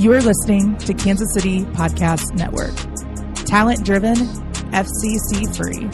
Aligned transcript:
You 0.00 0.14
are 0.14 0.22
listening 0.22 0.78
to 0.78 0.94
Kansas 0.94 1.28
City 1.34 1.60
Podcast 1.60 2.32
Network. 2.32 2.74
Talent 3.44 3.84
driven, 3.84 4.16
FCC 4.72 5.54
free. 5.54 5.90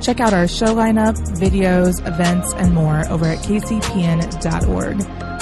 Check 0.00 0.18
out 0.18 0.32
our 0.32 0.48
show 0.48 0.74
lineup, 0.74 1.14
videos, 1.36 2.00
events, 2.08 2.54
and 2.54 2.72
more 2.72 3.06
over 3.10 3.26
at 3.26 3.40
kcpn.org. 3.40 4.98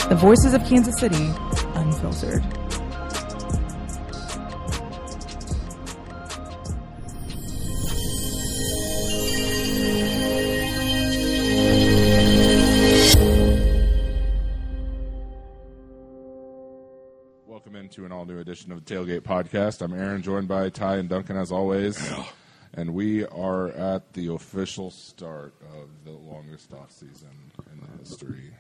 The 0.09 0.17
voices 0.17 0.53
of 0.53 0.65
Kansas 0.65 0.99
City, 0.99 1.31
unfiltered. 1.77 2.43
Edition 18.65 18.73
of 18.73 18.85
the 18.85 18.95
Tailgate 18.95 19.21
Podcast. 19.21 19.83
I'm 19.83 19.93
Aaron, 19.93 20.23
joined 20.23 20.49
by 20.49 20.71
Ty 20.71 20.97
and 20.97 21.09
Duncan 21.09 21.37
as 21.37 21.53
always. 21.53 22.13
And 22.73 22.95
we 22.95 23.27
are 23.27 23.69
at 23.69 24.15
the 24.15 24.33
official 24.33 24.91
start 24.91 25.55
of 25.75 25.89
the 26.05 26.13
longest 26.13 26.73
off 26.73 26.91
season 26.91 27.29
in 27.71 27.81
the 27.81 27.99
history 27.99 28.53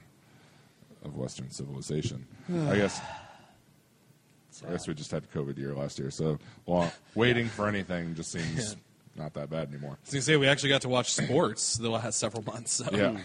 of 1.05 1.17
Western 1.17 1.51
civilization. 1.51 2.27
I 2.69 2.77
guess 2.77 3.01
I 4.67 4.73
guess 4.73 4.87
we 4.87 4.95
just 4.95 5.11
had 5.11 5.31
COVID 5.33 5.59
year 5.59 5.75
last 5.75 5.99
year, 5.99 6.11
so 6.11 6.39
well, 6.67 6.93
waiting 7.15 7.47
for 7.47 7.67
anything 7.67 8.15
just 8.15 8.31
seems 8.31 8.77
not 9.17 9.33
that 9.35 9.51
bad 9.51 9.69
anymore. 9.69 9.99
Was 10.05 10.13
gonna 10.13 10.23
say 10.23 10.37
we 10.37 10.47
actually 10.47 10.69
got 10.69 10.83
to 10.83 10.89
watch 10.89 11.13
sports 11.13 11.77
the 11.77 11.91
last 11.91 12.19
several 12.19 12.45
months. 12.45 12.73
So. 12.75 12.89
Yeah. 12.93 13.17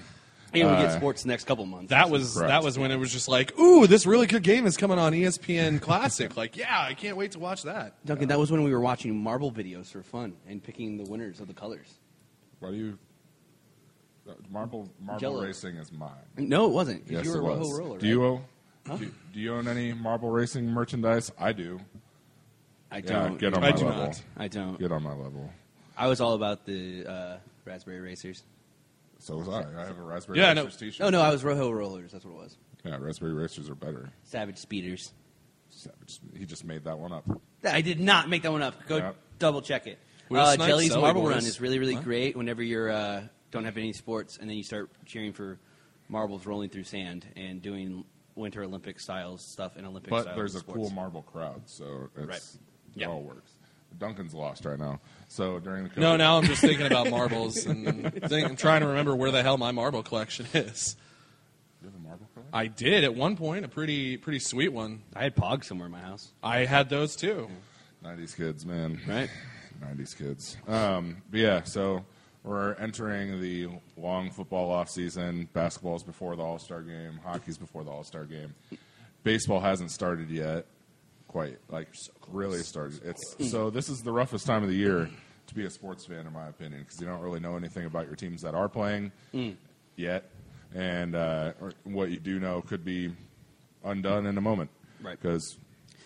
And 0.54 0.68
we 0.68 0.76
Uh, 0.76 0.82
get 0.82 0.94
sports 0.94 1.22
the 1.24 1.28
next 1.30 1.46
couple 1.46 1.66
months. 1.66 1.90
That 1.90 2.10
was 2.10 2.34
Correct. 2.36 2.50
that 2.50 2.64
was 2.64 2.78
when 2.80 2.92
it 2.92 2.98
was 2.98 3.12
just 3.12 3.28
like, 3.28 3.58
ooh, 3.60 3.86
this 3.88 4.06
really 4.06 4.26
good 4.28 4.44
game 4.44 4.66
is 4.66 4.78
coming 4.78 4.98
on 4.98 5.14
ESPN 5.14 5.80
Classic. 5.80 6.36
like, 6.36 6.58
yeah, 6.58 6.82
I 6.82 6.94
can't 6.96 7.18
wait 7.18 7.32
to 7.34 7.40
watch 7.40 7.64
that. 7.64 7.94
Duncan. 8.06 8.28
That 8.30 8.40
was 8.40 8.52
when 8.52 8.64
we 8.64 8.72
were 8.74 8.80
watching 8.80 9.16
marble 9.22 9.52
videos 9.52 9.88
for 9.92 10.02
fun 10.02 10.34
and 10.48 10.64
picking 10.64 10.98
the 10.98 11.10
winners 11.10 11.40
of 11.40 11.48
the 11.48 11.54
colors. 11.54 12.00
Why 12.60 12.72
do 12.72 12.76
you 12.78 13.00
uh, 14.28 14.34
marble 14.52 14.90
marble 15.02 15.20
Jello. 15.20 15.44
racing 15.44 15.76
is 15.78 15.92
mine. 15.92 16.12
No, 16.38 16.66
it 16.66 16.72
wasn't. 16.72 17.04
'cause 17.04 17.12
Yes, 17.12 17.26
you 17.26 17.32
were 17.32 17.38
it 17.38 17.40
a 17.40 17.44
Rojo 17.48 17.60
was. 17.60 17.80
roller. 17.80 17.98
Do 18.00 18.08
you 18.08 18.22
right? 18.22 18.42
own? 18.90 18.98
Do, 19.00 19.12
do 19.34 19.40
you 19.40 19.54
own 19.56 19.68
any 19.68 19.94
marble 19.94 20.30
racing 20.30 20.68
merchandise? 20.68 21.32
I 21.40 21.52
do. 21.54 21.80
I 22.92 22.98
Yeah, 22.98 23.02
don't. 23.02 23.38
get 23.38 23.54
on 23.56 23.64
I 23.64 23.70
my 23.72 23.76
do 23.78 23.86
level. 23.86 24.04
not. 24.06 24.22
I 24.38 24.48
don't. 24.48 24.80
Get 24.80 24.92
on 24.92 25.04
my 25.04 25.14
level. 25.14 25.52
I 25.98 26.08
was 26.08 26.22
all 26.22 26.34
about 26.34 26.66
the 26.66 27.06
uh, 27.06 27.38
raspberry 27.66 28.00
racers. 28.00 28.44
So 29.20 29.38
was 29.38 29.50
I. 29.50 29.66
I 29.82 29.86
have 29.86 29.98
a 30.00 30.02
raspberry 30.02 30.40
Yeah, 30.40 30.50
I 30.50 30.54
know. 30.54 30.64
racers 30.64 30.80
t-shirt. 30.80 31.00
No, 31.02 31.10
no, 31.10 31.22
I 31.22 31.30
was 31.32 31.44
Rojo 31.44 31.70
rollers. 31.72 32.12
That's 32.12 32.24
what 32.26 32.32
it 32.32 32.38
was. 32.38 32.58
Yeah, 32.86 32.98
raspberry 33.00 33.34
racers 33.34 33.70
are 33.70 33.76
better. 33.76 34.10
Savage 34.24 34.58
speeders. 34.58 35.14
Savage. 35.70 36.20
He 36.38 36.46
just 36.46 36.64
made 36.64 36.86
that 36.86 36.98
one 36.98 37.12
up. 37.12 37.26
I 37.64 37.82
did 37.82 38.00
not 38.00 38.30
make 38.30 38.44
that 38.44 38.52
one 38.52 38.62
up. 38.62 38.88
Go 38.88 38.98
Yep. 38.98 39.16
double 39.38 39.62
check 39.62 39.88
it. 39.88 40.00
Will 40.30 40.40
Uh, 40.40 40.54
Snipes, 40.54 40.68
Jelle's 40.70 40.96
Marble 40.96 41.22
Boys. 41.24 41.30
Run 41.32 41.38
is 41.40 41.60
really, 41.60 41.80
really 41.80 41.96
What? 41.96 42.04
great 42.06 42.38
whenever 42.38 42.64
you're 42.64 42.90
uh, 42.90 43.28
don't 43.52 43.66
have 43.66 43.78
any 43.78 43.92
sports, 43.94 44.38
and 44.38 44.50
then 44.50 44.56
you 44.56 44.64
start 44.64 44.90
cheering 45.06 45.34
for 45.34 45.60
marbles 46.08 46.46
rolling 46.46 46.70
through 46.70 46.84
sand 46.84 47.26
and 47.36 47.62
doing 47.62 48.06
Winter 48.36 48.64
Olympic 48.64 49.00
style 49.00 49.38
stuff 49.38 49.76
in 49.76 49.86
Olympic 49.86 50.10
But 50.12 50.22
styles 50.24 50.38
there's 50.38 50.56
a 50.56 50.60
sports. 50.60 50.78
cool 50.78 50.90
marble 50.92 51.24
crowd, 51.24 51.64
so 51.66 52.10
it's, 52.16 52.26
Right. 52.28 52.38
it 52.38 53.02
Yeah. 53.02 53.08
all 53.10 53.22
works. 53.24 53.52
Duncan's 53.98 54.34
lost 54.34 54.66
right 54.66 54.80
now. 54.80 55.00
So 55.28 55.60
during 55.60 55.84
the 55.84 55.90
COVID, 55.90 55.98
No, 55.98 56.16
now 56.18 56.38
I'm 56.38 56.46
just 56.46 56.62
thinking 56.62 56.86
about 56.86 57.10
marbles 57.12 57.66
and 57.66 58.14
think, 58.30 58.48
I'm 58.48 58.56
trying 58.56 58.82
to 58.82 58.88
remember 58.88 59.16
where 59.16 59.32
the 59.32 59.44
hell 59.44 59.58
my 59.58 59.72
marble 59.72 60.04
collection 60.04 60.46
is. 60.54 60.96
you 61.82 61.88
have 61.90 61.96
a 61.96 62.00
marble 62.00 62.28
crowd. 62.34 62.46
I 62.54 62.68
did 62.68 63.04
at 63.04 63.14
one 63.16 63.36
point, 63.36 63.66
a 63.66 63.68
pretty 63.68 64.18
pretty 64.18 64.40
sweet 64.40 64.70
one. 64.70 65.02
I 65.16 65.24
had 65.24 65.36
Pog 65.36 65.64
somewhere 65.64 65.88
in 65.88 65.92
my 65.92 66.00
house. 66.02 66.30
I 66.42 66.60
had 66.66 66.90
those 66.90 67.16
too. 67.16 67.50
'90s 68.04 68.36
kids, 68.38 68.66
man. 68.66 69.00
Right. 69.08 69.30
'90s 69.84 70.18
kids. 70.18 70.58
Um, 70.68 71.22
but 71.30 71.40
yeah, 71.40 71.64
so 71.64 72.06
we're 72.44 72.74
entering 72.76 73.42
the 73.42 73.68
long 73.98 74.30
football 74.32 74.72
off 74.72 74.90
season. 74.90 75.50
Basketball's 75.54 76.04
before 76.04 76.36
the 76.38 76.44
All 76.44 76.58
Star 76.60 76.82
game. 76.82 77.20
Hockey's 77.24 77.58
before 77.58 77.84
the 77.84 77.92
All 77.92 78.04
Star 78.06 78.24
game. 78.26 78.56
Baseball 79.24 79.60
hasn't 79.60 79.92
started 79.92 80.30
yet. 80.30 80.66
Quite 81.30 81.58
like 81.70 81.88
really 82.28 82.60
started. 82.64 83.02
It's 83.06 83.52
so 83.52 83.70
this 83.70 83.88
is 83.88 84.02
the 84.02 84.12
roughest 84.12 84.46
time 84.46 84.64
of 84.64 84.70
the 84.70 84.76
year 84.76 85.10
to 85.46 85.56
be 85.56 85.66
a 85.66 85.70
sports 85.70 86.06
fan, 86.06 86.26
in 86.26 86.34
my 86.34 86.48
opinion, 86.48 86.82
because 86.82 87.00
you 87.00 87.06
don't 87.08 87.22
really 87.22 87.40
know 87.40 87.56
anything 87.56 87.86
about 87.86 88.08
your 88.08 88.16
teams 88.16 88.42
that 88.42 88.56
are 88.56 88.68
playing 88.68 89.12
yet, 89.96 90.30
and 90.74 91.16
uh, 91.16 91.54
or 91.62 91.74
what 91.84 92.10
you 92.10 92.20
do 92.20 92.40
know 92.40 92.62
could 92.62 92.84
be 92.84 93.12
undone 93.84 94.26
in 94.26 94.38
a 94.38 94.42
moment. 94.42 94.72
Right. 95.02 95.20
Because 95.22 95.58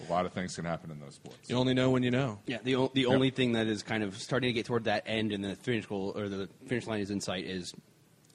a 0.08 0.12
lot 0.12 0.26
of 0.26 0.34
things 0.34 0.56
can 0.56 0.66
happen 0.66 0.92
in 0.92 1.00
those 1.00 1.16
sports. 1.16 1.50
You 1.50 1.56
only 1.56 1.74
know 1.74 1.90
when 1.90 2.04
you 2.04 2.12
know. 2.12 2.40
Yeah, 2.46 2.58
the 2.62 2.76
o- 2.76 2.92
the 2.94 3.06
only 3.06 3.30
thing 3.30 3.54
that 3.54 3.68
is 3.68 3.82
kind 3.82 4.04
of 4.04 4.18
starting 4.18 4.50
to 4.50 4.54
get 4.54 4.66
toward 4.66 4.84
that 4.86 5.04
end 5.06 5.32
and 5.32 5.44
the 5.44 5.56
finish 5.56 5.86
goal 5.86 6.12
or 6.18 6.28
the 6.28 6.50
finish 6.68 6.86
line 6.86 7.00
is 7.00 7.12
in 7.12 7.22
sight 7.22 7.46
is 7.46 7.74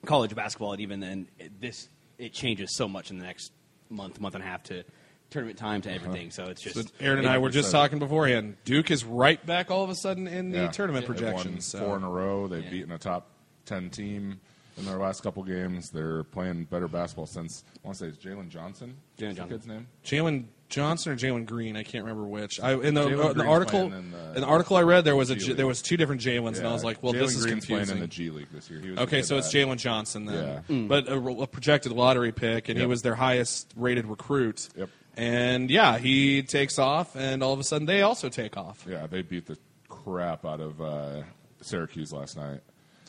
college 0.07 0.35
basketball. 0.35 0.73
And 0.73 0.81
even 0.81 1.01
then, 1.01 1.29
it, 1.39 1.61
this 1.61 1.89
it 2.17 2.33
changes 2.33 2.75
so 2.75 2.89
much 2.89 3.11
in 3.11 3.19
the 3.19 3.25
next 3.25 3.53
month, 3.91 4.21
month 4.21 4.35
and 4.35 4.43
a 4.43 4.47
half 4.47 4.63
to 4.65 4.85
tournament 5.31 5.59
time 5.59 5.83
to 5.83 5.93
everything. 5.93 6.31
So 6.31 6.47
it's 6.47 6.63
just 6.63 6.75
So 6.77 6.83
Aaron 7.01 7.19
and 7.19 7.29
I 7.29 7.39
were 7.39 7.51
just 7.51 7.71
talking 7.71 7.99
beforehand. 7.99 8.57
Duke 8.65 8.91
is 8.91 9.05
right 9.05 9.45
back 9.45 9.71
all 9.71 9.85
of 9.85 9.91
a 9.91 9.95
sudden 9.95 10.27
in 10.27 10.51
the 10.51 10.59
Yeah. 10.59 10.69
tournament 10.69 11.07
They've 11.07 11.17
won 11.21 11.33
projections. 11.35 11.67
So. 11.67 11.81
four 11.81 11.97
in 11.97 12.03
a 12.03 12.11
row. 12.11 12.49
They've 12.49 12.65
Yeah. 12.65 12.71
beaten 12.71 12.93
a 12.93 12.99
top 12.99 13.29
ten 13.67 13.91
team 13.91 14.41
in 14.79 14.85
their 14.87 14.97
last 14.99 15.23
couple 15.23 15.43
games. 15.43 15.91
They're 15.91 16.25
playing 16.25 16.65
better 16.65 16.89
basketball 16.89 17.27
since 17.27 17.65
I 17.85 17.87
want 17.89 17.99
to 17.99 18.05
say 18.05 18.09
it's 18.09 18.19
Jalen 18.25 18.49
Johnson. 18.49 18.97
Jalen 19.19 19.35
Johnson. 19.37 19.49
kid's 19.49 19.67
name. 19.67 19.87
Jalen 20.05 20.45
Johnson 20.71 21.13
or 21.13 21.17
Jalen 21.17 21.47
Green, 21.47 21.77
I 21.77 21.83
can't 21.83 22.05
remember 22.05 22.29
which. 22.29 22.61
I 22.61 22.75
in 22.75 22.93
the, 22.95 23.03
uh, 23.21 23.33
the 23.33 23.45
article 23.45 23.89
playing 23.89 24.05
in 24.05 24.11
the- 24.13 24.35
in 24.35 24.41
the 24.43 24.47
article 24.47 24.77
I 24.77 24.83
read 24.83 25.05
there 25.05 25.17
was 25.17 25.31
a 25.31 25.35
G 25.35 25.41
J- 25.41 25.47
League. 25.49 25.57
there 25.57 25.67
was 25.67 25.81
two 25.81 25.97
different 25.97 26.21
Jalen's 26.21 26.59
and 26.59 26.69
I 26.69 26.73
was 26.73 26.85
like, 26.85 27.03
well, 27.03 27.15
Jalen 27.15 27.19
this 27.21 27.37
is 27.37 27.45
Green's 27.47 27.65
confusing. 27.65 27.85
playing 27.87 27.97
in 27.99 28.01
the 28.03 28.07
G 28.15 28.31
League 28.31 28.49
this 28.53 28.69
year. 28.71 28.81
He 28.81 28.91
was 28.91 28.99
Okay, 29.01 29.23
so 29.23 29.39
it's. 29.39 29.53
Jalen 29.53 29.79
Johnson 29.79 30.27
then, 30.27 30.63
Yeah. 30.69 30.87
but 30.87 31.09
a, 31.09 31.17
a 31.17 31.47
projected 31.47 31.93
lottery 31.93 32.33
pick, 32.33 32.69
and 32.69 32.79
he 32.79 32.85
was 32.87 33.01
their 33.03 33.15
highest 33.15 33.73
rated 33.77 34.07
recruit. 34.07 34.69
Yep. 34.77 34.91
And 35.19 35.69
yeah, 35.69 35.99
he 35.99 36.45
takes 36.45 36.79
off, 36.79 37.17
and 37.17 37.43
all 37.43 37.53
of 37.53 37.59
a 37.59 37.65
sudden 37.65 37.87
they 37.87 38.03
also 38.03 38.29
take 38.29 38.57
off. 38.57 38.87
Yeah, 38.89 39.09
they 39.09 39.23
beat 39.23 39.47
the 39.47 39.59
crap 39.89 40.47
out 40.47 40.61
of 40.61 40.81
uh, 40.81 41.23
Syracuse 41.61 42.13
last 42.13 42.37
night. 42.37 42.61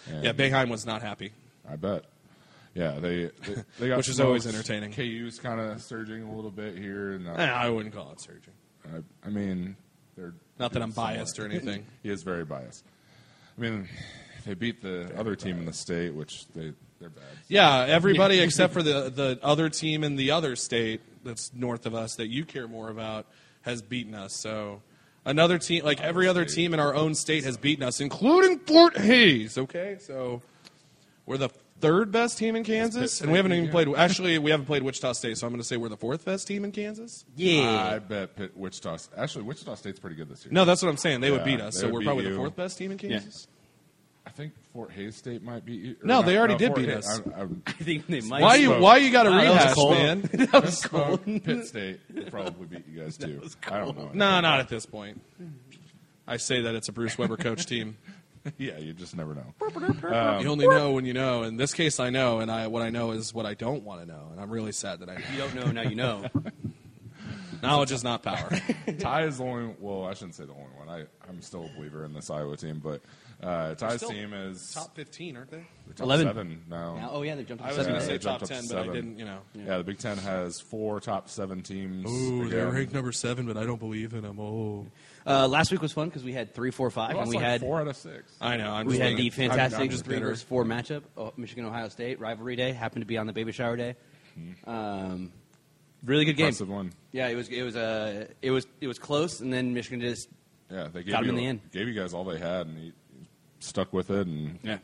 And 0.10 0.24
Yeah, 0.24 0.34
Boeheim 0.34 0.70
was 0.70 0.88
not 0.88 1.04
happy. 1.04 1.32
I 1.70 1.76
bet. 1.76 2.06
Yeah, 2.74 3.00
they 3.00 3.26
they, 3.46 3.56
they 3.80 3.88
got 3.90 3.98
Which 3.98 4.10
is 4.10 4.20
always 4.20 4.48
entertaining. 4.48 4.92
KU's 4.92 5.38
kind 5.38 5.60
of 5.60 5.84
surging 5.84 6.24
a 6.24 6.34
little 6.36 6.50
bit 6.50 6.78
here. 6.80 7.12
And, 7.12 7.28
uh, 7.28 7.34
Eh, 7.34 7.46
I 7.46 7.70
wouldn't 7.70 7.94
call 7.94 8.12
it 8.12 8.22
surging. 8.22 8.54
I, 8.92 9.28
I 9.28 9.30
mean, 9.30 9.76
they're 10.18 10.34
Not 10.58 10.74
that 10.74 10.82
I'm 10.82 10.92
biased 10.92 11.38
or 11.38 11.46
anything. 11.46 11.86
he 12.04 12.10
is 12.10 12.24
very 12.24 12.44
biased. 12.44 12.86
I 13.56 13.62
mean, 13.62 13.88
they 14.48 14.56
beat 14.56 14.82
the 14.82 15.12
other 15.16 15.36
team 15.36 15.60
in 15.60 15.66
the 15.66 15.74
state, 15.74 16.16
which 16.16 16.48
they 16.56 16.74
they're 17.00 17.10
bad. 17.10 17.24
Yeah, 17.48 17.86
everybody 17.88 18.40
except 18.40 18.74
for 18.74 18.82
the 18.82 19.12
the 19.12 19.40
other 19.44 19.70
team 19.70 20.04
in 20.04 20.16
the 20.16 20.32
other 20.32 20.56
state 20.56 21.02
that's 21.24 21.52
north 21.54 21.86
of 21.86 21.94
us 21.96 22.16
that 22.16 22.28
you 22.28 22.46
care 22.46 22.68
more 22.68 22.90
about 22.90 23.26
has 23.62 23.82
beaten 23.82 24.16
us. 24.16 24.34
So 24.34 24.82
another 25.26 25.58
team, 25.58 25.84
like 25.84 26.02
every 26.02 26.28
other 26.28 26.46
team 26.46 26.74
in 26.74 26.80
our 26.80 26.96
own 26.96 27.16
state, 27.16 27.44
has 27.44 27.58
beaten 27.58 27.84
us, 27.84 28.00
including 28.00 28.60
Fort 28.60 28.98
Hays. 28.98 29.58
Okay, 29.58 29.98
so 30.00 30.42
we're 31.26 31.38
the 31.38 31.50
third 31.82 32.12
best 32.12 32.38
team 32.38 32.56
in 32.56 32.64
Kansas, 32.64 33.22
and 33.22 33.32
we 33.32 33.38
haven't 33.38 33.54
even 33.54 33.70
played. 33.70 33.88
Actually, 33.98 34.38
we 34.40 34.52
haven't 34.52 34.66
played 34.66 34.84
Wichita 34.84 35.14
State, 35.14 35.38
so 35.38 35.48
I'm 35.48 35.54
going 35.54 35.62
to 35.62 35.68
say 35.68 35.78
we're 35.78 35.90
the 35.90 35.98
fourth 35.98 36.26
best 36.26 36.48
team 36.48 36.64
in 36.66 36.72
Kansas. 36.72 37.26
yeah. 37.36 37.92
I 37.96 38.00
bet 38.00 38.36
Pitt, 38.36 38.56
Wichita. 38.58 38.98
Actually, 39.18 39.44
Wichita 39.46 39.76
State's 39.76 40.00
pretty 40.00 40.16
good 40.16 40.30
this 40.30 40.46
year. 40.46 40.54
No, 40.54 40.66
that's 40.66 40.82
what 40.82 40.90
I'm 40.90 40.98
saying. 40.98 41.22
They 41.22 41.32
would 41.32 41.40
Yeah, 41.42 41.46
beat 41.46 41.62
us, 41.62 41.76
they 41.76 41.82
so 41.82 41.86
would 41.88 41.94
we're 41.94 42.00
beat 42.00 42.06
probably 42.06 42.24
the 42.26 42.30
you. 42.32 42.36
fourth 42.38 42.56
best 42.56 42.78
team 42.78 42.92
in 42.92 42.98
Kansas. 42.98 43.48
I 44.70 44.72
think 44.72 44.74
Fort 44.74 44.92
Hays 44.92 45.16
State 45.16 45.44
might 45.44 45.66
beat 45.66 45.82
you. 45.82 45.92
or 46.02 46.06
No, 46.08 46.16
not- 46.18 46.26
they 46.26 46.38
already 46.38 46.56
did 46.56 46.68
Fort 46.68 46.80
beat 46.80 46.90
Hays- 46.90 47.08
us. 47.08 47.22
I, 47.36 47.42
I, 47.42 47.48
I 47.68 47.72
think 47.74 48.08
they 48.08 48.22
might. 48.22 48.42
Why 48.42 48.56
you 48.56 48.68
Smoke. 48.68 48.82
why 48.82 48.98
you 48.98 49.12
got 49.12 49.24
to 49.24 49.30
Wow, 49.32 49.38
that 49.38 49.50
was 49.50 49.58
rehash, 49.60 49.74
cold. 49.74 49.92
man? 49.94 50.22
that 50.34 50.64
was 50.64 50.92
Well, 50.92 51.18
cold. 51.18 51.44
Pitt 51.44 51.66
State 51.68 52.00
would 52.14 52.32
probably 52.32 52.66
beat 52.68 52.88
you 52.88 53.02
guys 53.02 53.18
too. 53.18 53.42
I 53.68 53.80
don't 53.80 53.98
know. 53.98 54.10
No, 54.14 54.40
not 54.42 54.60
at 54.60 54.70
this 54.70 54.86
point. 54.86 55.22
I 56.28 56.38
say 56.38 56.62
that 56.62 56.76
it's 56.76 56.90
a 56.90 56.92
Bruce 56.92 57.18
Weber 57.18 57.38
coach 57.38 57.66
team. 57.66 57.98
yeah, 58.58 58.78
you 58.78 58.94
just 58.94 59.16
never 59.16 59.36
know. 59.36 59.54
Um, 60.10 60.42
you 60.42 60.48
only 60.50 60.68
know 60.68 60.92
when 60.94 61.06
you 61.06 61.14
know. 61.14 61.44
In 61.44 61.58
this 61.58 61.74
case, 61.74 62.00
I 62.00 62.10
know, 62.10 62.40
and 62.40 62.50
I 62.52 62.68
what 62.68 62.82
I 62.82 62.90
know 62.90 63.12
is 63.12 63.34
what 63.34 63.46
I 63.46 63.54
don't 63.54 63.84
want 63.84 64.02
to 64.02 64.08
know, 64.08 64.30
and 64.32 64.40
I'm 64.40 64.50
really 64.50 64.72
sad 64.72 65.00
that 65.02 65.10
I 65.10 65.16
know. 65.16 65.22
You 65.34 65.38
don't 65.40 65.56
know 65.56 65.72
now. 65.72 65.90
You 65.90 65.96
know. 65.96 66.26
Knowledge 67.62 67.92
is 67.92 68.04
not 68.04 68.24
power. 68.24 68.50
Ty 69.00 69.24
is 69.26 69.38
the 69.40 69.44
only. 69.44 69.76
Well, 69.80 70.06
I 70.06 70.14
shouldn't 70.14 70.36
say 70.36 70.46
the 70.46 70.54
only 70.54 70.72
one. 70.78 70.88
I 70.90 71.06
I'm 71.28 71.42
still 71.42 71.66
a 71.66 71.78
believer 71.78 72.06
in 72.06 72.14
this 72.14 72.30
Iowa 72.30 72.56
team, 72.56 72.80
but 72.82 73.02
uh, 73.42 73.74
Ty's 73.76 73.98
still 73.98 74.10
team 74.10 74.34
is 74.34 74.72
Top 74.74 74.96
15, 74.96 75.38
aren't 75.38 75.50
they? 75.52 75.58
they're 75.86 75.94
top 75.96 76.06
11. 76.06 76.28
seven 76.28 76.62
now. 76.70 76.96
Now, 76.98 77.10
oh 77.14 77.22
yeah, 77.22 77.36
they've 77.36 77.48
jumped 77.48 77.64
I 77.64 77.70
to 77.72 77.78
was 77.78 77.86
seven. 77.86 77.94
going 77.94 78.02
to 78.08 78.14
say 78.14 78.18
top 78.18 78.42
up 78.44 78.50
10, 78.50 78.64
to 78.64 78.74
but 78.74 78.90
I 78.90 78.94
didn't, 78.94 79.18
you 79.18 79.26
know. 79.26 79.40
Yeah, 79.54 79.78
the 79.78 79.84
Big 79.84 79.98
Ten 80.00 80.18
has 80.18 80.60
four 80.60 81.00
top 81.00 81.30
seven 81.30 81.62
teams. 81.64 82.10
Ooh, 82.10 82.40
again. 82.42 82.50
they're 82.50 82.68
ranked 82.72 82.94
number 82.94 83.12
seven, 83.12 83.46
but 83.46 83.56
I 83.58 83.66
don't 83.66 83.80
believe 83.80 84.14
in 84.14 84.22
them. 84.24 84.40
Oh, 84.40 84.88
Uh, 85.26 85.48
last 85.48 85.72
week 85.72 85.82
was 85.82 85.94
fun 85.94 86.10
because 86.10 86.24
we 86.24 86.34
had 86.34 86.54
three, 86.54 86.72
four, 86.72 86.90
five, 86.90 87.14
Well, 87.14 87.22
and 87.22 87.30
we 87.30 87.36
like 87.38 87.46
had 87.46 87.62
four 87.62 87.80
out 87.80 87.88
of 87.88 87.96
six. 87.96 88.36
I 88.42 88.58
know. 88.58 88.72
I'm 88.72 88.86
we 88.88 88.94
just 88.94 89.02
had 89.04 89.12
the 89.18 89.30
being- 89.30 89.32
I'm- 89.50 89.50
fantastic 89.58 89.80
I'm 89.82 89.90
just 89.90 90.06
three 90.06 90.20
versus 90.20 90.44
four 90.44 90.64
matchup. 90.66 91.04
Oh, 91.18 91.34
Michigan 91.38 91.66
Ohio 91.66 91.88
State 91.90 92.20
rivalry 92.20 92.56
day 92.56 92.74
happened 92.74 93.04
to 93.04 93.08
be 93.08 93.18
on 93.18 93.28
the 93.28 93.34
baby 93.34 93.52
shower 93.52 93.78
day. 93.78 93.96
Mm-hmm. 94.40 94.70
Um, 94.70 95.32
really 96.04 96.26
good 96.26 96.34
game. 96.38 96.48
Impressive 96.48 96.70
one. 96.70 96.92
Yeah, 97.12 97.28
it 97.28 97.36
was 97.36 97.48
it 97.50 97.62
was 97.64 97.76
uh, 97.76 98.28
it 98.42 98.52
was 98.52 98.66
it 98.82 98.88
was 98.88 99.00
close, 99.00 99.40
and 99.42 99.52
then 99.52 99.74
Michigan 99.74 100.00
just 100.02 100.30
Yeah, 100.72 100.88
they 100.92 101.04
gave 101.04 101.12
Got 101.14 101.20
'em 101.20 101.26
you 101.26 101.30
in 101.32 101.36
the 101.36 101.46
end. 101.48 101.60
gave 101.72 101.88
you 101.88 101.94
guys 101.94 102.14
all 102.14 102.24
they 102.24 102.38
had, 102.40 102.68
and 102.68 102.78
you 102.86 102.92
stuck 103.60 103.94
with 103.94 104.10
it. 104.10 104.28
And 104.28 104.60
Yeah. 104.64 104.78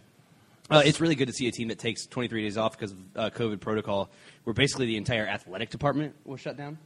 Uh, 0.70 0.82
it's 0.84 1.00
really 1.00 1.14
good 1.16 1.28
to 1.28 1.34
see 1.34 1.48
a 1.48 1.52
team 1.52 1.68
that 1.68 1.78
takes 1.78 2.08
23 2.08 2.42
days 2.42 2.58
off 2.58 2.72
because 2.72 2.92
of 2.92 2.98
uh, 3.16 3.30
COVID 3.30 3.60
protocol, 3.60 4.10
where 4.46 4.54
basically 4.54 4.88
the 4.88 4.98
entire 4.98 5.28
athletic 5.28 5.70
department 5.70 6.16
was 6.26 6.42
shut 6.42 6.58
down. 6.58 6.80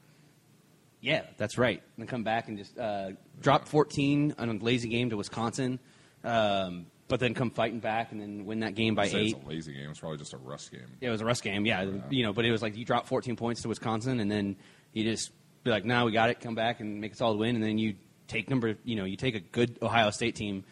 Yeah, 1.02 1.22
that's 1.38 1.58
right. 1.58 1.78
And 1.78 2.04
then 2.04 2.08
come 2.08 2.24
back 2.24 2.50
and 2.50 2.58
just 2.58 2.78
uh, 2.78 3.12
drop 3.40 3.70
14 3.70 4.36
on 4.38 4.50
a 4.50 4.54
lazy 4.54 4.90
game 4.90 5.12
to 5.12 5.18
Wisconsin, 5.18 5.80
um, 6.26 6.88
but 7.08 7.22
then 7.22 7.34
come 7.34 7.52
fighting 7.52 7.80
back 7.80 8.12
and 8.12 8.20
then 8.20 8.46
win 8.46 8.60
that 8.60 8.76
game 8.76 8.96
by 8.96 9.04
I'd 9.04 9.12
say 9.12 9.20
eight. 9.22 9.36
it's 9.38 9.46
a 9.46 9.48
lazy 9.48 9.74
game. 9.74 9.90
It's 9.90 10.00
probably 10.02 10.18
just 10.18 10.34
a 10.34 10.38
rust 10.38 10.72
game. 10.72 10.82
Yeah, 11.00 11.08
it 11.08 11.12
was 11.14 11.22
a 11.22 11.26
rust 11.26 11.42
game. 11.42 11.66
Yeah, 11.66 11.86
you 12.10 12.24
know, 12.24 12.34
but 12.34 12.44
it 12.44 12.52
was 12.52 12.62
like 12.62 12.76
you 12.76 12.84
drop 12.84 13.08
14 13.08 13.38
points 13.38 13.62
to 13.62 13.70
Wisconsin, 13.70 14.20
and 14.20 14.30
then 14.30 14.58
you 14.92 15.06
just 15.06 15.32
be 15.64 15.72
like, 15.72 15.86
"Now 15.86 16.06
we 16.06 16.12
got 16.12 16.30
it. 16.30 16.42
Come 16.42 16.54
back 16.56 16.82
and 16.82 17.00
make 17.00 17.14
a 17.14 17.16
solid 17.16 17.38
win." 17.38 17.56
And 17.56 17.64
then 17.64 17.78
you 17.78 17.96
take 18.28 18.50
number, 18.50 18.76
you 18.84 18.98
know, 18.98 19.06
you 19.06 19.16
take 19.16 19.36
a 19.36 19.40
good 19.40 19.80
Ohio 19.82 20.10
State 20.10 20.36
team 20.36 20.66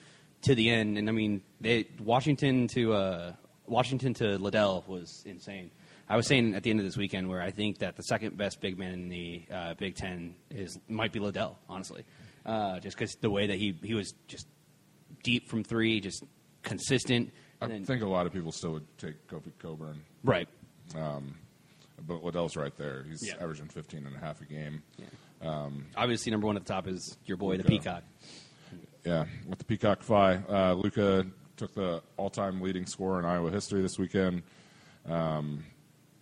to 0.43 0.55
the 0.55 0.69
end. 0.69 0.97
And 0.97 1.09
I 1.09 1.11
mean, 1.11 1.41
they 1.61 1.87
Washington 1.99 2.67
to 2.69 2.93
uh, 2.93 3.33
Washington 3.65 4.13
to 4.15 4.37
Liddell 4.37 4.83
was 4.87 5.23
insane. 5.25 5.71
I 6.09 6.15
was 6.15 6.25
saying 6.25 6.55
at 6.55 6.63
the 6.63 6.69
end 6.69 6.79
of 6.79 6.85
this 6.85 6.95
weekend 6.95 7.27
where 7.27 7.41
I 7.41 7.51
think 7.51 7.79
that 7.79 7.97
the 7.97 8.03
second 8.03 8.37
best 8.37 8.61
big 8.61 8.79
man 8.79 8.93
in 8.93 9.09
the 9.09 9.43
uh, 9.51 9.73
Big 9.73 9.95
Ten 9.95 10.35
is 10.49 10.79
might 10.87 11.11
be 11.11 11.19
Liddell, 11.19 11.57
honestly, 11.67 12.05
uh, 12.45 12.79
just 12.79 12.97
because 12.97 13.15
the 13.15 13.29
way 13.29 13.47
that 13.47 13.57
he 13.57 13.77
he 13.83 13.93
was 13.93 14.13
just 14.27 14.47
deep 15.23 15.49
from 15.49 15.63
three, 15.63 15.99
just 15.99 16.23
consistent. 16.63 17.31
I 17.61 17.67
then- 17.67 17.85
think 17.85 18.03
a 18.03 18.07
lot 18.07 18.25
of 18.27 18.33
people 18.33 18.51
still 18.51 18.73
would 18.73 18.97
take 18.97 19.27
Kofi 19.27 19.51
Cockburn, 19.59 19.99
right. 20.23 20.47
but 20.93 22.23
Liddell's 22.23 22.55
right 22.55 22.75
there. 22.77 23.03
He's 23.09 23.27
Yeah. 23.27 23.33
averaging 23.41 23.67
15 23.67 24.05
and 24.05 24.15
a 24.15 24.19
half 24.19 24.41
a 24.41 24.45
game. 24.45 24.83
Obviously, 25.95 26.31
number 26.31 26.47
one 26.47 26.55
at 26.55 26.65
the 26.65 26.71
top 26.73 26.87
is 26.87 27.17
your 27.25 27.37
boy, 27.37 27.57
the 27.57 27.63
Peacock. 27.63 28.03
Yeah, 29.07 29.23
with 29.47 29.57
the 29.57 29.63
Peacock 29.63 30.03
Phi, 30.03 30.35
uh, 30.49 30.73
Luka 30.73 31.25
took 31.55 31.73
the 31.73 32.03
all-time 32.17 32.59
leading 32.59 32.85
scorer 32.85 33.19
in 33.19 33.25
Iowa 33.25 33.49
history 33.49 33.81
this 33.81 33.97
weekend, 33.97 34.43
um, 35.07 35.63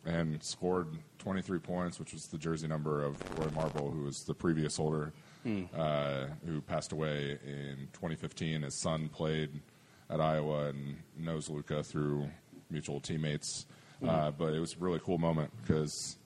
and 0.06 0.42
scored 0.44 0.90
23 1.18 1.58
points, 1.58 2.00
which 2.00 2.14
was 2.14 2.28
the 2.28 2.38
jersey 2.38 2.68
number 2.68 3.04
of 3.04 3.18
Roy 3.40 3.50
Marble, 3.56 3.90
who 3.90 4.04
was 4.04 4.24
the 4.26 4.36
previous 4.36 4.78
holder, 4.78 5.14
uh, 5.76 6.28
who 6.46 6.62
passed 6.62 6.92
away 6.92 7.40
in 7.44 7.88
2015. 7.94 8.62
His 8.62 8.76
son 8.76 9.10
played 9.10 9.50
at 10.12 10.22
Iowa 10.22 10.68
and 10.68 10.98
knows 11.18 11.50
Luka 11.50 11.82
through 11.82 12.30
mutual 12.70 13.00
teammates. 13.00 13.66
Uh, 14.08 14.30
but 14.30 14.54
it 14.54 14.60
was 14.60 14.74
a 14.76 14.78
really 14.78 15.00
cool 15.04 15.18
moment 15.18 15.50
because, 15.64 16.18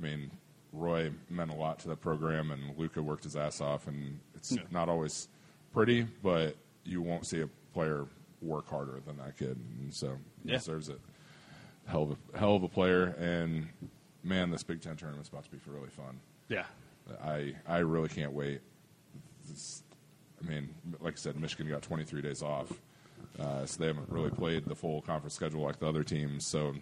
I 0.00 0.04
mean, 0.04 0.30
Roy 0.72 1.10
meant 1.28 1.50
a 1.50 1.54
lot 1.54 1.80
to 1.80 1.88
the 1.88 1.96
program, 1.96 2.50
and 2.50 2.78
Luka 2.78 3.02
worked 3.02 3.24
his 3.24 3.36
ass 3.36 3.60
off, 3.60 3.86
and 3.88 4.20
it's 4.34 4.56
not 4.70 4.88
always 4.88 5.28
pretty, 5.72 6.02
but 6.22 6.56
you 6.84 7.02
won't 7.02 7.26
see 7.26 7.40
a 7.40 7.48
player 7.72 8.06
work 8.40 8.68
harder 8.68 9.00
than 9.06 9.16
that 9.18 9.36
kid, 9.36 9.56
and 9.80 9.92
so 9.92 10.16
he 10.44 10.50
Yeah. 10.52 10.58
deserves 10.58 10.88
it. 10.88 11.00
Hell 11.86 12.02
of 12.04 12.16
a 12.34 12.38
hell 12.38 12.54
of 12.56 12.62
a 12.62 12.68
player, 12.68 13.04
and 13.18 13.68
man, 14.22 14.50
this 14.50 14.62
Big 14.62 14.80
Ten 14.80 14.96
tournament's 14.96 15.28
about 15.28 15.44
to 15.44 15.50
be 15.50 15.58
for 15.58 15.70
really 15.70 15.88
fun. 15.90 16.20
Yeah. 16.48 16.66
I 17.22 17.54
I 17.66 17.78
really 17.78 18.08
can't 18.10 18.32
wait. 18.32 18.60
This, 19.48 19.82
I 20.42 20.48
mean, 20.48 20.74
like 21.00 21.14
I 21.14 21.16
said, 21.16 21.40
Michigan 21.40 21.68
got 21.68 21.82
23 21.82 22.20
days 22.20 22.42
off, 22.42 22.70
uh, 23.40 23.64
so 23.64 23.78
they 23.80 23.86
haven't 23.86 24.10
really 24.10 24.30
played 24.30 24.66
the 24.66 24.74
full 24.74 25.00
conference 25.02 25.34
schedule 25.34 25.62
like 25.62 25.78
the 25.78 25.86
other 25.88 26.04
teams. 26.04 26.46
So, 26.46 26.74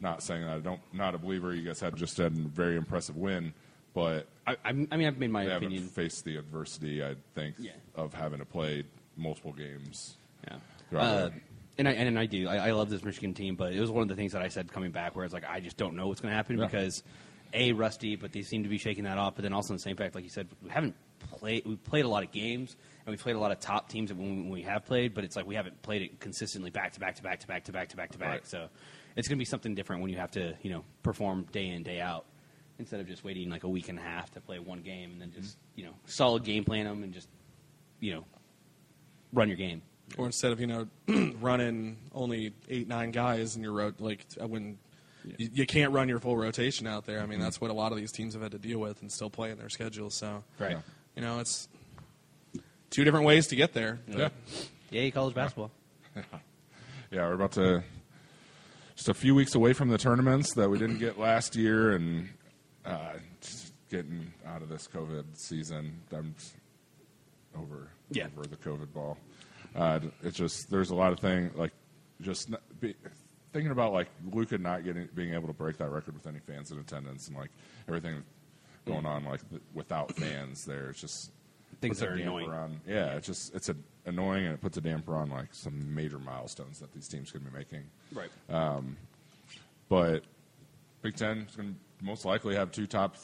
not 0.00 0.22
saying 0.22 0.44
that 0.46 0.56
I 0.56 0.58
don't 0.60 0.80
not 0.94 1.14
a 1.14 1.18
believer. 1.18 1.54
You 1.54 1.62
guys 1.66 1.80
had 1.80 1.94
just 1.96 2.16
had 2.16 2.32
a 2.32 2.36
very 2.36 2.76
impressive 2.76 3.16
win, 3.16 3.52
but 3.92 4.26
I, 4.46 4.56
I'm- 4.64 4.88
mean, 4.90 5.06
I've 5.06 5.18
made 5.18 5.30
my 5.30 5.44
they 5.44 5.50
haven't 5.50 5.78
faced 5.90 6.24
the 6.24 6.36
adversity. 6.36 7.02
I 7.04 7.16
think 7.34 7.56
Yeah. 7.58 7.72
of 7.94 8.14
having 8.14 8.38
to 8.38 8.44
play 8.44 8.84
multiple 9.16 9.52
games. 9.52 10.16
Yeah. 10.46 10.98
Uh, 10.98 11.30
and 11.78 11.88
I 11.88 11.92
and 11.92 12.18
I 12.18 12.26
do. 12.26 12.48
I, 12.48 12.68
I 12.68 12.70
love 12.72 12.88
this 12.88 13.02
Michigan 13.04 13.34
team, 13.34 13.56
but 13.56 13.72
it 13.72 13.80
was 13.80 13.90
one 13.90 14.02
of 14.02 14.08
the 14.08 14.14
things 14.14 14.32
that 14.32 14.42
I 14.42 14.48
said 14.48 14.72
coming 14.72 14.92
back, 14.92 15.14
where 15.16 15.24
it's 15.24 15.34
like 15.34 15.44
I 15.48 15.60
just 15.60 15.76
don't 15.76 15.94
know 15.96 16.06
what's 16.08 16.20
going 16.20 16.30
to 16.32 16.36
happen 16.36 16.58
Yeah. 16.58 16.66
because 16.66 17.02
a 17.52 17.72
rusty, 17.72 18.16
but 18.16 18.32
they 18.32 18.42
seem 18.42 18.62
to 18.62 18.68
be 18.68 18.78
shaking 18.78 19.04
that 19.04 19.18
off. 19.18 19.34
But 19.34 19.42
then 19.42 19.52
also 19.52 19.72
in 19.72 19.76
the 19.76 19.82
same 19.82 19.96
fact, 19.96 20.14
like 20.14 20.24
you 20.24 20.30
said, 20.30 20.48
we 20.62 20.70
haven't 20.70 20.94
played. 21.38 21.66
We 21.66 21.76
played 21.76 22.04
a 22.04 22.08
lot 22.08 22.22
of 22.22 22.30
games 22.32 22.76
and 23.04 23.12
we 23.12 23.16
played 23.16 23.36
a 23.36 23.38
lot 23.38 23.50
of 23.52 23.60
top 23.60 23.88
teams 23.88 24.12
when 24.12 24.20
we, 24.22 24.42
when 24.42 24.48
we 24.50 24.62
have 24.62 24.84
played, 24.86 25.12
but 25.14 25.24
it's 25.24 25.36
like 25.36 25.46
we 25.46 25.54
haven't 25.54 25.80
played 25.82 26.02
it 26.02 26.20
consistently 26.20 26.70
back 26.70 26.92
to 26.92 27.00
back 27.00 27.16
to 27.16 27.22
back 27.22 27.40
to 27.40 27.46
back 27.46 27.64
to 27.64 27.72
back 27.72 27.88
to 27.88 27.96
back 27.96 28.10
to 28.12 28.18
back. 28.18 28.28
Right. 28.30 28.46
So 28.46 28.68
it's 29.16 29.28
going 29.28 29.36
to 29.36 29.40
be 29.40 29.44
something 29.46 29.74
different 29.74 30.02
when 30.02 30.10
you 30.10 30.18
have 30.18 30.30
to 30.32 30.54
you 30.62 30.70
know 30.70 30.84
perform 31.02 31.46
day 31.52 31.68
in 31.68 31.82
day 31.82 32.00
out 32.00 32.24
instead 32.78 33.00
of 33.00 33.06
just 33.08 33.24
waiting 33.24 33.48
like 33.50 33.64
a 33.64 33.68
week 33.68 33.88
and 33.88 33.98
a 33.98 34.02
half 34.02 34.30
to 34.34 34.40
play 34.40 34.58
one 34.58 34.80
game 34.82 35.12
and 35.12 35.20
then 35.20 35.32
just 35.32 35.56
Mm-hmm. 35.56 35.80
you 35.80 35.86
know 35.86 35.92
solid 36.06 36.44
game 36.44 36.64
plan 36.64 36.84
them 36.86 37.02
and 37.02 37.12
just 37.12 37.28
you 38.00 38.14
know 38.14 38.24
run 39.32 39.48
your 39.48 39.56
game. 39.56 39.82
Or 40.16 40.26
instead 40.26 40.52
of 40.52 40.60
you 40.60 40.66
know 40.66 40.86
running 41.40 41.96
only 42.14 42.52
eight 42.68 42.86
nine 42.88 43.10
guys 43.10 43.56
in 43.56 43.62
your 43.62 43.72
road, 43.72 44.00
like 44.00 44.24
when 44.40 44.78
you, 45.24 45.48
you 45.52 45.66
can't 45.66 45.92
run 45.92 46.08
your 46.08 46.20
full 46.20 46.36
rotation 46.36 46.86
out 46.86 47.04
there. 47.06 47.20
I 47.20 47.26
mean, 47.26 47.40
that's 47.40 47.60
what 47.60 47.70
a 47.70 47.74
lot 47.74 47.90
of 47.92 47.98
these 47.98 48.12
teams 48.12 48.34
have 48.34 48.42
had 48.42 48.52
to 48.52 48.58
deal 48.58 48.78
with 48.78 49.02
and 49.02 49.10
still 49.10 49.28
play 49.30 49.50
in 49.50 49.58
their 49.58 49.68
schedules. 49.68 50.14
So, 50.16 50.44
Right. 50.60 50.76
you 51.16 51.22
know, 51.22 51.40
it's 51.40 51.66
two 52.90 53.02
different 53.02 53.26
ways 53.26 53.48
to 53.48 53.56
get 53.56 53.72
there. 53.72 53.98
yeah, 54.06 54.28
Yay, 54.90 55.10
college 55.10 55.34
basketball. 55.34 55.72
yeah, 56.14 57.26
we're 57.26 57.32
about 57.32 57.52
to 57.52 57.82
just 58.94 59.08
a 59.08 59.14
few 59.14 59.34
weeks 59.34 59.54
away 59.56 59.72
from 59.72 59.88
the 59.88 59.98
tournaments 59.98 60.54
that 60.54 60.70
we 60.70 60.78
didn't 60.78 60.98
get 60.98 61.18
last 61.18 61.56
year, 61.56 61.90
and 61.92 62.28
uh, 62.86 63.14
getting 63.90 64.32
out 64.46 64.62
of 64.62 64.68
this 64.68 64.88
COVID 64.92 65.24
season. 65.34 66.00
I'm 66.12 66.34
over 67.58 67.88
Yeah. 68.10 68.26
over 68.36 68.46
the 68.46 68.56
COVID 68.56 68.92
ball. 68.92 69.18
Uh, 69.74 70.00
it's 70.22 70.36
just 70.36 70.70
there's 70.70 70.90
a 70.90 70.94
lot 70.94 71.12
of 71.12 71.20
things 71.20 71.54
like 71.56 71.72
just 72.20 72.50
be, 72.80 72.94
thinking 73.52 73.70
about 73.72 73.92
like 73.92 74.08
Luka 74.32 74.58
not 74.58 74.84
getting 74.84 75.08
being 75.14 75.34
able 75.34 75.48
to 75.48 75.52
break 75.52 75.76
that 75.78 75.90
record 75.90 76.14
with 76.14 76.26
any 76.26 76.38
fans 76.38 76.70
in 76.70 76.78
attendance 76.78 77.28
and 77.28 77.36
like 77.36 77.50
everything 77.88 78.22
going 78.86 79.04
on 79.06 79.24
like 79.24 79.48
th- 79.50 79.62
without 79.74 80.14
fans 80.16 80.64
there. 80.64 80.90
It's 80.90 81.00
just 81.00 81.30
Things 81.80 81.98
that 81.98 82.08
are 82.08 82.14
annoying. 82.14 82.50
On, 82.50 82.80
yeah, 82.86 83.16
it's 83.16 83.26
just 83.26 83.54
it's 83.54 83.68
a, 83.68 83.76
annoying 84.06 84.46
and 84.46 84.54
it 84.54 84.62
puts 84.62 84.78
a 84.78 84.80
damper 84.80 85.14
on 85.14 85.28
like 85.28 85.48
some 85.52 85.94
major 85.94 86.18
milestones 86.18 86.78
that 86.78 86.90
these 86.94 87.06
teams 87.06 87.30
could 87.30 87.44
be 87.44 87.50
making. 87.56 87.82
Right. 88.12 88.30
Um, 88.48 88.96
But 89.90 90.24
Big 91.02 91.16
Ten 91.16 91.40
is 91.48 91.54
going 91.54 91.74
to 91.74 91.80
most 92.00 92.24
likely 92.24 92.54
have 92.54 92.70
two 92.72 92.86
top 92.86 93.16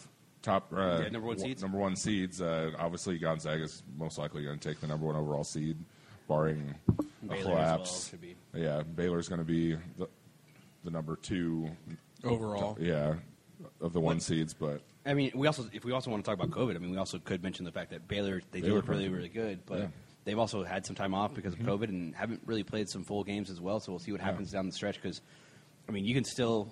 top 0.43 0.73
uh, 0.73 1.01
Yeah, 1.03 1.09
number 1.11 1.29
one 1.29 1.39
seeds. 1.39 1.63
Number 1.63 1.79
one 1.79 1.97
seeds. 1.97 2.41
Uh, 2.41 2.73
obviously, 2.79 3.19
Gonzaga 3.19 3.65
is 3.65 3.83
most 3.97 4.19
likely 4.19 4.43
going 4.45 4.59
to 4.59 4.69
take 4.69 4.81
the 4.81 4.87
number 4.87 5.07
one 5.07 5.17
overall 5.17 5.45
seed, 5.45 5.77
barring 6.29 6.75
a 6.99 7.03
Baylor 7.27 7.37
as 7.37 7.43
collapse. 7.45 7.91
well 7.91 8.01
should 8.11 8.21
be. 8.21 8.37
Yeah, 8.55 8.83
Baylor's 8.83 9.29
going 9.29 9.39
to 9.41 9.45
be 9.45 9.75
the, 9.99 10.09
the 10.85 10.91
number 10.91 11.17
two 11.17 11.71
Overall, 12.25 12.77
Yeah, 12.81 13.15
of 13.81 13.93
the 13.93 14.01
one 14.01 14.21
seeds, 14.21 14.55
but 14.55 14.81
I 15.05 15.15
mean, 15.15 15.33
we 15.35 15.47
also 15.49 15.65
if 15.73 15.85
we 15.85 15.91
also 15.93 16.11
want 16.11 16.25
to 16.25 16.31
talk 16.31 16.39
about 16.41 16.57
COVID, 16.57 16.77
I 16.77 16.79
mean, 16.79 16.91
we 16.93 16.97
also 16.97 17.19
could 17.19 17.43
mention 17.43 17.65
the 17.65 17.73
fact 17.73 17.91
that 17.91 18.07
Baylor 18.07 18.41
they 18.53 18.61
do 18.61 18.75
look 18.75 18.87
really 18.89 19.09
really 19.09 19.29
good, 19.29 19.61
but 19.67 19.79
Yeah. 19.81 19.87
they've 20.25 20.39
also 20.39 20.63
had 20.63 20.87
some 20.87 20.95
time 20.95 21.15
off 21.15 21.35
because 21.35 21.53
of 21.53 21.59
COVID 21.61 21.89
and 21.89 22.15
haven't 22.15 22.41
really 22.47 22.63
played 22.63 22.89
some 22.89 23.03
full 23.03 23.25
games 23.25 23.51
as 23.51 23.61
well. 23.61 23.81
So 23.81 23.91
we'll 23.93 23.99
see 23.99 24.13
what 24.13 24.21
happens 24.21 24.53
down 24.53 24.67
the 24.67 24.73
stretch 24.73 25.03
because, 25.03 25.21
I 25.89 25.93
mean, 25.93 26.05
you 26.05 26.15
can 26.15 26.23
still, 26.25 26.71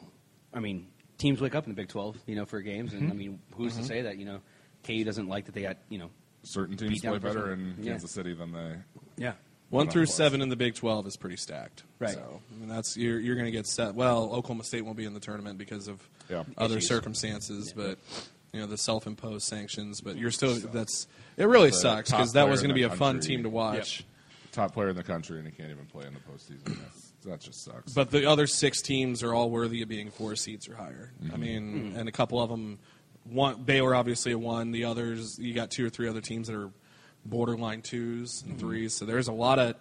I 0.54 0.60
mean, 0.60 0.86
teams 1.20 1.40
wake 1.40 1.54
up 1.54 1.64
in 1.64 1.70
the 1.70 1.76
Big 1.76 1.88
Twelve, 1.88 2.16
you 2.26 2.34
know, 2.34 2.44
for 2.44 2.60
games, 2.60 2.92
and 2.92 3.08
I 3.10 3.14
mhm. 3.14 3.18
mean, 3.18 3.38
who's 3.56 3.76
to 3.76 3.82
mhm. 3.82 3.86
say 3.86 4.02
that 4.02 4.18
you 4.18 4.24
know, 4.24 4.40
KU 4.84 5.04
doesn't 5.04 5.28
like 5.28 5.44
that 5.46 5.54
they 5.54 5.62
got 5.62 5.76
you 5.88 5.98
know, 5.98 6.10
certain 6.42 6.76
teams 6.76 7.00
play 7.00 7.18
better 7.18 7.52
in 7.52 7.76
Yeah. 7.78 7.92
Kansas 7.92 8.10
City 8.10 8.34
than 8.34 8.50
they. 8.52 8.74
yeah, 9.16 9.34
one 9.68 9.88
through 9.88 10.06
close. 10.06 10.16
seven 10.16 10.42
in 10.42 10.48
the 10.48 10.56
Big 10.56 10.74
Twelve 10.74 11.06
is 11.06 11.16
pretty 11.16 11.36
stacked. 11.36 11.84
Right. 12.00 12.14
So 12.14 12.40
I 12.52 12.58
mean, 12.58 12.68
that's 12.68 12.96
you're 12.96 13.20
you're 13.20 13.36
going 13.36 13.46
to 13.46 13.52
get 13.52 13.66
set. 13.66 13.94
Well, 13.94 14.24
Oklahoma 14.32 14.64
State 14.64 14.84
won't 14.84 14.96
be 14.96 15.04
in 15.04 15.14
the 15.14 15.20
tournament 15.20 15.58
because 15.58 15.86
of 15.86 16.00
Yeah. 16.28 16.42
other 16.58 16.78
Issues. 16.78 16.88
circumstances, 16.88 17.72
but 17.76 17.98
you 18.52 18.60
know 18.60 18.66
the 18.66 18.78
self-imposed 18.78 19.46
sanctions. 19.46 20.00
But 20.00 20.16
you're 20.16 20.30
still 20.32 20.54
that's 20.54 21.06
it. 21.36 21.44
Really 21.44 21.70
The 21.70 21.76
sucks 21.76 22.10
because 22.10 22.32
that 22.32 22.48
was 22.48 22.60
going 22.60 22.70
to 22.70 22.74
be 22.74 22.82
the 22.82 22.92
a 22.92 22.96
fun 22.96 23.20
team 23.20 23.42
to 23.44 23.48
watch. 23.48 24.04
Top 24.52 24.72
player 24.74 24.88
in 24.88 24.96
the 24.96 25.04
country, 25.04 25.38
and 25.38 25.46
he 25.46 25.52
can't 25.52 25.70
even 25.70 25.86
play 25.86 26.06
in 26.06 26.14
the 26.14 26.20
postseason. 26.20 26.76
That's, 27.24 27.44
that 27.44 27.50
just 27.50 27.64
sucks. 27.64 27.92
But 27.92 28.10
the 28.10 28.26
other 28.26 28.46
six 28.46 28.80
teams 28.82 29.22
are 29.22 29.34
all 29.34 29.50
worthy 29.50 29.82
of 29.82 29.88
being 29.88 30.10
four 30.10 30.36
seeds 30.36 30.68
or 30.68 30.74
higher. 30.74 31.12
I 31.22 31.26
Mm-hmm. 31.26 31.40
mean, 31.40 31.94
and 31.96 32.08
a 32.08 32.12
couple 32.12 32.40
of 32.40 32.48
them, 32.50 32.78
one 33.24 33.62
Baylor 33.62 33.94
obviously 33.94 34.34
one. 34.34 34.72
The 34.72 34.84
others, 34.84 35.38
you 35.38 35.54
got 35.54 35.70
two 35.70 35.86
or 35.86 35.90
three 35.90 36.08
other 36.08 36.20
teams 36.20 36.48
that 36.48 36.56
are 36.56 36.70
borderline 37.24 37.82
twos 37.82 38.40
Mm-hmm. 38.40 38.50
and 38.50 38.60
threes. 38.60 38.94
So 38.94 39.04
there's 39.04 39.28
a 39.28 39.32
lot 39.32 39.58
of 39.58 39.74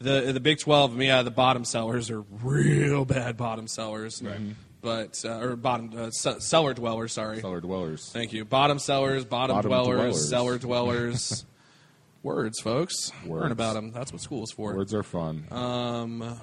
the 0.00 0.32
the 0.32 0.40
Big 0.40 0.58
Twelve. 0.60 0.98
Yeah, 1.00 1.22
the 1.22 1.30
bottom 1.30 1.64
sellers 1.64 2.10
are 2.10 2.20
real 2.42 3.04
bad 3.04 3.36
bottom 3.36 3.66
sellers. 3.68 4.22
Right. 4.22 4.38
But 4.80 5.22
uh, 5.24 5.38
or 5.40 5.56
bottom 5.56 5.90
uh, 5.96 6.10
ce- 6.10 6.40
cellar 6.40 6.72
dwellers. 6.72 7.12
Sorry. 7.12 7.40
Cellar 7.40 7.60
dwellers. 7.60 8.10
Thank 8.12 8.32
you. 8.32 8.44
Bottom 8.44 8.78
sellers, 8.78 9.24
bottom, 9.24 9.56
Bottom 9.56 9.68
dwellers, 9.70 9.96
dwellers. 9.98 10.28
cellar 10.28 10.58
dwellers. 10.58 11.44
Words, 12.22 12.60
folks. 12.60 13.12
Words. 13.26 13.42
Learn 13.42 13.52
about 13.52 13.74
them. 13.74 13.90
That's 13.92 14.12
what 14.12 14.20
school 14.20 14.42
is 14.44 14.50
for. 14.52 14.74
Words 14.74 14.92
are 14.94 15.02
fun. 15.04 15.44
Um, 15.50 16.38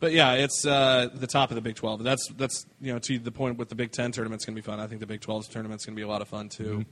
But 0.00 0.12
yeah, 0.12 0.32
it's 0.32 0.64
uh, 0.66 1.08
the 1.12 1.26
top 1.26 1.50
of 1.50 1.54
the 1.56 1.60
Big 1.60 1.76
Twelve. 1.76 2.02
That's 2.02 2.26
that's 2.36 2.66
you 2.80 2.92
know 2.92 2.98
to 3.00 3.18
the 3.18 3.30
point 3.30 3.58
with 3.58 3.68
the 3.68 3.74
Big 3.74 3.92
Ten 3.92 4.12
tournament's 4.12 4.44
going 4.46 4.56
to 4.56 4.62
be 4.62 4.64
fun. 4.64 4.80
I 4.80 4.86
think 4.86 5.00
the 5.00 5.06
Big 5.06 5.20
12's 5.20 5.46
tournament's 5.48 5.84
going 5.84 5.94
to 5.94 6.00
be 6.00 6.02
a 6.04 6.08
lot 6.08 6.22
of 6.22 6.28
fun 6.28 6.48
too. 6.48 6.84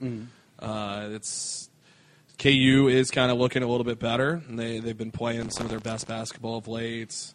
Uh, 0.59 1.07
it's 1.11 1.69
KU 2.37 2.87
is 2.89 3.09
kind 3.11 3.31
of 3.31 3.37
looking 3.37 3.63
a 3.63 3.67
little 3.67 3.83
bit 3.83 3.99
better. 3.99 4.41
And 4.47 4.57
they 4.59 4.79
they've 4.79 4.97
been 4.97 5.11
playing 5.11 5.49
some 5.49 5.65
of 5.65 5.69
their 5.71 5.79
best 5.79 6.07
basketball 6.07 6.57
of 6.59 6.67
late. 6.67 7.33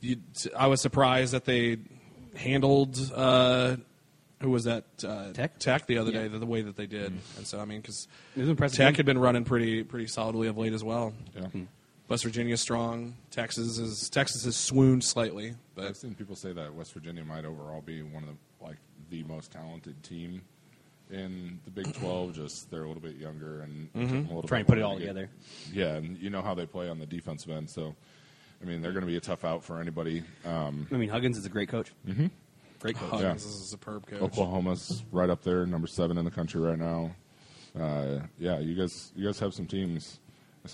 You, 0.00 0.16
I 0.56 0.68
was 0.68 0.80
surprised 0.80 1.32
that 1.34 1.44
they 1.44 1.78
handled 2.36 2.98
uh, 3.14 3.76
who 4.40 4.50
was 4.50 4.64
that 4.64 4.84
uh, 5.04 5.32
Tech? 5.32 5.58
Tech 5.58 5.86
the 5.86 5.98
other 5.98 6.12
Yeah. 6.12 6.22
day 6.22 6.28
the, 6.28 6.38
the 6.38 6.46
way 6.46 6.62
that 6.62 6.76
they 6.76 6.86
did, 6.86 7.12
and 7.36 7.46
so 7.46 7.58
I 7.60 7.64
mean 7.64 7.80
because 7.80 8.06
It 8.36 8.58
was. 8.58 8.72
Tech 8.72 8.96
had 8.96 9.04
been 9.06 9.18
running 9.18 9.44
pretty 9.44 9.82
pretty 9.82 10.06
solidly 10.06 10.46
of 10.48 10.56
late 10.56 10.72
as 10.72 10.82
well. 10.84 11.12
Yeah. 11.36 11.46
West 12.08 12.24
Virginia 12.24 12.56
strong. 12.56 13.14
Texas 13.30 13.78
is 13.78 14.08
Texas 14.08 14.44
has 14.44 14.56
swooned 14.56 15.04
slightly, 15.04 15.54
but 15.74 15.84
I've 15.84 15.96
seen 15.96 16.14
people 16.14 16.36
say 16.36 16.52
that 16.52 16.74
West 16.74 16.92
Virginia 16.94 17.24
might 17.24 17.44
overall 17.44 17.80
be 17.82 18.02
one 18.02 18.22
of 18.22 18.28
the 18.30 18.64
like 18.64 18.76
the 19.10 19.22
most 19.24 19.52
talented 19.52 20.02
team 20.02 20.42
in 21.10 21.58
the 21.64 21.70
Big 21.70 21.92
Twelve. 21.94 22.34
Just 22.34 22.70
they're 22.70 22.84
a 22.84 22.86
little 22.88 23.02
bit 23.02 23.16
younger 23.16 23.60
and 23.60 23.92
Mm-hmm. 23.92 24.00
took 24.00 24.08
them 24.10 24.16
a 24.26 24.34
little 24.34 24.42
Try 24.48 24.58
bit 24.58 24.60
and 24.60 24.68
put 24.68 24.78
it 24.78 24.82
all 24.82 24.94
to 24.94 25.00
get- 25.00 25.08
together. 25.08 25.30
Yeah, 25.72 25.94
and 25.96 26.16
you 26.18 26.30
know 26.30 26.42
how 26.42 26.54
they 26.54 26.66
play 26.66 26.88
on 26.88 26.98
the 26.98 27.06
defensive 27.06 27.50
end, 27.50 27.68
so 27.68 27.94
I 28.62 28.64
mean 28.64 28.80
they're 28.80 28.92
going 28.92 29.04
to 29.04 29.10
be 29.10 29.16
a 29.16 29.20
tough 29.20 29.44
out 29.44 29.62
for 29.62 29.80
anybody. 29.80 30.22
Um, 30.46 30.86
I 30.90 30.96
mean, 30.96 31.08
Huggins 31.10 31.36
is 31.36 31.44
a 31.46 31.50
great 31.50 31.68
coach. 31.68 31.92
Mm-hmm. 32.06 32.26
Great 32.80 32.96
coach. 32.96 33.10
Huggins 33.10 33.44
is 33.44 33.60
a 33.60 33.64
superb 33.66 34.06
coach. 34.06 34.22
Oklahoma's 34.22 35.02
right 35.12 35.28
up 35.28 35.42
there, 35.42 35.66
number 35.66 35.86
seven 35.88 36.16
in 36.16 36.24
the 36.24 36.30
country 36.30 36.60
right 36.60 36.78
now. 36.78 37.10
Uh, 37.78 38.20
yeah, 38.38 38.58
you 38.60 38.74
guys, 38.74 39.12
you 39.14 39.26
guys 39.26 39.38
have 39.40 39.52
some 39.52 39.66
teams. 39.66 40.20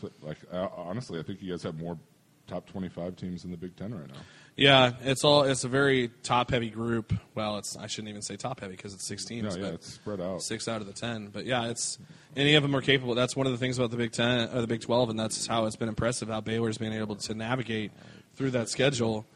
Like 0.02 0.38
uh, 0.52 0.68
honestly, 0.76 1.18
I 1.18 1.22
think 1.22 1.42
you 1.42 1.50
guys 1.50 1.62
have 1.62 1.78
more 1.78 1.98
top 2.46 2.66
twenty-five 2.66 3.16
teams 3.16 3.44
in 3.44 3.50
the 3.50 3.56
Big 3.56 3.76
Ten 3.76 3.94
right 3.94 4.08
now. 4.08 4.14
Yeah, 4.56 4.92
it's 5.02 5.24
all 5.24 5.42
it's 5.42 5.64
a 5.64 5.68
very 5.68 6.10
top 6.22 6.50
heavy 6.50 6.70
group. 6.70 7.12
Well, 7.34 7.58
it's 7.58 7.76
I 7.76 7.86
shouldn't 7.86 8.10
even 8.10 8.22
say 8.22 8.36
top 8.36 8.60
heavy 8.60 8.76
because 8.76 8.94
it's 8.94 9.04
six 9.04 9.24
teams. 9.24 9.56
No, 9.56 9.60
yeah, 9.60 9.66
but 9.70 9.74
it's 9.74 9.94
spread 9.94 10.20
out. 10.20 10.42
six 10.42 10.68
out 10.68 10.80
of 10.80 10.86
the 10.86 10.92
ten. 10.92 11.28
But 11.28 11.44
yeah, 11.44 11.66
it's 11.66 11.98
any 12.36 12.54
of 12.54 12.62
them 12.62 12.74
are 12.76 12.80
capable. 12.80 13.14
That's 13.14 13.34
one 13.34 13.46
of 13.46 13.52
the 13.52 13.58
things 13.58 13.78
about 13.78 13.90
the 13.90 13.96
Big 13.96 14.12
Ten 14.12 14.48
or 14.54 14.60
the 14.60 14.66
Big 14.66 14.80
Twelve, 14.80 15.10
and 15.10 15.18
that's 15.18 15.46
how 15.46 15.66
it's 15.66 15.76
been 15.76 15.88
impressive 15.88 16.28
how 16.28 16.40
Baylor's 16.40 16.78
been 16.78 16.92
able 16.92 17.16
to 17.16 17.34
navigate 17.34 17.92
through 18.36 18.50
that 18.52 18.68
schedule. 18.68 19.26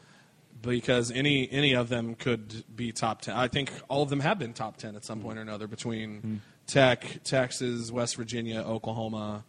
Because 0.61 1.09
any 1.09 1.49
any 1.49 1.73
of 1.73 1.87
them 1.87 2.15
could 2.15 2.65
be 2.75 2.91
top 2.91 3.21
ten. 3.21 3.33
I 3.33 3.47
think 3.47 3.71
all 3.87 4.03
of 4.03 4.09
them 4.09 4.19
have 4.19 4.39
been 4.39 4.53
top 4.53 4.75
ten 4.75 4.95
at 4.97 5.05
some 5.05 5.21
point 5.21 5.37
or 5.37 5.41
another 5.41 5.67
between 5.67 6.41
Tech, 6.67 7.23
Texas, 7.23 7.91
West 7.91 8.17
Virginia, 8.17 8.61
Oklahoma, 8.61 9.45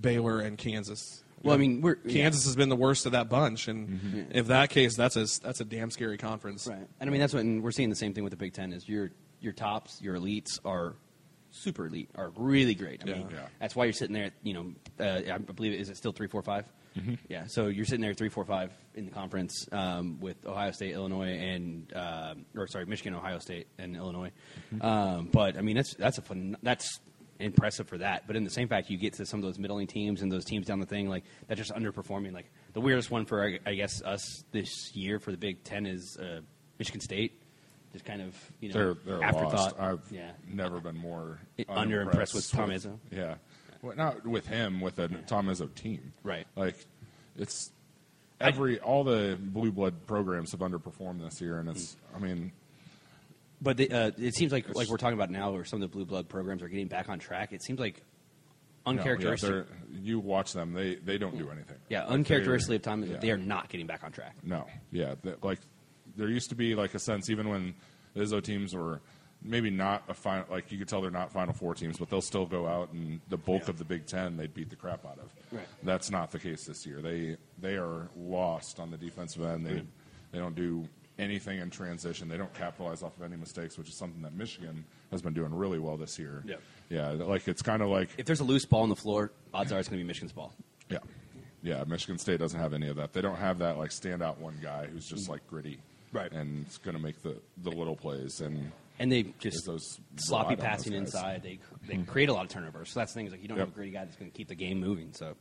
Baylor, 0.00 0.40
and 0.40 0.56
Kansas. 0.58 1.22
Well, 1.42 1.54
I 1.54 1.58
mean, 1.58 1.82
we're 1.82 1.96
Kansas 1.96 2.44
has 2.46 2.56
been 2.56 2.70
the 2.70 2.76
worst 2.76 3.04
of 3.06 3.12
that 3.12 3.28
bunch, 3.28 3.68
and 3.68 3.88
Mm-hmm. 3.88 4.22
if 4.30 4.46
that 4.46 4.70
case, 4.70 4.96
that's 4.96 5.16
a 5.16 5.26
that's 5.42 5.60
a 5.60 5.64
damn 5.64 5.90
scary 5.90 6.16
conference. 6.16 6.66
Right. 6.66 6.78
And 7.00 7.08
I 7.08 7.12
mean, 7.12 7.20
that's 7.20 7.34
what 7.34 7.40
and 7.44 7.62
we're 7.62 7.70
seeing 7.70 7.90
the 7.90 7.96
same 7.96 8.14
thing 8.14 8.24
with 8.24 8.30
the 8.30 8.36
Big 8.38 8.54
Ten 8.54 8.72
is 8.72 8.88
your 8.88 9.10
your 9.40 9.52
tops, 9.52 10.00
your 10.00 10.16
elites 10.16 10.58
are 10.64 10.94
super 11.50 11.86
elite, 11.86 12.08
are 12.16 12.32
really 12.36 12.74
great. 12.74 13.02
I 13.04 13.08
Yeah. 13.10 13.16
mean, 13.18 13.28
Yeah. 13.30 13.46
that's 13.60 13.76
why 13.76 13.84
you're 13.84 13.92
sitting 13.92 14.14
there. 14.14 14.24
At, 14.26 14.32
you 14.42 14.54
know, 14.54 14.72
uh, 14.98 15.34
I 15.34 15.38
believe 15.38 15.78
is 15.78 15.90
it 15.90 15.96
still 15.98 16.12
three, 16.12 16.28
four, 16.28 16.40
five? 16.42 16.64
Mm-hmm. 16.98 17.14
Yeah. 17.28 17.44
So 17.48 17.66
you're 17.66 17.84
sitting 17.84 18.00
there 18.00 18.14
three, 18.14 18.28
four, 18.30 18.44
five 18.44 18.72
in 18.94 19.04
the 19.04 19.10
conference 19.10 19.68
um, 19.72 20.18
with 20.20 20.46
Ohio 20.46 20.70
State, 20.70 20.92
Illinois, 20.94 21.36
and 21.38 21.92
um 21.94 22.46
or 22.56 22.66
sorry, 22.68 22.86
Michigan, 22.86 23.14
Ohio 23.14 23.38
State, 23.38 23.66
and 23.78 23.96
Illinois. 23.96 24.30
Mm-hmm. 24.74 24.82
Um, 24.86 25.28
but 25.30 25.58
I 25.58 25.60
mean, 25.60 25.76
that's 25.76 25.94
that's 25.94 26.16
a 26.18 26.22
fun, 26.22 26.56
that's 26.62 27.00
impressive 27.38 27.88
for 27.88 27.98
that. 27.98 28.26
But 28.26 28.36
in 28.36 28.44
the 28.44 28.50
same 28.50 28.68
fact, 28.68 28.90
you 28.90 28.96
get 28.96 29.14
to 29.14 29.26
some 29.26 29.38
of 29.40 29.44
those 29.44 29.58
middling 29.58 29.86
teams 29.86 30.22
and 30.22 30.30
those 30.30 30.44
teams 30.44 30.66
down 30.66 30.80
the 30.80 30.86
thing 30.86 31.08
like 31.08 31.24
that 31.48 31.56
just 31.56 31.72
underperforming. 31.72 32.32
Like 32.32 32.50
the 32.72 32.80
weirdest 32.80 33.10
one 33.10 33.24
for 33.26 33.44
I- 33.44 33.58
I 33.66 33.74
guess 33.74 34.02
us 34.02 34.44
this 34.52 34.94
year 34.94 35.18
for 35.18 35.30
the 35.30 35.36
Big 35.36 35.64
Ten 35.64 35.86
is 35.86 36.16
uh, 36.16 36.40
Michigan 36.78 37.00
State. 37.00 37.40
Just 37.92 38.04
kind 38.04 38.22
of 38.22 38.34
you 38.60 38.70
know 38.70 38.74
They're 38.74 38.94
they're 39.18 39.22
afterthought. 39.22 39.54
lost. 39.54 39.76
I've 39.78 40.12
yeah. 40.12 40.32
never 40.48 40.80
been 40.80 40.96
more 40.96 41.38
It- 41.56 41.68
underimpressed 41.68 42.34
with 42.34 42.50
Tom 42.50 42.70
Izzo. 42.70 42.98
Yeah, 43.12 43.36
well, 43.82 43.94
not 43.96 44.26
with 44.26 44.46
him, 44.48 44.80
with 44.80 44.98
a 44.98 45.08
Tom 45.26 45.46
Izzo 45.46 45.72
team. 45.74 46.12
Right. 46.24 46.46
Like 46.56 46.76
it's 47.36 47.70
every 48.40 48.80
all 48.80 49.04
the 49.04 49.38
blue 49.40 49.70
blood 49.70 50.06
programs 50.08 50.50
have 50.52 50.60
underperformed 50.60 51.20
this 51.22 51.40
year, 51.40 51.58
and 51.60 51.68
it's. 51.68 51.96
I 52.14 52.18
mean, 52.18 52.50
But 53.64 53.78
the, 53.78 53.90
uh, 53.90 54.10
it 54.18 54.34
seems 54.34 54.52
like 54.52 54.74
like 54.74 54.88
we're 54.88 54.98
talking 54.98 55.18
about 55.18 55.30
now, 55.30 55.52
where 55.52 55.64
some 55.64 55.82
of 55.82 55.90
the 55.90 55.92
blue 55.92 56.04
blood 56.04 56.28
programs 56.28 56.62
are 56.62 56.68
getting 56.68 56.86
back 56.86 57.08
on 57.08 57.18
track. 57.18 57.52
It 57.52 57.62
seems 57.62 57.80
like 57.80 58.02
no, 58.86 58.92
yeah, 58.92 58.98
uncharacteristic. 58.98 59.66
you 59.90 60.20
watch 60.20 60.52
them; 60.52 60.74
they 60.74 60.96
they 60.96 61.16
don't 61.16 61.38
do 61.38 61.48
anything. 61.50 61.78
yeah, 61.88 62.02
Like, 62.02 62.10
uncharacteristically 62.10 62.76
of 62.76 62.82
time, 62.82 63.02
yeah. 63.02 63.16
they 63.16 63.30
are 63.30 63.38
not 63.38 63.70
getting 63.70 63.86
back 63.86 64.04
on 64.04 64.12
track. 64.12 64.36
No, 64.42 64.66
yeah, 64.92 65.14
like 65.42 65.60
there 66.16 66.28
used 66.28 66.50
to 66.50 66.54
be 66.54 66.74
like 66.74 66.94
a 66.94 66.98
sense 66.98 67.30
even 67.30 67.48
when 67.48 67.74
the 68.12 68.22
Izzo 68.22 68.42
teams 68.42 68.74
were 68.74 69.00
maybe 69.42 69.70
not 69.70 70.04
a 70.08 70.14
final, 70.14 70.44
like 70.50 70.70
you 70.70 70.78
could 70.78 70.88
tell 70.88 71.00
they're 71.00 71.10
not 71.10 71.32
Final 71.32 71.54
Four 71.54 71.74
teams, 71.74 71.98
but 71.98 72.10
they'll 72.10 72.20
still 72.20 72.44
go 72.46 72.66
out 72.66 72.92
and 72.92 73.20
the 73.30 73.38
bulk 73.38 73.68
of 73.68 73.78
the 73.78 73.84
Big 73.84 74.06
Ten 74.06 74.36
they'd 74.36 74.52
beat 74.52 74.68
the 74.68 74.76
crap 74.76 75.06
out 75.06 75.18
of. 75.18 75.32
Right. 75.50 75.66
That's 75.82 76.10
not 76.10 76.30
the 76.30 76.38
case 76.38 76.66
this 76.66 76.84
year. 76.86 77.00
They 77.00 77.38
they 77.58 77.76
are 77.76 78.10
lost 78.14 78.78
on 78.78 78.90
the 78.90 78.98
defensive 78.98 79.42
end. 79.42 79.64
They 79.64 79.82
they 80.32 80.38
don't 80.38 80.54
do 80.54 80.86
anything 81.18 81.58
in 81.60 81.70
transition. 81.70 82.28
They 82.28 82.36
don't 82.36 82.52
capitalize 82.54 83.02
off 83.02 83.16
of 83.16 83.22
any 83.22 83.36
mistakes, 83.36 83.78
which 83.78 83.88
is 83.88 83.96
something 83.96 84.22
that 84.22 84.34
Michigan 84.34 84.84
has 85.10 85.22
been 85.22 85.34
doing 85.34 85.54
really 85.54 85.78
well 85.78 85.96
this 85.96 86.18
year. 86.18 86.42
Yep. 86.46 86.60
Yeah, 86.90 87.10
like 87.10 87.46
it's 87.48 87.62
kind 87.62 87.82
of 87.82 87.88
like 87.88 88.10
If 88.18 88.26
there's 88.26 88.40
a 88.40 88.44
loose 88.44 88.64
ball 88.64 88.82
on 88.82 88.88
the 88.88 88.96
floor, 88.96 89.30
odds 89.52 89.72
are 89.72 89.78
it's 89.78 89.88
going 89.88 89.98
to 89.98 90.04
be 90.04 90.06
Michigan's 90.06 90.32
ball. 90.32 90.52
yeah. 90.90 90.98
Yeah, 91.62 91.82
Michigan 91.86 92.18
State 92.18 92.40
doesn't 92.40 92.60
have 92.60 92.74
any 92.74 92.88
of 92.88 92.96
that. 92.96 93.14
They 93.14 93.22
don't 93.22 93.38
have 93.38 93.58
that 93.60 93.78
like 93.78 93.88
standout 93.90 94.36
one 94.36 94.58
guy 94.62 94.86
who's 94.86 95.06
just 95.06 95.30
like 95.30 95.46
gritty, 95.46 95.78
Right. 96.12 96.30
And 96.30 96.66
it's 96.66 96.76
going 96.76 96.94
to 96.94 97.02
make 97.02 97.22
the, 97.22 97.40
the 97.62 97.70
little 97.70 97.96
plays 97.96 98.40
and 98.42 98.70
And 98.98 99.10
they 99.10 99.32
just 99.38 99.64
those 99.64 99.98
sloppy 100.16 100.56
passing 100.56 100.92
those 100.92 101.00
inside. 101.00 101.42
They 101.42 101.58
they 101.88 101.96
create 102.02 102.28
a 102.28 102.34
lot 102.34 102.44
of 102.44 102.50
turnovers. 102.50 102.90
So 102.90 103.00
that's 103.00 103.12
the 103.14 103.18
thing. 103.18 103.26
Is 103.28 103.32
like 103.32 103.40
you 103.40 103.48
don't 103.48 103.56
Yep. 103.56 103.66
have 103.68 103.74
a 103.74 103.76
gritty 103.76 103.92
guy 103.92 104.04
that's 104.04 104.16
going 104.16 104.30
to 104.30 104.36
keep 104.36 104.48
the 104.48 104.54
game 104.54 104.78
moving. 104.78 105.12
So 105.14 105.36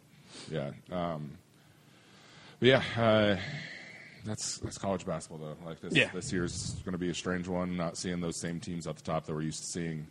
yeah. 0.50 0.72
Um, 0.92 1.32
but 2.60 2.70
yeah, 2.70 2.84
uh, 2.96 3.36
that's 4.26 4.58
that's 4.60 4.78
college 4.78 5.06
basketball 5.06 5.40
though. 5.40 5.66
Like 5.68 5.80
this 5.82 5.94
Yeah. 5.96 6.10
this 6.14 6.32
year's 6.32 6.74
going 6.86 6.94
to 6.94 6.98
be 6.98 7.10
a 7.10 7.14
strange 7.14 7.48
one. 7.48 7.76
Not 7.78 7.98
seeing 7.98 8.20
those 8.22 8.40
same 8.40 8.60
teams 8.60 8.88
at 8.88 8.96
the 8.96 9.02
top 9.04 9.26
that 9.26 9.34
we're 9.34 9.42
used 9.42 9.60
to 9.62 9.68
seeing, 9.68 10.08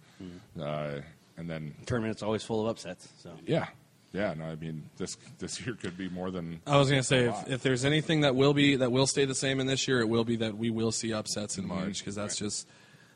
uh, 0.60 1.00
and 1.36 1.48
then 1.48 1.74
tournament's 1.86 2.22
always 2.22 2.42
full 2.42 2.60
of 2.62 2.68
upsets. 2.68 3.08
So 3.18 3.30
yeah, 3.46 3.66
yeah. 4.12 4.34
No, 4.34 4.44
I 4.44 4.56
mean 4.56 4.82
this 4.96 5.16
this 5.38 5.60
year 5.64 5.74
could 5.74 5.96
be 5.96 6.08
more 6.08 6.30
than 6.30 6.60
I 6.66 6.76
was 6.76 6.88
going 6.90 7.00
to 7.00 7.06
say 7.06 7.24
if, 7.24 7.32
lot. 7.32 7.50
if 7.50 7.62
there's 7.62 7.84
anything 7.84 8.20
that 8.22 8.34
will 8.34 8.54
be 8.54 8.76
that 8.76 8.92
will 8.92 9.06
stay 9.06 9.24
the 9.24 9.34
same 9.34 9.60
in 9.60 9.66
this 9.66 9.86
year, 9.88 10.00
it 10.00 10.08
will 10.08 10.24
be 10.24 10.36
that 10.36 10.56
we 10.56 10.70
will 10.70 10.92
see 10.92 11.12
upsets 11.12 11.58
in 11.58 11.64
Mhm. 11.64 11.68
March 11.68 11.98
because 12.00 12.14
that's 12.14 12.36
just 12.36 12.66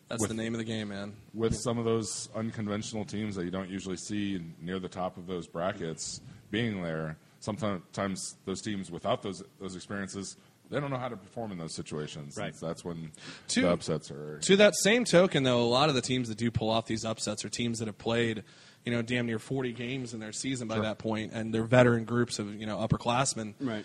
that's 0.09 0.21
With- 0.21 0.31
the 0.31 0.37
name 0.37 0.55
of 0.55 0.59
the 0.59 0.65
game, 0.65 0.89
man. 0.89 1.15
with 1.35 1.57
some 1.57 1.79
of 1.79 1.85
those 1.85 2.29
unconventional 2.35 3.05
teams 3.05 3.35
that 3.35 3.45
you 3.45 3.51
don't 3.51 3.69
usually 3.69 3.97
see 3.97 4.41
near 4.61 4.79
the 4.79 4.89
top 4.89 5.17
of 5.17 5.27
those 5.27 5.49
brackets 5.49 6.21
being 6.53 6.81
there, 6.81 7.17
sometimes 7.41 8.37
those 8.45 8.63
teams 8.63 8.91
without 8.91 9.23
those 9.23 9.43
those 9.61 9.75
experiences, 9.75 10.37
they 10.71 10.81
don't 10.81 10.91
know 10.91 10.99
how 10.99 11.09
to 11.09 11.17
perform 11.17 11.53
in 11.53 11.59
those 11.59 11.75
situations. 11.75 12.37
Right. 12.37 12.55
That's 12.61 12.85
when 12.85 13.13
To- 13.49 13.61
the 13.63 13.71
upsets 13.73 14.11
are. 14.11 14.39
To 14.41 14.57
that 14.57 14.75
same 14.77 15.05
token, 15.05 15.43
though, 15.43 15.63
a 15.63 15.65
lot 15.69 15.89
of 15.89 15.95
the 15.95 16.01
teams 16.03 16.29
that 16.29 16.39
do 16.39 16.51
pull 16.51 16.71
off 16.71 16.87
these 16.87 17.05
upsets 17.05 17.45
are 17.45 17.49
teams 17.49 17.79
that 17.79 17.87
have 17.87 17.99
played, 17.99 18.43
you 18.85 18.93
know, 18.93 19.03
damn 19.03 19.27
near 19.27 19.39
40 19.39 19.73
games 19.73 20.13
in 20.15 20.21
their 20.21 20.33
season 20.33 20.69
by 20.69 20.77
Sure. 20.77 20.85
that 20.85 20.99
point, 20.99 21.33
and 21.33 21.53
they're 21.55 21.65
veteran 21.65 22.05
groups 22.05 22.39
of 22.39 22.55
you 22.55 22.67
know 22.67 22.79
upperclassmen. 22.79 23.55
Right. 23.61 23.85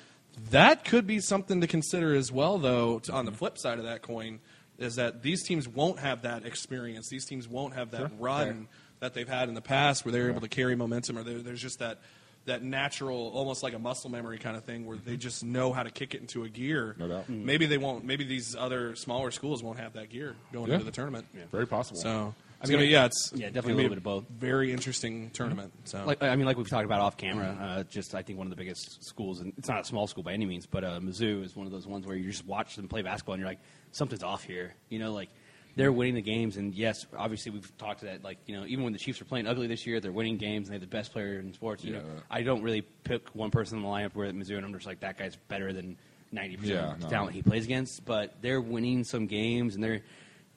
That 0.50 0.86
could 0.86 1.06
be 1.06 1.20
something 1.20 1.60
to 1.62 1.68
consider 1.68 2.16
as 2.16 2.32
well, 2.32 2.58
though. 2.58 3.00
To, 3.00 3.14
on 3.14 3.26
the 3.26 3.32
flip 3.32 3.58
side 3.58 3.78
of 3.80 3.84
that 3.86 4.02
coin, 4.02 4.40
is 4.78 4.96
that 4.96 5.22
these 5.22 5.44
teams 5.44 5.68
won't 5.68 6.00
have 6.00 6.22
that 6.24 6.46
experience. 6.46 7.10
These 7.10 7.26
teams 7.26 7.48
won't 7.48 7.74
have 7.76 7.92
that 7.92 7.98
Sure. 8.10 8.12
run 8.18 8.48
Fair. 8.48 8.68
that 9.02 9.14
they've 9.14 9.28
had 9.28 9.50
in 9.50 9.56
the 9.56 9.62
past, 9.62 10.06
where 10.06 10.12
they're 10.12 10.26
Yeah. 10.26 10.32
able 10.32 10.42
to 10.42 10.48
carry 10.48 10.76
momentum, 10.76 11.18
or 11.18 11.24
there's 11.24 11.62
just 11.62 11.80
that 11.80 12.00
that 12.46 12.64
natural, 12.64 13.30
almost 13.36 13.62
like 13.64 13.74
a 13.74 13.80
muscle 13.80 14.10
memory 14.10 14.38
kind 14.38 14.58
of 14.58 14.64
thing, 14.64 14.86
where 14.86 14.98
they 14.98 15.16
just 15.18 15.44
know 15.44 15.72
how 15.74 15.84
to 15.84 15.92
kick 15.92 16.16
it 16.16 16.22
into 16.22 16.44
a 16.44 16.50
gear. 16.50 16.96
No 16.98 17.08
doubt. 17.08 17.28
Mhm. 17.30 17.44
Maybe 17.44 17.66
they 17.68 17.78
won't. 17.78 18.04
Maybe 18.04 18.24
these 18.24 18.56
other 18.56 18.96
smaller 18.96 19.32
schools 19.32 19.62
won't 19.64 19.80
have 19.80 19.94
that 19.94 20.10
gear 20.10 20.36
going 20.52 20.68
Yeah. 20.68 20.74
into 20.76 20.86
the 20.86 20.92
tournament. 20.92 21.28
Very 21.52 21.68
possible. 21.68 22.00
So 22.00 22.34
it's 22.60 22.70
mean, 22.70 22.78
gonna 22.78 22.88
be 22.88 22.92
yeah, 22.92 23.06
it's 23.06 23.32
yeah, 23.36 23.48
definitely 23.48 23.62
gonna 23.62 23.62
a 23.62 23.66
be 23.66 23.74
little 23.84 23.90
bit 23.90 23.98
of 23.98 24.04
both. 24.04 24.26
Very 24.40 24.72
interesting 24.72 25.30
tournament. 25.32 25.72
So 25.86 26.04
Like 26.06 26.24
I 26.24 26.36
mean, 26.36 26.46
like 26.46 26.58
we've 26.58 26.70
talked 26.70 26.86
about 26.86 27.00
off 27.02 27.16
camera, 27.18 27.58
uh, 27.62 27.84
just 27.84 28.16
I 28.16 28.22
think 28.24 28.38
one 28.40 28.48
of 28.48 28.52
the 28.52 28.58
biggest 28.58 29.04
schools, 29.04 29.40
and 29.40 29.54
it's 29.58 29.68
not 29.70 29.82
a 29.82 29.86
small 29.86 30.08
school 30.08 30.24
by 30.24 30.34
any 30.34 30.46
means, 30.46 30.66
but 30.66 30.84
uh, 30.84 31.00
Mizzou 31.00 31.44
is 31.44 31.56
one 31.56 31.68
of 31.68 31.72
those 31.72 31.86
ones 31.88 32.06
where 32.08 32.16
you 32.16 32.30
just 32.30 32.46
watch 32.48 32.76
them 32.76 32.88
play 32.88 33.02
basketball 33.04 33.34
and 33.34 33.40
you're 33.42 33.50
like, 33.50 33.60
something's 33.92 34.24
off 34.24 34.44
here. 34.44 34.74
You 34.90 35.00
know, 35.00 35.14
like 35.14 35.30
they're 35.76 35.92
winning 35.92 36.16
the 36.16 36.22
games, 36.22 36.58
and 36.58 36.74
yes, 36.74 37.06
obviously 37.18 37.52
we've 37.52 37.78
talked 37.78 38.02
to 38.02 38.06
that. 38.08 38.24
Like 38.24 38.38
you 38.46 38.56
know, 38.56 38.66
even 38.66 38.84
when 38.84 38.94
the 38.94 39.00
Chiefs 39.00 39.22
are 39.22 39.26
playing 39.26 39.48
ugly 39.48 39.68
this 39.68 39.86
year, 39.88 40.00
they're 40.00 40.12
winning 40.12 40.38
games, 40.38 40.68
and 40.68 40.74
they 40.74 40.76
have 40.80 40.90
the 40.90 40.96
best 40.96 41.12
player 41.14 41.40
in 41.40 41.54
sports. 41.54 41.84
You 41.84 41.94
know, 41.94 42.04
I 42.30 42.42
don't 42.44 42.62
really 42.62 42.82
pick 43.04 43.28
one 43.34 43.52
person 43.52 43.78
in 43.78 43.84
the 43.84 43.90
lineup 43.90 44.14
where 44.16 44.28
at 44.28 44.36
Mizzou, 44.36 44.58
and 44.58 44.66
I'm 44.66 44.74
just 44.74 44.86
like 44.86 45.00
that 45.02 45.18
guy's 45.18 45.36
better 45.48 45.72
than 45.74 45.98
ninety 46.32 46.58
percent 46.58 46.76
Yeah, 46.76 46.92
of 46.94 47.00
the 47.00 47.06
no. 47.06 47.10
talent 47.10 47.34
he 47.36 47.42
plays 47.42 47.66
against. 47.66 48.06
But 48.06 48.36
they're 48.42 48.62
winning 48.62 49.04
some 49.04 49.28
games, 49.28 49.76
and 49.76 49.84
they're 49.84 50.02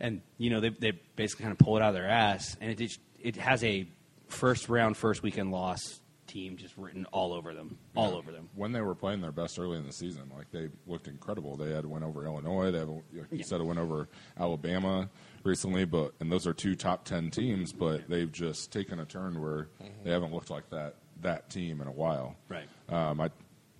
and 0.00 0.20
you 0.38 0.50
know 0.50 0.60
they 0.60 0.70
they 0.70 0.92
basically 1.16 1.44
kind 1.44 1.52
of 1.52 1.58
pull 1.58 1.76
it 1.76 1.82
out 1.82 1.88
of 1.88 1.94
their 1.94 2.08
ass, 2.08 2.56
and 2.60 2.70
it 2.80 2.92
it 3.20 3.36
has 3.36 3.62
a 3.64 3.86
first 4.28 4.68
round, 4.68 4.96
first 4.96 5.22
weekend 5.22 5.52
loss 5.52 6.00
team 6.34 6.56
just 6.56 6.76
written 6.76 7.06
all 7.12 7.32
over 7.32 7.54
them, 7.54 7.78
all 7.94 8.14
over 8.16 8.32
them. 8.32 8.48
When 8.56 8.72
they 8.72 8.80
were 8.80 8.96
playing 8.96 9.20
their 9.20 9.30
best 9.32 9.56
early 9.58 9.78
in 9.78 9.86
the 9.86 9.92
season, 9.92 10.30
like 10.36 10.50
they 10.50 10.68
looked 10.86 11.06
incredible. 11.06 11.56
They 11.56 11.70
had 11.70 11.84
a 11.84 11.88
win 11.88 12.02
over 12.02 12.24
Illinois. 12.26 12.72
They 12.72 12.78
have, 12.80 12.88
a, 12.88 12.92
like 12.92 13.04
you 13.12 13.26
Yeah. 13.30 13.44
said, 13.44 13.60
a 13.60 13.64
win 13.64 13.78
over 13.78 14.08
Alabama 14.38 15.08
recently. 15.44 15.84
But 15.84 16.12
and 16.18 16.30
those 16.32 16.46
are 16.46 16.52
two 16.52 16.74
top 16.74 17.04
ten 17.04 17.30
teams. 17.30 17.72
But 17.72 18.08
they've 18.08 18.30
just 18.30 18.72
taken 18.72 18.98
a 18.98 19.04
turn 19.04 19.40
where 19.40 19.68
they 20.02 20.10
haven't 20.10 20.32
looked 20.34 20.50
like 20.50 20.68
that 20.70 20.96
that 21.22 21.48
team 21.50 21.80
in 21.80 21.86
a 21.86 21.92
while. 21.92 22.34
Right. 22.48 22.68
Um, 22.88 23.20
I 23.20 23.30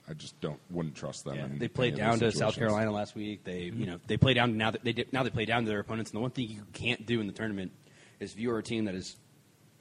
I 0.09 0.15
just 0.15 0.41
don't 0.41 0.61
wouldn't 0.71 0.95
trust 0.95 1.25
them. 1.25 1.35
Yeah, 1.37 1.49
they 1.59 1.67
played 1.69 1.97
down 1.97 2.21
to 2.21 2.31
South. 2.31 2.55
Carolina 2.55 2.93
last 2.93 3.17
week. 3.17 3.43
They, 3.43 3.63
you 3.63 3.87
know, 3.87 3.99
they 4.07 4.17
play 4.17 4.35
down 4.35 4.57
now. 4.57 4.71
That 4.71 4.85
they 4.85 4.93
did, 4.93 5.13
now 5.13 5.25
they 5.25 5.31
play 5.31 5.45
down 5.45 5.65
to 5.65 5.69
their 5.69 5.81
opponents. 5.81 6.13
And 6.13 6.19
the 6.19 6.23
one 6.23 6.31
thing 6.31 6.49
you 6.49 6.63
can't 6.73 7.05
do 7.05 7.21
in 7.21 7.27
the 7.27 7.33
tournament 7.33 7.73
is 8.21 8.33
view 8.33 8.55
a 8.57 8.63
team 8.63 8.85
that 8.85 8.95
is 8.95 9.17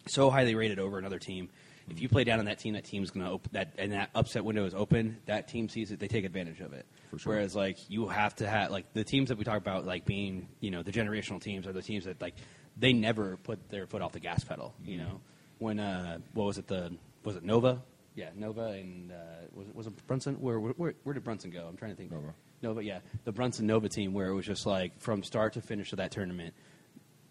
so 0.08 0.30
highly 0.32 0.56
rated 0.56 0.80
over 0.80 0.98
another 0.98 1.20
team. 1.20 1.50
If 1.90 2.02
you 2.02 2.08
play 2.08 2.24
down 2.24 2.40
on 2.40 2.46
that 2.46 2.60
team, 2.60 2.74
that 2.74 2.86
team's 2.86 3.12
going 3.12 3.26
to 3.26 3.32
open 3.32 3.50
that, 3.54 3.74
and 3.78 3.92
that 3.92 4.10
upset 4.16 4.46
window 4.46 4.66
is 4.66 4.74
open. 4.74 5.18
That 5.26 5.48
team 5.48 5.68
sees 5.68 5.92
it; 5.92 6.00
they 6.00 6.08
take 6.08 6.24
advantage 6.26 6.62
of 6.62 6.74
it. 6.74 6.86
For 7.12 7.20
sure. 7.20 7.34
Whereas, 7.34 7.56
like 7.56 7.90
you 7.90 8.08
have 8.08 8.36
to 8.38 8.48
have 8.48 8.72
like 8.72 8.94
the 8.94 9.04
teams 9.04 9.30
that 9.30 9.38
we 9.38 9.44
talk 9.44 9.58
about, 9.58 9.86
like 9.86 10.06
being 10.06 10.48
you 10.60 10.72
know 10.72 10.82
the 10.82 10.92
generational 10.92 11.42
teams 11.42 11.68
are 11.68 11.74
the 11.74 11.82
teams 11.82 12.06
that 12.06 12.22
like 12.22 12.36
they 12.78 12.94
never 12.94 13.38
put 13.38 13.70
their 13.70 13.86
foot 13.86 14.02
off 14.02 14.14
the 14.14 14.20
gas 14.20 14.44
pedal. 14.44 14.74
You 14.86 14.98
know, 14.98 15.22
when 15.60 15.80
uh, 15.80 16.20
what 16.34 16.46
was 16.46 16.58
it 16.58 16.68
the 16.68 16.96
was 17.24 17.36
it 17.36 17.44
Nova? 17.44 17.82
Yeah, 18.16 18.30
Nova 18.36 18.68
and 18.68 19.12
uh, 19.12 19.16
was 19.54 19.68
it 19.68 19.76
was 19.76 19.88
it 19.88 20.08
Brunson? 20.08 20.36
Where, 20.36 20.60
where 20.60 20.94
where 21.04 21.14
did 21.14 21.24
Brunson 21.24 21.52
go? 21.52 21.66
I'm 21.68 21.78
trying 21.78 21.92
to 21.92 21.98
think. 21.98 22.12
Nova. 22.12 22.34
Nova, 22.62 22.82
yeah, 22.82 23.00
the 23.26 23.34
Brunson 23.34 23.68
Nova 23.68 23.90
team, 23.90 24.14
where 24.14 24.28
it 24.28 24.34
was 24.34 24.46
just 24.46 24.66
like 24.66 25.00
from 25.02 25.22
start 25.22 25.54
to 25.54 25.62
finish 25.62 25.92
of 25.92 25.98
that 25.98 26.12
tournament, 26.12 26.54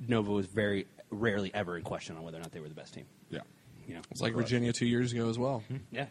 Nova 0.06 0.30
was 0.30 0.46
very 0.46 0.86
rarely 1.10 1.52
ever 1.54 1.76
in 1.76 1.82
question 1.82 2.16
on 2.16 2.22
whether 2.22 2.36
or 2.36 2.40
not 2.40 2.52
they 2.52 2.60
were 2.60 2.68
the 2.68 2.74
best 2.74 2.94
team. 2.94 3.06
Yeah. 3.30 3.40
You 3.88 3.94
know, 3.94 4.00
It's 4.10 4.20
like 4.20 4.34
Virginia 4.34 4.72
two 4.72 4.86
years 4.86 5.12
ago 5.12 5.28
as 5.28 5.38
well. 5.38 5.62
Mm-hmm. 5.70 5.76
yeah, 5.96 6.06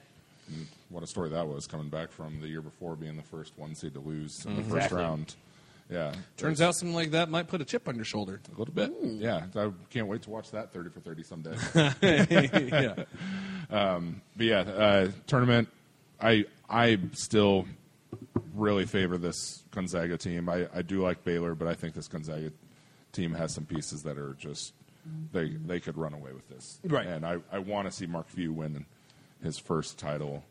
And 0.47 0.67
what 0.89 1.03
a 1.03 1.07
story 1.07 1.29
that 1.29 1.47
was 1.47 1.67
coming 1.67 1.89
back 1.89 2.11
from 2.11 2.39
the 2.41 2.47
year 2.47 2.61
before 2.61 2.95
being 2.95 3.15
the 3.17 3.23
first 3.23 3.53
one 3.57 3.75
seed 3.75 3.93
to 3.93 3.99
lose 3.99 4.45
in 4.45 4.55
the 4.55 4.61
first 4.63 4.75
Exactly. 4.75 4.97
round. 4.99 5.35
Yeah. 5.89 6.13
Turns 6.37 6.61
out 6.61 6.75
something 6.75 6.95
like 6.95 7.11
that 7.11 7.29
might 7.29 7.49
put 7.49 7.59
a 7.61 7.65
chip 7.65 7.87
on 7.89 7.95
your 7.95 8.05
shoulder. 8.05 8.39
a 8.55 8.57
little 8.57 8.73
bit. 8.73 8.93
Yeah. 9.03 9.43
I 9.55 9.71
can't 9.89 10.07
wait 10.07 10.21
to 10.21 10.29
watch 10.29 10.51
that 10.51 10.71
30 10.71 10.89
for 10.89 11.01
30 11.01 11.23
someday. 11.23 11.55
yeah. 12.01 13.03
Um, 13.69 14.21
but 14.35 14.45
yeah, 14.45 14.59
uh, 14.59 15.11
tournament. 15.27 15.69
I 16.19 16.43
I 16.69 16.99
still 17.13 17.65
really 18.53 18.85
favor 18.85 19.17
this 19.17 19.63
Gonzaga 19.71 20.17
team. 20.17 20.49
I, 20.49 20.67
I 20.75 20.81
do 20.81 21.01
like 21.01 21.23
Baylor, 21.23 21.55
but 21.55 21.69
I 21.69 21.73
think 21.73 21.93
this 21.93 22.09
Gonzaga 22.09 22.51
team 23.13 23.33
has 23.33 23.53
some 23.53 23.65
pieces 23.65 24.03
that 24.03 24.17
are 24.17 24.33
just 24.33 24.73
they 25.31 25.49
they 25.49 25.79
could 25.79 25.97
run 25.97 26.13
away 26.13 26.33
with 26.33 26.47
this. 26.49 26.79
Right. 26.83 27.07
And 27.07 27.25
I, 27.25 27.37
I 27.51 27.59
want 27.59 27.87
to 27.87 27.91
see 27.91 28.05
Mark 28.05 28.27
Few 28.29 28.53
win 28.53 28.85
his 29.43 29.57
first 29.57 29.97
title. 29.97 30.43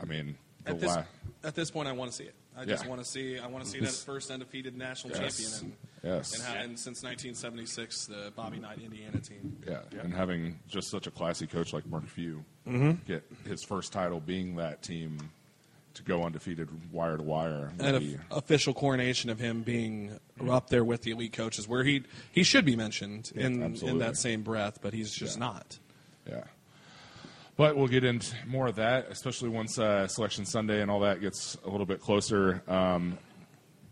I 0.00 0.04
mean, 0.04 0.36
the 0.64 0.70
At 0.70 0.80
this, 0.80 0.88
la- 0.96 1.04
at 1.44 1.54
this 1.54 1.70
point, 1.70 1.88
I 1.88 1.92
want 1.92 2.10
to 2.10 2.16
see 2.16 2.24
it. 2.24 2.34
I 2.56 2.64
just 2.64 2.84
Yeah. 2.84 2.90
want 2.90 3.02
to 3.02 3.08
see. 3.08 3.38
I 3.38 3.46
want 3.46 3.64
to 3.64 3.70
see 3.70 3.80
that 3.80 3.90
first 3.92 4.30
undefeated 4.30 4.76
national 4.76 5.16
Yes. 5.16 5.38
champion, 5.60 5.76
Yes. 6.02 6.34
and, 6.34 6.42
and, 6.42 6.56
ha- 6.56 6.62
and 6.62 6.78
since 6.78 7.02
1976, 7.02 8.06
the 8.06 8.32
Bobby 8.36 8.58
Knight 8.58 8.78
Indiana 8.80 9.18
team. 9.18 9.56
Yeah, 9.66 9.80
and 10.00 10.12
having 10.14 10.58
just 10.68 10.88
such 10.88 11.06
a 11.06 11.10
classy 11.10 11.46
coach 11.46 11.72
like 11.72 11.86
Mark 11.86 12.06
Few 12.06 12.44
mm-hmm. 12.66 12.92
get 13.06 13.24
his 13.44 13.64
first 13.64 13.92
title 13.92 14.20
being 14.20 14.56
that 14.56 14.82
team 14.82 15.18
to 15.94 16.02
go 16.02 16.24
undefeated 16.24 16.68
wire 16.92 17.16
to 17.16 17.22
wire. 17.22 17.72
be- 17.78 18.18
official 18.30 18.74
coronation 18.74 19.30
of 19.30 19.38
him 19.38 19.62
being 19.62 20.18
up 20.50 20.68
there 20.68 20.84
with 20.84 21.02
the 21.02 21.12
elite 21.12 21.32
coaches, 21.32 21.66
where 21.68 21.84
he 21.84 22.02
he 22.32 22.42
should 22.42 22.64
be 22.64 22.76
mentioned 22.76 23.30
in 23.34 23.76
in 23.76 23.98
that 23.98 24.16
same 24.16 24.42
breath, 24.42 24.78
but 24.82 24.92
he's 24.92 25.12
just 25.12 25.36
Yeah. 25.38 25.44
not. 25.46 25.78
Yeah. 26.28 26.44
But 27.56 27.76
we'll 27.76 27.86
get 27.86 28.02
into 28.02 28.34
more 28.46 28.66
of 28.66 28.76
that, 28.76 29.06
especially 29.10 29.48
once 29.48 29.78
uh, 29.78 30.08
Selection 30.08 30.44
Sunday 30.44 30.82
and 30.82 30.90
all 30.90 31.00
that 31.00 31.20
gets 31.20 31.56
a 31.64 31.70
little 31.70 31.86
bit 31.86 32.00
closer. 32.00 32.62
Um, 32.66 33.16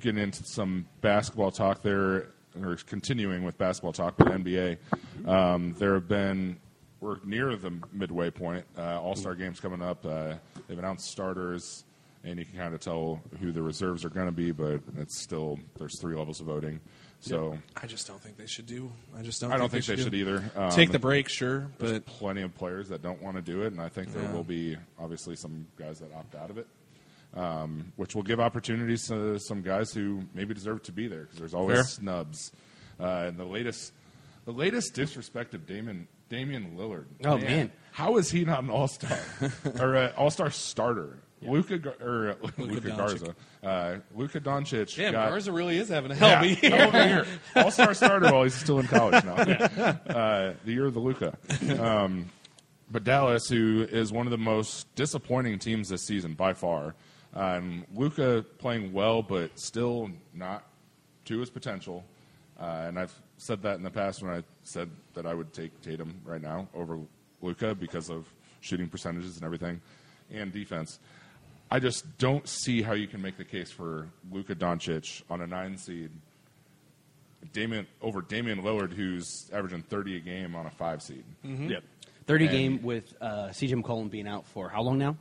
getting 0.00 0.20
into 0.20 0.42
some 0.42 0.86
basketball 1.00 1.52
talk 1.52 1.80
there, 1.82 2.26
or 2.60 2.76
continuing 2.86 3.44
with 3.44 3.56
basketball 3.58 3.92
talk 3.92 4.18
with 4.18 4.26
NBA. 4.26 4.78
Um, 5.28 5.76
there 5.78 5.94
have 5.94 6.08
been, 6.08 6.56
we're 7.00 7.18
near 7.24 7.54
the 7.54 7.72
midway 7.92 8.30
point. 8.30 8.64
Uh, 8.76 9.00
all 9.00 9.14
Star 9.14 9.36
games 9.36 9.60
coming 9.60 9.80
up. 9.80 10.04
Uh, 10.04 10.34
they've 10.66 10.76
announced 10.78 11.08
starters, 11.08 11.84
and 12.24 12.38
you 12.38 12.44
can 12.44 12.56
kind 12.56 12.74
of 12.74 12.80
tell 12.80 13.20
who 13.40 13.52
the 13.52 13.62
reserves 13.62 14.04
are 14.04 14.10
going 14.10 14.26
to 14.26 14.32
be, 14.32 14.52
but 14.52 14.80
it's 14.98 15.20
still, 15.20 15.58
there's 15.78 16.00
three 16.00 16.14
levels 16.16 16.40
of 16.40 16.46
voting. 16.46 16.80
So 17.20 17.56
I 17.80 17.86
just 17.86 18.06
don't 18.08 18.20
think 18.20 18.36
they 18.36 18.46
should 18.46 18.66
do. 18.66 18.90
I 19.16 19.22
just 19.22 19.40
don't. 19.40 19.52
I 19.52 19.56
don't 19.56 19.70
think 19.70 19.84
they 19.86 19.94
do- 19.96 20.02
should 20.02 20.14
either. 20.14 20.42
Um, 20.56 20.70
Take 20.72 20.90
the 20.90 20.98
break, 20.98 21.28
sure, 21.28 21.68
there's 21.78 21.92
but 21.92 22.06
plenty 22.06 22.42
of 22.42 22.52
players 22.56 22.88
that 22.88 23.00
don't 23.00 23.22
want 23.22 23.36
to 23.36 23.42
do 23.42 23.62
it, 23.62 23.68
and 23.72 23.80
I 23.80 23.88
think 23.88 24.12
there 24.12 24.22
Yeah. 24.24 24.32
will 24.32 24.42
be 24.42 24.76
obviously 24.98 25.36
some 25.36 25.66
guys 25.78 26.00
that 26.00 26.12
opt 26.14 26.34
out 26.34 26.50
of 26.50 26.58
it, 26.58 26.66
um, 27.34 27.92
which 27.96 28.14
will 28.16 28.24
give 28.24 28.40
opportunities 28.40 29.06
to 29.06 29.38
some 29.38 29.62
guys 29.62 29.92
who 29.92 30.22
maybe 30.34 30.52
deserve 30.52 30.82
to 30.84 30.92
be 30.92 31.06
there 31.06 31.22
because 31.22 31.38
there's 31.38 31.54
always 31.54 31.76
Fair. 31.76 31.84
snubs. 31.84 32.52
Uh, 32.98 33.26
and 33.28 33.38
the 33.38 33.44
latest, 33.44 33.92
the 34.44 34.52
latest 34.52 34.94
disrespect 34.94 35.54
of 35.54 35.64
Damon 35.66 36.08
Damian 36.28 36.76
Lillard. 36.76 37.04
Oh, 37.24 37.36
man. 37.38 37.70
how 37.92 38.16
is 38.16 38.30
he 38.30 38.44
not 38.44 38.64
an 38.64 38.70
All 38.70 38.88
Star 38.88 39.18
or 39.80 39.94
an 39.94 40.12
All 40.16 40.30
Star 40.30 40.50
starter? 40.50 41.18
Luka 41.42 41.94
or 42.00 42.30
uh, 42.30 42.48
Luka 42.58 42.90
Garza, 42.90 43.34
uh, 43.62 43.96
Luka 44.14 44.40
Doncic. 44.40 44.96
damn, 44.96 45.12
got, 45.12 45.30
Garza 45.30 45.52
really 45.52 45.78
is 45.78 45.88
having 45.88 46.10
a 46.10 46.14
hell 46.14 46.38
of 46.38 46.94
a 46.94 47.08
year. 47.08 47.26
All 47.56 47.70
star 47.70 47.94
starter 47.94 48.32
while 48.32 48.44
he's 48.44 48.54
still 48.54 48.78
in 48.80 48.86
college 48.86 49.24
now. 49.24 49.36
Uh, 50.12 50.54
the 50.64 50.72
year 50.72 50.86
of 50.86 50.94
the 50.94 51.00
Luka. 51.00 51.36
Um, 51.78 52.30
but 52.90 53.04
Dallas, 53.04 53.48
who 53.48 53.86
is 53.90 54.12
one 54.12 54.26
of 54.26 54.30
the 54.30 54.38
most 54.38 54.94
disappointing 54.94 55.58
teams 55.58 55.88
this 55.88 56.04
season 56.04 56.34
by 56.34 56.52
far, 56.52 56.94
um, 57.34 57.84
Luka 57.94 58.44
playing 58.58 58.92
well, 58.92 59.22
but 59.22 59.58
still 59.58 60.10
not 60.34 60.66
to 61.24 61.38
his 61.38 61.50
potential. 61.50 62.04
Uh, 62.60 62.84
and 62.86 62.98
I've 62.98 63.14
said 63.38 63.62
that 63.62 63.76
in 63.76 63.82
the 63.82 63.90
past 63.90 64.22
when 64.22 64.32
I 64.32 64.42
said 64.62 64.90
that 65.14 65.26
I 65.26 65.34
would 65.34 65.52
take 65.52 65.80
Tatum 65.80 66.20
right 66.24 66.42
now 66.42 66.68
over 66.74 66.98
Luka 67.40 67.74
because 67.74 68.10
of 68.10 68.28
shooting 68.60 68.88
percentages 68.88 69.36
and 69.36 69.44
everything, 69.44 69.80
and 70.30 70.52
defense. 70.52 70.98
I 71.72 71.78
just 71.78 72.18
don't 72.18 72.46
see 72.46 72.82
how 72.82 72.92
you 72.92 73.06
can 73.06 73.22
make 73.22 73.38
the 73.38 73.44
case 73.44 73.70
for 73.70 74.08
Luka 74.30 74.54
Doncic 74.54 75.22
on 75.30 75.40
a 75.40 75.46
nine 75.46 75.78
seed, 75.78 76.10
Damian 77.52 77.86
over 78.02 78.20
Damian 78.22 78.62
Lillard, 78.62 78.92
who's 78.92 79.50
averaging 79.52 79.82
thirty 79.82 80.16
a 80.16 80.20
game 80.20 80.54
on 80.54 80.66
a 80.66 80.70
five 80.70 81.02
seed. 81.02 81.24
Yep. 81.42 81.82
Thirty 82.26 82.44
And- 82.46 82.52
game 82.52 82.82
with 82.82 83.14
uh, 83.20 83.48
CJ 83.48 83.82
McCollum 83.82 84.10
being 84.10 84.28
out 84.28 84.46
for 84.46 84.68
how 84.68 84.82
long 84.82 84.98
now? 84.98 85.16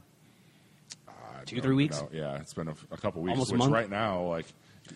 I 1.08 1.44
Two, 1.46 1.60
three 1.62 1.74
weeks? 1.76 2.00
know. 2.02 2.10
Yeah, 2.12 2.36
it's 2.38 2.54
been 2.54 2.68
a, 2.68 2.76
a 2.92 2.98
couple 2.98 3.22
weeks. 3.22 3.32
Almost 3.32 3.52
a 3.52 3.54
which 3.54 3.60
month? 3.60 3.72
right 3.74 3.90
now, 3.90 4.24
like 4.24 4.46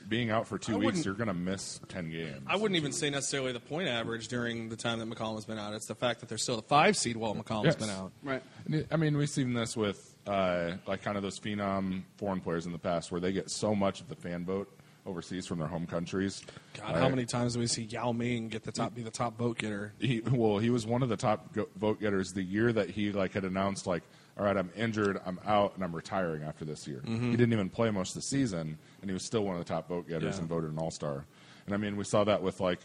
being 0.09 0.29
out 0.29 0.47
for 0.47 0.57
two 0.59 0.75
I 0.75 0.77
weeks, 0.77 1.05
you're 1.05 1.15
going 1.15 1.27
to 1.29 1.33
miss 1.33 1.79
ten 1.87 2.11
games. 2.11 2.43
I 2.47 2.57
wouldn't 2.57 2.75
even 2.77 2.91
say 2.91 3.09
necessarily 3.09 3.53
the 3.53 3.59
point 3.59 3.87
average 3.87 4.27
during 4.27 4.69
the 4.69 4.75
time 4.75 4.99
that 4.99 5.09
McCollum's 5.09 5.45
been 5.45 5.57
out. 5.57 5.73
It's 5.73 5.87
the 5.87 5.95
fact 5.95 6.19
that 6.19 6.29
they're 6.29 6.37
still 6.37 6.57
the 6.57 6.61
five 6.63 6.95
seed 6.97 7.15
while 7.17 7.33
McCollum's 7.33 7.65
Yes. 7.65 7.75
been 7.77 7.89
out. 7.89 8.11
Right. 8.21 8.43
I 8.91 8.97
mean, 8.97 9.17
we've 9.17 9.29
seen 9.29 9.53
this 9.53 9.75
with 9.75 10.14
uh, 10.27 10.71
like 10.87 11.01
kind 11.03 11.17
of 11.17 11.23
those 11.23 11.39
phenom 11.39 12.03
foreign 12.17 12.39
players 12.41 12.65
in 12.65 12.71
the 12.71 12.79
past, 12.79 13.11
where 13.11 13.21
they 13.21 13.31
get 13.31 13.49
so 13.49 13.75
much 13.75 14.01
of 14.01 14.07
the 14.09 14.15
fan 14.15 14.45
vote 14.45 14.71
overseas 15.05 15.45
from 15.45 15.59
their 15.59 15.67
home 15.67 15.85
countries. 15.85 16.41
God, 16.73 16.95
Uh, 16.95 16.99
how 16.99 17.09
many 17.09 17.25
times 17.25 17.53
do 17.53 17.59
we 17.59 17.67
see 17.67 17.83
Yao 17.83 18.11
Ming 18.11 18.47
get 18.47 18.63
the 18.63 18.71
top, 18.71 18.95
be 18.95 19.03
the 19.03 19.11
top 19.11 19.37
vote 19.37 19.59
getter? 19.59 19.93
he 19.99 20.21
well 20.31 20.57
he 20.57 20.71
was 20.71 20.87
one 20.87 21.03
of 21.03 21.09
the 21.09 21.17
top 21.17 21.53
go- 21.53 21.69
vote 21.75 21.99
getters 21.99 22.33
the 22.33 22.41
year 22.41 22.73
that 22.73 22.89
he 22.89 23.11
like 23.11 23.31
had 23.33 23.43
announced 23.45 23.85
like 23.85 24.01
all 24.37 24.43
right 24.45 24.57
i'm 24.57 24.71
injured 24.75 25.21
i'm 25.27 25.39
out 25.45 25.75
and 25.75 25.83
i'm 25.83 25.95
retiring 25.95 26.41
after 26.43 26.65
this 26.65 26.87
year 26.87 27.01
Mm-hmm. 27.05 27.29
he 27.31 27.37
didn't 27.37 27.53
even 27.53 27.69
play 27.69 27.91
most 27.91 28.09
of 28.09 28.15
the 28.15 28.21
season 28.23 28.77
and 29.01 29.09
he 29.09 29.13
was 29.13 29.23
still 29.23 29.43
one 29.45 29.55
of 29.55 29.63
the 29.63 29.71
top 29.71 29.87
vote 29.87 30.07
getters 30.09 30.35
Yeah. 30.35 30.39
and 30.41 30.49
voted 30.49 30.71
an 30.71 30.77
all-star 30.79 31.23
and 31.67 31.75
i 31.75 31.77
mean 31.77 31.95
we 31.97 32.03
saw 32.03 32.23
that 32.23 32.41
with 32.41 32.59
like 32.59 32.79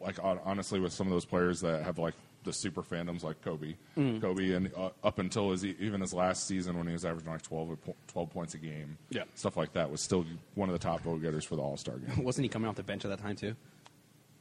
like 0.00 0.18
honestly 0.22 0.80
with 0.80 0.92
some 0.92 1.06
of 1.06 1.12
those 1.12 1.24
players 1.24 1.60
that 1.60 1.84
have 1.84 1.98
like 1.98 2.14
the 2.44 2.52
super 2.52 2.82
fandoms 2.82 3.22
like 3.22 3.42
Kobe, 3.42 3.74
Mm. 3.96 4.20
Kobe, 4.20 4.52
and 4.52 4.70
uh, 4.76 4.90
up 5.04 5.18
until 5.18 5.50
his 5.50 5.64
even 5.64 6.00
his 6.00 6.14
last 6.14 6.46
season 6.46 6.78
when 6.78 6.86
he 6.86 6.92
was 6.94 7.04
averaging 7.04 7.30
like 7.30 7.42
12, 7.42 7.76
12 8.08 8.30
points 8.30 8.54
a 8.54 8.58
game, 8.58 8.96
Yeah. 9.10 9.24
stuff 9.34 9.56
like 9.56 9.72
that 9.74 9.90
was 9.90 10.00
still 10.02 10.24
one 10.54 10.68
of 10.68 10.72
the 10.72 10.78
top 10.78 11.02
vote 11.02 11.20
getters 11.22 11.44
for 11.44 11.56
the 11.56 11.62
All 11.62 11.76
Star 11.76 11.96
game. 11.98 12.24
Wasn't 12.24 12.42
he 12.42 12.48
coming 12.48 12.68
off 12.68 12.76
the 12.76 12.82
bench 12.82 13.04
at 13.04 13.08
that 13.08 13.20
time 13.20 13.36
too? 13.36 13.54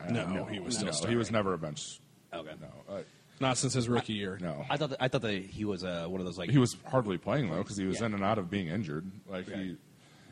No, 0.09 0.25
no, 0.27 0.45
he 0.45 0.59
was 0.59 0.77
still 0.77 0.91
no, 1.03 1.09
he 1.09 1.15
was 1.17 1.29
never 1.29 1.53
a 1.53 1.57
bench. 1.57 1.99
Okay. 2.33 2.53
No, 2.61 2.93
uh, 2.95 3.01
Not 3.41 3.57
since 3.57 3.73
his 3.73 3.89
rookie 3.89 4.13
year. 4.13 4.37
no. 4.41 4.65
I 4.69 4.77
thought 4.77 4.91
that, 4.91 5.01
I 5.01 5.07
thought 5.09 5.21
that 5.23 5.33
he 5.33 5.65
was 5.65 5.83
uh, 5.83 6.05
one 6.07 6.21
of 6.21 6.25
those 6.25 6.37
like 6.37 6.49
he 6.49 6.57
was 6.57 6.77
hardly 6.87 7.17
playing 7.17 7.49
though 7.49 7.57
because 7.57 7.75
he 7.75 7.85
was 7.85 7.99
Yeah. 7.99 8.05
in 8.07 8.13
and 8.13 8.23
out 8.23 8.37
of 8.37 8.49
being 8.49 8.67
injured. 8.69 9.11
Like 9.27 9.49
he 9.49 9.75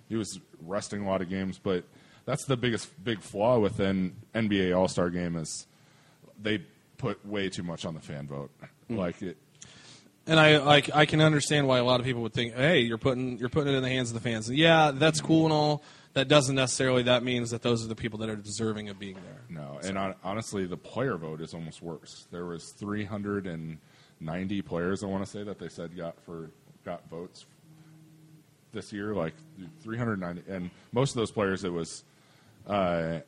he 0.08 0.16
was 0.16 0.40
resting 0.62 1.02
a 1.04 1.10
lot 1.10 1.22
of 1.22 1.28
games, 1.30 1.60
but 1.62 1.84
that's 2.24 2.46
the 2.46 2.56
biggest 2.56 3.04
big 3.04 3.20
flaw 3.22 3.60
within 3.60 4.16
NBA 4.34 4.74
All 4.78 4.88
Star 4.88 5.10
Game 5.10 5.36
is 5.36 5.68
they 6.42 6.62
put 6.98 7.26
way 7.26 7.50
too 7.50 7.64
much 7.64 7.86
on 7.86 7.94
the 7.94 8.02
fan 8.02 8.28
vote. 8.28 8.52
Mm. 8.90 8.98
Like 8.98 9.22
it, 9.22 9.38
And 10.26 10.40
I 10.40 10.58
like 10.58 10.96
I 10.96 11.06
can 11.06 11.22
understand 11.22 11.68
why 11.68 11.78
a 11.78 11.84
lot 11.84 12.00
of 12.00 12.06
people 12.06 12.22
would 12.24 12.34
think, 12.34 12.54
"Hey, 12.54 12.80
you're 12.80 12.98
putting 12.98 13.38
you're 13.38 13.50
putting 13.50 13.74
it 13.74 13.78
in 13.78 13.84
the 13.84 13.90
hands 13.90 14.10
of 14.10 14.16
the 14.16 14.20
fans." 14.20 14.50
Yeah, 14.50 14.92
that's 14.92 15.22
cool 15.22 15.46
and 15.46 15.54
all. 15.54 15.84
That 16.14 16.28
doesn't 16.28 16.56
necessarily 16.56 17.04
that 17.04 17.24
means 17.24 17.52
that 17.52 17.62
those 17.62 17.86
are 17.86 17.88
the 17.88 17.96
people 17.96 18.20
that 18.20 18.30
are 18.30 18.36
deserving 18.36 18.90
of 18.90 18.98
being 18.98 19.16
there. 19.16 19.44
no, 19.50 19.80
and 19.84 19.98
hon- 19.98 20.16
honestly, 20.24 20.66
the 20.66 20.78
player 20.78 21.16
vote 21.16 21.42
is 21.42 21.54
almost 21.54 21.82
worse. 21.82 22.26
There 22.32 22.46
was 22.46 22.74
390 22.80 24.62
players. 24.64 25.04
I 25.04 25.06
want 25.08 25.24
to 25.24 25.30
say 25.30 25.44
that 25.44 25.60
they 25.60 25.70
said 25.70 25.96
got 25.96 26.20
for 26.22 26.50
got 26.84 27.08
votes 27.10 27.46
this 28.74 28.92
year, 28.92 29.14
like 29.14 29.34
390, 29.84 30.52
and 30.52 30.72
most 30.92 31.12
of 31.12 31.16
those 31.18 31.32
players 31.32 31.64
it 31.64 31.72
was 31.72 32.04
uh, 32.66 33.20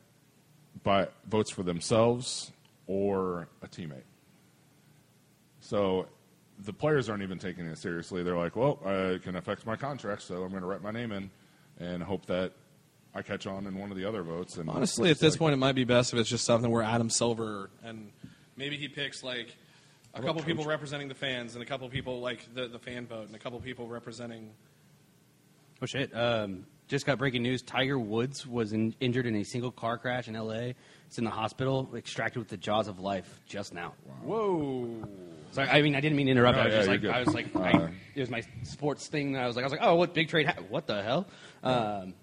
by 0.82 1.08
votes 1.28 1.50
for 1.50 1.62
themselves 1.62 2.50
or 2.90 3.46
a 3.62 3.68
teammate. 3.68 4.02
So 5.60 6.06
the 6.64 6.72
players 6.72 7.08
aren't 7.08 7.22
even 7.22 7.38
taking 7.38 7.64
it 7.66 7.78
seriously. 7.78 8.24
They're 8.24 8.36
like, 8.36 8.56
well, 8.56 8.80
uh, 8.84 9.14
it 9.14 9.22
can 9.22 9.36
affect 9.36 9.64
my 9.64 9.76
contract, 9.76 10.22
so 10.22 10.42
I'm 10.42 10.50
going 10.50 10.62
to 10.62 10.66
write 10.66 10.82
my 10.82 10.90
name 10.90 11.12
in 11.12 11.30
and 11.78 12.02
hope 12.02 12.26
that 12.26 12.50
I 13.14 13.22
catch 13.22 13.46
on 13.46 13.68
in 13.68 13.78
one 13.78 13.92
of 13.92 13.96
the 13.96 14.04
other 14.06 14.24
votes. 14.24 14.56
And 14.56 14.68
Honestly, 14.68 15.08
at 15.08 15.20
this 15.20 15.34
like- 15.34 15.38
point, 15.38 15.52
it 15.52 15.58
might 15.58 15.76
be 15.76 15.84
best 15.84 16.12
if 16.12 16.18
it's 16.18 16.28
just 16.28 16.44
something 16.44 16.68
where 16.68 16.82
Adam 16.82 17.10
Silver 17.10 17.70
and 17.84 18.10
maybe 18.56 18.76
he 18.76 18.88
picks 18.88 19.22
like 19.22 19.54
a 20.12 20.18
about 20.18 20.26
couple 20.26 20.42
people 20.42 20.64
representing 20.64 21.06
the 21.06 21.14
fans 21.14 21.54
and 21.54 21.62
a 21.62 21.66
couple 21.66 21.88
people 21.88 22.20
like 22.20 22.52
the, 22.54 22.66
the 22.66 22.80
fan 22.80 23.06
vote 23.06 23.28
and 23.28 23.36
a 23.36 23.38
couple 23.38 23.60
people 23.60 23.86
representing. 23.86 24.50
Oh 25.80 25.86
shit! 25.86 26.14
Um, 26.14 26.66
just 26.90 27.06
got 27.06 27.18
breaking 27.18 27.42
news. 27.44 27.62
Tiger 27.62 27.98
Woods 27.98 28.44
was 28.46 28.72
in, 28.72 28.94
injured 29.00 29.24
in 29.24 29.36
a 29.36 29.44
single 29.44 29.70
car 29.70 29.96
crash 29.96 30.26
in 30.26 30.34
L.A. 30.34 30.74
It's 31.06 31.18
in 31.18 31.24
the 31.24 31.30
hospital, 31.30 31.88
extracted 31.94 32.40
with 32.40 32.48
the 32.48 32.56
jaws 32.56 32.88
of 32.88 32.98
life 32.98 33.40
just 33.46 33.72
now. 33.72 33.94
Whoa! 34.24 35.08
Sorry, 35.52 35.68
I 35.68 35.82
mean 35.82 35.94
I 35.94 36.00
didn't 36.00 36.16
mean 36.16 36.26
to 36.26 36.32
interrupt. 36.32 36.56
No, 36.56 36.62
I 36.62 36.66
was 36.66 36.74
yeah, 36.74 36.78
just 36.80 37.02
you're 37.02 37.12
like. 37.12 37.16
I 37.16 37.24
was 37.24 37.34
like 37.34 37.56
Uh, 37.56 37.60
I, 37.60 37.90
it 38.14 38.20
was 38.20 38.30
my 38.30 38.42
sports 38.64 39.06
thing. 39.06 39.32
That 39.32 39.44
I 39.44 39.46
was 39.46 39.56
like 39.56 39.62
I 39.62 39.66
was 39.66 39.72
like 39.72 39.82
oh 39.82 39.94
what 39.96 40.14
big 40.14 40.28
trade? 40.28 40.46
Ha- 40.46 40.62
what 40.68 40.86
the 40.86 41.02
hell? 41.02 41.26
Um, 41.62 42.14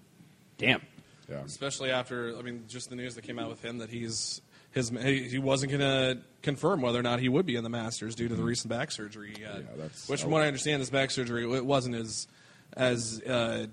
damn. 0.58 0.82
yeah. 1.28 1.42
Especially 1.44 1.90
after 1.90 2.36
I 2.38 2.42
mean, 2.42 2.64
just 2.68 2.90
the 2.90 2.96
news 2.96 3.14
that 3.16 3.22
came 3.24 3.38
out 3.38 3.48
with 3.48 3.62
him 3.62 3.78
that 3.78 3.90
he's 3.90 4.40
his 4.70 4.90
he 4.90 5.28
he 5.28 5.38
wasn't 5.38 5.72
going 5.72 5.80
to 5.80 6.22
confirm 6.42 6.82
whether 6.82 6.98
or 6.98 7.02
not 7.02 7.20
he 7.20 7.28
would 7.28 7.46
be 7.46 7.56
in 7.56 7.64
the 7.64 7.70
Masters 7.70 8.14
due 8.14 8.28
to 8.28 8.34
the 8.34 8.42
recent 8.42 8.68
back 8.70 8.90
surgery. 8.90 9.32
He 9.36 9.42
had. 9.42 9.52
Mm-hmm. 9.52 9.60
Yeah, 9.70 9.76
that's- 9.76 10.08
which, 10.08 10.22
from 10.22 10.30
what 10.30 10.42
I 10.42 10.46
understand, 10.46 10.82
this 10.82 10.90
back 10.90 11.10
surgery 11.10 11.50
it 11.54 11.64
wasn't 11.64 11.94
as 11.96 12.26
as 12.74 13.20
uh, 13.22 13.66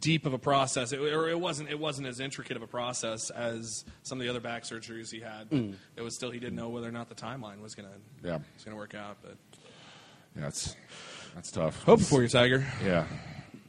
deep 0.00 0.26
of 0.26 0.34
a 0.34 0.38
process, 0.38 0.92
it, 0.92 1.00
or 1.00 1.28
it 1.28 1.38
wasn't 1.40 1.68
it 1.70 1.78
wasn't 1.78 2.06
as 2.06 2.20
intricate 2.20 2.56
of 2.56 2.62
a 2.62 2.66
process 2.66 3.30
as 3.30 3.84
some 4.02 4.18
of 4.18 4.24
the 4.24 4.30
other 4.30 4.40
back 4.40 4.64
surgeries 4.64 5.10
he 5.10 5.20
had. 5.20 5.48
But 5.50 5.60
It 5.96 6.02
was 6.02 6.14
still 6.14 6.30
he 6.30 6.38
didn't 6.38 6.56
know 6.56 6.68
whether 6.68 6.88
or 6.88 6.92
not 6.92 7.08
the 7.08 7.14
timeline 7.14 7.60
was 7.62 7.74
going 7.74 7.88
to 7.88 8.26
Yeah. 8.28 8.38
was 8.54 8.64
going 8.64 8.74
to 8.74 8.76
work 8.76 8.94
out. 8.94 9.16
But 9.22 9.36
Yeah, 10.38 10.48
it's 10.48 10.76
that's 11.34 11.50
tough. 11.50 11.82
hope 11.84 12.00
for 12.00 12.22
you, 12.22 12.28
Tiger. 12.28 12.66
Yeah, 12.84 13.06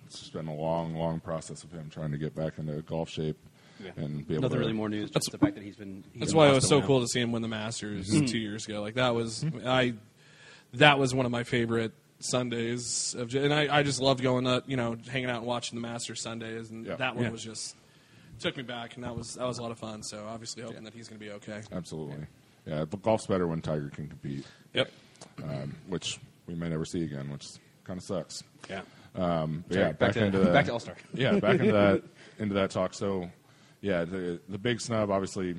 it's 0.07 0.29
been 0.29 0.47
a 0.47 0.55
long, 0.55 0.95
long 0.95 1.19
process 1.19 1.63
of 1.63 1.71
him 1.71 1.89
trying 1.89 2.11
to 2.11 2.17
get 2.17 2.35
back 2.35 2.57
into 2.57 2.81
golf 2.81 3.09
shape 3.09 3.37
and 3.95 4.27
be 4.27 4.33
able 4.33 4.41
Nothing 4.43 4.55
to 4.55 4.59
really 4.59 4.73
more 4.73 4.89
news. 4.89 5.09
Just 5.11 5.31
the 5.31 5.37
fact 5.37 5.55
that 5.55 5.63
he's 5.63 5.77
been. 5.77 6.03
He's 6.11 6.19
That's 6.19 6.31
in 6.33 6.37
why 6.37 6.49
it 6.49 6.53
was 6.53 6.67
so 6.67 6.77
hospital 6.79 6.87
cool 6.97 7.01
to 7.01 7.07
see 7.07 7.21
him 7.21 7.31
win 7.31 7.41
the 7.41 7.47
Masters 7.47 8.09
Mm-hmm. 8.09 8.25
two 8.25 8.37
years 8.37 8.65
ago. 8.67 8.81
Like 8.81 8.95
that 8.95 9.15
was 9.15 9.45
I, 9.65 9.93
that 10.73 10.99
was 10.99 11.15
one 11.15 11.25
of 11.25 11.31
my 11.31 11.43
favorite 11.45 11.93
Sundays 12.19 13.15
of, 13.17 13.33
and 13.35 13.53
I, 13.53 13.77
I 13.79 13.83
just 13.83 14.01
loved 14.01 14.21
going 14.21 14.45
up, 14.47 14.63
you 14.69 14.77
know, 14.77 14.97
hanging 15.09 15.29
out 15.29 15.37
and 15.37 15.45
watching 15.47 15.75
the 15.79 15.87
Masters 15.87 16.21
Sundays, 16.21 16.69
and 16.69 16.85
Yeah. 16.85 16.95
that 16.97 17.15
one 17.15 17.25
Yeah. 17.25 17.31
was 17.31 17.43
just 17.43 17.75
took 18.39 18.55
me 18.57 18.63
back, 18.63 18.95
and 18.95 19.03
that 19.03 19.15
was 19.15 19.33
that 19.35 19.45
was 19.47 19.57
a 19.57 19.61
lot 19.61 19.71
of 19.71 19.79
fun. 19.79 20.03
So 20.03 20.25
obviously 20.27 20.63
hoping 20.63 20.83
that 20.83 20.93
he's 20.93 21.07
going 21.07 21.19
to 21.19 21.25
be 21.25 21.31
okay. 21.33 21.61
absolutely. 21.71 22.25
Yeah, 22.65 22.85
but 22.85 23.01
golf's 23.01 23.25
better 23.25 23.47
when 23.47 23.61
Tiger 23.61 23.89
can 23.89 24.07
compete, 24.07 24.45
Yep. 24.73 24.91
um, 25.43 25.75
which 25.87 26.19
we 26.45 26.55
may 26.55 26.69
never 26.69 26.85
see 26.85 27.03
again, 27.03 27.29
which 27.31 27.47
kind 27.83 27.97
of 27.97 28.03
sucks. 28.03 28.43
Yeah. 28.69 28.81
Um, 29.15 29.63
but 29.67 29.73
Sorry, 29.73 29.85
yeah, 29.87 29.91
back 29.93 30.13
to- 30.13 30.25
into 30.25 30.39
the, 30.43 30.51
back 30.51 30.65
to 30.65 30.73
All-Star. 30.73 30.95
Yeah, 31.13 31.39
back 31.39 31.59
into 31.59 31.71
that 31.71 32.03
into 32.39 32.53
that 32.55 32.69
talk. 32.71 32.93
So, 32.93 33.29
yeah, 33.81 34.03
the 34.05 34.39
the 34.49 34.57
big 34.57 34.81
snub, 34.81 35.09
obviously, 35.09 35.55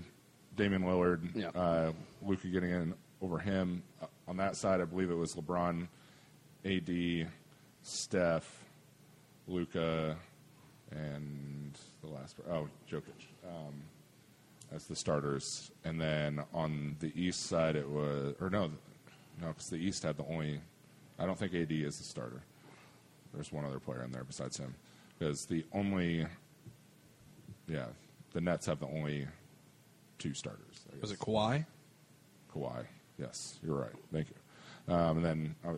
Damian 0.56 0.82
Lillard, 0.82 1.34
Yeah. 1.34 1.48
uh, 1.48 1.92
Luka 2.22 2.48
getting 2.48 2.70
in 2.70 2.94
over 3.22 3.38
him. 3.38 3.82
Uh, 4.00 4.06
on 4.28 4.36
that 4.36 4.56
side, 4.56 4.80
I 4.80 4.84
believe 4.84 5.10
it 5.10 5.14
was 5.16 5.34
LeBron, 5.34 5.88
AD, 6.64 7.28
Steph, 7.82 8.64
Luka, 9.46 10.16
and 10.90 11.78
the 12.02 12.08
last 12.08 12.36
oh 12.50 12.68
Jokic 12.90 13.26
um, 13.46 13.82
as 14.72 14.86
the 14.86 14.96
starters. 14.96 15.70
And 15.84 16.00
then 16.00 16.42
on 16.52 16.96
the 17.00 17.12
East 17.20 17.46
side, 17.46 17.76
it 17.76 17.88
was 17.88 18.34
or 18.40 18.50
no, 18.50 18.70
no, 19.40 19.48
because 19.48 19.68
the 19.68 19.76
East 19.76 20.02
had 20.02 20.16
the 20.16 20.24
only. 20.26 20.60
I 21.18 21.26
don't 21.26 21.38
think 21.38 21.54
AD 21.54 21.72
is 21.72 21.98
the 21.98 22.04
starter. 22.04 22.42
There's 23.34 23.52
one 23.52 23.64
other 23.64 23.78
player 23.78 24.02
in 24.02 24.10
there 24.10 24.24
besides 24.24 24.56
him, 24.56 24.74
because 25.18 25.44
the 25.44 25.64
only, 25.72 26.26
yeah, 27.68 27.86
the 28.32 28.40
Nets 28.40 28.66
have 28.66 28.80
the 28.80 28.86
only 28.86 29.28
two 30.18 30.34
starters. 30.34 30.86
Was 31.00 31.12
it 31.12 31.18
Kawhi? 31.18 31.64
Kawhi? 32.54 32.84
Yes, 33.18 33.58
you're 33.64 33.76
right. 33.76 33.92
Thank 34.12 34.28
you. 34.30 34.94
Um, 34.94 35.18
and 35.18 35.24
then, 35.24 35.54
uh, 35.64 35.74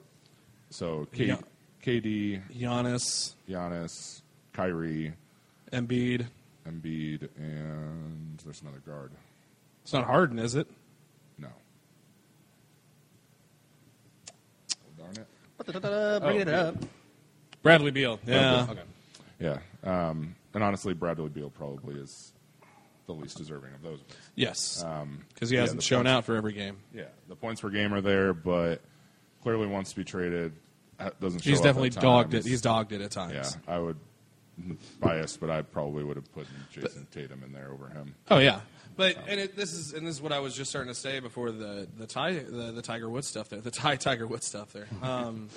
so 0.73 1.07
K- 1.13 1.27
Yeah. 1.27 1.37
KD, 1.83 2.41
Giannis, 2.53 3.35
Giannis, 3.49 4.23
Kyrie, 4.53 5.13
Embiid. 5.73 6.27
Embiid, 6.67 7.29
and 7.37 8.39
there's 8.45 8.63
another 8.63 8.79
guard. 8.87 9.11
It's 9.83 9.93
not 9.93 10.05
Harden, 10.05 10.39
is 10.39 10.55
it? 10.55 10.69
No. 11.39 11.49
Darn 14.99 15.11
it. 15.17 15.27
Bring 16.23 16.37
Oh, 16.37 16.41
it 16.41 16.49
up. 16.49 16.77
Bradley 17.63 17.91
Beal. 17.91 18.19
Yeah. 18.27 18.67
Okay. 18.71 18.81
Yeah. 19.41 19.59
Um, 19.83 20.35
and 20.55 20.63
honestly, 20.63 20.95
Bradley 20.95 21.29
Beal 21.29 21.51
probably 21.51 21.97
is 21.97 22.33
the 23.07 23.13
least 23.15 23.37
deserving 23.39 23.75
of 23.75 23.83
those. 23.83 24.01
Yes. 24.37 24.83
Um, 24.85 25.25
Because 25.35 25.51
he 25.51 25.57
hasn't 25.57 25.81
the 25.81 25.85
shown 25.85 26.01
points- 26.05 26.11
out 26.11 26.25
for 26.25 26.37
every 26.37 26.53
game. 26.53 26.79
Yeah, 26.95 27.07
the 27.29 27.35
points 27.37 27.61
per 27.61 27.71
game 27.71 27.93
are 27.93 28.01
there, 28.01 28.33
but 28.33 28.81
clearly 29.43 29.67
wants 29.67 29.91
to 29.91 29.97
be 29.97 30.05
traded. 30.05 30.53
Doesn't 31.21 31.41
show 31.43 31.51
He's 31.51 31.61
definitely 31.61 31.91
dogged 31.91 32.35
it. 32.35 32.45
He's 32.45 32.61
dogged 32.61 32.93
it 32.93 33.01
at 33.01 33.11
times. 33.11 33.57
Yeah. 33.67 33.75
I 33.75 33.79
would 33.79 33.97
biased, 35.01 35.41
but 35.41 35.51
I 35.51 35.63
probably 35.63 36.05
would 36.05 36.17
have 36.17 36.33
put 36.33 36.47
Jayson 36.73 37.07
Tatum 37.11 37.43
in 37.45 37.53
there 37.53 37.71
over 37.73 37.89
him. 37.89 38.15
Oh 38.31 38.39
yeah, 38.39 38.61
but 38.97 39.17
and 39.29 39.41
it, 39.41 39.57
this 39.57 39.73
is 39.73 39.93
and 39.93 40.07
this 40.07 40.17
is 40.17 40.23
what 40.23 40.33
I 40.33 40.41
was 40.41 40.55
just 40.55 40.71
starting 40.71 40.93
to 40.93 40.99
say 40.99 41.21
before 41.21 41.51
the 41.51 41.87
the, 41.99 42.07
Ty, 42.07 42.33
the 42.35 42.73
the 42.73 42.83
Tiger 42.83 43.09
Woods 43.09 43.27
stuff 43.27 43.49
there, 43.49 43.61
the 43.61 43.71
Ty 43.71 43.97
Tiger 43.97 44.27
Woods 44.27 44.47
stuff 44.47 44.73
there. 44.73 44.87
Um, 45.03 45.49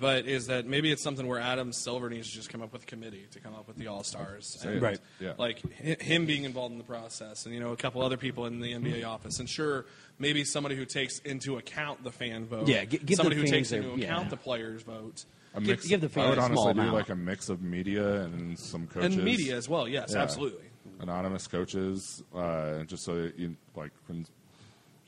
but 0.00 0.26
is 0.26 0.46
that 0.46 0.64
maybe 0.66 0.92
it's 0.92 1.02
something 1.02 1.26
where 1.26 1.40
Adam 1.40 1.72
Silver 1.72 2.08
needs 2.08 2.28
to 2.28 2.34
just 2.36 2.50
come 2.50 2.62
up 2.62 2.72
with 2.72 2.84
a 2.84 2.86
committee 2.86 3.26
to 3.32 3.40
come 3.40 3.54
up 3.54 3.66
with 3.66 3.76
the 3.76 3.88
All 3.88 4.04
Stars, 4.04 4.64
Right. 4.64 5.00
Yeah. 5.18 5.32
Like 5.36 5.60
hi- 5.76 5.96
him 6.00 6.24
being 6.26 6.44
involved 6.44 6.72
in 6.72 6.78
the 6.78 6.84
process, 6.84 7.46
and 7.46 7.54
you 7.54 7.60
know 7.60 7.72
a 7.72 7.76
couple 7.76 8.02
other 8.02 8.16
people 8.16 8.46
in 8.46 8.60
the 8.60 8.72
NBA 8.74 9.04
office, 9.04 9.40
and 9.40 9.48
sure 9.48 9.86
maybe 10.18 10.44
somebody 10.44 10.76
who 10.76 10.84
takes 10.84 11.18
into 11.20 11.56
account 11.58 12.02
the 12.04 12.12
fan 12.12 12.46
vote, 12.46 12.68
Yeah, 12.68 12.84
gi- 12.84 12.98
give 12.98 13.06
the 13.06 13.16
somebody 13.16 13.36
who 13.36 13.42
fans 13.42 13.50
takes 13.52 13.70
their- 13.70 13.82
into 13.82 13.98
yeah. 14.00 14.06
account 14.06 14.30
the 14.30 14.36
players' 14.36 14.82
vote. 14.82 15.24
A 15.54 15.60
Give- 15.60 15.68
mix, 15.70 15.86
give 15.88 16.00
the 16.00 16.06
I 16.06 16.10
fans 16.10 16.28
would 16.30 16.38
a 16.38 16.42
honestly 16.42 16.62
small 16.62 16.74
do 16.74 16.80
amount. 16.80 16.94
like 16.94 17.08
a 17.08 17.14
mix 17.16 17.48
of 17.48 17.62
media 17.62 18.22
and 18.22 18.58
some 18.58 18.86
coaches 18.86 19.14
And 19.14 19.24
media 19.24 19.56
as 19.56 19.68
well, 19.68 19.88
yes, 19.88 20.10
Yeah. 20.14 20.22
absolutely. 20.22 20.64
anonymous 21.00 21.46
coaches, 21.46 22.22
uh, 22.34 22.82
just 22.84 23.04
so 23.04 23.22
that 23.22 23.38
you 23.38 23.56
like 23.76 23.92
when- 24.08 24.26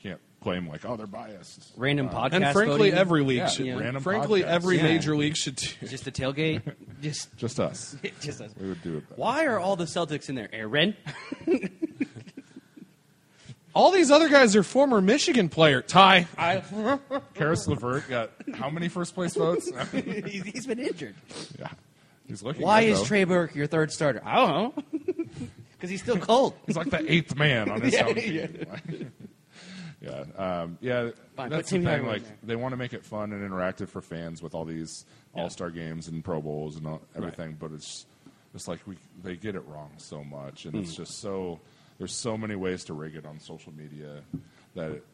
can't 0.01 0.19
claim 0.41 0.67
like 0.67 0.83
oh 0.83 0.97
they're 0.97 1.05
biased. 1.05 1.73
Random 1.77 2.07
Uh, 2.09 2.11
podcast. 2.11 2.33
And 2.33 2.45
frankly, 2.53 2.77
voting. 2.89 2.93
every 2.95 3.23
league 3.23 3.37
Yeah, 3.37 3.47
should. 3.49 3.65
yeah. 3.67 3.77
random 3.77 4.01
frankly, 4.01 4.41
podcasts. 4.41 4.45
every 4.47 4.77
Yeah. 4.77 4.83
major 4.83 5.15
league 5.15 5.37
should 5.37 5.55
do. 5.57 5.67
Just 5.87 6.05
the 6.05 6.11
tailgate. 6.11 6.61
just, 7.03 7.37
Just 7.37 7.59
us. 7.59 7.95
just 8.21 8.41
us. 8.41 8.51
We 8.59 8.69
would 8.69 8.81
do 8.81 8.97
it. 8.97 9.09
Better. 9.09 9.21
Why 9.21 9.45
are 9.45 9.59
all 9.59 9.75
the 9.75 9.85
Celtics 9.85 10.27
in 10.29 10.33
there? 10.35 10.49
Aaron. 10.51 10.95
All 13.73 13.91
these 13.91 14.11
other 14.11 14.27
guys 14.29 14.55
are 14.55 14.63
former 14.63 14.99
Michigan 15.01 15.47
player. 15.49 15.81
Ty. 15.81 16.27
Caris 17.33 17.67
LeVert 17.67 18.07
got 18.09 18.31
how 18.55 18.69
many 18.69 18.89
first 18.89 19.15
place 19.15 19.33
votes? 19.35 19.71
he's, 19.91 20.43
he's 20.43 20.65
been 20.67 20.79
injured. 20.79 21.15
yeah, 21.59 21.69
he's 22.27 22.43
looking. 22.43 22.63
Why 22.63 22.83
good, 22.83 22.91
is 22.91 22.99
though. 22.99 23.05
Trey 23.05 23.23
Burke 23.23 23.55
your 23.55 23.67
third 23.67 23.91
starter? 23.91 24.21
I 24.25 24.35
don't 24.35 24.49
know. 24.77 24.83
Because 25.73 25.89
he's 25.89 26.03
still 26.03 26.17
cold. 26.19 26.53
He's 26.67 26.77
like 26.77 26.91
the 26.91 27.11
eighth 27.11 27.35
man 27.35 27.67
on 27.71 27.81
his 27.81 27.93
Yeah, 27.95 28.05
own 28.05 28.13
team. 28.13 29.11
yeah, 29.99 30.23
um, 30.37 30.77
yeah. 30.79 31.09
Fine, 31.35 31.49
that's 31.49 31.71
the 31.71 31.81
thing. 31.83 32.05
Like 32.05 32.21
they 32.43 32.55
want 32.55 32.73
to 32.73 32.77
make 32.77 32.93
it 32.93 33.03
fun 33.03 33.33
and 33.33 33.41
interactive 33.49 33.89
for 33.89 33.99
fans 33.99 34.43
with 34.43 34.53
all 34.53 34.63
these 34.63 35.05
All 35.33 35.49
Star 35.49 35.71
games 35.71 36.07
and 36.07 36.23
Pro 36.23 36.39
Bowls 36.39 36.75
and 36.75 36.85
all, 36.85 37.01
everything, 37.15 37.57
but 37.59 37.71
it's 37.71 38.05
it's 38.53 38.67
like 38.67 38.79
we 38.85 38.95
they 39.23 39.35
get 39.35 39.55
it 39.55 39.63
wrong 39.65 39.89
so 39.97 40.23
much, 40.23 40.65
and 40.65 40.75
Hmm. 40.75 40.81
it's 40.81 40.95
just 40.95 41.19
so 41.19 41.59
there's 42.01 42.15
so 42.15 42.35
many 42.35 42.55
ways 42.55 42.83
to 42.85 42.93
rig 42.93 43.15
it 43.15 43.27
on 43.27 43.39
social 43.39 43.71
media 43.73 44.23
that 44.73 44.89
it, 44.89 45.05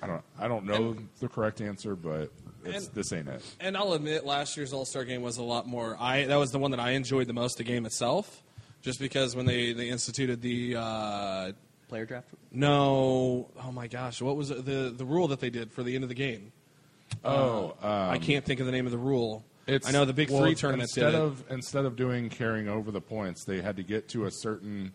I 0.00 0.06
don't 0.06 0.22
I 0.38 0.48
don't 0.48 0.64
know 0.64 0.96
the 1.20 1.28
correct 1.28 1.60
answer, 1.60 1.94
but 1.94 2.32
it's, 2.64 2.86
And- 2.86 2.94
this 2.94 3.12
ain't 3.12 3.28
it. 3.28 3.42
And 3.60 3.76
I'll 3.76 3.92
admit, 3.92 4.24
last 4.24 4.56
year's 4.56 4.72
All 4.72 4.86
Star 4.86 5.04
game 5.04 5.20
was 5.20 5.36
a 5.36 5.42
lot 5.42 5.66
more. 5.66 5.98
I 6.00 6.24
that 6.24 6.36
was 6.36 6.50
the 6.50 6.58
one 6.58 6.70
that 6.70 6.80
I 6.80 6.92
enjoyed 6.92 7.26
the 7.26 7.34
most. 7.34 7.58
The 7.58 7.64
game 7.64 7.84
itself, 7.84 8.42
just 8.80 9.00
because 9.00 9.36
when 9.36 9.44
they 9.44 9.74
they 9.74 9.90
instituted 9.90 10.40
the 10.40 10.76
uh, 10.78 11.52
Player 11.88 12.06
draft. 12.06 12.28
no, 12.50 13.50
oh 13.62 13.70
my 13.70 13.86
gosh, 13.86 14.22
what 14.22 14.36
was 14.36 14.48
the 14.48 14.94
the 14.96 15.04
rule 15.04 15.28
that 15.28 15.40
they 15.40 15.50
did 15.50 15.72
for 15.72 15.82
the 15.82 15.94
end 15.94 16.04
of 16.04 16.08
the 16.08 16.14
game? 16.14 16.52
Oh, 17.22 17.74
I 17.82 18.16
can't 18.16 18.46
think 18.46 18.60
of 18.60 18.66
the 18.66 18.72
name 18.72 18.86
of 18.86 18.92
the 18.92 18.98
rule. 18.98 19.44
It's, 19.66 19.86
I 19.86 19.92
know 19.92 20.06
the 20.06 20.14
Big 20.14 20.30
well, 20.30 20.40
Three 20.40 20.54
tournament 20.54 20.88
instead 20.88 21.12
did 21.12 21.14
it. 21.16 21.20
of 21.20 21.44
instead 21.50 21.84
of 21.84 21.96
doing 21.96 22.30
carrying 22.30 22.66
over 22.68 22.90
the 22.90 23.02
points, 23.02 23.44
they 23.44 23.60
had 23.60 23.76
to 23.76 23.82
get 23.82 24.08
to 24.08 24.24
a 24.24 24.30
certain 24.30 24.92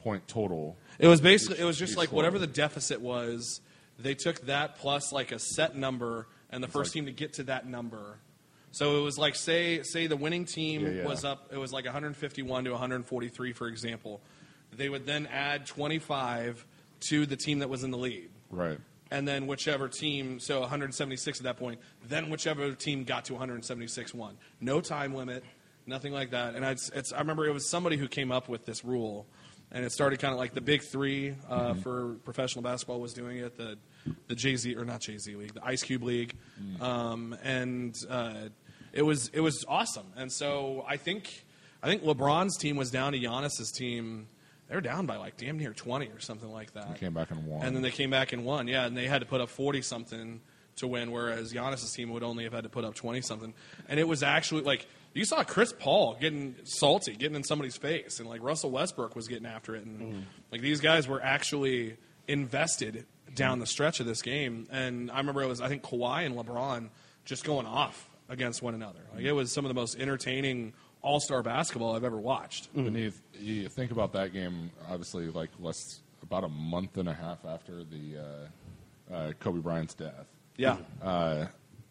point 0.00 0.26
total. 0.28 0.76
It 0.98 1.06
was 1.08 1.20
basically 1.20 1.58
it 1.60 1.64
was 1.64 1.78
just 1.78 1.96
like 1.96 2.12
whatever 2.12 2.38
the 2.38 2.46
deficit 2.46 3.00
was 3.00 3.60
they 3.98 4.14
took 4.14 4.40
that 4.46 4.76
plus 4.76 5.12
like 5.12 5.30
a 5.30 5.38
set 5.38 5.76
number, 5.76 6.26
and 6.50 6.62
the 6.62 6.68
first 6.68 6.88
like- 6.90 6.94
team 6.94 7.06
to 7.06 7.12
get 7.12 7.34
to 7.34 7.44
that 7.44 7.66
number. 7.66 8.18
So 8.72 8.98
it 8.98 9.02
was 9.02 9.18
like 9.18 9.34
say 9.34 9.82
say 9.82 10.06
the 10.06 10.16
winning 10.16 10.44
team 10.44 10.82
Yeah, 10.82 10.90
yeah. 10.90 11.04
was 11.04 11.24
up. 11.24 11.48
It 11.52 11.58
was 11.58 11.72
like 11.72 11.84
151 11.84 12.64
to 12.64 12.70
143, 12.70 13.52
for 13.52 13.66
example. 13.66 14.20
They 14.72 14.88
would 14.88 15.04
then 15.06 15.26
add 15.26 15.66
25 15.66 16.64
to 17.00 17.26
the 17.26 17.36
team 17.36 17.58
that 17.58 17.68
was 17.68 17.82
in 17.82 17.90
the 17.90 17.98
lead 17.98 18.30
Right. 18.50 18.78
and 19.10 19.26
then 19.26 19.46
whichever 19.48 19.88
team, 19.88 20.38
so 20.38 20.60
176 20.60 21.40
at 21.40 21.44
that 21.44 21.56
point, 21.56 21.80
then 22.06 22.30
whichever 22.30 22.70
team 22.72 23.02
got 23.04 23.24
to 23.24 23.32
176 23.32 24.14
won. 24.14 24.36
No 24.60 24.80
time 24.80 25.14
limit, 25.14 25.42
nothing 25.86 26.12
like 26.12 26.30
that. 26.30 26.54
And 26.54 26.64
it's, 26.64 26.88
it's, 26.90 27.12
I 27.12 27.18
remember 27.18 27.46
it 27.46 27.52
was 27.52 27.68
somebody 27.68 27.96
who 27.96 28.06
came 28.06 28.30
up 28.30 28.48
with 28.48 28.64
this 28.66 28.84
rule, 28.84 29.26
and 29.72 29.84
it 29.84 29.92
started 29.92 30.18
kind 30.18 30.32
of 30.32 30.38
like 30.38 30.54
the 30.54 30.60
Big 30.60 30.82
Three 30.82 31.34
uh, 31.48 31.74
for 31.74 32.14
professional 32.24 32.62
basketball 32.62 33.00
was 33.00 33.12
doing 33.12 33.38
it. 33.38 33.56
The 33.56 33.78
the 34.26 34.34
Jay 34.34 34.56
Z 34.56 34.74
or 34.76 34.84
not 34.84 35.00
Jay 35.00 35.18
Z 35.18 35.34
League, 35.34 35.54
the 35.54 35.64
Ice 35.64 35.82
Cube 35.82 36.02
League, 36.02 36.34
um, 36.80 37.36
and 37.42 37.94
uh, 38.08 38.48
it 38.92 39.02
was 39.02 39.28
it 39.28 39.40
was 39.40 39.64
awesome. 39.68 40.06
And 40.16 40.32
so 40.32 40.84
I 40.88 40.96
think 40.96 41.44
I 41.82 41.88
think 41.88 42.02
LeBron's 42.02 42.56
team 42.56 42.76
was 42.76 42.90
down 42.90 43.12
to 43.12 43.18
Giannis's 43.18 43.70
team. 43.72 44.28
They 44.68 44.74
were 44.74 44.80
down 44.80 45.06
by 45.06 45.16
like 45.16 45.36
damn 45.36 45.58
near 45.58 45.72
20 45.72 46.06
or 46.08 46.20
something 46.20 46.50
like 46.50 46.74
that. 46.74 46.92
They 46.92 47.00
came 47.00 47.12
back 47.12 47.32
and 47.32 47.44
won. 47.44 47.66
And 47.66 47.74
then 47.74 47.82
they 47.82 47.90
came 47.90 48.10
back 48.10 48.32
and 48.32 48.44
won. 48.44 48.68
Yeah, 48.68 48.86
and 48.86 48.96
they 48.96 49.06
had 49.06 49.20
to 49.20 49.26
put 49.26 49.40
up 49.40 49.48
40 49.48 49.82
something 49.82 50.40
to 50.76 50.86
win, 50.86 51.10
whereas 51.10 51.52
Giannis's 51.52 51.92
team 51.92 52.10
would 52.10 52.22
only 52.22 52.44
have 52.44 52.52
had 52.52 52.62
to 52.62 52.68
put 52.68 52.84
up 52.84 52.94
20 52.94 53.20
something. 53.20 53.52
And 53.88 53.98
it 53.98 54.06
was 54.06 54.22
actually 54.22 54.62
like 54.62 54.86
you 55.14 55.24
saw 55.24 55.42
Chris 55.42 55.72
Paul 55.72 56.16
getting 56.20 56.56
salty, 56.64 57.14
getting 57.14 57.36
in 57.36 57.44
somebody's 57.44 57.76
face, 57.76 58.20
and 58.20 58.28
like 58.28 58.42
Russell 58.42 58.70
Westbrook 58.70 59.16
was 59.16 59.28
getting 59.28 59.46
after 59.46 59.74
it, 59.74 59.84
and 59.84 60.26
like 60.52 60.60
these 60.60 60.80
guys 60.80 61.08
were 61.08 61.22
actually 61.22 61.96
invested 62.28 63.06
down 63.34 63.58
the 63.58 63.66
stretch 63.66 64.00
of 64.00 64.06
this 64.06 64.22
game. 64.22 64.66
And 64.70 65.10
I 65.10 65.18
remember 65.18 65.42
it 65.42 65.46
was 65.46 65.60
I 65.60 65.68
think 65.68 65.82
Kawhi 65.82 66.26
and 66.26 66.36
LeBron 66.36 66.90
just 67.24 67.44
going 67.44 67.66
off 67.66 68.08
against 68.28 68.62
one 68.62 68.74
another. 68.74 69.00
Like 69.14 69.24
it 69.24 69.32
was 69.32 69.52
some 69.52 69.64
of 69.64 69.68
the 69.68 69.74
most 69.74 69.98
entertaining 69.98 70.72
All 71.02 71.20
Star 71.20 71.42
basketball 71.42 71.96
I've 71.96 72.04
ever 72.04 72.18
watched. 72.18 72.68
When 72.72 72.94
you, 72.94 73.12
you 73.38 73.68
think 73.68 73.90
about 73.90 74.12
that 74.12 74.32
game, 74.32 74.70
obviously, 74.88 75.26
like 75.28 75.50
less 75.58 76.00
about 76.22 76.44
a 76.44 76.48
month 76.48 76.96
and 76.96 77.08
a 77.08 77.14
half 77.14 77.44
after 77.44 77.82
the 77.84 78.48
uh, 79.10 79.14
uh, 79.14 79.32
Kobe 79.40 79.60
Bryant's 79.60 79.94
death. 79.94 80.26
Yeah. 80.56 80.76
Uh, 81.02 81.46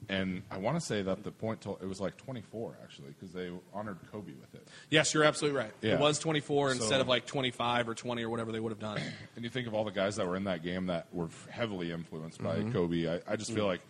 and 0.09 0.41
I 0.49 0.57
want 0.57 0.75
to 0.77 0.81
say 0.85 1.01
that 1.03 1.23
the 1.23 1.31
point 1.31 1.61
to, 1.61 1.77
it 1.81 1.85
was 1.87 2.01
like 2.01 2.17
24 2.17 2.77
actually 2.83 3.09
because 3.09 3.31
they 3.31 3.51
honored 3.73 3.97
Kobe 4.11 4.33
with 4.33 4.53
it. 4.55 4.67
Yes, 4.89 5.13
you're 5.13 5.23
absolutely 5.23 5.59
right. 5.59 5.71
Yeah. 5.81 5.93
It 5.93 5.99
was 5.99 6.17
24 6.19 6.71
instead 6.71 6.99
of 6.99 7.07
like 7.07 7.25
25 7.27 7.87
or 7.89 7.93
20 7.95 8.23
or 8.23 8.29
whatever 8.29 8.51
they 8.51 8.59
would 8.59 8.71
have 8.71 8.79
done. 8.79 8.99
And 9.35 9.43
you 9.45 9.49
think 9.49 9.67
of 9.67 9.73
all 9.75 9.85
the 9.85 9.91
guys 9.91 10.15
that 10.17 10.27
were 10.27 10.35
in 10.35 10.45
that 10.45 10.63
game 10.63 10.87
that 10.87 11.07
were 11.13 11.29
heavily 11.49 11.91
influenced 11.91 12.41
by 12.43 12.55
Mm-hmm. 12.57 12.71
Kobe. 12.73 13.07
I, 13.07 13.21
I 13.31 13.35
just 13.37 13.53
feel 13.53 13.65
like 13.67 13.81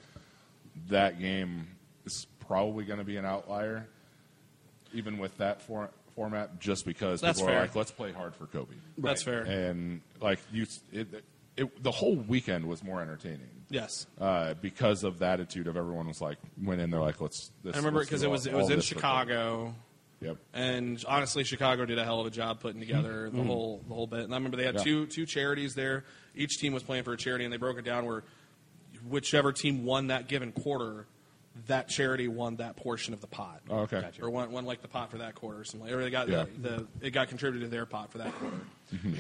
that 0.90 1.20
game 1.20 1.68
is 2.06 2.28
probably 2.48 2.84
going 2.84 3.00
to 3.00 3.06
be 3.06 3.18
an 3.18 3.26
outlier, 3.26 3.88
even 4.94 5.18
with 5.18 5.36
that 5.38 5.62
for, 5.62 5.90
format, 6.16 6.60
just 6.60 6.86
because 6.86 7.22
That's 7.22 7.40
people 7.40 7.48
fair. 7.50 7.60
are 7.60 7.62
like, 7.62 7.76
let's 7.76 7.92
play 7.92 8.12
hard 8.12 8.36
for 8.36 8.46
Kobe. 8.48 8.74
That's 8.98 9.24
fair. 9.24 9.42
And 9.44 10.02
like 10.22 10.40
you, 10.52 10.66
it, 10.92 11.08
it, 11.60 11.84
the 11.84 11.92
whole 11.92 12.16
weekend 12.16 12.66
was 12.66 12.84
more 12.84 13.02
entertaining. 13.02 13.50
Yes. 13.70 14.08
Uh, 14.20 14.56
because 14.62 15.04
of 15.04 15.20
the 15.20 15.26
attitude 15.28 15.68
of 15.68 15.78
everyone 15.78 16.08
was 16.08 16.22
like 16.22 16.38
went 16.62 16.82
in 16.82 16.90
there 16.90 17.02
like 17.02 17.22
let's. 17.22 17.52
This, 17.64 17.76
I 17.76 17.78
remember 17.78 18.00
because 18.02 18.24
it 18.24 18.30
was 18.30 18.48
all- 18.48 18.54
it 18.54 18.58
was 18.58 18.70
in 18.72 18.82
Chicago, 18.82 19.76
Yep. 20.22 20.38
and 20.54 21.04
honestly, 21.08 21.44
Chicago 21.44 21.86
did 21.86 21.98
a 22.00 22.04
hell 22.04 22.20
of 22.20 22.26
a 22.28 22.32
job 22.32 22.60
putting 22.60 22.80
together 22.80 23.30
the 23.30 23.44
whole 23.44 23.84
the 23.88 23.94
whole 23.94 24.08
bit. 24.08 24.22
And 24.22 24.34
I 24.34 24.38
remember 24.38 24.58
they 24.58 24.66
had 24.66 24.76
Yeah. 24.76 24.84
two 24.84 25.06
two 25.06 25.26
charities 25.26 25.76
there. 25.76 26.04
Each 26.36 26.58
team 26.58 26.74
was 26.74 26.84
playing 26.84 27.04
for 27.04 27.14
a 27.14 27.18
charity, 27.18 27.44
and 27.46 27.54
they 27.54 27.58
broke 27.58 27.78
it 27.78 27.86
down 27.86 28.06
where 28.06 28.24
whichever 29.08 29.52
team 29.54 29.86
won 29.86 30.08
that 30.08 30.28
given 30.28 30.52
quarter, 30.52 31.06
that 31.68 31.88
charity 31.90 32.28
won 32.28 32.58
that 32.58 32.76
portion 32.76 33.14
of 33.14 33.22
the 33.22 33.28
pot. 33.28 33.62
Oh, 33.70 33.80
okay. 33.82 34.04
Or 34.22 34.30
won, 34.30 34.52
won 34.52 34.66
like 34.66 34.82
the 34.82 34.88
pot 34.88 35.12
for 35.12 35.18
that 35.20 35.36
quarter 35.36 35.60
or 35.60 35.64
something. 35.64 35.92
Or 35.92 36.02
they 36.02 36.10
got 36.10 36.30
Yeah. 36.30 36.46
the, 36.62 36.70
the 36.70 36.88
it 37.08 37.12
got 37.12 37.28
contributed 37.30 37.70
to 37.70 37.76
their 37.76 37.86
pot 37.86 38.12
for 38.12 38.20
that 38.20 38.34
quarter. 38.34 38.58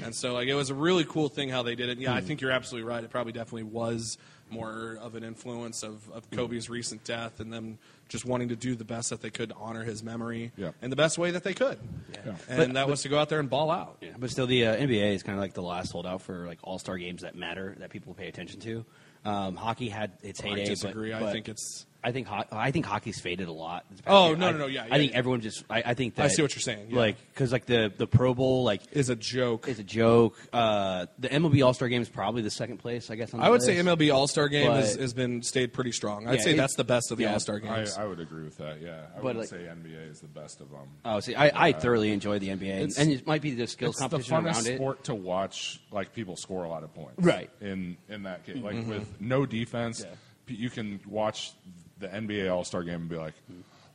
and 0.04 0.15
so 0.15 0.34
like 0.34 0.47
it 0.47 0.56
was 0.56 0.69
a 0.69 0.75
really 0.75 1.06
cool 1.06 1.30
thing 1.30 1.49
how 1.49 1.63
they 1.63 1.75
did 1.75 1.89
it. 1.89 1.97
Yeah, 1.99 2.13
I 2.13 2.21
think 2.21 2.41
you're 2.41 2.52
absolutely 2.52 2.89
right. 2.89 3.04
It 3.04 3.10
probably 3.10 3.34
definitely 3.34 3.63
was 3.63 4.17
more 4.49 4.97
of 4.99 5.13
an 5.13 5.23
influence 5.23 5.84
of, 5.84 6.10
of 6.10 6.30
Kobe's 6.32 6.69
recent 6.71 7.04
death 7.04 7.39
and 7.39 7.54
them 7.54 7.78
just 8.08 8.25
wanting 8.25 8.49
to 8.49 8.56
do 8.56 8.75
the 8.75 8.84
best 8.84 9.12
that 9.12 9.21
they 9.21 9.30
could 9.30 9.49
to 9.49 9.56
honor 9.56 9.84
his 9.84 10.02
memory 10.02 10.52
Yeah. 10.58 10.71
in 10.82 10.89
the 10.89 10.95
best 10.95 11.19
way 11.19 11.30
that 11.32 11.43
they 11.43 11.54
could. 11.54 11.78
Yeah. 12.25 12.34
And 12.49 12.58
But- 12.58 12.73
that 12.73 12.88
was 12.89 13.04
to 13.04 13.10
go 13.10 13.19
out 13.19 13.30
there 13.30 13.39
and 13.39 13.47
ball 13.47 13.69
out. 13.69 13.97
Yeah, 14.02 14.10
but 14.17 14.32
still, 14.32 14.47
the 14.47 14.65
uh, 14.65 14.75
NBA 14.75 15.13
is 15.13 15.21
kind 15.21 15.38
of 15.38 15.41
like 15.41 15.54
the 15.54 15.62
last 15.62 15.91
holdout 15.91 16.23
for 16.23 16.47
like 16.47 16.58
All 16.63 16.80
Star 16.80 16.97
games 16.97 17.21
that 17.21 17.36
matter 17.36 17.75
that 17.80 17.91
people 17.91 18.15
pay 18.15 18.28
attention 18.28 18.60
to. 18.62 18.86
Um, 19.23 19.56
hockey 19.56 19.89
had 19.89 20.13
its 20.23 20.41
heyday. 20.41 20.62
I 20.62 20.63
but- 20.63 20.69
disagree. 20.69 21.13
I 21.13 21.32
think 21.32 21.47
it's 21.47 21.86
I 22.02 22.14
think 22.14 22.28
ho- 22.28 22.46
I 22.52 22.72
think 22.72 22.86
hockey's 22.86 23.20
faded 23.20 23.50
a 23.50 23.52
lot. 23.52 23.84
this 23.92 24.00
Oh, 24.08 24.30
year. 24.30 24.38
no, 24.38 24.48
I, 24.48 24.52
no, 24.54 24.58
no, 24.60 24.66
yeah, 24.68 24.86
yeah, 24.88 24.94
I 24.96 24.98
think 24.98 25.12
yeah. 25.12 25.18
everyone 25.18 25.42
just. 25.42 25.66
I, 25.70 25.84
I 25.88 25.94
think 25.96 26.16
that 26.16 26.26
I 26.26 26.28
see 26.30 26.42
what 26.42 26.56
you're 26.56 26.62
saying, 26.62 26.92
yeah. 26.92 26.98
Like 26.98 27.18
because 27.34 27.52
like 27.52 27.66
the 27.66 27.92
the 27.96 28.08
Pro 28.08 28.34
Bowl 28.34 28.64
like 28.64 28.82
is 28.94 29.10
a 29.10 29.16
joke. 29.18 29.68
is 29.68 29.80
a 29.80 29.84
joke. 29.84 30.38
Uh, 30.54 31.08
the 31.20 31.28
MLB 31.28 31.66
All 31.66 31.74
Star 31.74 31.90
Game 31.90 32.02
is 32.02 32.08
probably 32.08 32.42
the 32.42 32.52
second 32.52 32.78
place, 32.78 33.12
I 33.12 33.16
guess. 33.16 33.34
On 33.34 33.42
the 33.42 33.46
I 33.46 33.50
would 33.50 33.62
say. 33.62 33.76
MLB 33.76 34.14
All 34.14 34.28
Star 34.28 34.48
Game 34.48 34.72
has, 34.72 34.94
But- 34.94 35.02
has 35.02 35.14
been 35.14 35.44
stayed 35.44 35.74
pretty 35.74 35.92
strong. 35.92 36.26
I'd 36.28 36.36
Yeah, 36.36 36.42
say 36.42 36.52
it- 36.54 36.58
that's 36.58 36.76
the 36.76 36.86
best 36.86 37.12
of 37.12 37.18
the 37.18 37.26
yeah, 37.26 37.34
All 37.34 37.40
Star 37.42 37.60
games. 37.60 37.98
I 37.98 38.06
would 38.06 38.22
agree 38.22 38.46
with 38.46 38.58
that. 38.60 38.82
Yeah, 38.82 39.02
I 39.12 39.16
But, 39.16 39.24
would 39.24 39.36
like- 39.38 39.48
say 39.50 39.68
NBA 39.68 40.10
is 40.10 40.22
the 40.22 40.28
best 40.28 40.62
of 40.62 40.70
them. 40.72 40.88
Oh, 41.04 41.20
see, 41.20 41.36
I, 41.36 41.68
I 41.68 41.72
thoroughly 41.74 42.12
enjoy 42.12 42.40
the 42.40 42.48
NBA, 42.50 42.72
and, 42.76 42.84
It's- 42.92 42.98
and 42.98 43.12
it 43.12 43.28
might 43.28 43.42
be 43.42 43.52
the 43.52 43.68
skills 43.68 43.96
it's 43.96 44.00
the 44.00 44.10
competition 44.10 44.38
funnest 44.38 44.44
around 44.56 44.68
it. 44.68 44.76
sport 44.78 45.04
to 45.06 45.16
watch. 45.16 45.82
Like 45.92 46.14
people 46.14 46.38
score 46.38 46.64
a 46.64 46.70
lot 46.70 46.84
of 46.84 46.94
points, 46.94 47.16
Right. 47.22 47.50
In 47.60 47.98
in 48.08 48.24
that 48.24 48.46
case, 48.46 48.56
like 48.64 48.88
with 48.88 49.20
no 49.20 49.46
defense, 49.46 50.02
Yeah. 50.06 50.56
you 50.56 50.70
can 50.70 51.00
watch 51.06 51.52
the 52.00 52.08
NBA 52.08 52.50
All 52.52 52.64
Star 52.64 52.84
game 52.84 53.02
and 53.02 53.10
be 53.10 53.18
like, 53.18 53.34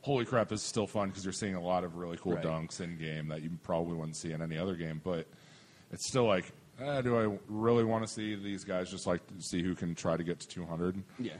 "Holy 0.01 0.25
crap, 0.25 0.49
this 0.49 0.61
is 0.61 0.67
still 0.67 0.87
fun!" 0.87 1.09
Because 1.09 1.23
you're 1.23 1.33
seeing 1.33 1.55
a 1.55 1.61
lot 1.61 1.83
of 1.83 1.95
really 1.95 2.17
cool 2.17 2.33
Right. 2.33 2.43
dunks 2.43 2.81
in 2.81 2.97
game 2.97 3.27
that 3.29 3.41
you 3.41 3.51
probably 3.63 3.95
wouldn't 3.95 4.17
see 4.17 4.31
in 4.31 4.41
any 4.41 4.57
other 4.57 4.75
game. 4.75 5.01
But 5.03 5.27
it's 5.91 6.07
still 6.07 6.25
like, 6.25 6.51
eh, 6.79 7.01
do 7.01 7.17
I 7.17 7.37
really 7.47 7.83
want 7.83 8.05
to 8.07 8.11
see 8.13 8.35
these 8.35 8.63
guys 8.63 8.89
just 8.91 9.07
like 9.07 9.21
see 9.39 9.61
who 9.63 9.75
can 9.75 9.95
try 9.95 10.17
to 10.17 10.23
get 10.23 10.39
to 10.39 10.47
200? 10.47 11.01
Yeah. 11.19 11.33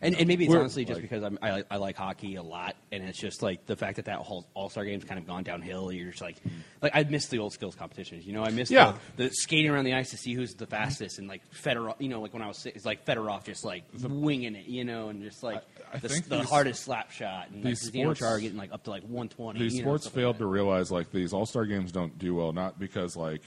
And, 0.00 0.14
and 0.16 0.28
maybe 0.28 0.44
it's 0.44 0.50
We're- 0.50 0.60
honestly 0.60 0.84
just 0.84 1.00
like- 1.00 1.02
because 1.02 1.22
I'm, 1.24 1.38
I, 1.42 1.50
like- 1.52 1.66
I 1.70 1.76
like 1.76 1.96
hockey 1.96 2.36
a 2.36 2.42
lot, 2.42 2.76
and 2.92 3.02
it's 3.02 3.18
just 3.18 3.42
like 3.42 3.66
the 3.66 3.74
fact 3.76 3.96
that 3.96 4.04
that 4.04 4.18
whole 4.18 4.46
All 4.54 4.68
Star 4.70 4.84
game's 4.84 5.04
kind 5.04 5.18
of 5.18 5.26
gone 5.26 5.42
downhill. 5.42 5.90
You're 5.92 6.10
just 6.10 6.22
like, 6.22 6.36
like 6.80 6.92
I 6.94 7.02
miss 7.04 7.26
the 7.26 7.38
old 7.38 7.52
skills 7.52 7.74
competitions. 7.74 8.24
You 8.26 8.32
know, 8.32 8.44
I 8.44 8.50
miss 8.50 8.70
Yeah. 8.70 8.94
the, 9.16 9.24
the 9.24 9.30
skating 9.30 9.70
around 9.70 9.84
the 9.84 9.94
ice 9.94 10.10
to 10.10 10.16
see 10.16 10.34
who's 10.34 10.54
the 10.54 10.66
fastest, 10.66 11.18
and 11.18 11.26
like 11.28 11.42
Fedorov. 11.52 11.96
You 12.00 12.08
know, 12.08 12.20
like 12.20 12.32
when 12.32 12.42
I 12.42 12.46
was 12.48 12.64
it's 12.66 12.84
like 12.84 13.04
Fedorov 13.04 13.44
just 13.44 13.64
like 13.64 13.84
winging 14.02 14.54
it. 14.54 14.66
You 14.66 14.84
know, 14.84 15.08
and 15.08 15.22
just 15.22 15.42
like 15.42 15.62
I- 15.92 15.96
I 15.96 15.98
the, 15.98 16.08
think 16.08 16.28
the 16.28 16.38
these- 16.38 16.48
hardest 16.48 16.82
slap 16.84 17.10
shot, 17.10 17.50
and 17.50 17.64
these 17.64 17.90
Zdeno 17.90 18.02
sports- 18.02 18.20
Chara 18.20 18.40
getting 18.40 18.58
like 18.58 18.72
up 18.72 18.84
to 18.84 18.90
like 18.90 19.02
120. 19.02 19.58
These 19.58 19.74
you 19.74 19.82
know, 19.82 19.88
sports 19.88 20.04
stuff 20.04 20.14
like 20.14 20.22
failed 20.22 20.38
to 20.38 20.46
realize 20.46 20.90
like 20.90 21.10
these 21.10 21.32
All 21.32 21.46
Star 21.46 21.64
games 21.66 21.90
don't 21.92 22.16
do 22.18 22.34
well, 22.34 22.52
not 22.52 22.78
because 22.78 23.16
like 23.16 23.42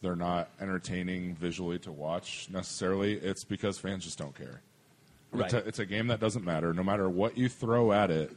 they're 0.00 0.16
not 0.16 0.48
entertaining 0.60 1.34
visually 1.34 1.78
to 1.80 1.90
watch 1.92 2.48
necessarily. 2.50 3.14
It's 3.14 3.44
because 3.44 3.78
fans 3.78 4.04
just 4.04 4.18
don't 4.18 4.34
care. 4.36 4.60
Right. 5.32 5.44
It's, 5.46 5.54
a, 5.54 5.68
it's 5.68 5.78
a 5.78 5.86
game 5.86 6.08
that 6.08 6.20
doesn't 6.20 6.44
matter. 6.44 6.74
No 6.74 6.82
matter 6.82 7.08
what 7.08 7.38
you 7.38 7.48
throw 7.48 7.92
at 7.92 8.10
it, 8.10 8.30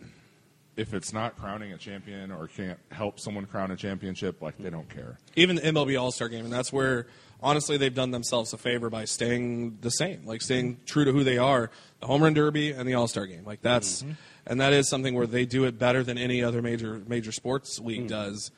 if 0.77 0.93
it's 0.93 1.13
not 1.13 1.38
crowning 1.38 1.71
a 1.71 1.77
champion 1.77 2.31
or 2.31 2.47
can't 2.47 2.79
help 2.91 3.19
someone 3.19 3.45
crown 3.45 3.71
a 3.71 3.75
championship, 3.75 4.41
like 4.41 4.58
they 4.58 4.69
don't 4.69 4.89
care. 4.89 5.17
Even 5.36 5.55
the 5.55 5.62
MLB 5.62 5.99
All 5.99 6.12
Star 6.12 6.29
Game, 6.29 6.45
and 6.45 6.53
that's 6.53 6.71
where 6.71 7.08
honestly 7.41 7.77
they've 7.77 7.93
done 7.93 8.12
themselves 8.12 8.53
a 8.53 8.58
favor 8.58 8.89
by 8.89 9.05
staying 9.05 9.77
the 9.81 9.89
same, 9.89 10.25
like 10.25 10.41
staying 10.41 10.79
true 10.86 11.05
to 11.05 11.12
who 11.12 11.23
they 11.23 11.38
are. 11.38 11.69
The 11.99 12.08
Home 12.08 12.23
Run 12.23 12.34
Derby 12.34 12.71
and 12.71 12.88
the 12.88 12.95
All 12.95 13.08
Star 13.08 13.25
Game, 13.25 13.45
like 13.45 13.62
that's, 13.62 14.03
mm-hmm. 14.03 14.13
and 14.47 14.62
that 14.62 14.73
is 14.73 14.89
something 14.89 15.15
where 15.15 15.27
they 15.27 15.45
do 15.45 15.65
it 15.65 15.79
better 15.79 16.03
than 16.03 16.17
any 16.17 16.43
other 16.43 16.62
major 16.62 17.01
major 17.08 17.31
sports 17.31 17.79
league 17.79 18.05
mm. 18.05 18.10
does. 18.10 18.51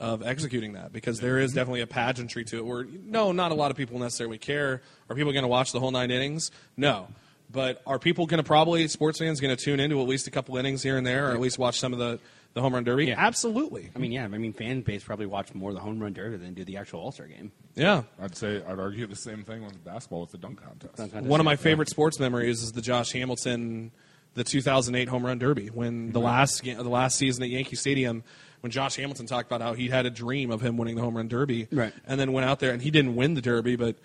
Of 0.00 0.22
executing 0.26 0.72
that 0.72 0.90
because 0.90 1.20
there 1.20 1.38
is 1.38 1.50
mm-hmm. 1.50 1.58
definitely 1.58 1.80
a 1.82 1.86
pageantry 1.86 2.44
to 2.46 2.56
it. 2.56 2.64
Where 2.64 2.84
no, 2.84 3.30
not 3.30 3.52
a 3.52 3.54
lot 3.54 3.70
of 3.70 3.76
people 3.76 3.98
necessarily 3.98 4.38
care. 4.38 4.80
Are 5.08 5.14
people 5.14 5.32
going 5.32 5.42
to 5.44 5.48
watch 5.48 5.70
the 5.70 5.80
whole 5.80 5.90
nine 5.90 6.10
innings? 6.10 6.50
No, 6.78 7.08
but 7.52 7.82
are 7.86 7.98
people 7.98 8.26
going 8.26 8.38
to 8.38 8.46
probably 8.46 8.88
sports 8.88 9.18
fans 9.18 9.40
going 9.40 9.54
to 9.54 9.62
tune 9.62 9.78
into 9.78 10.00
at 10.00 10.08
least 10.08 10.26
a 10.26 10.30
couple 10.30 10.56
innings 10.56 10.82
here 10.82 10.96
and 10.96 11.06
there, 11.06 11.28
or 11.28 11.32
at 11.32 11.40
least 11.40 11.58
watch 11.58 11.78
some 11.78 11.92
of 11.92 11.98
the 11.98 12.18
the 12.54 12.60
home 12.60 12.74
run 12.74 12.84
derby? 12.84 13.06
Yeah. 13.06 13.14
Absolutely. 13.18 13.90
I 13.94 13.98
mean, 13.98 14.12
yeah, 14.12 14.24
I 14.24 14.28
mean, 14.28 14.52
fan 14.52 14.82
base 14.82 15.04
probably 15.04 15.26
watch 15.26 15.54
more 15.54 15.72
the 15.72 15.80
home 15.80 16.00
run 16.00 16.12
derby 16.12 16.36
than 16.36 16.54
do 16.54 16.64
the 16.64 16.78
actual 16.78 17.00
All 17.00 17.12
Star 17.12 17.26
game. 17.26 17.52
Yeah. 17.74 18.02
I'd 18.20 18.36
say 18.36 18.62
I'd 18.66 18.78
argue 18.78 19.06
the 19.06 19.16
same 19.16 19.44
thing 19.44 19.64
with 19.64 19.84
basketball 19.84 20.22
with 20.22 20.32
the 20.32 20.38
dunk 20.38 20.62
contest. 20.62 21.14
One 21.14 21.40
of 21.40 21.44
my 21.44 21.56
favorite 21.56 21.88
sports 21.88 22.18
memories 22.18 22.62
is 22.62 22.72
the 22.72 22.82
Josh 22.82 23.12
Hamilton, 23.12 23.90
the 24.34 24.44
2008 24.44 25.08
home 25.08 25.24
run 25.24 25.38
derby 25.38 25.68
when 25.68 26.12
the 26.12 26.18
mm-hmm. 26.18 26.26
last 26.26 26.62
ga- 26.62 26.74
the 26.74 26.84
last 26.84 27.16
season 27.16 27.42
at 27.42 27.50
Yankee 27.50 27.76
Stadium, 27.76 28.22
when 28.60 28.70
Josh 28.70 28.96
Hamilton 28.96 29.26
talked 29.26 29.50
about 29.50 29.60
how 29.60 29.74
he 29.74 29.88
had 29.88 30.06
a 30.06 30.10
dream 30.10 30.50
of 30.50 30.60
him 30.60 30.76
winning 30.76 30.96
the 30.96 31.02
home 31.02 31.16
run 31.16 31.28
derby, 31.28 31.68
Right. 31.70 31.92
And 32.06 32.18
then 32.18 32.32
went 32.32 32.48
out 32.48 32.60
there 32.60 32.72
and 32.72 32.82
he 32.82 32.90
didn't 32.90 33.16
win 33.16 33.34
the 33.34 33.42
derby, 33.42 33.76
but 33.76 33.96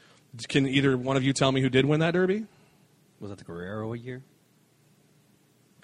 can 0.48 0.68
either 0.68 0.98
one 0.98 1.18
of 1.18 1.24
you 1.24 1.34
tell 1.34 1.52
me 1.52 1.62
who 1.62 1.70
did 1.70 1.86
win 1.86 2.00
that 2.02 2.12
derby? 2.12 2.46
Was 3.20 3.30
that 3.30 3.38
the 3.38 3.44
Guerrero 3.44 3.94
a 3.94 3.98
year? 3.98 4.24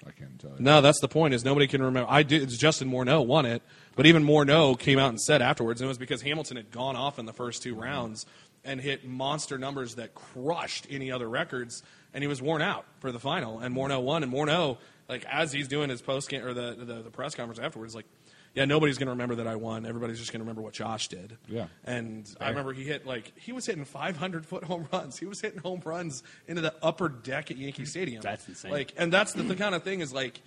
I 0.06 0.10
can't 0.10 0.38
tell 0.38 0.50
you. 0.50 0.56
No, 0.58 0.80
that's 0.80 1.00
the 1.00 1.08
point. 1.08 1.34
Is 1.34 1.44
nobody 1.44 1.66
can 1.66 1.82
remember. 1.82 2.10
I 2.10 2.22
did. 2.22 2.42
It's 2.42 2.56
Justin 2.56 2.90
Morneau 2.90 3.24
won 3.24 3.46
it, 3.46 3.62
but 3.96 4.06
even 4.06 4.24
Morneau 4.24 4.78
came 4.78 4.98
out 4.98 5.08
and 5.08 5.20
said 5.20 5.40
afterwards 5.40 5.80
and 5.80 5.86
it 5.86 5.88
was 5.88 5.98
because 5.98 6.22
Hamilton 6.22 6.56
had 6.56 6.70
gone 6.70 6.96
off 6.96 7.18
in 7.18 7.26
the 7.26 7.32
first 7.32 7.62
two 7.62 7.74
rounds 7.74 8.26
and 8.64 8.80
hit 8.80 9.06
monster 9.06 9.58
numbers 9.58 9.96
that 9.96 10.14
crushed 10.14 10.86
any 10.90 11.10
other 11.10 11.28
records, 11.28 11.82
and 12.12 12.22
he 12.22 12.28
was 12.28 12.40
worn 12.40 12.62
out 12.62 12.84
for 13.00 13.12
the 13.12 13.20
final. 13.20 13.60
And 13.60 13.74
Morneau 13.74 14.02
won, 14.02 14.22
and 14.22 14.32
Morneau, 14.32 14.78
like 15.08 15.24
as 15.30 15.52
he's 15.52 15.68
doing 15.68 15.90
his 15.90 16.02
post 16.02 16.28
game 16.28 16.44
or 16.44 16.54
the, 16.54 16.76
the 16.78 17.02
the 17.02 17.10
press 17.10 17.34
conference 17.34 17.58
afterwards, 17.58 17.94
like. 17.94 18.06
Yeah, 18.54 18.66
nobody's 18.66 18.98
going 18.98 19.06
to 19.06 19.12
remember 19.12 19.34
that 19.36 19.46
I 19.48 19.56
won. 19.56 19.84
Everybody's 19.84 20.18
just 20.20 20.30
going 20.32 20.38
to 20.38 20.44
remember 20.44 20.62
what 20.62 20.74
Josh 20.74 21.08
did. 21.08 21.36
Yeah. 21.48 21.66
And 21.84 22.28
I 22.40 22.50
remember 22.50 22.72
he 22.72 22.84
hit 22.84 23.04
like 23.04 23.32
he 23.36 23.50
was 23.52 23.66
hitting 23.66 23.84
500 23.84 24.46
foot 24.46 24.62
home 24.64 24.86
runs. 24.92 25.18
He 25.18 25.26
was 25.26 25.40
hitting 25.40 25.58
home 25.60 25.82
runs 25.84 26.22
into 26.46 26.62
the 26.62 26.72
upper 26.82 27.08
deck 27.08 27.50
at 27.50 27.56
Yankee 27.56 27.84
Stadium. 27.84 28.22
That's 28.22 28.46
insane. 28.48 28.70
Like, 28.70 28.92
and 28.96 29.12
that's 29.12 29.32
the, 29.32 29.42
the 29.42 29.56
kind 29.56 29.74
of 29.74 29.82
thing 29.82 30.00
is 30.00 30.12
like 30.12 30.40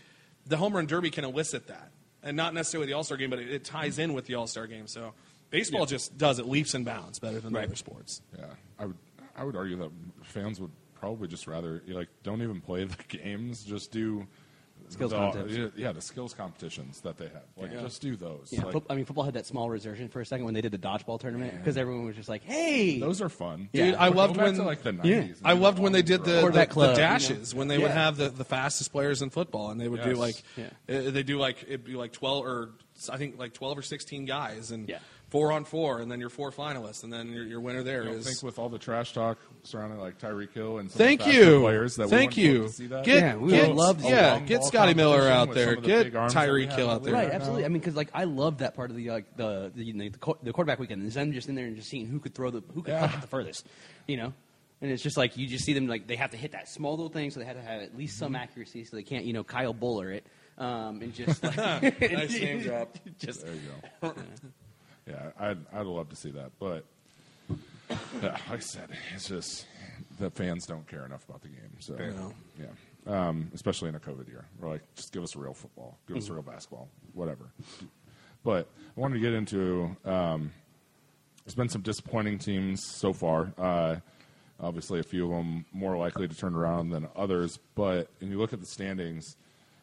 the 0.46 0.56
home 0.58 0.74
run 0.74 0.86
derby 0.86 1.10
can 1.10 1.26
elicit 1.26 1.68
that, 1.68 1.92
and 2.24 2.38
not 2.38 2.54
necessarily 2.54 2.88
the 2.88 2.94
All 2.94 3.04
Star 3.04 3.18
game, 3.18 3.30
but 3.30 3.40
it, 3.40 3.52
it 3.52 3.66
ties 3.66 4.00
in 4.00 4.14
with 4.14 4.26
the 4.26 4.36
All 4.36 4.48
Star 4.48 4.68
game. 4.68 4.88
So 4.88 5.14
baseball 5.50 5.86
just 5.86 6.18
does 6.18 6.40
it 6.40 6.48
leaps 6.48 6.74
and 6.76 6.86
bounds 6.86 7.20
better 7.20 7.42
than 7.42 7.52
the 7.52 7.60
Right. 7.60 7.68
other 7.68 7.76
sports. 7.76 8.22
Yeah, 8.38 8.46
I 8.80 8.86
would 8.86 8.98
I 9.36 9.44
would 9.44 9.58
argue 9.58 9.76
that 9.80 9.92
fans 10.24 10.62
would 10.62 10.72
probably 10.96 11.28
just 11.28 11.46
rather 11.46 11.84
like 11.90 12.08
don't 12.24 12.42
even 12.42 12.62
play 12.62 12.86
the 12.86 12.96
games, 13.10 13.66
just 13.66 13.92
do 13.92 14.26
Skills 14.90 15.12
the, 15.12 15.18
contests. 15.18 15.58
Yeah, 15.76 15.92
the 15.92 16.02
skills 16.02 16.34
competitions 16.34 17.02
that 17.02 17.18
they 17.18 17.26
have. 17.26 17.44
Like 17.58 17.72
Yeah. 17.74 17.82
just 17.82 18.02
do 18.02 18.16
those. 18.16 18.50
Yeah, 18.52 18.64
Like, 18.64 18.72
foot- 18.74 18.86
I 18.90 18.96
mean, 18.96 19.04
football 19.06 19.26
had 19.26 19.34
that 19.34 19.46
small 19.46 19.70
resurgence 19.70 20.14
for 20.14 20.22
a 20.22 20.26
second 20.26 20.46
when 20.46 20.54
they 20.54 20.62
did 20.62 20.72
the 20.72 20.78
dodgeball 20.78 21.20
tournament 21.20 21.58
because 21.58 21.76
everyone 21.78 22.06
was 22.06 22.16
just 22.16 22.30
like, 22.30 22.44
"Hey, 22.44 23.00
those 23.00 23.22
are 23.22 23.30
fun. 23.30 23.70
Dude, 23.74 23.96
I 23.96 24.08
loved 24.08 24.38
when 24.38 24.56
to, 24.56 24.64
like 24.64 24.84
the 24.84 24.94
90s. 24.94 25.06
Yeah. 25.06 25.34
I 25.44 25.54
loved 25.54 25.80
when 25.80 25.92
they 25.92 26.02
did 26.02 26.24
the, 26.24 26.32
the, 26.32 26.40
Quarterback 26.40 26.70
the 26.70 26.74
club, 26.74 26.90
you 26.98 27.02
know? 27.04 27.08
dashes 27.10 27.54
when 27.54 27.68
they 27.68 27.78
would 27.78 27.92
have 27.92 28.18
the, 28.18 28.30
the 28.30 28.46
fastest 28.46 28.92
players 28.92 29.22
in 29.22 29.30
football, 29.30 29.72
and 29.72 29.80
they 29.82 29.88
would 29.90 30.04
do 30.04 30.14
like 30.14 30.42
Yeah. 30.56 30.66
uh, 30.90 31.12
they 31.12 31.24
do 31.24 31.38
like 31.38 31.64
it'd 31.64 31.84
be 31.84 31.96
like 31.96 32.14
twelve 32.14 32.46
or 32.46 32.70
I 33.12 33.18
think 33.18 33.38
like 33.38 33.54
twelve 33.54 33.78
or 33.78 33.82
sixteen 33.82 34.26
guys, 34.26 34.72
and 34.72 34.88
Yeah. 34.88 35.00
Four 35.30 35.52
on 35.52 35.66
four, 35.66 36.00
and 36.00 36.10
then 36.10 36.22
your 36.22 36.30
four 36.30 36.52
finalists, 36.52 37.04
and 37.04 37.12
then 37.12 37.34
your, 37.34 37.44
your 37.46 37.60
winner 37.60 37.84
there 37.84 38.04
I 38.04 38.08
is. 38.08 38.16
don't 38.24 38.24
think 38.34 38.44
with 38.44 38.58
all 38.58 38.70
the 38.70 38.80
trash 38.80 39.12
talk 39.12 39.38
surrounding 39.64 40.00
like 40.00 40.18
Tyreek 40.20 40.54
Hill 40.54 40.78
and 40.78 40.90
some 40.90 40.98
Thank 41.00 41.20
of 41.20 41.26
the 41.28 41.34
you. 41.34 41.60
players 41.60 41.96
that 41.98 42.08
Thank 42.08 42.38
we 42.38 42.44
you. 42.44 42.58
to 42.64 42.70
see 42.70 42.88
that. 42.88 43.04
Get, 43.04 43.18
Yeah, 43.18 43.36
we 43.36 43.52
get, 43.52 43.68
would 43.68 43.76
love 43.76 44.02
to 44.04 44.08
yeah, 44.08 44.40
get 44.40 44.64
Scotty 44.64 44.94
Miller 44.94 45.28
out 45.30 45.54
there. 45.54 45.74
some 45.74 45.82
the 45.82 45.88
Get 45.88 46.04
big 46.06 46.16
arms 46.16 46.34
that 46.34 46.50
we 46.50 46.66
Tyreek 46.66 46.72
Hill 46.74 46.90
out 46.90 47.04
there. 47.04 47.14
league. 47.14 47.24
Right, 47.26 47.32
absolutely. 47.34 47.66
I 47.66 47.68
mean, 47.68 47.82
because 47.82 47.98
like 47.98 48.10
I 48.14 48.24
love 48.24 48.60
that 48.60 48.74
part 48.74 48.90
of 48.90 48.96
the 48.96 49.10
like 49.10 49.36
the 49.36 49.70
the, 49.76 49.84
you 49.84 49.94
know, 49.94 50.08
the, 50.08 50.18
qu- 50.18 50.38
the 50.44 50.54
quarterback 50.54 50.80
weekend. 50.80 51.06
Is 51.06 51.16
them 51.16 51.34
just 51.34 51.50
in 51.50 51.56
there 51.56 51.66
and 51.66 51.76
just 51.76 51.90
seeing 51.90 52.08
who 52.08 52.20
could 52.22 52.34
throw 52.34 52.50
the 52.50 52.64
who 52.74 52.82
could 52.82 52.94
Yeah. 52.94 53.14
it 53.14 53.20
the 53.20 53.28
furthest, 53.28 53.68
you 54.08 54.16
know. 54.16 54.32
And 54.80 54.92
it's 54.92 55.04
just 55.04 55.18
like 55.18 55.36
you 55.36 55.46
just 55.46 55.66
see 55.66 55.74
them 55.74 55.88
like 55.88 56.08
they 56.08 56.16
have 56.16 56.32
to 56.32 56.38
hit 56.38 56.54
that 56.54 56.70
small 56.70 56.92
little 56.92 57.10
thing, 57.10 57.32
so 57.32 57.42
they 57.42 57.46
have 57.48 57.58
to 57.58 57.62
have 57.64 57.82
at 57.82 57.98
least 57.98 58.18
some 58.18 58.34
accuracy, 58.34 58.86
so 58.86 58.96
they 58.96 59.04
can't 59.04 59.26
you 59.26 59.34
know 59.34 59.44
Kyle 59.44 59.74
Boller 59.74 60.14
it, 60.16 60.26
um, 60.58 61.02
and 61.02 61.14
just 61.14 61.44
like 61.58 61.58
Nice 62.00 62.32
name 62.40 62.62
drop. 62.64 62.96
Just 63.20 63.44
There 63.46 63.54
you 63.54 63.62
go. 64.02 64.14
yeah, 65.08 65.32
I'd 65.40 65.58
I'd 65.74 65.86
love 65.86 66.10
to 66.10 66.16
see 66.16 66.32
that, 66.32 66.52
but 66.60 66.86
yeah, 67.50 68.32
like 68.50 68.52
I 68.52 68.60
said, 68.60 68.90
it's 69.16 69.28
just 69.28 69.66
the 70.20 70.30
fans 70.30 70.66
don't 70.66 70.88
care 70.88 71.06
enough 71.06 71.28
about 71.28 71.42
the 71.42 71.48
game. 71.50 71.72
So 71.80 71.94
No. 71.96 72.34
yeah, 72.60 73.28
um, 73.28 73.52
especially 73.54 73.90
in 73.90 73.96
a 73.96 74.00
COVID 74.00 74.28
year, 74.28 74.46
we're 74.60 74.70
like, 74.70 74.82
just 74.96 75.14
give 75.14 75.24
us 75.24 75.36
real 75.36 75.54
football, 75.54 75.98
give 76.08 76.18
Mm-hmm. 76.18 76.24
us 76.24 76.30
real 76.30 76.42
basketball, 76.42 76.90
whatever. 77.14 77.50
But 78.44 78.68
I 78.96 79.00
wanted 79.00 79.16
to 79.16 79.20
get 79.22 79.34
into. 79.34 79.96
Um, 80.06 80.52
there's 81.46 81.56
been 81.56 81.70
some 81.70 81.82
disappointing 81.82 82.40
teams 82.40 82.84
so 82.84 83.14
far. 83.14 83.54
Uh, 83.58 83.98
obviously, 84.60 85.00
a 85.00 85.04
few 85.04 85.24
of 85.26 85.32
them 85.32 85.66
more 85.72 85.96
likely 85.98 86.28
to 86.28 86.36
turn 86.36 86.56
around 86.56 86.90
than 86.90 87.08
others. 87.16 87.58
But 87.76 88.10
when 88.20 88.32
you 88.32 88.38
look 88.38 88.52
at 88.52 88.60
the 88.60 88.66
standings, 88.66 89.38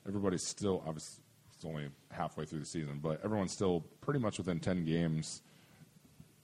everybody's 0.07 0.47
still 0.47 0.83
obviously 0.87 1.23
it's 1.57 1.65
only 1.65 1.89
halfway 2.11 2.45
through 2.45 2.61
the 2.61 2.67
season, 2.67 3.01
but 3.03 3.21
everyone's 3.25 3.53
still 3.53 3.85
pretty 4.01 4.21
much 4.21 4.39
within 4.39 4.61
ten 4.61 4.85
games, 4.85 5.43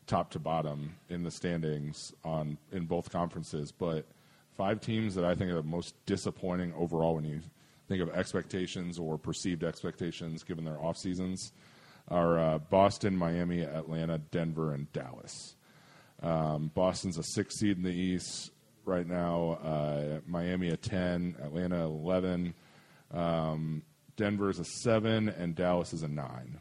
top 0.06 0.30
to 0.30 0.38
bottom 0.38 0.96
in 1.08 1.22
the 1.22 1.30
standings 1.30 2.12
on 2.24 2.58
in 2.72 2.86
both 2.86 3.10
conferences. 3.10 3.72
But 3.72 4.06
five 4.56 4.80
teams 4.80 5.14
that 5.14 5.24
I 5.24 5.34
think 5.34 5.50
are 5.50 5.56
the 5.56 5.62
most 5.62 5.94
disappointing 6.06 6.72
overall 6.76 7.14
when 7.14 7.24
you 7.24 7.40
think 7.88 8.02
of 8.02 8.10
expectations 8.10 8.98
or 8.98 9.18
perceived 9.18 9.64
expectations 9.64 10.44
given 10.44 10.64
their 10.64 10.78
off 10.80 10.96
seasons 10.96 11.52
are 12.08 12.38
uh, 12.38 12.58
Boston, 12.58 13.16
Miami, 13.16 13.62
Atlanta, 13.62 14.18
Denver, 14.18 14.74
and 14.74 14.92
Dallas. 14.92 15.56
Um, 16.22 16.70
Boston's 16.74 17.18
a 17.18 17.22
six 17.22 17.56
seed 17.56 17.76
in 17.76 17.82
the 17.82 17.90
East 17.90 18.50
right 18.84 19.06
now. 19.06 19.58
Uh, 19.62 20.20
Miami 20.26 20.68
a 20.68 20.76
ten, 20.76 21.36
Atlanta 21.42 21.84
eleven, 21.84 22.54
um, 23.12 23.82
Denver's 24.20 24.58
a 24.58 24.64
seven, 24.64 25.30
and 25.30 25.54
Dallas 25.54 25.94
is 25.94 26.02
a 26.02 26.08
nine. 26.08 26.60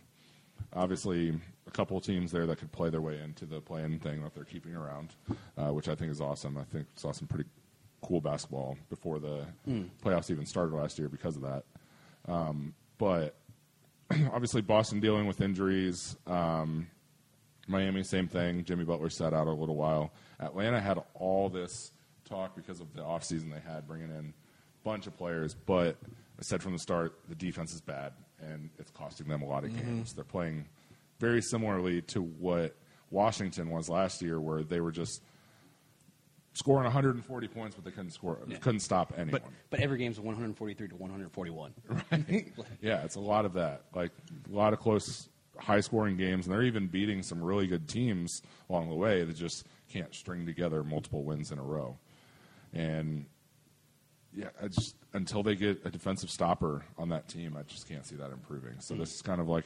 Obviously, 0.72 1.38
a 1.68 1.72
couple 1.72 1.98
of 1.98 2.06
teams 2.06 2.32
there 2.32 2.46
that 2.46 2.58
could 2.58 2.72
play 2.72 2.90
their 2.90 3.02
way 3.02 3.20
into 3.22 3.46
the 3.46 3.60
playing 3.60 4.00
thing 4.00 4.24
that 4.24 4.34
they're 4.34 4.46
keeping 4.46 4.74
around, 4.74 5.14
uh, 5.58 5.74
which 5.74 5.90
I 5.90 5.96
think 5.96 6.10
is 6.10 6.22
awesome. 6.22 6.58
I 6.58 6.64
think 6.64 6.88
saw 6.96 7.12
some 7.12 7.28
pretty 7.28 7.50
cool 8.02 8.22
basketball 8.22 8.78
before 8.90 9.20
the 9.20 9.46
playoffs 10.02 10.32
even 10.32 10.46
started 10.46 10.74
last 10.74 10.98
year 10.98 11.10
because 11.10 11.36
of 11.36 11.42
that. 11.42 11.64
Um, 12.30 12.74
but 12.98 13.36
obviously, 14.32 14.62
Boston 14.62 15.02
dealing 15.02 15.28
with 15.28 15.42
injuries. 15.42 16.16
Um, 16.28 16.88
Miami, 17.68 18.04
same 18.04 18.30
thing. 18.30 18.64
Jimmy 18.64 18.86
Butler 18.86 19.10
sat 19.10 19.34
out 19.34 19.48
a 19.48 19.52
little 19.52 19.76
while. 19.76 20.14
Atlanta 20.40 20.80
had 20.80 20.98
all 21.14 21.50
this 21.50 21.92
talk 22.24 22.56
because 22.56 22.80
of 22.80 22.94
the 22.94 23.02
offseason 23.02 23.52
they 23.52 23.60
had, 23.60 23.86
bringing 23.86 24.12
in 24.12 24.34
a 24.34 24.84
bunch 24.86 25.08
of 25.08 25.18
players. 25.18 25.56
But 25.56 25.98
I 26.40 26.42
said 26.42 26.64
from 26.64 26.72
the 26.72 26.80
start, 26.80 27.20
the 27.28 27.36
defense 27.36 27.74
is 27.74 27.82
bad, 27.82 28.14
and 28.40 28.70
it's 28.80 28.92
costing 28.92 29.28
them 29.28 29.42
a 29.42 29.46
lot 29.46 29.66
of 29.66 29.72
mm-hmm. 29.72 29.96
games. 29.98 30.14
They're 30.14 30.24
playing 30.24 30.66
very 31.20 31.42
similarly 31.42 32.02
to 32.04 32.22
what 32.22 32.76
Washington 33.12 33.70
was 33.70 33.90
last 33.90 34.22
year, 34.22 34.40
where 34.40 34.64
they 34.64 34.80
were 34.80 34.92
just 34.92 35.22
scoring 36.54 36.86
140 36.86 37.48
points, 37.50 37.76
but 37.76 37.84
they 37.84 37.92
couldn't 37.92 38.12
score, 38.12 38.40
couldn't 38.62 38.80
stop 38.80 39.14
anyone. 39.18 39.32
but 39.32 39.44
but 39.70 39.80
every 39.82 39.98
game's 39.98 40.18
143 40.20 40.88
to 40.88 40.96
141. 40.96 41.74
Right? 42.12 42.54
Yeah, 42.82 43.04
it's 43.04 43.16
a 43.16 43.20
lot 43.20 43.44
of 43.44 43.54
that. 43.54 43.84
Like 43.94 44.12
a 44.50 44.56
lot 44.56 44.72
of 44.72 44.80
close, 44.80 45.28
high 45.58 45.82
scoring 45.82 46.16
games, 46.16 46.46
and 46.46 46.54
they're 46.54 46.64
even 46.64 46.88
beating 46.88 47.22
some 47.22 47.44
really 47.44 47.68
good 47.68 47.90
teams 47.90 48.42
along 48.70 48.90
the 48.90 48.96
way 48.96 49.26
that 49.26 49.36
just 49.36 49.66
can't 49.90 50.14
string 50.16 50.46
together 50.46 50.84
multiple 50.86 51.24
wins 51.24 51.52
in 51.52 51.60
a 51.60 51.64
row. 51.64 51.98
And 52.72 53.26
yeah, 54.34 54.50
I 54.62 54.70
just 54.70 54.96
until 55.14 55.44
they 55.44 55.56
get 55.56 55.82
a 55.86 55.90
defensive 55.90 56.30
stopper 56.30 56.86
on 56.98 57.10
that 57.10 57.28
team, 57.28 57.56
I 57.58 57.64
just 57.64 57.88
can't 57.88 58.06
see 58.06 58.16
that 58.16 58.32
improving. 58.32 58.76
So 58.80 58.94
this 58.94 59.14
is 59.16 59.22
kind 59.22 59.42
of 59.42 59.48
like 59.50 59.66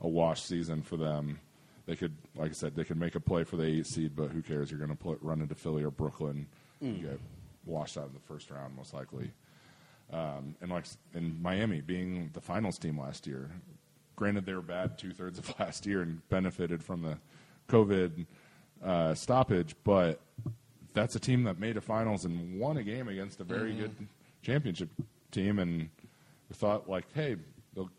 a 0.00 0.08
wash 0.08 0.42
season 0.42 0.82
for 0.82 0.96
them. 0.96 1.38
They 1.86 1.96
could, 1.96 2.14
like 2.36 2.50
I 2.50 2.54
said, 2.54 2.74
they 2.74 2.84
could 2.84 2.98
make 2.98 3.14
a 3.14 3.20
play 3.20 3.44
for 3.44 3.56
the 3.56 3.64
eight 3.64 3.86
seed, 3.86 4.14
but 4.14 4.30
who 4.30 4.42
cares? 4.42 4.70
You're 4.70 4.78
going 4.78 4.90
to 4.90 4.96
put 4.96 5.18
run 5.22 5.40
into 5.40 5.54
Philly 5.54 5.82
or 5.82 5.90
Brooklyn, 5.90 6.46
you 6.80 6.92
get 6.92 7.20
washed 7.64 7.98
out 7.98 8.06
in 8.08 8.14
the 8.14 8.20
first 8.20 8.50
round 8.50 8.74
most 8.76 8.94
likely. 8.94 9.30
Um, 10.12 10.56
and 10.60 10.70
like 10.70 10.86
in 11.14 11.40
Miami 11.40 11.80
being 11.80 12.30
the 12.32 12.40
finals 12.40 12.78
team 12.78 12.98
last 12.98 13.26
year, 13.26 13.50
granted 14.16 14.44
they 14.44 14.54
were 14.54 14.62
bad 14.62 14.98
two 14.98 15.12
thirds 15.12 15.38
of 15.38 15.52
last 15.60 15.86
year 15.86 16.02
and 16.02 16.26
benefited 16.28 16.82
from 16.82 17.02
the 17.02 17.18
COVID 17.68 18.26
uh, 18.84 19.14
stoppage, 19.14 19.74
but 19.84 20.20
that's 20.94 21.14
a 21.14 21.20
team 21.20 21.44
that 21.44 21.58
made 21.58 21.76
a 21.76 21.80
finals 21.80 22.24
and 22.24 22.58
won 22.58 22.76
a 22.76 22.82
game 22.82 23.08
against 23.08 23.40
a 23.40 23.44
very 23.44 23.72
good 23.72 23.94
championship 24.42 24.88
team, 25.30 25.58
and 25.58 25.88
we 26.48 26.54
thought 26.54 26.88
like, 26.88 27.04
hey, 27.14 27.36
they'll 27.74 27.90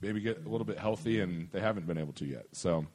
maybe 0.00 0.20
get 0.20 0.44
a 0.44 0.48
little 0.48 0.64
bit 0.64 0.78
healthy, 0.78 1.20
and 1.20 1.48
they 1.52 1.60
haven't 1.60 1.86
been 1.86 1.98
able 1.98 2.12
to 2.14 2.24
yet. 2.26 2.46
So 2.52 2.86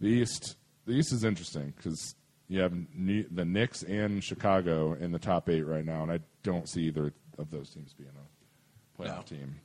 the 0.00 0.08
East, 0.08 0.56
the 0.86 0.92
East 0.94 1.12
is 1.12 1.24
interesting 1.24 1.72
because 1.76 2.14
you 2.48 2.60
have 2.60 2.72
the 2.98 3.44
Knicks 3.44 3.82
and 3.82 4.22
Chicago 4.22 4.94
in 4.94 5.12
the 5.12 5.18
top 5.18 5.48
eight 5.48 5.62
right 5.62 5.84
now, 5.84 6.02
and 6.02 6.12
I 6.12 6.20
don't 6.42 6.68
see 6.68 6.82
either 6.82 7.12
of 7.38 7.50
those 7.50 7.70
teams 7.70 7.94
being 7.94 8.10
a 8.10 9.02
playoff 9.02 9.16
No. 9.30 9.36
team. 9.38 9.60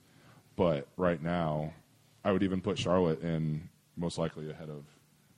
But 0.56 0.88
right 0.98 1.22
now, 1.22 1.74
I 2.24 2.32
would 2.32 2.44
even 2.44 2.62
put 2.62 2.78
Charlotte 2.78 3.22
in 3.22 3.70
most 3.96 4.18
likely 4.18 4.50
ahead 4.50 4.70
of. 4.70 4.86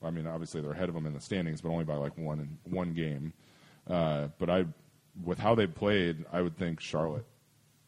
I 0.04 0.10
mean, 0.10 0.26
obviously 0.26 0.62
they're 0.62 0.72
ahead 0.72 0.90
of 0.90 0.96
them 0.96 1.06
in 1.06 1.14
the 1.14 1.22
standings, 1.22 1.62
but 1.62 1.70
only 1.70 1.84
by 1.84 1.96
like 1.96 2.18
one 2.18 2.58
one 2.64 2.94
game. 2.94 3.34
Uh, 3.88 4.30
but 4.40 4.50
I, 4.50 4.66
with 5.24 5.39
how 5.39 5.56
they 5.56 5.67
played, 5.67 6.26
I 6.32 6.41
would 6.41 6.58
think 6.58 6.80
Charlotte 6.80 7.26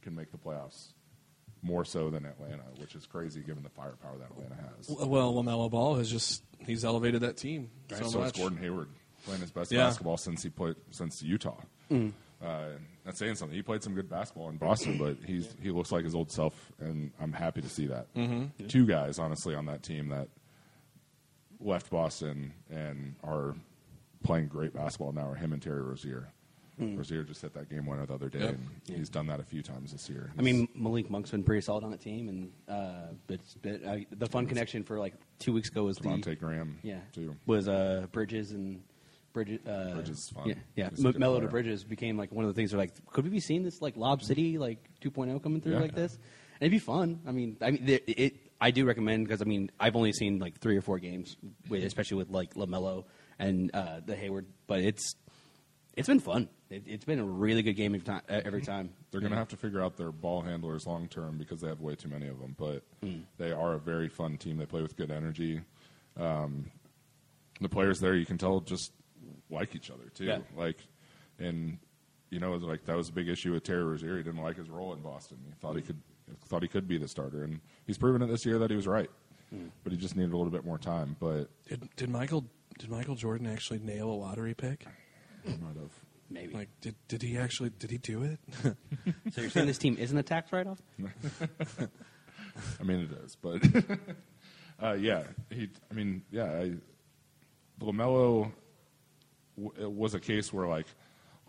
can 0.01 0.15
make 0.15 0.31
the 0.31 0.38
playoffs 0.38 0.93
more 1.62 1.86
so 1.86 2.09
than 2.09 2.26
Atlanta, 2.26 2.63
which 2.78 2.93
is 2.95 3.05
crazy 3.05 3.41
given 3.41 3.63
the 3.63 3.69
firepower 3.69 4.17
that 4.17 4.30
Atlanta 4.32 4.55
has. 4.78 4.89
Well, 4.89 5.34
Lamelo 5.34 5.69
Ball 5.71 5.95
has 5.95 6.09
just 6.11 6.43
he's 6.59 6.84
elevated 6.84 7.21
that 7.21 7.38
team 7.38 7.69
so, 7.89 8.03
so 8.09 8.19
much. 8.19 8.34
is 8.36 8.39
Gordon 8.41 8.57
Hayward 8.59 8.89
playing 9.26 9.41
his 9.41 9.51
best 9.51 9.71
Yeah. 9.71 9.86
basketball 9.86 10.17
since 10.17 10.43
he 10.43 10.49
played 10.49 10.76
since 10.91 11.21
Utah. 11.24 11.55
Uh, 11.89 12.71
that's 13.05 13.19
saying 13.19 13.36
something. 13.36 13.55
He 13.55 13.61
played 13.61 13.82
some 13.84 13.93
good 13.93 14.09
basketball 14.09 14.49
in 14.49 14.57
Boston, 14.57 14.97
but 14.97 15.15
he's 15.26 15.55
he 15.61 15.71
looks 15.71 15.93
like 15.93 16.03
his 16.03 16.13
old 16.15 16.30
self, 16.32 16.53
and 16.80 17.11
I'm 17.21 17.32
happy 17.32 17.61
to 17.61 17.69
see 17.69 17.88
that. 17.88 18.13
Mm-hmm. 18.15 18.67
Two 18.67 18.86
guys, 18.86 19.17
honestly, 19.17 19.55
on 19.55 19.65
that 19.67 19.82
team 19.84 20.09
that 20.09 20.28
left 21.61 21.89
Boston 21.89 22.53
and 22.69 23.15
are 23.24 23.55
playing 24.24 24.47
great 24.47 24.74
basketball 24.74 25.13
now 25.13 25.30
are 25.30 25.36
him 25.36 25.53
and 25.53 25.61
Terry 25.61 25.82
Rozier. 25.82 26.34
Rozier 26.80 27.24
just 27.24 27.41
hit 27.41 27.53
that 27.53 27.69
game 27.69 27.86
winner 27.86 28.05
the 28.05 28.13
other 28.15 28.30
day, 28.30 28.39
Yep. 28.39 28.55
and 28.88 28.97
he's 28.97 29.09
done 29.09 29.28
that 29.28 29.39
a 29.39 29.43
few 29.43 29.61
times 29.61 29.91
this 29.91 30.09
year. 30.09 30.32
I 30.38 30.41
mean, 30.41 30.67
Malik 30.76 31.09
Monk's 31.09 31.32
been 31.32 31.43
pretty 31.43 31.61
solid 31.61 31.84
on 31.84 31.91
the 31.91 31.97
team, 31.97 32.30
and 32.30 32.51
uh, 32.67 33.13
it's 33.30 33.53
been, 33.55 33.86
uh, 33.86 33.97
the 34.11 34.28
fun 34.28 34.47
connection 34.47 34.84
for 34.84 34.97
like 34.99 35.13
two 35.39 35.53
weeks 35.53 35.69
ago 35.69 35.84
was 35.84 35.97
the 35.97 36.36
Graham, 36.36 36.80
yeah 36.84 36.99
too. 37.13 37.36
was 37.45 37.67
uh, 37.67 38.07
Bridges 38.11 38.51
and 38.51 38.82
Bridges. 39.34 39.59
Uh, 39.67 39.91
Bridges 39.95 40.17
is 40.17 40.30
fun. 40.30 40.47
Yeah, 40.49 40.55
yeah. 40.76 40.89
He's 40.89 40.99
a 40.99 41.03
good 41.03 41.19
Mello 41.19 41.39
to. 41.39 41.47
Bridges 41.47 41.84
became 41.84 42.17
like 42.17 42.32
one 42.32 42.45
of 42.45 42.49
the 42.49 42.55
things. 42.59 42.71
Where 42.74 42.80
like, 42.80 42.93
could 43.11 43.24
we 43.24 43.30
be 43.30 43.39
seeing 43.39 43.63
this 43.63 43.82
like 43.82 43.95
Lob 43.97 44.21
City 44.24 44.57
like 44.57 44.80
2.0 45.01 45.41
coming 45.41 45.61
through 45.61 45.74
Yeah. 45.74 45.80
like 45.80 45.95
this? 45.95 46.13
And 46.13 46.61
it'd 46.61 46.71
be 46.71 46.80
fun. 46.80 47.19
I 47.28 47.32
mean, 47.32 47.57
I 47.61 47.71
mean, 47.71 47.88
it. 47.89 48.03
it 48.07 48.34
I 48.61 48.71
do 48.71 48.86
recommend 48.86 49.28
because 49.28 49.41
I 49.41 49.45
mean 49.45 49.69
I've 49.80 49.95
only 49.97 50.13
seen 50.13 50.39
like 50.39 50.59
three 50.59 50.78
or 50.78 50.82
four 50.82 50.97
games, 50.97 51.36
with, 51.67 51.84
especially 51.84 52.17
with 52.17 52.30
like 52.30 52.53
Lamelo 52.53 53.03
and 53.38 53.69
uh, 53.76 53.99
the 54.05 54.15
Hayward, 54.15 54.45
but 54.67 54.80
it's 54.80 55.15
it's 55.97 56.07
been 56.07 56.19
fun. 56.21 56.47
It, 56.74 56.84
it's 56.88 57.05
been 57.05 57.19
a 57.19 57.24
really 57.26 57.61
good 57.61 57.74
game 57.76 57.93
every 57.93 58.05
time. 58.05 58.21
Every 58.28 58.61
time. 58.61 58.89
They're 59.11 59.19
going 59.21 59.32
to 59.32 59.38
have 59.38 59.49
to 59.49 59.57
figure 59.57 59.82
out 59.82 59.95
their 59.95 60.11
ball 60.11 60.41
handlers 60.41 60.88
long 60.88 61.07
term 61.07 61.38
because 61.38 61.61
they 61.61 61.67
have 61.67 61.82
way 61.82 61.95
too 61.95 62.09
many 62.09 62.28
of 62.28 62.39
them. 62.39 62.55
But 62.57 62.84
Mm. 63.03 63.24
they 63.38 63.51
are 63.51 63.74
a 63.74 63.80
very 63.80 64.09
fun 64.09 64.38
team. 64.38 64.57
They 64.57 64.65
play 64.65 64.82
with 64.82 64.95
good 64.95 65.11
energy. 65.11 65.61
Um, 66.17 66.71
the 67.61 67.69
players 67.69 67.99
there, 67.99 68.15
you 68.15 68.26
can 68.26 68.38
tell, 68.38 68.59
just 68.61 68.91
like 69.49 69.76
each 69.76 69.91
other 69.91 70.09
too. 70.13 70.26
Yeah. 70.26 70.39
Like, 70.55 70.78
and 71.39 71.78
you 72.32 72.39
know, 72.39 72.53
like 72.55 72.86
that 72.86 72.95
was 72.95 73.09
a 73.09 73.13
big 73.13 73.28
issue 73.30 73.53
with 73.53 73.63
Terry 73.63 73.84
Rozier. 73.84 74.17
He 74.17 74.24
didn't 74.24 74.41
like 74.41 74.57
his 74.57 74.69
role 74.69 74.93
in 74.93 75.01
Boston. 75.01 75.38
He 75.45 75.53
thought 75.59 75.76
he 75.76 75.82
could 75.84 76.01
thought 76.47 76.63
he 76.63 76.67
could 76.67 76.88
be 76.88 76.97
the 76.97 77.07
starter, 77.07 77.43
and 77.43 77.59
he's 77.86 77.97
proven 77.97 78.21
it 78.24 78.28
this 78.28 78.45
year 78.45 78.57
that 78.59 78.69
he 78.71 78.76
was 78.76 78.88
right. 78.88 79.09
Mm. 79.53 79.69
But 79.84 79.91
he 79.93 79.99
just 79.99 80.15
needed 80.15 80.34
a 80.34 80.38
little 80.38 80.51
bit 80.51 80.65
more 80.65 80.80
time. 80.80 81.15
But 81.19 81.49
Did, 81.67 81.88
did 81.95 82.09
Michael 82.09 82.45
did 82.80 82.89
Michael 82.89 83.13
Jordan 83.15 83.45
actually 83.45 83.80
nail 83.80 84.09
a 84.09 84.13
lottery 84.13 84.55
pick? 84.55 84.86
he 85.43 85.51
might 85.51 85.76
have. 85.76 85.91
Maybe. 86.34 86.53
Like, 86.53 86.69
did 86.81 86.95
did 87.07 87.21
he 87.21 87.38
actually 87.38 87.69
did 87.77 87.91
he 87.91 87.99
do 87.99 88.23
it? 88.23 88.39
so 89.31 89.41
you're 89.41 89.51
saying 89.51 89.67
this 89.67 89.77
team 89.77 89.95
isn't 89.99 90.17
a 90.17 90.23
tax 90.23 90.51
write-off? 90.51 90.81
I 92.79 92.84
mean, 92.84 93.01
it 93.01 93.11
is, 93.23 93.36
but 93.36 93.61
uh, 94.81 94.93
yeah, 94.93 95.23
he. 95.51 95.69
I 95.91 95.93
mean, 95.93 96.23
yeah, 96.31 96.45
I, 96.45 96.73
Lamelo 97.79 98.51
w- 99.57 99.73
it 99.79 99.91
was 99.91 100.15
a 100.15 100.19
case 100.19 100.51
where 100.51 100.67
like 100.67 100.88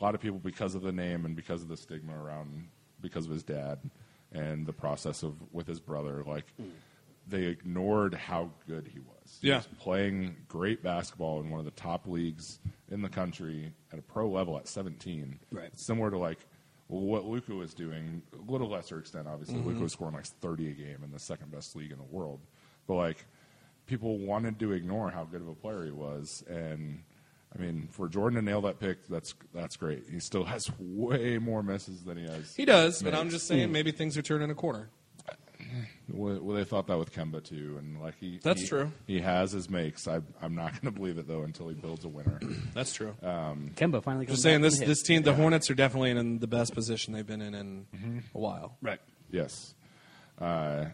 a 0.00 0.04
lot 0.04 0.14
of 0.14 0.20
people, 0.20 0.38
because 0.38 0.74
of 0.74 0.82
the 0.82 0.92
name 0.92 1.24
and 1.24 1.34
because 1.34 1.62
of 1.62 1.68
the 1.68 1.76
stigma 1.76 2.12
around, 2.22 2.68
because 3.00 3.24
of 3.24 3.32
his 3.32 3.42
dad 3.42 3.78
and 4.32 4.66
the 4.66 4.72
process 4.72 5.22
of 5.22 5.34
with 5.52 5.66
his 5.66 5.80
brother, 5.80 6.22
like 6.26 6.46
they 7.26 7.44
ignored 7.44 8.14
how 8.14 8.50
good 8.66 8.88
he 8.92 9.00
was. 9.00 9.38
He 9.40 9.48
Yeah. 9.48 9.56
was 9.56 9.66
playing 9.78 10.36
great 10.48 10.82
basketball 10.82 11.40
in 11.40 11.50
one 11.50 11.58
of 11.58 11.64
the 11.64 11.72
top 11.72 12.06
leagues 12.06 12.60
in 12.90 13.02
the 13.02 13.08
country 13.08 13.72
at 13.92 13.98
a 13.98 14.02
pro 14.02 14.28
level 14.28 14.58
at 14.58 14.68
17. 14.68 15.40
Right. 15.50 15.76
Similar 15.78 16.10
to 16.10 16.18
like 16.18 16.38
well, 16.88 17.00
what 17.00 17.24
Luka 17.24 17.54
was 17.54 17.72
doing, 17.72 18.22
a 18.34 18.50
little 18.50 18.68
lesser 18.68 18.98
extent, 18.98 19.26
obviously. 19.26 19.56
Mm-hmm. 19.56 19.68
Luka 19.68 19.82
was 19.84 19.92
scoring 19.92 20.14
like 20.14 20.26
30 20.26 20.68
a 20.68 20.72
game 20.72 20.98
in 21.02 21.12
the 21.12 21.18
second 21.18 21.50
best 21.50 21.74
league 21.74 21.90
in 21.90 21.96
the 21.96 22.04
world. 22.04 22.40
But 22.86 22.94
like 22.96 23.24
people 23.86 24.18
wanted 24.18 24.58
to 24.60 24.72
ignore 24.72 25.10
how 25.10 25.24
good 25.24 25.40
of 25.40 25.48
a 25.48 25.54
player 25.54 25.84
he 25.84 25.90
was. 25.90 26.44
And 26.48 27.02
I 27.54 27.60
mean, 27.60 27.88
for 27.90 28.08
Jordan 28.08 28.36
to 28.36 28.44
nail 28.44 28.60
that 28.62 28.80
pick, 28.80 29.06
that's 29.08 29.34
that's 29.54 29.76
great. 29.76 30.04
He 30.10 30.20
still 30.20 30.44
has 30.44 30.70
way 30.78 31.38
more 31.38 31.62
misses 31.62 32.02
than 32.04 32.18
he 32.18 32.24
has. 32.24 32.54
he 32.54 32.64
does, 32.64 33.02
but 33.02 33.14
I'm 33.14 33.30
just 33.30 33.46
saying 33.46 33.68
mm. 33.68 33.72
maybe 33.72 33.90
things 33.90 34.18
are 34.18 34.22
turning 34.22 34.50
a 34.50 34.54
corner. 34.54 34.90
Well, 36.12 36.38
well, 36.40 36.56
they 36.56 36.64
thought 36.64 36.86
that 36.88 36.98
with 36.98 37.12
Kemba 37.12 37.42
too, 37.42 37.76
and 37.78 38.00
like 38.02 38.14
he. 38.20 38.38
That's 38.42 38.62
he- 38.62 38.68
true. 38.68 38.92
He 39.06 39.20
has 39.20 39.52
his 39.52 39.68
makes. 39.70 40.06
I, 40.08 40.20
I'm 40.42 40.54
not 40.54 40.72
going 40.72 40.82
to 40.82 40.90
believe 40.92 41.18
it 41.18 41.26
though 41.26 41.42
until 41.42 41.68
he 41.68 41.74
builds 41.74 42.04
a 42.04 42.08
winner. 42.08 42.40
That's 42.74 42.92
true. 42.92 43.14
Um, 43.22 43.72
Kemba 43.74 44.02
finally. 44.02 44.26
just 44.26 44.42
saying 44.42 44.60
this 44.60 44.78
this 44.78 45.02
team, 45.02 45.22
the 45.22 45.34
Hornets 45.34 45.70
are 45.70 45.74
definitely 45.74 46.10
in 46.10 46.38
the 46.38 46.46
best 46.46 46.74
position 46.74 47.12
they've 47.14 47.26
been 47.26 47.42
in 47.42 47.54
in 47.54 47.86
a 48.34 48.38
while. 48.38 48.76
Right. 48.82 49.00
yes, 49.30 49.74
uh, 50.40 50.86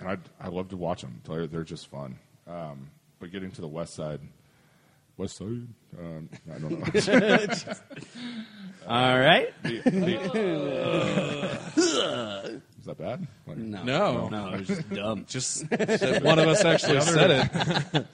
and 0.00 0.08
I 0.08 0.16
I 0.40 0.48
love 0.48 0.68
to 0.70 0.76
watch 0.76 1.02
them. 1.02 1.20
They're 1.28 1.46
they're 1.46 1.64
just 1.64 1.88
fun. 1.88 2.18
Um, 2.46 2.90
but 3.18 3.30
getting 3.32 3.50
to 3.52 3.60
the 3.60 3.68
west 3.68 3.94
side, 3.94 4.20
west 5.16 5.36
side, 5.38 5.66
um, 5.98 6.28
I 6.54 6.58
don't 6.58 6.70
know. 6.70 6.86
All 8.86 9.18
right. 9.18 9.48
The- 9.62 9.80
the- 11.74 12.60
is 12.84 12.88
that 12.88 12.98
bad? 12.98 13.26
Like, 13.46 13.56
No. 13.56 13.82
No. 13.82 14.28
No, 14.28 14.48
it 14.52 14.58
was 14.58 14.68
just 14.68 14.90
dumb. 14.90 15.24
Just 15.28 15.62
one 16.22 16.38
of 16.38 16.48
us 16.48 16.64
actually 16.66 17.00
said 17.00 17.30
it. 17.30 18.06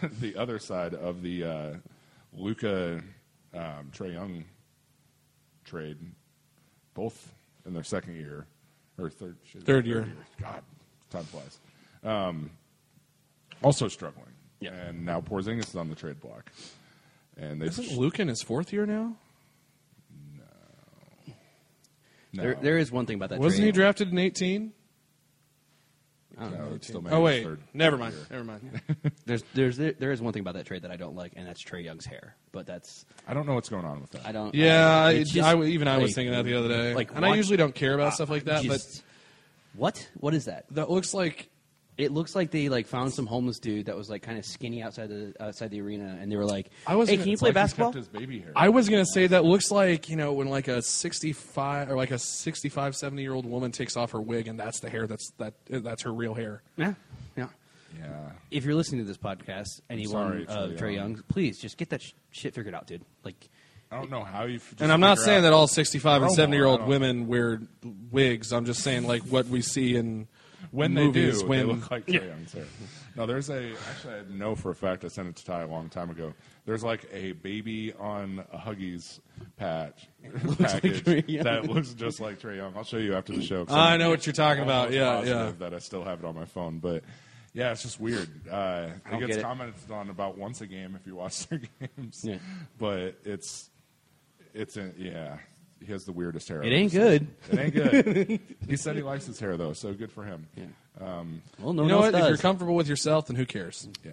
the 0.20 0.36
other 0.36 0.60
side 0.60 0.94
of 0.94 1.22
the 1.22 1.42
uh, 1.44 1.70
Luka 2.32 3.02
um, 3.52 3.90
Trae 3.92 4.12
Young 4.12 4.44
trade, 5.64 5.98
both 6.94 7.32
in 7.66 7.74
their 7.74 7.82
second 7.82 8.14
year 8.14 8.46
or 8.96 9.10
third 9.10 9.36
shit, 9.44 9.64
Third 9.64 9.86
year. 9.86 10.06
God, 10.40 10.62
time 11.10 11.24
flies. 11.24 11.58
Um, 12.04 12.50
also 13.60 13.88
struggling, 13.88 14.26
Yeah. 14.60 14.70
and 14.70 15.04
now 15.04 15.20
Porzingis 15.20 15.68
is 15.70 15.74
on 15.76 15.88
the 15.88 15.96
trade 15.96 16.20
block, 16.20 16.52
and 17.36 17.60
they 17.60 17.66
Isn't 17.66 17.98
Luke 17.98 18.20
in 18.20 18.28
his 18.28 18.40
fourth 18.42 18.72
year 18.72 18.86
now? 18.86 19.16
No, 22.32 22.42
There, 22.42 22.54
there 22.60 22.78
is 22.78 22.90
one 22.90 23.06
thing 23.06 23.16
about 23.16 23.30
that. 23.30 23.38
Wasn't 23.40 23.60
trade. 23.60 23.66
he 23.66 23.72
drafted 23.72 24.10
in 24.10 24.18
18? 24.18 24.72
I 26.38 26.42
don't 26.44 26.52
know. 26.58 26.68
no, 26.70 26.74
it's 26.76 26.86
still 26.88 27.04
Oh 27.10 27.20
wait, 27.20 27.44
third- 27.44 27.60
never 27.74 27.98
mind. 27.98 28.14
year. 28.14 28.26
Never 28.30 28.44
mind. 28.44 28.80
There's, 29.26 29.44
there's, 29.54 29.76
there, 29.76 29.92
there 29.92 30.12
is 30.12 30.22
one 30.22 30.32
thing 30.32 30.40
about 30.40 30.54
that 30.54 30.64
trade 30.64 30.82
that 30.82 30.90
I 30.90 30.96
don't 30.96 31.14
like, 31.14 31.34
and 31.36 31.46
that's 31.46 31.62
Trae 31.62 31.84
Young's 31.84 32.06
hair. 32.06 32.34
But 32.52 32.64
that's 32.66 33.04
I 33.28 33.34
don't 33.34 33.46
know 33.46 33.54
what's 33.54 33.68
going 33.68 33.84
on 33.84 34.00
with 34.00 34.10
that. 34.12 34.26
I 34.26 34.32
don't. 34.32 34.54
Yeah, 34.54 34.96
I, 34.96 35.08
I, 35.08 35.12
it's 35.12 35.30
just, 35.30 35.46
I- 35.46 35.62
even 35.62 35.88
I 35.88 35.98
was 35.98 36.08
like, 36.08 36.14
thinking 36.14 36.32
that 36.32 36.44
the 36.46 36.54
other 36.54 36.68
day. 36.68 36.94
like, 36.94 37.14
and 37.14 37.22
I 37.24 37.28
watch- 37.28 37.36
usually 37.36 37.58
don't 37.58 37.74
care 37.74 37.92
about 37.94 38.08
uh, 38.08 38.10
stuff 38.12 38.30
like 38.30 38.44
that, 38.44 38.62
just- 38.62 39.02
what? 39.74 40.08
What 40.14 40.32
is 40.32 40.46
that? 40.46 40.64
but 40.68 40.76
that 40.76 40.90
looks 40.90 41.12
like 41.12 41.48
It 41.98 42.10
looks 42.10 42.34
like 42.34 42.50
they 42.50 42.68
like 42.70 42.86
found 42.86 43.12
some 43.12 43.26
homeless 43.26 43.58
dude 43.58 43.86
that 43.86 43.96
was 43.96 44.08
like 44.08 44.22
kind 44.22 44.38
of 44.38 44.46
skinny 44.46 44.82
outside 44.82 45.10
the 45.10 45.34
outside 45.38 45.70
the 45.70 45.80
arena, 45.82 46.16
and 46.20 46.32
they 46.32 46.36
were 46.36 46.46
like, 46.46 46.70
I 46.86 46.96
was 46.96 47.08
"Hey, 47.08 47.16
gonna- 47.16 47.24
can 47.24 47.28
you 47.28 47.32
it's 47.34 47.40
play 47.42 47.48
Like 47.50 47.54
he 47.56 47.60
basketball?" 47.62 47.92
kept 47.92 47.96
his 47.96 48.08
baby 48.08 48.40
hair. 48.40 48.52
I 48.56 48.70
was 48.70 48.88
gonna 48.88 49.04
say 49.04 49.26
that 49.26 49.44
looks 49.44 49.70
like 49.70 50.08
you 50.08 50.16
know 50.16 50.32
when 50.32 50.48
like 50.48 50.68
a 50.68 50.80
65 50.80 51.90
or 51.90 51.96
like 51.96 52.10
a 52.10 52.18
65, 52.18 52.96
70 52.96 53.20
year 53.22 53.34
old 53.34 53.44
woman 53.46 53.72
takes 53.72 53.96
off 53.96 54.12
her 54.12 54.20
wig 54.20 54.48
and 54.48 54.58
that's 54.58 54.80
the 54.80 54.88
hair 54.88 55.06
that's 55.06 55.32
that 55.38 55.54
that's 55.68 56.02
her 56.04 56.12
real 56.12 56.32
hair. 56.34 56.62
yeah, 56.78 56.94
yeah. 57.36 57.48
yeah, 58.00 58.30
If 58.50 58.64
you're 58.64 58.74
listening 58.74 59.02
to 59.02 59.06
this 59.06 59.18
podcast, 59.18 59.82
anyone 59.90 60.46
sorry, 60.46 60.46
of 60.46 60.70
Trae 60.72 60.78
Trey 60.78 60.94
Young. 60.94 61.12
Young, 61.16 61.22
please 61.28 61.58
just 61.60 61.76
get 61.76 61.90
that 61.90 62.00
sh- 62.00 62.12
shit 62.30 62.54
figured 62.54 62.74
out, 62.74 62.86
dude. 62.86 63.02
Like, 63.22 63.50
I 63.90 63.96
don't 63.96 64.10
know 64.10 64.24
how 64.24 64.44
you. 64.44 64.56
f- 64.56 64.70
just 64.70 64.80
And 64.80 64.90
I'm 64.90 65.00
not 65.00 65.18
figure 65.18 65.24
saying 65.26 65.38
out- 65.40 65.42
that 65.42 65.52
all 65.52 65.66
65 65.68 66.22
and 66.22 66.30
Promo, 66.30 66.34
70 66.34 66.56
year 66.56 66.66
I 66.66 66.70
old 66.70 66.80
don't- 66.80 66.88
women 66.88 67.26
wear 67.26 67.60
wigs. 68.10 68.50
I'm 68.50 68.64
just 68.64 68.80
saying 68.82 69.06
like 69.06 69.22
what 69.24 69.46
we 69.48 69.60
see 69.60 69.94
in 69.94 70.26
when 70.72 70.94
they 70.94 71.10
do, 71.10 71.32
when 71.46 71.58
they 71.60 71.64
look 71.72 71.90
like 71.90 72.06
Trae 72.06 72.26
Young's 72.26 72.52
hair. 72.52 72.64
No, 73.16 73.26
there's 73.26 73.48
a 73.50 73.72
actually 73.90 74.14
I 74.14 74.22
know 74.30 74.54
for 74.56 74.70
a 74.70 74.74
fact 74.74 75.04
I 75.04 75.08
sent 75.08 75.28
it 75.28 75.36
to 75.36 75.44
Ty 75.44 75.62
a 75.62 75.66
long 75.68 75.88
time 75.88 76.10
ago. 76.10 76.32
There's 76.64 76.82
like 76.82 77.06
a 77.12 77.32
baby 77.32 77.92
on 77.92 78.42
a 78.52 78.58
Huggies 78.58 79.20
patch 79.56 80.08
package 80.58 81.28
Young. 81.28 81.44
that 81.44 81.64
looks 81.68 81.92
just 81.94 82.20
like 82.20 82.40
Trae 82.40 82.56
Young. 82.56 82.72
I'll 82.76 82.84
show 82.84 82.96
you 82.96 83.14
after 83.14 83.32
the 83.32 83.42
show. 83.42 83.64
I 83.68 83.92
I'm 83.94 84.00
know 84.00 84.10
what 84.10 84.26
you're 84.26 84.32
talking 84.32 84.62
about. 84.64 84.92
Yeah, 84.92 85.22
yeah. 85.22 85.52
That 85.58 85.74
I 85.74 85.78
still 85.78 86.04
have 86.04 86.18
it 86.20 86.24
on 86.24 86.34
my 86.34 86.46
phone, 86.46 86.78
but 86.78 87.04
yeah, 87.54 87.72
it's 87.72 87.82
just 87.82 88.00
weird. 88.00 88.28
Uh, 88.50 88.88
it 89.12 89.18
gets 89.20 89.26
get 89.26 89.36
it. 89.38 89.42
commented 89.42 89.90
on 89.90 90.08
about 90.08 90.38
once 90.38 90.62
a 90.62 90.66
game 90.66 90.96
if 90.98 91.06
you 91.06 91.14
watch 91.16 91.46
their 91.48 91.60
games, 91.96 92.24
Yeah. 92.24 92.38
but 92.78 93.18
it's 93.24 93.68
it's 94.54 94.76
a, 94.78 94.90
yeah. 94.96 95.36
He 95.84 95.92
has 95.92 96.04
the 96.04 96.12
weirdest 96.12 96.48
hair. 96.48 96.62
It 96.62 96.66
I've 96.68 96.72
ain't 96.72 96.94
ever 96.94 97.10
seen. 97.18 97.28
good. 97.50 97.58
It 97.58 97.58
ain't 97.60 97.74
good. 97.74 98.40
he 98.68 98.76
said 98.76 98.96
he 98.96 99.02
likes 99.02 99.26
his 99.26 99.38
hair 99.40 99.56
though, 99.56 99.72
so 99.72 99.92
good 99.92 100.12
for 100.12 100.24
him. 100.24 100.46
Yeah. 100.56 100.64
Um, 101.00 101.42
well, 101.60 101.72
no 101.72 101.82
You 101.82 101.88
one 101.88 101.88
know 101.88 102.02
else 102.04 102.12
what? 102.12 102.22
If 102.22 102.28
you're 102.28 102.36
comfortable 102.38 102.74
with 102.74 102.88
yourself, 102.88 103.26
then 103.26 103.36
who 103.36 103.46
cares? 103.46 103.88
Yeah. 104.04 104.12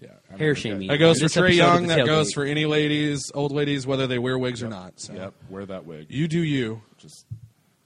Yeah. 0.00 0.08
I 0.28 0.32
mean, 0.32 0.38
Hair 0.38 0.50
okay. 0.50 0.60
shaming. 0.60 0.88
That 0.88 0.98
goes 0.98 1.18
for 1.18 1.24
This 1.24 1.32
Trey 1.34 1.46
episode 1.48 1.56
Young. 1.64 1.86
the 1.86 1.94
That 1.96 2.06
goes 2.06 2.30
Tailgate. 2.30 2.34
for 2.34 2.44
any 2.44 2.66
ladies, 2.66 3.22
old 3.34 3.52
ladies, 3.52 3.86
whether 3.86 4.06
they 4.06 4.18
wear 4.18 4.38
wigs 4.38 4.62
or 4.62 4.68
not. 4.68 5.00
So 5.00 5.14
Yep. 5.14 5.34
Wear 5.50 5.66
that 5.66 5.86
wig. 5.86 6.06
you 6.10 6.28
do 6.28 6.42
you. 6.42 6.82
just 6.98 7.24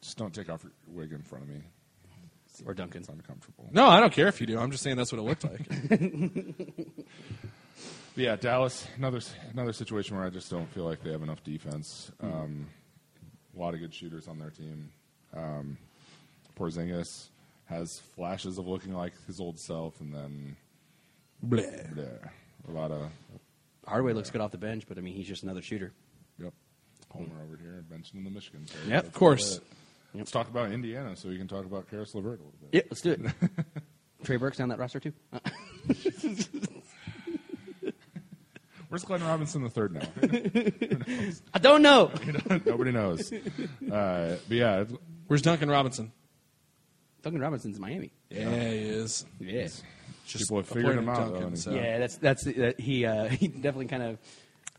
just 0.02 0.16
don't 0.16 0.34
take 0.34 0.48
off 0.50 0.62
your 0.64 0.72
wig 0.88 1.12
in 1.12 1.22
front 1.22 1.44
of 1.44 1.50
me. 1.50 1.60
or 2.66 2.74
Duncan. 2.74 3.00
It's 3.02 3.08
uncomfortable. 3.08 3.68
No, 3.72 3.86
I 3.86 4.00
don't 4.00 4.12
care 4.12 4.26
if 4.26 4.40
you 4.40 4.46
do. 4.46 4.58
I'm 4.58 4.70
just 4.72 4.82
saying 4.82 4.96
that's 4.96 5.12
what 5.12 5.18
it 5.18 5.22
looked 5.22 5.44
like. 5.44 5.68
But 8.14 8.24
yeah, 8.24 8.34
Dallas, 8.36 8.84
another 8.96 9.20
another 9.52 9.72
situation 9.72 10.16
where 10.16 10.26
I 10.26 10.30
just 10.30 10.50
don't 10.50 10.68
feel 10.72 10.84
like 10.84 11.04
they 11.04 11.12
have 11.12 11.22
enough 11.22 11.44
defense. 11.44 12.10
Um, 12.20 12.66
a 13.58 13.60
lot 13.60 13.74
of 13.74 13.80
good 13.80 13.92
shooters 13.94 14.28
on 14.28 14.38
their 14.38 14.50
team. 14.50 14.90
Um, 15.34 15.76
Porzingis 16.58 17.26
has 17.66 18.00
flashes 18.14 18.58
of 18.58 18.66
looking 18.66 18.94
like 18.94 19.12
his 19.26 19.40
old 19.40 19.58
self, 19.58 20.00
and 20.00 20.14
then 20.14 20.56
Bleh. 21.46 21.96
yeah, 21.96 22.28
a 22.68 22.72
lot 22.72 22.90
of 22.90 23.10
Hardaway 23.86 24.12
looks 24.12 24.30
good 24.30 24.40
off 24.40 24.52
the 24.52 24.58
bench, 24.58 24.84
but 24.88 24.98
I 24.98 25.00
mean, 25.00 25.14
he's 25.14 25.26
just 25.26 25.42
another 25.42 25.62
shooter. 25.62 25.92
yep. 26.38 26.52
Homer 27.10 27.42
over 27.42 27.56
here 27.60 27.84
mentioning 27.90 28.24
the 28.24 28.30
Michigan. 28.30 28.66
So 28.66 28.74
Yep, 28.86 29.06
of 29.06 29.12
course. 29.12 29.60
Let's 30.14 30.30
talk 30.30 30.48
about 30.48 30.72
Indiana, 30.72 31.16
so 31.16 31.28
we 31.28 31.36
can 31.38 31.48
talk 31.48 31.64
about 31.64 31.88
Caris 31.90 32.14
LeVert 32.14 32.40
a 32.40 32.42
little 32.42 32.58
bit. 32.60 32.68
Yeah, 32.72 32.82
let's 32.90 33.02
do 33.02 33.12
it. 33.12 33.20
Trey 34.24 34.36
Burke's 34.36 34.58
down 34.58 34.68
that 34.70 34.78
roster 34.78 35.00
too. 35.00 35.12
Uh, 38.88 38.90
Where's 38.90 39.04
Glenn 39.04 39.22
Robinson 39.22 39.62
the 39.62 39.70
third 39.70 39.92
now? 39.94 41.32
I 41.54 41.58
don't 41.58 41.82
know. 41.88 42.10
Nobody 42.64 42.90
knows. 42.92 43.30
Uh, 43.32 44.36
but 44.48 44.56
yeah, 44.56 44.84
Where's 45.26 45.42
Duncan 45.42 45.68
Robinson? 45.70 46.12
Duncan 47.22 47.40
Robinson's 47.42 47.76
in 47.76 47.82
Miami. 47.82 48.12
Yeah, 48.30 48.48
he 48.48 48.78
is. 48.78 49.26
Yeah. 49.40 49.68
Just 50.26 50.44
People 50.44 50.58
have 50.58 50.68
figured 50.68 50.96
him 50.98 51.08
out, 51.08 51.16
Duncan, 51.16 51.40
though, 51.40 51.46
and- 51.48 51.58
so- 51.58 51.70
Yeah, 51.72 51.98
that's 51.98 52.16
that's 52.16 52.44
that 52.44 52.80
he 52.80 53.04
uh, 53.04 53.24
he 53.28 53.48
definitely 53.48 53.86
kind 53.86 54.02
of 54.02 54.18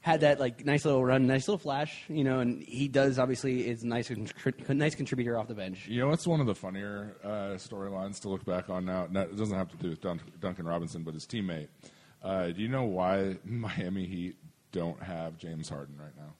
had 0.01 0.21
that 0.21 0.39
like 0.39 0.63
nice 0.65 0.85
little 0.85 1.03
run, 1.03 1.27
nice 1.27 1.47
little 1.47 1.57
flash, 1.57 2.03
you 2.07 2.23
know, 2.23 2.39
and 2.39 2.63
he 2.63 2.87
does 2.87 3.19
obviously 3.19 3.67
is 3.67 3.83
nice 3.83 4.09
contri- 4.09 4.69
nice 4.75 4.95
contributor 4.95 5.37
off 5.37 5.47
the 5.47 5.53
bench. 5.55 5.87
you 5.87 5.99
know, 5.99 6.07
what's 6.07 6.25
one 6.25 6.39
of 6.39 6.47
the 6.47 6.55
funnier 6.55 7.15
uh, 7.23 7.57
storylines 7.57 8.19
to 8.21 8.29
look 8.29 8.45
back 8.45 8.69
on 8.69 8.85
now. 8.85 9.07
No, 9.11 9.21
It 9.21 9.35
doesn't 9.37 9.57
have 9.57 9.69
to 9.71 9.77
do 9.77 9.89
with 9.89 10.01
Dun- 10.01 10.21
Duncan 10.39 10.65
Robinson, 10.65 11.03
but 11.03 11.13
his 11.13 11.25
teammate. 11.25 11.67
Uh, 12.21 12.47
do 12.47 12.61
you 12.61 12.67
know 12.67 12.83
why 12.83 13.37
Miami 13.45 14.05
Heat 14.05 14.35
don't 14.71 15.01
have 15.01 15.37
James 15.37 15.69
Harden 15.69 15.95
right 15.97 16.15
now? 16.17 16.33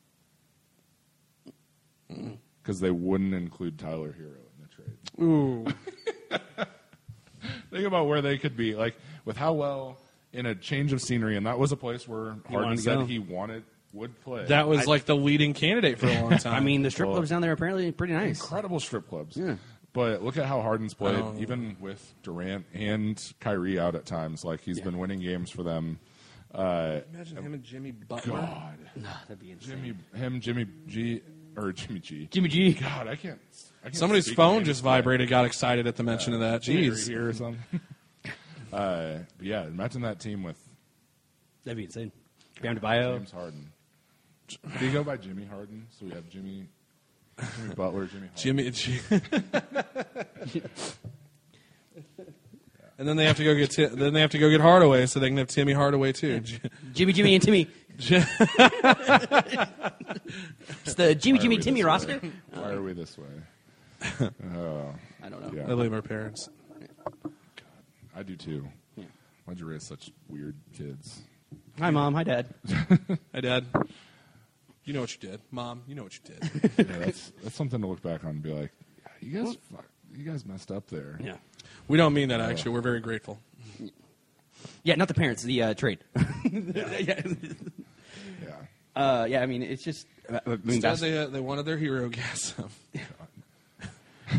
Because 2.61 2.80
they 2.80 2.91
wouldn't 2.91 3.34
include 3.34 3.77
Tyler 3.80 4.13
Herro 4.13 4.41
in 4.55 4.61
the 4.61 4.67
trade. 4.67 4.97
Ooh. 5.21 5.65
Think 7.71 7.86
about 7.86 8.07
where 8.07 8.21
they 8.21 8.38
could 8.38 8.57
be, 8.57 8.75
like 8.75 8.95
with 9.25 9.38
how 9.38 9.53
well 9.53 9.97
in 10.34 10.45
a 10.45 10.55
change 10.55 10.91
of 10.91 11.01
scenery, 11.01 11.38
and 11.38 11.45
that 11.45 11.57
was 11.59 11.71
a 11.71 11.77
place 11.77 12.07
where 12.07 12.32
Harden 12.49 12.53
wanted 12.53 12.80
said 12.80 12.97
go. 12.99 13.05
he 13.05 13.19
wanted 13.19 13.63
would 13.93 14.19
play. 14.21 14.45
That 14.45 14.67
was 14.67 14.82
I- 14.82 14.86
like 14.86 15.05
the 15.05 15.15
leading 15.15 15.53
candidate 15.53 15.99
for 15.99 16.07
a 16.07 16.21
long 16.21 16.38
time. 16.39 16.53
I 16.55 16.59
mean, 16.59 16.82
the 16.82 16.91
strip 16.91 17.07
Well, 17.07 17.17
clubs 17.17 17.30
down 17.30 17.41
there 17.41 17.51
are 17.51 17.53
apparently 17.53 17.91
pretty 17.91 18.13
nice. 18.13 18.41
incredible 18.41 18.80
strip 18.80 19.07
clubs. 19.07 19.38
Yeah. 19.38 19.55
But 19.94 20.22
look 20.24 20.38
at 20.38 20.46
how 20.46 20.62
Harden's 20.62 20.94
played, 20.94 21.20
Oh. 21.20 21.36
even 21.40 21.76
with 21.80 22.14
Durant 22.22 22.66
and 22.74 23.22
Kyrie 23.40 23.80
out 23.80 23.96
at 23.96 24.06
times. 24.06 24.46
Like 24.46 24.62
he's 24.62 24.78
Yeah. 24.78 24.84
been 24.86 24.98
winning 25.00 25.20
games 25.20 25.50
for 25.50 25.64
them. 25.64 26.00
Uh, 26.54 27.02
imagine 27.14 27.38
him 27.38 27.54
and 27.54 27.64
Jimmy 27.64 27.92
Butler. 27.92 28.34
God, 28.40 28.78
Nah, 28.96 29.10
that'd 29.28 29.40
be 29.40 29.52
insane. 29.52 29.70
Jimmy, 29.70 29.96
him, 30.16 30.42
Jimmy 30.42 30.68
G, 30.88 31.22
or 31.56 31.72
Jimmy 31.72 32.00
G. 32.00 32.28
Jimmy 32.32 32.50
G. 32.50 32.74
God, 32.74 33.08
I 33.08 33.16
can't. 33.16 33.40
I 33.82 33.86
can't 33.86 33.96
Somebody's 33.96 34.32
phone 34.34 34.64
just 34.64 34.82
vibrated. 34.84 35.30
Got 35.30 35.46
excited 35.46 35.86
at 35.88 35.96
the 35.96 36.04
mention 36.04 36.34
of 36.34 36.40
that. 36.40 36.68
Right 36.68 36.78
Jeez. 36.78 37.08
here 37.08 37.28
or 37.30 37.34
something. 37.34 37.64
uh, 38.74 39.20
but 39.38 39.46
yeah, 39.46 39.64
imagine 39.66 40.02
that 40.04 40.20
team 40.20 40.44
with 40.44 40.58
That'd 41.66 41.78
be 41.78 41.84
insane. 41.86 42.12
Bam 42.62 42.78
Adebayo. 42.80 43.18
James 43.18 43.32
Harden. 43.32 43.72
Do 44.80 44.86
you 44.86 44.92
go 44.92 45.04
by 45.04 45.18
Jimmy 45.18 45.46
Harden? 45.46 45.86
So 45.92 46.06
we 46.06 46.12
have 46.14 46.28
Jimmy, 46.30 46.68
Jimmy 47.58 47.76
Butler, 47.76 48.06
Jimmy. 48.08 48.28
Harden. 48.28 48.72
Jimmy. 48.72 48.72
G- 50.48 50.62
and 52.98 53.08
then 53.08 53.16
they 53.16 53.26
have 53.26 53.38
to 53.38 53.44
go 53.46 53.56
get 53.56 53.72
Ti- 53.72 53.86
then 53.88 54.14
they 54.14 54.22
have 54.22 54.32
to 54.32 54.38
go 54.38 54.50
get 54.50 54.60
Hardaway 54.62 55.06
so 55.06 55.20
they 55.20 55.30
can 55.30 55.38
have 55.38 55.48
Timmy 55.48 55.74
Hardaway 55.74 56.12
too. 56.12 56.42
J- 56.42 56.60
Jimmy, 56.94 57.14
Jimmy, 57.14 57.36
and 57.36 57.44
Timmy. 57.44 57.68
J- 57.98 58.24
It's 60.86 60.94
the 60.96 61.16
Jimmy, 61.16 61.40
Jimmy, 61.40 61.58
Timmy 61.58 61.84
roster. 61.84 62.20
way? 62.20 62.32
Why 62.54 62.72
are 62.72 62.82
we 62.82 62.94
this 62.94 63.18
way? 63.18 63.26
I 64.02 65.30
don't 65.30 65.42
know. 65.42 65.52
Yeah. 65.54 65.64
I 65.72 65.76
blame 65.76 65.94
our 65.94 66.02
parents. 66.02 66.50
I 68.16 68.24
do 68.24 68.36
too. 68.36 68.68
Yeah. 68.96 69.06
Why'd 69.46 69.60
you 69.60 69.66
raise 69.66 69.86
such 69.86 70.12
weird 70.28 70.56
kids? 70.78 71.22
Hi, 71.80 71.90
mom. 71.92 72.14
Hi, 72.16 72.24
dad. 72.24 72.48
Hi, 73.34 73.42
Dad. 73.42 73.66
You 74.90 74.94
know 74.94 75.02
what 75.02 75.14
you 75.22 75.30
did, 75.30 75.40
Mom. 75.52 75.84
You 75.88 75.94
know 75.94 76.02
what 76.02 76.16
you 76.18 76.22
did. 76.26 76.72
Yeah, 76.90 76.98
that's 76.98 77.32
that's 77.44 77.56
something 77.56 77.80
to 77.80 77.86
look 77.86 78.02
back 78.02 78.24
on 78.24 78.32
and 78.32 78.42
be 78.42 78.52
like, 78.52 78.72
you 79.22 79.44
guys, 79.44 79.56
fuck, 79.72 79.86
you 80.16 80.24
guys 80.24 80.48
messed 80.48 80.72
up 80.72 80.88
there. 80.88 81.20
Yeah. 81.24 81.36
we 81.88 81.96
don't 81.96 82.12
mean 82.12 82.30
that 82.30 82.42
actually. 82.42 82.72
We're 82.72 82.82
very 82.82 83.00
grateful. 83.00 83.40
Yeah, 84.82 84.96
not 84.96 85.08
the 85.08 85.14
parents. 85.14 85.44
The 85.44 85.62
uh, 85.62 85.74
trade. 85.76 86.00
yeah. 86.52 87.22
Yeah. 88.42 88.56
Uh, 88.96 89.28
yeah. 89.30 89.44
I 89.44 89.46
mean, 89.46 89.62
it's 89.62 89.84
just. 89.84 90.08
I 90.28 90.42
mean, 90.48 90.62
Instead, 90.66 90.82
bas- 90.82 91.00
they, 91.02 91.16
uh, 91.20 91.28
they 91.28 91.40
wanted 91.40 91.66
their 91.66 91.78
hero 91.78 92.10
gas. 92.10 92.56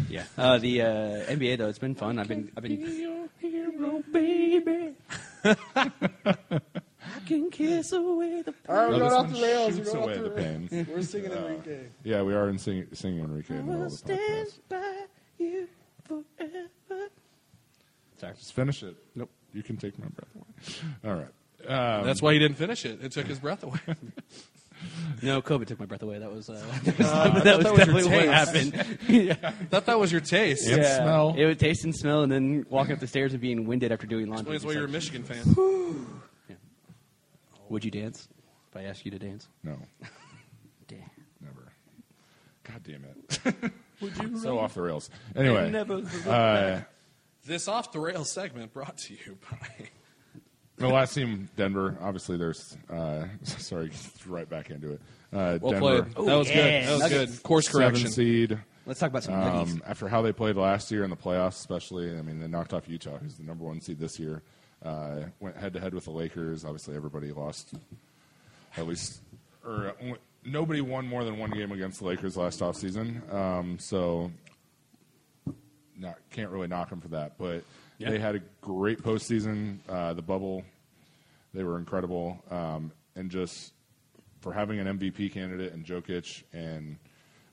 yeah. 0.08 0.24
Uh, 0.36 0.58
the 0.58 0.82
uh, 0.82 0.86
NBA 1.30 1.58
though, 1.58 1.68
it's 1.68 1.78
been 1.78 1.94
fun. 1.94 2.18
I've 2.18 2.26
been. 2.26 2.50
I've 2.56 2.64
been. 2.64 3.28
Hero, 3.40 4.02
baby. 4.10 4.96
I 7.16 7.20
can 7.26 7.50
kiss 7.50 7.92
away 7.92 8.42
the. 8.42 8.54
No, 8.68 8.98
this 8.98 9.12
one 9.32 9.72
shoots 9.74 9.94
away 9.94 10.18
the 10.18 10.30
pain. 10.30 10.68
We're 10.90 11.02
singing 11.02 11.32
Enrique. 11.32 11.80
Yeah, 12.04 12.22
we 12.22 12.34
are 12.34 12.48
in 12.48 12.58
sing, 12.58 12.86
singing 12.92 13.20
Enrique 13.24 13.54
in 13.56 13.66
the 13.66 13.72
middle 13.72 13.86
of 13.86 14.02
the 14.04 14.12
podcast. 14.14 14.58
by 14.68 14.92
you 15.38 15.68
forever. 16.04 17.08
Just 18.20 18.52
finish 18.52 18.82
it. 18.82 18.96
Nope. 19.14 19.30
You 19.54 19.62
can 19.62 19.76
take 19.76 19.98
my 19.98 20.06
breath 20.08 20.28
away. 20.34 21.12
All 21.12 21.18
right. 21.20 21.98
Um, 21.98 22.06
That's 22.06 22.22
why 22.22 22.32
he 22.34 22.38
didn't 22.38 22.56
finish 22.58 22.84
it. 22.84 23.02
It 23.02 23.12
took 23.12 23.26
his 23.26 23.38
breath 23.38 23.62
away. 23.62 23.78
No, 25.22 25.42
COVID 25.42 25.66
took 25.66 25.78
my 25.78 25.84
breath 25.84 26.02
away. 26.02 26.18
That 26.18 26.32
was. 26.32 26.48
Uh, 26.48 26.58
I 26.74 26.78
that 26.80 26.98
was 26.98 27.44
that 27.44 27.58
was 27.58 27.66
your 27.66 27.76
definitely 27.76 28.04
what 28.04 28.10
taste. 28.12 28.32
happened. 28.32 28.98
yeah. 29.08 29.34
I 29.42 29.50
thought 29.66 29.84
that 29.84 29.98
was 29.98 30.10
your 30.10 30.22
taste. 30.22 30.66
And 30.66 30.82
smell. 30.82 31.34
It 31.36 31.44
would 31.44 31.58
taste 31.58 31.84
and 31.84 31.94
smell, 31.94 32.22
and 32.22 32.32
then 32.32 32.64
walking 32.70 32.94
up 32.94 32.98
the 33.00 33.06
stairs 33.06 33.32
and 33.32 33.42
being 33.42 33.66
winded 33.66 33.92
after 33.92 34.06
doing 34.06 34.28
laundry. 34.30 34.54
Explains 34.56 34.64
why 34.64 34.70
It's 34.70 34.76
you're 34.76 34.84
a 34.84 34.86
like, 34.86 34.92
Michigan 34.92 35.22
fan. 35.24 36.06
Would 37.70 37.84
you 37.84 37.90
dance? 37.90 38.28
If 38.70 38.76
I 38.76 38.82
asked 38.84 39.04
you 39.04 39.10
to 39.12 39.18
dance? 39.18 39.48
no, 39.64 39.76
Damn. 40.88 40.98
never. 41.40 41.72
God 42.64 42.82
damn 42.84 43.04
it. 43.04 43.72
Would 44.00 44.16
you? 44.18 44.38
so 44.42 44.58
off 44.58 44.74
the 44.74 44.82
rails. 44.82 45.08
Anyway. 45.34 45.70
Never. 45.70 46.02
Uh, 46.28 46.80
This 47.46 47.66
off 47.68 47.90
the 47.92 47.98
rails 48.00 48.30
segment 48.30 48.72
brought 48.72 48.98
to 48.98 49.14
you 49.14 49.38
by. 49.50 49.88
the 50.76 50.88
last 50.88 51.14
team, 51.14 51.48
Denver. 51.56 51.96
Obviously, 52.00 52.36
there's. 52.36 52.76
Uh, 52.92 53.24
sorry, 53.44 53.90
right 54.26 54.48
back 54.48 54.70
into 54.70 54.92
it. 54.92 55.00
Uh, 55.32 55.58
Well 55.60 55.72
Denver, 55.72 56.02
played. 56.02 56.26
That 56.28 56.34
was 56.36 56.48
yeah. 56.48 56.54
good. 56.54 56.88
That 57.00 57.02
was 57.02 57.12
good. 57.34 57.42
Course 57.42 57.66
seven 57.66 57.80
correction. 57.80 58.10
seed. 58.10 58.58
Let's 58.86 58.98
talk 59.00 59.10
about 59.10 59.22
some 59.24 59.34
nuggies. 59.34 59.72
Um, 59.74 59.82
after 59.86 60.08
how 60.08 60.22
they 60.22 60.32
played 60.32 60.56
last 60.56 60.90
year 60.90 61.04
in 61.04 61.10
the 61.10 61.16
playoffs, 61.16 61.50
especially, 61.58 62.16
I 62.18 62.22
mean, 62.22 62.40
they 62.40 62.48
knocked 62.48 62.72
off 62.74 62.88
Utah, 62.88 63.18
who's 63.18 63.36
the 63.36 63.44
number 63.44 63.64
one 63.64 63.80
seed 63.80 63.98
this 64.00 64.18
year. 64.18 64.42
Uh, 64.84 65.24
went 65.40 65.56
head 65.56 65.72
to 65.74 65.80
head 65.80 65.92
with 65.94 66.04
the 66.04 66.10
Lakers. 66.10 66.64
Obviously, 66.64 66.96
everybody 66.96 67.32
lost 67.32 67.74
at 68.76 68.86
least, 68.86 69.20
or 69.64 69.88
uh, 70.00 70.14
nobody 70.44 70.80
won 70.80 71.06
more 71.06 71.24
than 71.24 71.38
one 71.38 71.50
game 71.50 71.70
against 71.72 72.00
the 72.00 72.06
Lakers 72.06 72.36
last 72.36 72.60
offseason. 72.60 73.32
Um, 73.32 73.78
so, 73.78 74.30
not 75.98 76.16
can't 76.30 76.50
really 76.50 76.68
knock 76.68 76.88
them 76.90 77.00
for 77.00 77.08
that. 77.08 77.36
But 77.38 77.64
Yeah. 77.98 78.10
they 78.10 78.18
had 78.18 78.36
a 78.36 78.40
great 78.62 79.02
postseason. 79.02 79.78
Uh, 79.88 80.14
the 80.14 80.22
bubble, 80.22 80.64
they 81.52 81.62
were 81.62 81.78
incredible, 81.78 82.42
um, 82.50 82.92
and 83.16 83.30
just 83.30 83.72
for 84.40 84.52
having 84.54 84.78
an 84.78 84.86
MVP 84.98 85.28
candidate 85.32 85.72
and 85.72 85.84
Jokic 85.84 86.42
and. 86.52 86.96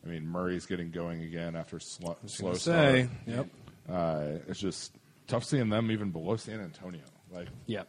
I 0.06 0.10
mean, 0.10 0.26
Murray's 0.26 0.66
getting 0.66 0.90
going 0.92 1.24
again 1.24 1.58
after 1.58 1.82
sl- 1.82 2.12
slow 2.28 2.54
Say, 2.54 3.10
start. 3.10 3.10
yep. 3.26 3.48
Uh, 3.90 4.38
it's 4.48 4.60
just 4.60 4.94
tough 5.28 5.44
seeing 5.44 5.68
them 5.68 5.92
even 5.92 6.12
below 6.12 6.38
San 6.38 6.62
Antonio. 6.62 7.02
Like, 7.32 7.48
yeah. 7.66 7.84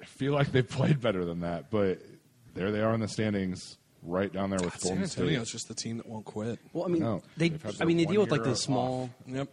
I 0.00 0.04
feel 0.04 0.32
like 0.32 0.52
they've 0.52 0.68
played 0.68 1.00
better 1.00 1.24
than 1.24 1.40
that, 1.40 1.70
but 1.70 2.00
there 2.54 2.70
they 2.72 2.80
are 2.80 2.92
in 2.94 3.00
the 3.00 3.08
standings, 3.08 3.78
right 4.02 4.32
down 4.32 4.50
there 4.50 4.58
with 4.60 4.78
San 4.78 4.90
Golden 4.90 5.04
Antonio 5.04 5.40
is 5.42 5.48
State. 5.48 5.52
just 5.52 5.68
the 5.68 5.74
team 5.74 5.96
that 5.98 6.06
won't 6.06 6.24
quit. 6.24 6.58
Well, 6.72 6.84
I 6.84 6.88
mean, 6.88 7.02
No, 7.02 7.22
they. 7.36 7.52
I 7.80 7.84
mean, 7.84 7.96
they 7.96 8.04
deal 8.04 8.20
with 8.20 8.30
like 8.30 8.40
year 8.40 8.44
the 8.46 8.50
off. 8.52 8.58
small. 8.58 9.10
Yep. 9.26 9.48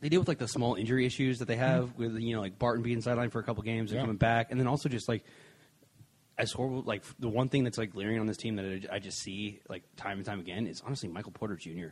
They 0.00 0.08
deal 0.08 0.20
with 0.20 0.28
like 0.28 0.38
the 0.38 0.46
small 0.48 0.74
injury 0.76 1.06
issues 1.06 1.38
that 1.38 1.48
they 1.48 1.56
have 1.56 1.96
with 1.96 2.16
you 2.18 2.34
know 2.34 2.40
like 2.40 2.58
Barton 2.58 2.82
being 2.82 3.00
sidelined 3.02 3.32
for 3.32 3.40
a 3.40 3.42
couple 3.42 3.62
games 3.62 3.90
and 3.90 3.96
Yeah. 3.98 4.02
coming 4.02 4.16
back, 4.16 4.50
and 4.50 4.60
then 4.60 4.66
also 4.66 4.88
just 4.88 5.08
like 5.08 5.24
as 6.36 6.52
horrible. 6.52 6.82
Like 6.82 7.02
the 7.18 7.28
one 7.28 7.48
thing 7.48 7.64
that's 7.64 7.78
like 7.78 7.90
glaring 7.90 8.18
on 8.20 8.26
this 8.26 8.36
team 8.36 8.56
that 8.56 8.64
I- 8.90 8.96
I 8.96 8.98
just 9.00 9.18
see 9.18 9.60
like 9.68 9.82
time 9.96 10.18
and 10.18 10.26
time 10.26 10.38
again 10.40 10.66
is 10.66 10.82
honestly 10.84 11.08
Michael 11.08 11.32
Porter 11.32 11.56
Jr. 11.56 11.88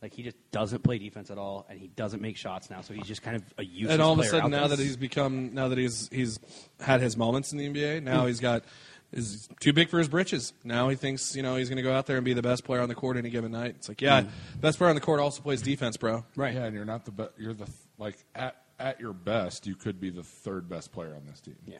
Like 0.00 0.14
he 0.14 0.22
just 0.22 0.36
doesn't 0.52 0.84
play 0.84 0.98
defense 0.98 1.30
at 1.30 1.38
all, 1.38 1.66
and 1.68 1.78
he 1.78 1.88
doesn't 1.88 2.22
make 2.22 2.36
shots 2.36 2.70
now. 2.70 2.82
So 2.82 2.94
he's 2.94 3.06
just 3.06 3.22
kind 3.22 3.36
of 3.36 3.42
a 3.58 3.64
useless. 3.64 3.94
and 3.94 4.02
all 4.02 4.12
of 4.12 4.20
a 4.20 4.24
sudden, 4.24 4.50
now 4.50 4.68
there. 4.68 4.76
that 4.76 4.82
he's 4.82 4.96
become, 4.96 5.54
now 5.54 5.68
that 5.68 5.78
he's 5.78 6.08
he's 6.12 6.38
had 6.80 7.00
his 7.00 7.16
moments 7.16 7.52
in 7.52 7.58
the 7.58 7.68
NBA, 7.68 8.02
now 8.02 8.26
he's 8.26 8.38
got 8.40 8.64
is 9.12 9.48
too 9.60 9.72
big 9.72 9.88
for 9.88 9.98
his 9.98 10.08
britches. 10.08 10.52
Now 10.64 10.88
he 10.88 10.96
thinks 10.96 11.34
you 11.34 11.42
know 11.42 11.56
he's 11.56 11.68
going 11.68 11.78
to 11.78 11.82
go 11.82 11.92
out 11.92 12.06
there 12.06 12.16
and 12.16 12.24
be 12.24 12.34
the 12.34 12.42
best 12.42 12.64
player 12.64 12.80
on 12.80 12.88
the 12.88 12.94
court 12.94 13.16
any 13.16 13.30
given 13.30 13.52
night. 13.52 13.74
It's 13.76 13.88
like, 13.88 14.00
yeah, 14.00 14.22
mm. 14.22 14.28
best 14.60 14.78
player 14.78 14.90
on 14.90 14.94
the 14.94 15.00
court 15.00 15.20
also 15.20 15.42
plays 15.42 15.62
defense, 15.62 15.96
bro. 15.96 16.24
right, 16.36 16.54
Yeah, 16.54 16.64
and 16.64 16.74
you're 16.74 16.84
not 16.84 17.04
the 17.04 17.12
best. 17.12 17.30
You're 17.36 17.54
the 17.54 17.68
like 17.98 18.16
at 18.34 18.56
at 18.78 19.00
your 19.00 19.12
best, 19.12 19.66
you 19.66 19.74
could 19.74 20.00
be 20.00 20.10
the 20.10 20.22
third 20.22 20.68
best 20.68 20.92
player 20.92 21.14
on 21.14 21.26
this 21.26 21.40
team. 21.40 21.56
yeah. 21.66 21.78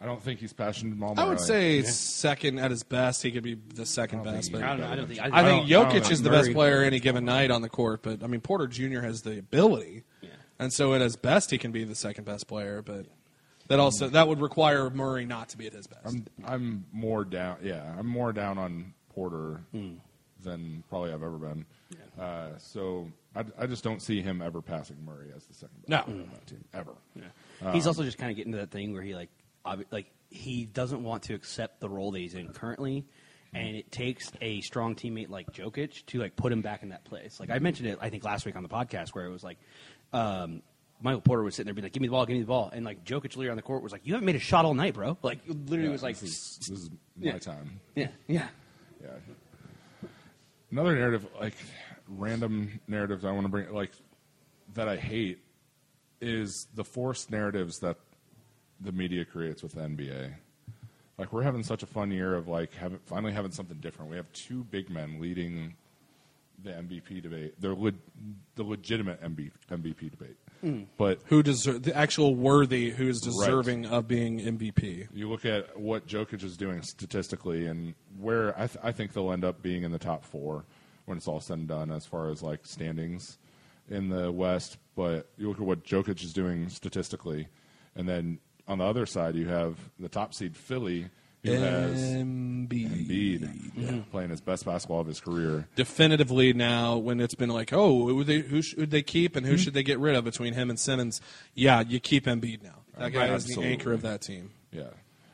I 0.00 0.06
don't 0.06 0.22
think 0.22 0.40
he's 0.40 0.52
passionate. 0.54 0.96
Mal 0.96 1.14
I 1.18 1.24
would 1.24 1.36
Murray. 1.38 1.46
say 1.46 1.82
second 1.82 2.58
at 2.58 2.70
his 2.70 2.82
best, 2.82 3.22
he 3.22 3.30
could 3.30 3.42
be 3.42 3.54
the 3.74 3.84
second 3.84 4.24
best. 4.24 4.50
But 4.50 4.62
I 4.62 4.68
don't 4.68 4.80
know. 4.80 4.88
I 4.88 4.96
don't 4.96 5.06
think. 5.06 5.20
I, 5.20 5.24
I 5.24 5.26
think 5.26 5.34
I 5.34 5.42
don't- 5.42 5.48
I 5.64 5.68
don't 5.68 5.86
Jokic 5.88 5.92
think 5.92 6.10
is 6.12 6.22
the 6.22 6.30
best 6.30 6.46
Murray- 6.46 6.54
player 6.54 6.82
any 6.82 7.00
given 7.00 7.24
night 7.26 7.50
on 7.50 7.60
the 7.62 7.68
court, 7.68 8.00
but 8.02 8.22
I 8.22 8.26
mean 8.26 8.40
Porter 8.40 8.66
Jr. 8.66 9.00
has 9.00 9.22
the 9.22 9.38
ability, 9.38 10.04
Yeah. 10.22 10.30
and 10.58 10.72
so 10.72 10.94
at 10.94 11.00
his 11.02 11.16
best 11.16 11.50
he 11.50 11.58
can 11.58 11.70
be 11.72 11.84
the 11.84 11.94
second 11.94 12.24
best 12.24 12.46
player. 12.48 12.80
But 12.80 13.06
that 13.68 13.78
also 13.78 14.08
that 14.08 14.26
would 14.26 14.40
require 14.40 14.88
Murray 14.88 15.26
not 15.26 15.50
to 15.50 15.58
be 15.58 15.66
at 15.66 15.74
his 15.74 15.86
best. 15.86 16.06
I'm 16.06 16.24
I'm 16.44 16.86
more 16.92 17.24
down. 17.26 17.58
Yeah, 17.62 17.94
I'm 17.98 18.06
more 18.06 18.32
down 18.32 18.56
on 18.56 18.94
Porter 19.14 19.60
Hmm. 19.72 19.96
than 20.42 20.82
probably 20.88 21.12
I've 21.12 21.22
ever 21.22 21.36
been. 21.36 21.66
Uh, 22.18 22.56
so 22.58 23.10
I, 23.36 23.44
I 23.58 23.66
just 23.66 23.84
don't 23.84 24.00
see 24.00 24.22
him 24.22 24.40
ever 24.42 24.60
passing 24.62 24.96
Murray 25.04 25.28
as 25.36 25.44
the 25.44 25.54
second 25.54 25.76
best 25.86 25.88
No. 25.90 26.02
player 26.02 26.22
on 26.22 26.30
that 26.30 26.46
team 26.46 26.64
ever. 26.72 26.92
Yeah. 27.14 27.72
he's 27.72 27.86
also 27.86 28.02
just 28.02 28.16
kind 28.18 28.30
of 28.30 28.36
getting 28.36 28.52
to 28.52 28.58
that 28.58 28.70
thing 28.70 28.92
where 28.92 29.02
he 29.02 29.14
like, 29.14 29.28
obvi- 29.28 29.39
like 29.90 30.10
he 30.30 30.64
doesn't 30.64 31.02
want 31.02 31.24
to 31.24 31.34
accept 31.34 31.80
the 31.80 31.88
role 31.88 32.10
that 32.12 32.18
he's 32.18 32.34
in 32.34 32.48
currently. 32.52 33.04
And 33.52 33.74
it 33.74 33.90
takes 33.90 34.30
a 34.40 34.60
strong 34.60 34.94
teammate 34.94 35.28
like 35.28 35.52
Jokic 35.52 36.06
to 36.06 36.20
like 36.20 36.36
put 36.36 36.52
him 36.52 36.62
back 36.62 36.84
in 36.84 36.90
that 36.90 37.02
place. 37.04 37.40
Like 37.40 37.50
I 37.50 37.58
mentioned 37.58 37.88
it, 37.88 37.98
I 38.00 38.08
think 38.08 38.22
last 38.22 38.46
week 38.46 38.54
on 38.54 38.62
the 38.62 38.68
podcast, 38.68 39.08
where 39.08 39.24
it 39.26 39.30
was 39.30 39.42
like 39.42 39.58
um, 40.12 40.62
Michael 41.02 41.20
Porter 41.20 41.42
was 41.42 41.56
sitting 41.56 41.66
there 41.66 41.74
being 41.74 41.82
like, 41.82 41.92
"Give 41.92 42.00
me 42.00 42.06
the 42.06 42.12
ball, 42.12 42.26
give 42.26 42.34
me 42.36 42.42
the 42.42 42.46
ball," 42.46 42.70
and 42.72 42.84
like 42.84 43.04
Jokic 43.04 43.36
later 43.36 43.50
on 43.50 43.56
the 43.56 43.62
court 43.62 43.82
was 43.82 43.90
like, 43.90 44.02
"You 44.04 44.12
haven't 44.12 44.26
made 44.26 44.36
a 44.36 44.38
shot 44.38 44.64
all 44.64 44.74
night, 44.74 44.94
bro." 44.94 45.18
Like 45.22 45.40
literally 45.48 45.86
Yeah, 45.86 45.90
was 45.90 46.02
like, 46.04 46.16
this 46.20 46.30
is, 46.30 46.58
this 46.58 46.78
is 46.78 46.90
my 47.16 47.32
Yeah. 47.32 47.38
time. 47.40 47.80
"Yeah, 47.96 48.08
yeah, 48.28 48.48
Yeah. 49.02 49.08
Another 50.70 50.94
narrative, 50.94 51.26
like 51.40 51.54
random 52.06 52.80
narratives, 52.86 53.24
I 53.24 53.32
want 53.32 53.46
to 53.46 53.48
bring, 53.50 53.72
like 53.72 53.90
that 54.74 54.86
I 54.88 54.96
hate, 54.96 55.40
is 56.20 56.68
the 56.74 56.84
forced 56.84 57.30
narratives 57.32 57.80
that 57.80 57.96
the 58.80 58.92
media 58.92 59.24
creates 59.24 59.62
with 59.62 59.72
the 59.72 59.80
NBA. 59.80 60.34
Like 61.18 61.32
we're 61.32 61.42
having 61.42 61.62
such 61.62 61.82
a 61.82 61.86
fun 61.86 62.10
year 62.10 62.34
of 62.34 62.48
like 62.48 62.72
having 62.74 62.98
finally 63.06 63.32
having 63.32 63.52
something 63.52 63.76
different. 63.78 64.10
We 64.10 64.16
have 64.16 64.32
two 64.32 64.64
big 64.64 64.88
men 64.88 65.20
leading 65.20 65.74
the 66.62 66.70
MVP 66.70 67.22
debate. 67.22 67.54
They're 67.60 67.74
le- 67.74 67.92
the 68.54 68.62
legitimate 68.62 69.22
MB- 69.22 69.50
MVP 69.70 70.10
debate. 70.10 70.36
Hmm. 70.60 70.82
But 70.98 71.20
Who 71.26 71.42
deserve 71.42 71.82
the 71.82 71.96
actual 71.96 72.34
worthy? 72.34 72.90
Who 72.90 73.08
is 73.08 73.20
deserving 73.20 73.86
of 73.86 74.06
being 74.06 74.40
MVP? 74.40 75.08
you 75.12 75.28
look 75.28 75.46
at 75.46 75.78
what 75.78 76.06
Jokic 76.06 76.42
is 76.44 76.56
doing 76.56 76.82
statistically, 76.82 77.66
and 77.66 77.94
where 78.18 78.54
I, 78.58 78.66
th- 78.66 78.78
I 78.82 78.92
think 78.92 79.12
they'll 79.12 79.32
end 79.32 79.44
up 79.44 79.62
being 79.62 79.84
in 79.84 79.92
the 79.92 79.98
top 79.98 80.24
four 80.24 80.64
when 81.06 81.16
it's 81.16 81.26
all 81.26 81.40
said 81.40 81.58
and 81.58 81.68
done, 81.68 81.90
as 81.90 82.04
far 82.04 82.30
as 82.30 82.42
like 82.42 82.66
standings 82.66 83.38
in 83.88 84.08
the 84.10 84.30
West. 84.30 84.76
But 84.96 85.30
you 85.38 85.48
look 85.48 85.58
at 85.58 85.64
what 85.66 85.84
Jokic 85.84 86.22
is 86.22 86.32
doing 86.32 86.68
statistically, 86.68 87.48
and 87.96 88.06
then 88.08 88.38
on 88.70 88.78
the 88.78 88.84
other 88.84 89.04
side, 89.04 89.34
you 89.34 89.48
have 89.48 89.76
the 89.98 90.08
top 90.08 90.32
seed 90.32 90.56
Philly, 90.56 91.10
who 91.42 91.52
has 91.52 92.00
Embiid. 92.00 93.40
Embiid 93.40 94.10
playing 94.12 94.30
his 94.30 94.40
best 94.40 94.64
basketball 94.64 95.00
of 95.00 95.08
his 95.08 95.20
career. 95.20 95.66
definitively 95.74 96.52
now 96.52 96.96
when 96.96 97.20
it's 97.20 97.34
been 97.34 97.50
like, 97.50 97.72
oh, 97.72 98.06
who, 98.06 98.22
they, 98.22 98.38
who 98.38 98.62
should 98.62 98.92
they 98.92 99.02
keep 99.02 99.34
and 99.34 99.44
who 99.44 99.54
hmm. 99.54 99.58
should 99.58 99.74
they 99.74 99.82
get 99.82 99.98
rid 99.98 100.14
of 100.14 100.24
between 100.24 100.54
him 100.54 100.70
and 100.70 100.78
Simmons? 100.78 101.20
Yeah, 101.54 101.80
you 101.80 101.98
keep 101.98 102.26
Embiid 102.26 102.62
now. 102.62 102.76
That 102.96 103.12
guy 103.12 103.34
is 103.34 103.46
the 103.46 103.60
anchor 103.60 103.92
of 103.92 104.02
that 104.02 104.20
team. 104.20 104.50
Yeah, 104.70 104.90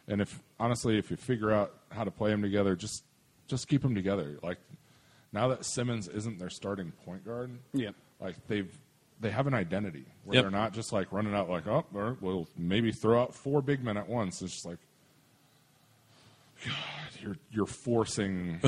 and 0.08 0.22
if 0.22 0.40
honestly, 0.58 0.98
if 0.98 1.10
you 1.10 1.16
figure 1.16 1.52
out 1.52 1.74
how 1.90 2.04
to 2.04 2.10
play 2.10 2.30
them 2.30 2.40
together, 2.40 2.74
just 2.74 3.04
just 3.48 3.68
keep 3.68 3.82
them 3.82 3.94
together. 3.94 4.38
Like 4.42 4.58
now 5.32 5.48
that 5.48 5.66
Simmons 5.66 6.08
isn't 6.08 6.38
their 6.38 6.48
starting 6.48 6.92
point 7.04 7.24
guard, 7.24 7.50
Yeah. 7.74 7.90
like 8.20 8.36
they've 8.46 8.72
they 9.20 9.30
have 9.30 9.46
an 9.46 9.54
identity 9.54 10.04
where 10.24 10.34
Yep. 10.36 10.44
they're 10.44 10.50
not 10.50 10.72
just 10.74 10.92
like 10.92 11.12
running 11.12 11.34
out 11.34 11.48
like 11.48 11.66
oh 11.66 11.84
we'll 12.20 12.46
maybe 12.56 12.92
throw 12.92 13.22
out 13.22 13.34
four 13.34 13.62
big 13.62 13.82
men 13.82 13.96
at 13.96 14.08
once. 14.08 14.42
It's 14.42 14.52
just 14.52 14.66
like 14.66 14.78
God, 16.64 16.74
you're 17.22 17.36
you're 17.50 17.66
forcing 17.66 18.60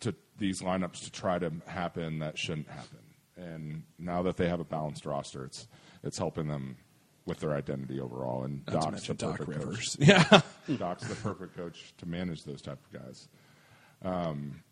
to 0.00 0.14
these 0.38 0.62
lineups 0.62 1.04
to 1.04 1.12
try 1.12 1.38
to 1.38 1.52
happen 1.66 2.20
that 2.20 2.38
shouldn't 2.38 2.68
happen. 2.68 2.98
And 3.36 3.82
now 3.98 4.22
that 4.22 4.36
they 4.36 4.48
have 4.48 4.60
a 4.60 4.64
balanced 4.64 5.06
roster, 5.06 5.44
it's 5.44 5.66
it's 6.02 6.18
helping 6.18 6.48
them 6.48 6.76
with 7.26 7.38
their 7.40 7.52
identity 7.54 8.00
overall. 8.00 8.44
And 8.44 8.62
Not 8.66 8.82
Doc's 8.92 9.06
the 9.06 9.14
Doc 9.14 9.38
perfect 9.38 9.58
coach. 9.58 9.66
Rivers. 9.66 9.96
Yeah. 10.00 10.40
Doc's 10.76 11.06
the 11.06 11.14
perfect 11.14 11.56
coach 11.56 11.94
to 11.98 12.06
manage 12.06 12.44
those 12.44 12.60
type 12.62 12.78
of 12.92 13.00
guys. 13.00 13.28
Um, 14.04 14.62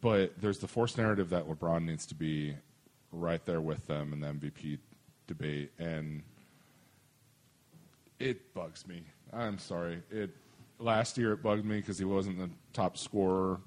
but 0.00 0.32
there's 0.40 0.58
the 0.58 0.66
forced 0.66 0.98
narrative 0.98 1.30
that 1.30 1.46
LeBron 1.48 1.84
needs 1.84 2.06
to 2.06 2.14
be 2.14 2.56
right 3.12 3.44
there 3.44 3.60
with 3.60 3.86
them 3.86 4.12
in 4.12 4.20
the 4.20 4.26
MVP 4.28 4.78
debate, 5.26 5.72
and 5.78 6.22
it 8.18 8.52
bugs 8.54 8.86
me. 8.86 9.02
I'm 9.32 9.58
sorry. 9.58 10.02
It 10.10 10.30
last 10.78 11.18
year 11.18 11.32
it 11.32 11.42
bugged 11.42 11.64
me 11.64 11.76
because 11.76 11.98
he 11.98 12.04
wasn't 12.04 12.38
the 12.38 12.50
top 12.72 12.96
scorer 12.96 13.60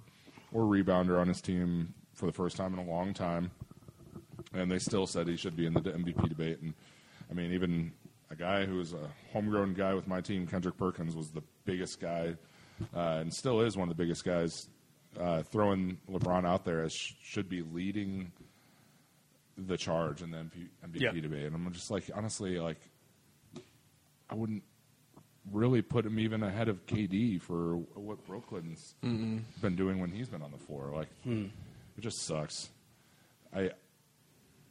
or 0.52 0.64
rebounder 0.64 1.20
on 1.20 1.28
his 1.28 1.42
team 1.42 1.94
for 2.14 2.26
the 2.26 2.32
first 2.32 2.58
time 2.58 2.74
in 2.74 2.80
a 2.80 2.90
long 2.90 3.14
time, 3.14 3.52
and 4.54 4.72
they 4.72 4.80
still 4.80 5.08
said 5.08 5.28
he 5.28 5.38
should 5.38 5.56
be 5.56 5.66
in 5.66 5.74
the 5.74 5.82
MVP 5.82 6.30
debate. 6.30 6.62
And 6.62 6.74
I 7.30 7.34
mean, 7.34 7.52
even 7.54 7.92
a 8.30 8.36
guy 8.36 8.66
who 8.66 8.78
was 8.78 8.94
a 8.94 9.10
homegrown 9.32 9.74
guy 9.74 9.94
with 9.94 10.08
my 10.08 10.22
team, 10.22 10.46
Kendrick 10.48 10.78
Perkins, 10.78 11.16
was 11.16 11.30
the 11.32 11.44
biggest 11.66 12.00
guy, 12.00 12.36
uh, 12.96 13.20
and 13.22 13.34
still 13.34 13.62
is 13.62 13.78
one 13.78 13.90
of 13.90 13.96
the 13.96 14.02
biggest 14.04 14.24
guys. 14.24 14.70
Uh, 15.20 15.44
throwing 15.44 15.96
LeBron 16.10 16.44
out 16.44 16.66
there 16.66 16.84
as 16.84 16.92
sh- 16.92 17.14
should 17.22 17.48
be 17.48 17.62
leading 17.62 18.32
the 19.58 19.78
charge 19.78 20.22
and 20.22 20.34
the 20.34 20.38
MP, 20.38 20.68
MVP 20.86 21.02
Yeah. 21.02 21.12
debate, 21.22 21.46
and 21.46 21.56
I'm 21.56 21.72
just 21.74 21.92
like, 21.92 22.10
honestly, 22.14 22.60
like, 22.60 22.80
I 24.30 24.36
wouldn't 24.36 24.64
really 25.52 25.82
put 25.82 26.06
him 26.06 26.18
even 26.20 26.42
ahead 26.44 26.70
of 26.70 26.86
KD 26.86 27.40
for 27.42 27.76
what 27.96 28.26
Brooklyn's 28.26 28.96
been 29.02 29.76
doing 29.76 30.00
when 30.00 30.10
he's 30.12 30.30
been 30.30 30.42
on 30.42 30.52
the 30.52 30.58
floor. 30.58 30.92
Like, 30.96 31.10
it 31.26 32.02
just 32.02 32.24
sucks. 32.24 32.70
I, 33.56 33.72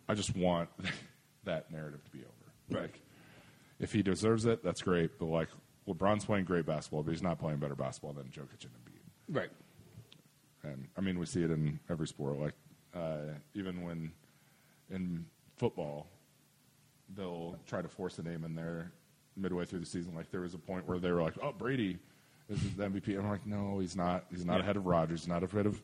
I 0.09 0.15
just 0.15 0.35
want 0.35 0.69
that 1.45 1.71
narrative 1.71 2.03
to 2.05 2.11
be 2.11 2.21
over. 2.25 2.81
Like, 2.83 3.01
if 3.79 3.93
he 3.93 4.03
deserves 4.03 4.47
it, 4.47 4.65
that's 4.65 4.83
great. 4.83 5.19
But 5.19 5.27
like, 5.27 5.49
LeBron's 5.87 6.25
playing 6.25 6.45
great 6.47 6.65
basketball, 6.67 7.03
but 7.03 7.11
he's 7.13 7.23
not 7.23 7.39
playing 7.39 7.59
better 7.59 7.75
basketball 7.75 8.15
than 8.15 8.25
Jokic 8.27 8.65
and 8.65 8.73
Embiid. 8.73 9.37
right. 9.37 9.51
And 10.65 10.87
I 10.97 11.01
mean, 11.01 11.19
we 11.19 11.27
see 11.27 11.43
it 11.43 11.51
in 11.51 11.81
every 11.91 12.07
sport. 12.07 12.39
Like, 12.39 12.55
uh, 12.95 13.35
even 13.55 13.83
when 13.83 14.13
in 14.93 15.25
football, 15.57 16.07
they'll 17.17 17.59
try 17.67 17.83
to 17.83 17.89
force 17.89 18.19
a 18.19 18.23
name 18.23 18.45
in 18.45 18.55
there 18.55 18.93
midway 19.37 19.65
through 19.65 19.81
the 19.81 19.87
season. 19.87 20.15
Like, 20.15 20.31
there 20.31 20.43
was 20.43 20.55
a 20.55 20.59
point 20.59 20.87
where 20.87 20.99
they 20.99 21.11
were 21.11 21.23
like, 21.23 21.35
"Oh, 21.43 21.53
Brady 21.53 21.99
is 22.49 22.61
the 22.77 22.85
MVP." 22.85 23.19
I'm 23.19 23.29
like, 23.29 23.47
"No, 23.47 23.79
he's 23.79 23.97
not. 23.97 24.25
He's 24.31 24.45
not 24.45 24.61
ahead 24.61 24.77
of 24.77 24.87
Rodgers. 24.87 25.21
He's 25.23 25.29
not 25.29 25.43
ahead 25.43 25.67
of 25.67 25.83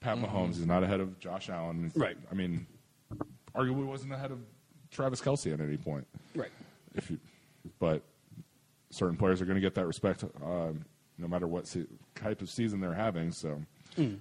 Pat 0.00 0.16
Mahomes. 0.18 0.56
He's 0.56 0.66
not 0.66 0.82
ahead 0.82 1.00
of 1.00 1.18
Josh 1.18 1.48
Allen. 1.50 1.90
Right. 1.94 2.16
I 2.30 2.34
mean, 2.34 2.66
arguably 3.54 3.86
wasn't 3.86 4.12
ahead 4.12 4.30
of 4.30 4.38
Travis 4.90 5.20
Kelce 5.20 5.52
at 5.52 5.60
any 5.60 5.76
point. 5.76 6.06
Right. 6.34 6.50
If 6.94 7.10
you, 7.10 7.18
but 7.78 8.02
certain 8.90 9.16
players 9.16 9.40
are 9.40 9.44
going 9.44 9.56
to 9.56 9.60
get 9.60 9.74
that 9.76 9.86
respect, 9.86 10.24
um, 10.44 10.84
no 11.18 11.28
matter 11.28 11.46
what 11.46 11.66
se- 11.66 11.86
type 12.14 12.42
of 12.42 12.50
season 12.50 12.80
they're 12.80 12.92
having. 12.94 13.30
So, 13.30 13.60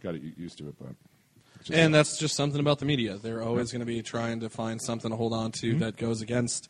got 0.02 0.12
to 0.12 0.20
get 0.20 0.38
used 0.38 0.58
to 0.60 0.68
it. 0.70 0.76
But 0.80 0.96
And 1.72 1.94
that's 1.94 2.18
just 2.18 2.36
something 2.36 2.60
about 2.60 2.80
the 2.80 2.86
media. 2.86 3.18
They're 3.18 3.42
always 3.44 3.72
going 3.72 3.82
to 3.82 3.86
be 3.86 4.02
trying 4.02 4.40
to 4.42 4.50
find 4.50 4.82
something 4.82 5.12
to 5.12 5.18
hold 5.18 5.34
on 5.34 5.52
to 5.54 5.72
Mm-hmm. 5.72 5.80
that 5.80 5.98
goes 5.98 6.22
against. 6.22 6.70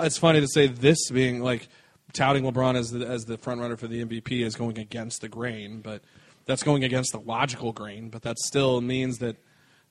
It's 0.00 0.18
funny 0.18 0.40
to 0.40 0.48
say 0.48 0.66
this 0.68 1.10
being 1.10 1.40
like 1.42 1.68
touting 2.12 2.44
LeBron 2.44 2.76
as 2.76 2.90
the, 2.90 3.06
as 3.06 3.24
the 3.24 3.36
front 3.38 3.60
runner 3.60 3.76
for 3.76 3.86
the 3.88 4.04
MVP 4.04 4.44
is 4.44 4.54
going 4.56 4.78
against 4.78 5.20
the 5.20 5.28
grain, 5.28 5.80
but 5.80 6.02
that's 6.46 6.62
going 6.62 6.84
against 6.84 7.12
the 7.12 7.20
logical 7.20 7.72
grain. 7.72 8.08
But 8.10 8.22
that 8.22 8.38
still 8.38 8.80
means 8.80 9.18
that 9.18 9.36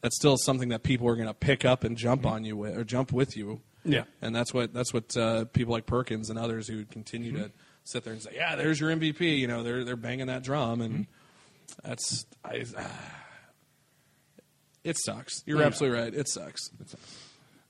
that's 0.02 0.16
still 0.16 0.38
something 0.38 0.70
that 0.70 0.84
people 0.84 1.08
are 1.08 1.16
going 1.16 1.28
to 1.28 1.34
pick 1.34 1.64
up 1.66 1.84
and 1.84 1.96
jump 1.98 2.26
on 2.26 2.44
you 2.44 2.56
with, 2.58 2.78
or 2.78 2.84
jump 2.84 3.12
with 3.12 3.36
you. 3.38 3.62
Yeah. 3.86 4.04
and 4.22 4.34
that's 4.34 4.54
what 4.54 4.74
that's 4.74 4.94
what 4.94 5.16
uh, 5.18 5.44
people 5.46 5.74
like 5.74 5.86
Perkins 5.86 6.30
and 6.30 6.40
others 6.40 6.70
who 6.70 6.86
continue 6.86 7.34
to 7.34 7.52
sit 7.84 8.06
there 8.06 8.14
and 8.14 8.22
say, 8.22 8.32
"Yeah, 8.36 8.56
there's 8.56 8.80
your 8.80 8.90
MVP." 8.92 9.38
You 9.38 9.48
know, 9.48 9.62
they're 9.62 9.84
they're 9.84 9.98
banging 9.98 10.28
that 10.28 10.42
drum, 10.44 10.80
and 10.80 11.06
that's 11.84 12.26
I. 12.46 12.64
It 14.84 14.98
sucks. 14.98 15.44
You're 15.46 15.60
Yeah. 15.62 15.68
absolutely 15.68 16.00
right. 16.00 16.14
It 16.14 16.28
sucks. 16.30 16.70
it's, 16.80 16.96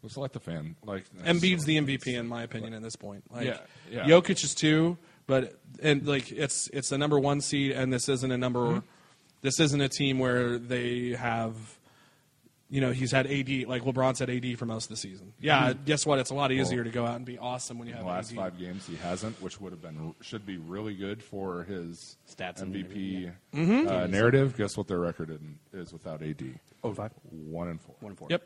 it's 0.04 0.18
like 0.18 0.32
the 0.34 0.40
fan. 0.40 0.76
Like 0.84 1.06
Embiid's 1.24 1.66
the 1.66 1.78
MVP 1.78 2.08
in 2.18 2.28
my 2.28 2.44
opinion 2.44 2.74
at 2.74 2.82
this 2.82 2.96
point. 2.96 3.24
Like, 3.32 3.46
Yeah, 3.46 3.58
yeah. 3.92 4.04
Jokic 4.06 4.44
is 4.44 4.54
two, 4.54 4.98
but 5.28 5.58
and 5.82 6.06
like 6.08 6.32
it's 6.32 6.70
it's 6.74 6.92
a 6.92 6.98
number 6.98 7.20
one 7.20 7.40
seed, 7.42 7.72
and 7.74 7.92
this 7.94 8.10
isn't 8.10 8.32
a 8.32 8.38
number. 8.38 8.60
Mm-hmm. 8.60 8.80
This 9.42 9.60
isn't 9.60 9.82
a 9.82 9.90
team 9.90 10.20
where 10.20 10.58
they 10.58 11.12
have. 11.12 11.56
You 12.74 12.82
know, 12.82 12.92
he's 12.92 13.12
had 13.12 13.28
AD 13.28 13.50
like 13.68 13.84
LeBron's 13.84 14.18
had 14.18 14.32
AD 14.32 14.58
for 14.58 14.66
most 14.66 14.86
of 14.86 14.90
the 14.90 14.96
season. 14.98 15.32
Yeah, 15.40 15.74
guess 15.86 16.08
what? 16.08 16.18
It's 16.18 16.32
a 16.32 16.34
lot 16.34 16.52
easier 16.52 16.78
Well, 16.78 16.86
to 16.86 16.90
go 16.90 17.06
out 17.06 17.18
and 17.18 17.24
be 17.26 17.38
awesome 17.38 17.78
when 17.78 17.88
you 17.88 17.94
have 17.94 18.02
the 18.04 18.10
last 18.10 18.32
AD. 18.32 18.38
five 18.38 18.58
games, 18.58 18.88
he 18.88 18.96
hasn't, 18.96 19.40
which 19.44 19.62
would 19.62 19.72
have 19.74 19.82
been 19.82 20.16
should 20.22 20.44
be 20.44 20.58
really 20.58 20.96
good 20.96 21.22
for 21.22 21.66
his 21.66 22.18
Stats 22.28 22.64
and 22.64 22.74
MVP 22.74 23.32
Mm-hmm. 23.54 23.88
uh, 23.88 24.08
narrative. 24.08 24.58
Guess 24.58 24.76
what 24.76 24.88
their 24.88 24.98
record 25.00 25.30
in, 25.30 25.60
is 25.72 25.94
without 25.94 26.24
AD? 26.24 26.44
Oh, 26.84 26.94
five. 26.96 27.12
One 27.30 27.68
and 27.68 27.80
four. 27.80 27.94
One 28.00 28.10
and 28.10 28.18
four. 28.18 28.28
Yep. 28.32 28.44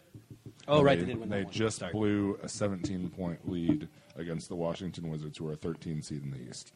Oh, 0.67 0.83
right. 0.83 0.99
They, 0.99 1.05
They, 1.05 1.11
did 1.13 1.19
win 1.21 1.29
they 1.29 1.45
just 1.45 1.79
Sorry. 1.79 1.93
blew 1.93 2.37
a 2.43 2.49
17 2.49 3.09
point 3.11 3.49
lead 3.49 3.87
against 4.17 4.49
the 4.49 4.55
Washington 4.55 5.09
Wizards, 5.09 5.37
who 5.37 5.47
are 5.47 5.53
a 5.53 5.55
13 5.55 6.01
seed 6.01 6.21
in 6.21 6.31
the 6.31 6.49
East. 6.49 6.73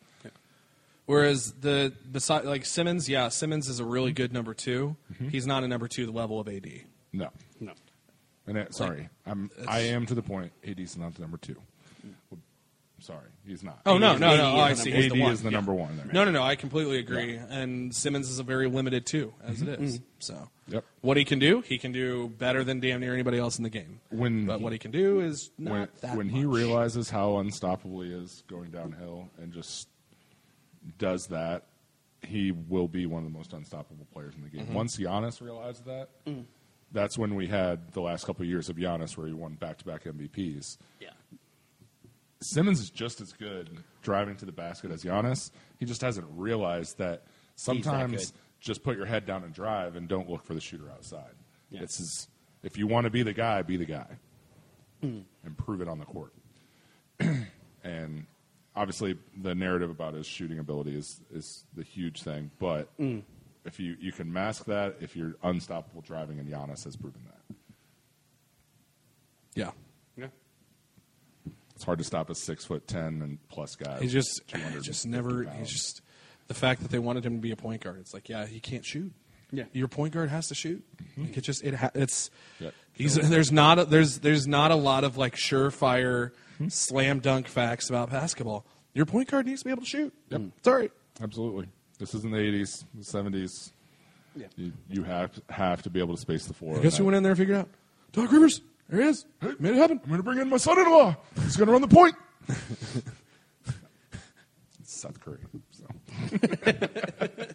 Whereas 1.06 1.52
the 1.60 1.92
beside 2.10 2.46
like 2.46 2.66
Simmons, 2.66 3.10
yeah, 3.10 3.28
Simmons 3.30 3.68
is 3.68 3.80
a 3.82 3.86
really 3.86 4.14
good 4.14 4.32
number 4.32 4.54
2 4.54 4.96
Mm-hmm. 5.14 5.28
He's 5.30 5.46
not 5.46 5.64
a 5.64 5.68
number 5.68 5.88
two 5.90 6.06
the 6.06 6.12
level 6.14 6.40
of 6.40 6.48
AD. 6.48 6.66
No, 7.14 7.30
No. 7.60 7.74
and 8.48 8.74
sorry, 8.74 9.10
I'm 9.26 9.50
I 9.68 9.80
am 9.80 10.06
to 10.08 10.16
the 10.16 10.22
point. 10.22 10.52
AD's 10.68 10.98
not 10.98 11.14
the 11.16 11.22
number 11.22 11.38
two. 11.38 11.56
Sorry, 13.00 13.30
he's 13.48 13.64
not. 13.64 13.80
Oh 13.88 13.98
no, 13.98 14.16
no, 14.16 14.28
AD 14.28 14.38
no! 14.38 14.52
Oh, 14.58 14.60
I 14.60 14.74
see. 14.76 14.94
AD 14.94 15.12
the 15.12 15.22
one. 15.22 15.32
is 15.32 15.42
the 15.42 15.50
number 15.50 15.74
one 15.74 15.98
there. 15.98 16.06
No, 16.14 16.24
no, 16.24 16.30
no. 16.30 16.44
I 16.44 16.56
completely 16.56 17.00
agree. 17.00 17.36
And 17.36 17.94
Simmons 17.96 18.30
is 18.30 18.38
a 18.38 18.44
very 18.44 18.68
limited 18.70 19.08
two, 19.08 19.34
as 19.44 19.62
it 19.64 19.70
is. 19.70 20.00
So, 20.20 20.34
Mm-hmm. 20.36 20.74
Yep. 20.76 20.86
what 21.02 21.18
he 21.18 21.26
can 21.26 21.40
do, 21.40 21.62
he 21.62 21.78
can 21.80 21.92
do 21.92 22.30
better 22.30 22.64
than 22.64 22.80
damn 22.80 23.00
near 23.02 23.14
anybody 23.14 23.40
else 23.40 23.58
in 23.58 23.64
the 23.64 23.70
game. 23.72 24.00
When 24.12 24.46
but 24.46 24.62
what 24.62 24.72
he 24.72 24.78
can 24.78 24.92
do 24.92 25.20
is 25.20 25.50
not 25.58 25.72
when 25.72 25.88
that 26.02 26.16
when 26.18 26.30
he 26.30 26.44
much. 26.46 26.56
realizes 26.56 27.10
how 27.10 27.38
unstoppable 27.40 28.02
he 28.02 28.12
is 28.14 28.44
going 28.48 28.70
downhill 28.70 29.30
and 29.42 29.52
just 29.52 29.88
does 31.00 31.26
that, 31.28 31.66
he 32.22 32.52
will 32.52 32.88
be 32.88 33.08
one 33.08 33.26
of 33.26 33.32
the 33.32 33.36
most 33.36 33.52
unstoppable 33.52 34.06
players 34.14 34.36
in 34.36 34.44
the 34.44 34.50
game. 34.50 34.74
Once 34.76 34.96
Giannis 34.98 35.42
realized 35.42 35.86
that, 35.86 36.10
that's 36.92 37.18
when 37.18 37.36
we 37.36 37.48
had 37.48 37.94
the 37.94 38.02
last 38.02 38.26
couple 38.26 38.44
of 38.44 38.50
years 38.50 38.70
of 38.70 38.76
Giannis 38.76 39.18
where 39.18 39.28
he 39.28 39.34
won 39.34 39.54
back 39.54 39.78
to 39.80 39.86
back 39.86 40.04
MVPs. 40.04 40.78
Yeah. 41.00 41.10
Simmons 42.42 42.80
is 42.80 42.90
just 42.90 43.22
as 43.22 43.34
good 43.34 43.70
driving 44.02 44.36
to 44.38 44.46
the 44.46 44.52
basket 44.52 44.92
as 44.92 45.04
Giannis. 45.04 45.52
He 45.80 45.86
just 45.86 46.02
hasn't 46.02 46.28
realized 46.32 46.98
that 46.98 47.24
sometimes 47.56 48.32
good. 48.32 48.40
just 48.60 48.84
put 48.84 48.98
your 48.98 49.06
head 49.06 49.26
down 49.26 49.44
and 49.44 49.54
drive 49.54 49.96
and 49.96 50.08
don't 50.08 50.30
look 50.30 50.44
for 50.44 50.54
the 50.54 50.62
shooter 50.62 50.90
outside. 50.90 51.34
Yeah. 51.70 51.82
It's 51.84 51.98
his, 51.98 52.28
if 52.64 52.78
you 52.78 52.88
want 52.88 53.06
to 53.06 53.10
be 53.10 53.24
the 53.24 53.34
guy, 53.34 53.62
be 53.62 53.78
the 53.78 53.86
guy 53.86 54.18
hmm. 55.02 55.20
and 55.44 55.58
prove 55.58 55.82
it 55.82 55.88
on 55.88 56.00
the 56.00 56.06
court. 56.06 56.34
and 57.84 58.26
obviously, 58.76 59.18
the 59.42 59.54
narrative 59.54 59.90
about 59.90 60.14
his 60.16 60.26
shooting 60.26 60.60
ability 60.60 60.96
is, 60.96 61.22
is 61.32 61.64
the 61.76 61.84
huge 61.84 62.24
thing. 62.24 62.50
But 62.60 62.90
hmm. 62.98 63.20
If 63.66 63.80
you, 63.80 63.96
you 64.00 64.12
can 64.12 64.32
mask 64.32 64.66
that, 64.66 64.96
if 65.00 65.16
you're 65.16 65.36
unstoppable 65.44 66.02
driving, 66.02 66.40
and 66.40 66.52
Giannis 66.52 66.84
has 66.84 66.96
proven 66.96 67.22
that. 67.26 67.56
Yeah. 69.54 69.72
Yeah. 70.18 70.28
It's 71.76 71.84
hard 71.84 72.00
to 72.00 72.04
stop 72.04 72.30
a 72.30 72.36
six 72.36 72.66
foot 72.66 72.88
ten 72.88 73.22
and 73.22 73.38
plus 73.50 73.76
guy. 73.76 74.00
He 74.00 74.08
just 74.08 74.42
just 74.82 75.06
never. 75.08 75.44
He's 75.58 75.70
just 75.70 76.02
the 76.48 76.54
fact 76.54 76.82
that 76.82 76.92
they 76.92 77.00
wanted 77.00 77.26
him 77.26 77.36
to 77.36 77.42
be 77.42 77.52
a 77.52 77.56
point 77.56 77.82
guard. 77.82 78.00
It's 78.00 78.14
like, 78.14 78.30
yeah, 78.30 78.46
he 78.46 78.60
can't 78.60 78.86
shoot. 78.86 79.12
Yeah. 79.54 79.66
your 79.74 79.90
point 79.90 80.14
guard 80.14 80.30
has 80.30 80.48
to 80.48 80.56
shoot. 80.56 80.82
Like 81.18 81.38
it 81.38 81.42
just 81.42 81.64
it 81.64 81.74
ha- 81.74 81.92
it's. 81.94 82.30
Yeah. 82.60 82.70
He's, 82.94 83.16
there's 83.16 83.52
not 83.52 83.80
a, 83.80 83.86
there's 83.86 84.20
there's 84.20 84.48
not 84.48 84.72
a 84.72 84.76
lot 84.76 85.04
of 85.04 85.18
like 85.18 85.36
surefire 85.36 86.32
mm-hmm. 86.56 86.70
slam 86.70 87.20
dunk 87.20 87.48
facts 87.48 87.90
about 87.90 88.10
basketball. 88.10 88.66
Your 88.94 89.06
point 89.06 89.30
guard 89.30 89.46
needs 89.46 89.62
to 89.62 89.66
be 89.66 89.72
able 89.72 89.82
to 89.82 89.88
shoot. 89.88 90.14
Yep. 90.30 90.42
It's 90.58 90.68
all 90.68 90.76
right. 90.76 90.92
Absolutely. 91.22 91.68
This 92.02 92.16
isn't 92.16 92.32
the 92.32 92.38
80s, 92.38 92.84
the 92.96 93.04
70s. 93.04 93.72
Yeah. 94.36 94.48
You, 94.56 94.72
you 94.90 95.04
have 95.04 95.40
have 95.50 95.84
to 95.84 95.90
be 95.92 96.00
able 96.00 96.16
to 96.16 96.22
space 96.22 96.48
the 96.48 96.54
floor. 96.54 96.78
I 96.78 96.82
guess 96.82 96.98
who 96.98 97.06
went 97.06 97.16
in 97.16 97.22
there 97.22 97.34
and 97.34 97.40
figured 97.40 97.58
out? 97.58 97.70
Doc 98.12 98.32
Rivers. 98.32 98.62
There 98.90 99.02
he 99.02 99.08
is. 99.08 99.26
Made 99.60 99.74
it 99.74 99.76
happen. 99.76 100.00
I'm 100.04 100.10
going 100.10 100.18
to 100.18 100.24
bring 100.24 100.40
in 100.40 100.50
my 100.50 100.58
son-in-law. 100.58 101.16
He's 101.44 101.56
going 101.56 101.68
to 101.68 101.74
run 101.74 101.82
the 101.82 101.88
point. 101.88 102.16
It's 102.48 103.04
Seth 104.84 105.20
Curry. 105.20 105.40
So. 105.70 105.86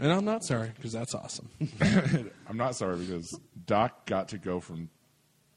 And 0.00 0.12
I'm 0.12 0.24
not 0.24 0.44
sorry 0.44 0.70
because 0.76 0.92
that's 0.92 1.12
awesome. 1.12 1.48
I'm 2.48 2.56
not 2.56 2.76
sorry 2.76 2.98
because 2.98 3.36
Doc 3.66 4.06
got 4.06 4.28
to 4.28 4.38
go 4.38 4.60
from 4.60 4.90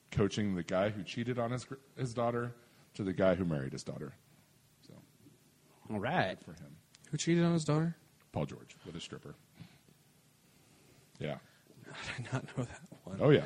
coaching 0.10 0.56
the 0.56 0.64
guy 0.64 0.90
who 0.90 1.04
cheated 1.04 1.38
on 1.38 1.52
his 1.52 1.68
his 1.96 2.12
daughter 2.14 2.56
to 2.96 3.04
the 3.04 3.14
guy 3.14 3.36
who 3.36 3.46
married 3.46 3.72
his 3.72 3.84
daughter. 3.84 4.14
So 4.88 4.94
All 5.92 6.00
right. 6.00 6.44
for 6.44 6.54
him, 6.54 6.76
Who 7.12 7.18
cheated 7.18 7.44
on 7.44 7.54
his 7.54 7.66
daughter? 7.66 7.96
Paul 8.32 8.46
George 8.46 8.76
with 8.86 8.96
a 8.96 9.02
stripper. 9.02 9.36
Yeah. 11.20 11.36
I 11.88 12.22
did 12.22 12.34
not 12.34 12.58
know 12.58 12.64
that 12.64 12.80
one. 13.04 13.18
Oh 13.22 13.30
yeah. 13.30 13.44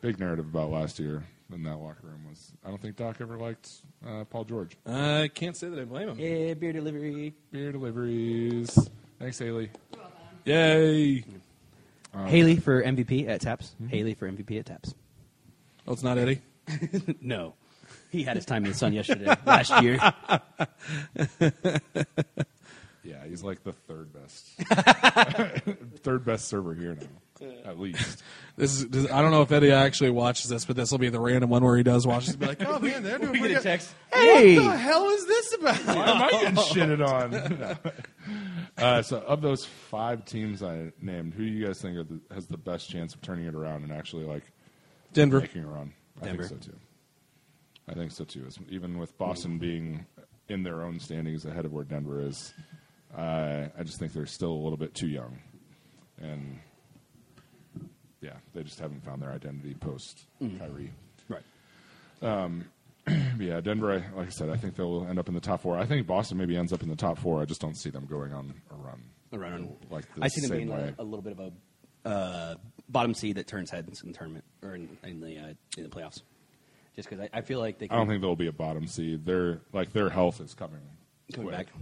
Big 0.00 0.18
narrative 0.18 0.46
about 0.46 0.70
last 0.70 0.98
year 0.98 1.22
in 1.54 1.62
that 1.62 1.76
locker 1.76 2.06
room 2.08 2.24
was 2.28 2.52
I 2.64 2.68
don't 2.68 2.82
think 2.82 2.96
Doc 2.96 3.18
ever 3.20 3.36
liked 3.36 3.70
uh, 4.06 4.24
Paul 4.24 4.44
George. 4.44 4.76
I 4.86 5.30
can't 5.32 5.56
say 5.56 5.68
that 5.68 5.78
I 5.78 5.84
blame 5.84 6.08
him. 6.08 6.18
Yeah, 6.18 6.54
beer 6.54 6.72
delivery. 6.72 7.34
Beer 7.52 7.70
deliveries. 7.70 8.76
Thanks, 9.20 9.38
Haley. 9.38 9.70
Yay! 10.44 11.24
Haley 12.26 12.56
for 12.56 12.82
MVP 12.82 13.28
at 13.28 13.40
Taps. 13.40 13.76
Haley 13.88 14.14
for 14.14 14.28
MVP 14.30 14.58
at 14.58 14.66
Taps. 14.66 14.94
Oh, 15.86 15.92
it's 15.92 16.02
not 16.02 16.18
Eddie. 16.18 16.40
No. 17.20 17.54
He 18.12 18.22
had 18.22 18.36
his 18.36 18.44
time 18.44 18.64
in 18.64 18.70
the 18.70 18.76
sun 18.76 18.92
yesterday, 18.92 19.34
last 19.44 19.82
year. 19.82 19.98
Yeah, 23.04 23.26
he's 23.26 23.42
like 23.42 23.64
the 23.64 23.72
third 23.72 24.12
best, 24.12 24.44
third 26.04 26.24
best 26.24 26.46
server 26.46 26.72
here 26.72 26.94
now, 27.40 27.48
at 27.64 27.76
least. 27.80 28.22
This 28.56 28.76
is. 28.76 28.88
This, 28.90 29.10
I 29.10 29.20
don't 29.20 29.32
know 29.32 29.42
if 29.42 29.50
Eddie 29.50 29.72
actually 29.72 30.10
watches 30.10 30.48
this, 30.48 30.64
but 30.64 30.76
this 30.76 30.92
will 30.92 30.98
be 30.98 31.08
the 31.08 31.18
random 31.18 31.50
one 31.50 31.64
where 31.64 31.76
he 31.76 31.82
does 31.82 32.06
watch 32.06 32.26
this. 32.26 32.36
Be 32.36 32.46
like, 32.46 32.64
oh 32.64 32.78
man, 32.78 33.02
they're 33.02 33.18
doing 33.18 33.32
We 33.32 33.40
pretty 33.40 33.54
get 33.54 33.60
a 33.60 33.64
good. 33.64 33.68
text. 33.70 33.92
What 34.10 34.20
the 34.44 34.76
hell 34.78 35.08
is 35.10 35.26
this 35.26 35.54
about? 35.54 35.76
Why 35.84 36.10
am 36.10 36.22
I 36.22 36.30
getting 36.30 36.54
shitted 36.54 37.04
on? 37.04 37.58
No. 37.58 37.76
Uh, 38.78 39.02
so, 39.02 39.18
of 39.18 39.42
those 39.42 39.64
five 39.66 40.24
teams 40.24 40.62
I 40.62 40.92
named, 41.00 41.34
who 41.34 41.44
do 41.44 41.50
you 41.50 41.66
guys 41.66 41.80
think 41.82 41.96
are 41.96 42.04
the, 42.04 42.20
has 42.32 42.46
the 42.46 42.56
best 42.56 42.88
chance 42.88 43.14
of 43.14 43.20
turning 43.20 43.46
it 43.46 43.54
around 43.56 43.82
and 43.82 43.92
actually 43.92 44.26
like 44.26 44.44
Denver. 45.12 45.40
making 45.40 45.64
a 45.64 45.66
run? 45.66 45.92
I 46.22 46.26
Denver. 46.26 46.44
think 46.44 46.62
so 46.62 46.70
too. 46.70 46.76
I 47.92 47.94
think 47.94 48.12
so 48.12 48.24
too. 48.24 48.48
Even 48.68 48.98
with 48.98 49.16
Boston 49.18 49.58
being 49.58 50.06
in 50.48 50.62
their 50.62 50.82
own 50.82 50.98
standings 50.98 51.44
ahead 51.44 51.64
of 51.64 51.72
where 51.72 51.84
Denver 51.84 52.20
is, 52.20 52.52
uh, 53.16 53.66
I 53.78 53.82
just 53.84 53.98
think 53.98 54.12
they're 54.12 54.26
still 54.26 54.52
a 54.52 54.62
little 54.62 54.76
bit 54.78 54.94
too 54.94 55.08
young, 55.08 55.38
and 56.20 56.58
yeah, 58.20 58.36
they 58.54 58.62
just 58.62 58.80
haven't 58.80 59.04
found 59.04 59.22
their 59.22 59.30
identity 59.30 59.74
post 59.74 60.26
Kyrie. 60.58 60.92
Right. 61.28 61.42
But 63.36 63.46
yeah, 63.46 63.60
Denver. 63.60 63.92
I, 63.92 64.16
like 64.16 64.28
I 64.28 64.30
said, 64.30 64.48
I 64.48 64.56
think 64.56 64.76
they'll 64.76 65.06
end 65.08 65.18
up 65.18 65.26
in 65.26 65.34
the 65.34 65.40
top 65.40 65.62
four. 65.62 65.76
I 65.76 65.86
think 65.86 66.06
Boston 66.06 66.38
maybe 66.38 66.56
ends 66.56 66.72
up 66.72 66.82
in 66.82 66.88
the 66.88 66.96
top 66.96 67.18
four. 67.18 67.42
I 67.42 67.44
just 67.44 67.60
don't 67.60 67.76
see 67.76 67.90
them 67.90 68.06
going 68.06 68.32
on 68.32 68.54
a 68.70 68.74
run. 68.74 69.02
A 69.32 69.38
run. 69.38 69.76
Like 69.90 70.04
the 70.14 70.22
I 70.22 70.28
see 70.28 70.46
them 70.46 70.56
being 70.56 70.70
a, 70.70 70.94
a 70.98 71.02
little 71.02 71.22
bit 71.22 71.32
of 71.32 71.40
a 71.40 72.08
uh, 72.08 72.54
bottom 72.88 73.14
seed 73.14 73.36
that 73.36 73.46
turns 73.46 73.70
heads 73.70 74.02
in 74.02 74.12
the 74.12 74.16
tournament 74.16 74.44
or 74.62 74.74
in, 74.74 74.96
in 75.02 75.20
the 75.20 75.38
uh, 75.38 75.54
in 75.76 75.82
the 75.82 75.88
playoffs. 75.88 76.22
Just 76.94 77.08
because 77.08 77.28
I, 77.32 77.38
I 77.38 77.40
feel 77.40 77.58
like 77.58 77.78
they 77.78 77.88
I 77.88 77.96
don't 77.96 78.06
think 78.06 78.20
they'll 78.20 78.36
be 78.36 78.48
a 78.48 78.52
bottom 78.52 78.86
seed. 78.86 79.24
Their 79.24 79.60
like 79.72 79.92
their 79.92 80.10
health 80.10 80.40
is 80.40 80.54
coming. 80.54 80.80
coming 81.32 81.48
quick. 81.48 81.66
back. 81.66 81.74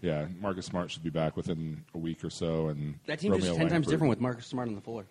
Yeah, 0.00 0.26
Marcus 0.40 0.66
Smart 0.66 0.90
should 0.90 1.02
be 1.02 1.10
back 1.10 1.36
within 1.36 1.84
a 1.94 1.98
week 1.98 2.24
or 2.24 2.30
so, 2.30 2.68
and 2.68 2.98
That 3.06 3.20
team 3.20 3.32
Romeo 3.32 3.52
is 3.52 3.56
ten 3.56 3.68
times 3.68 3.86
different 3.86 4.10
with 4.10 4.20
Marcus 4.20 4.46
Smart 4.46 4.68
on 4.68 4.74
the 4.74 4.80
floor. 4.80 5.06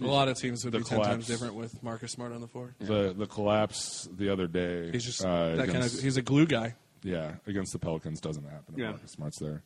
A 0.00 0.04
lot 0.04 0.28
of 0.28 0.36
teams 0.36 0.64
would 0.64 0.72
The 0.74 0.78
be 0.78 0.84
ten 0.84 1.00
times 1.00 1.26
different 1.26 1.54
with 1.54 1.82
Marcus 1.82 2.12
Smart 2.12 2.32
on 2.32 2.40
the 2.40 2.48
floor. 2.48 2.74
The 2.80 3.14
the 3.16 3.26
collapse 3.26 4.08
the 4.16 4.28
other 4.28 4.46
day. 4.46 4.90
He's 4.92 5.04
just 5.04 5.24
uh, 5.24 5.56
that 5.56 5.68
kind 5.68 5.84
of. 5.84 5.92
He's 5.92 6.16
a 6.16 6.22
glue 6.22 6.46
guy. 6.46 6.74
yeah 7.02 7.34
against 7.46 7.72
the 7.72 7.78
Pelicans 7.78 8.20
doesn't 8.20 8.44
happen. 8.44 8.74
Yeah. 8.76 8.90
Marcus 8.90 9.12
Smart's 9.12 9.38
there. 9.38 9.62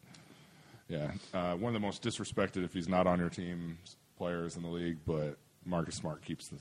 Yeah, 0.88 1.12
uh, 1.32 1.54
one 1.54 1.74
of 1.74 1.80
the 1.80 1.86
most 1.86 2.02
disrespected 2.02 2.64
if 2.64 2.72
he's 2.72 2.88
not 2.88 3.06
on 3.06 3.18
your 3.20 3.28
team 3.28 3.78
players 4.18 4.56
in 4.56 4.62
the 4.62 4.68
league, 4.68 4.98
but 5.06 5.36
Marcus 5.64 5.94
Smart 5.94 6.24
keeps 6.24 6.48
the 6.48 6.56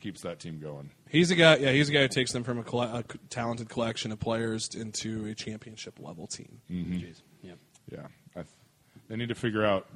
keeps 0.00 0.22
that 0.22 0.40
team 0.40 0.58
going. 0.60 0.90
He's 1.08 1.30
a 1.30 1.34
guy. 1.34 1.56
Yeah, 1.56 1.72
he's 1.72 1.88
a 1.88 1.92
guy 1.92 2.02
who 2.02 2.08
takes 2.08 2.32
them 2.32 2.44
from 2.44 2.58
a, 2.58 2.62
colle- 2.62 2.82
a 2.82 3.04
c- 3.10 3.18
talented 3.28 3.68
collection 3.68 4.12
of 4.12 4.18
players 4.20 4.68
into 4.74 5.26
a 5.26 5.34
championship 5.34 5.98
level 6.00 6.26
team. 6.26 6.60
Jeez. 6.70 7.22
Yep. 7.42 7.58
Yeah, 7.92 8.06
I 8.34 8.42
th- 8.42 8.46
they 9.08 9.16
need 9.16 9.28
to 9.28 9.34
figure 9.34 9.64
out 9.64 9.86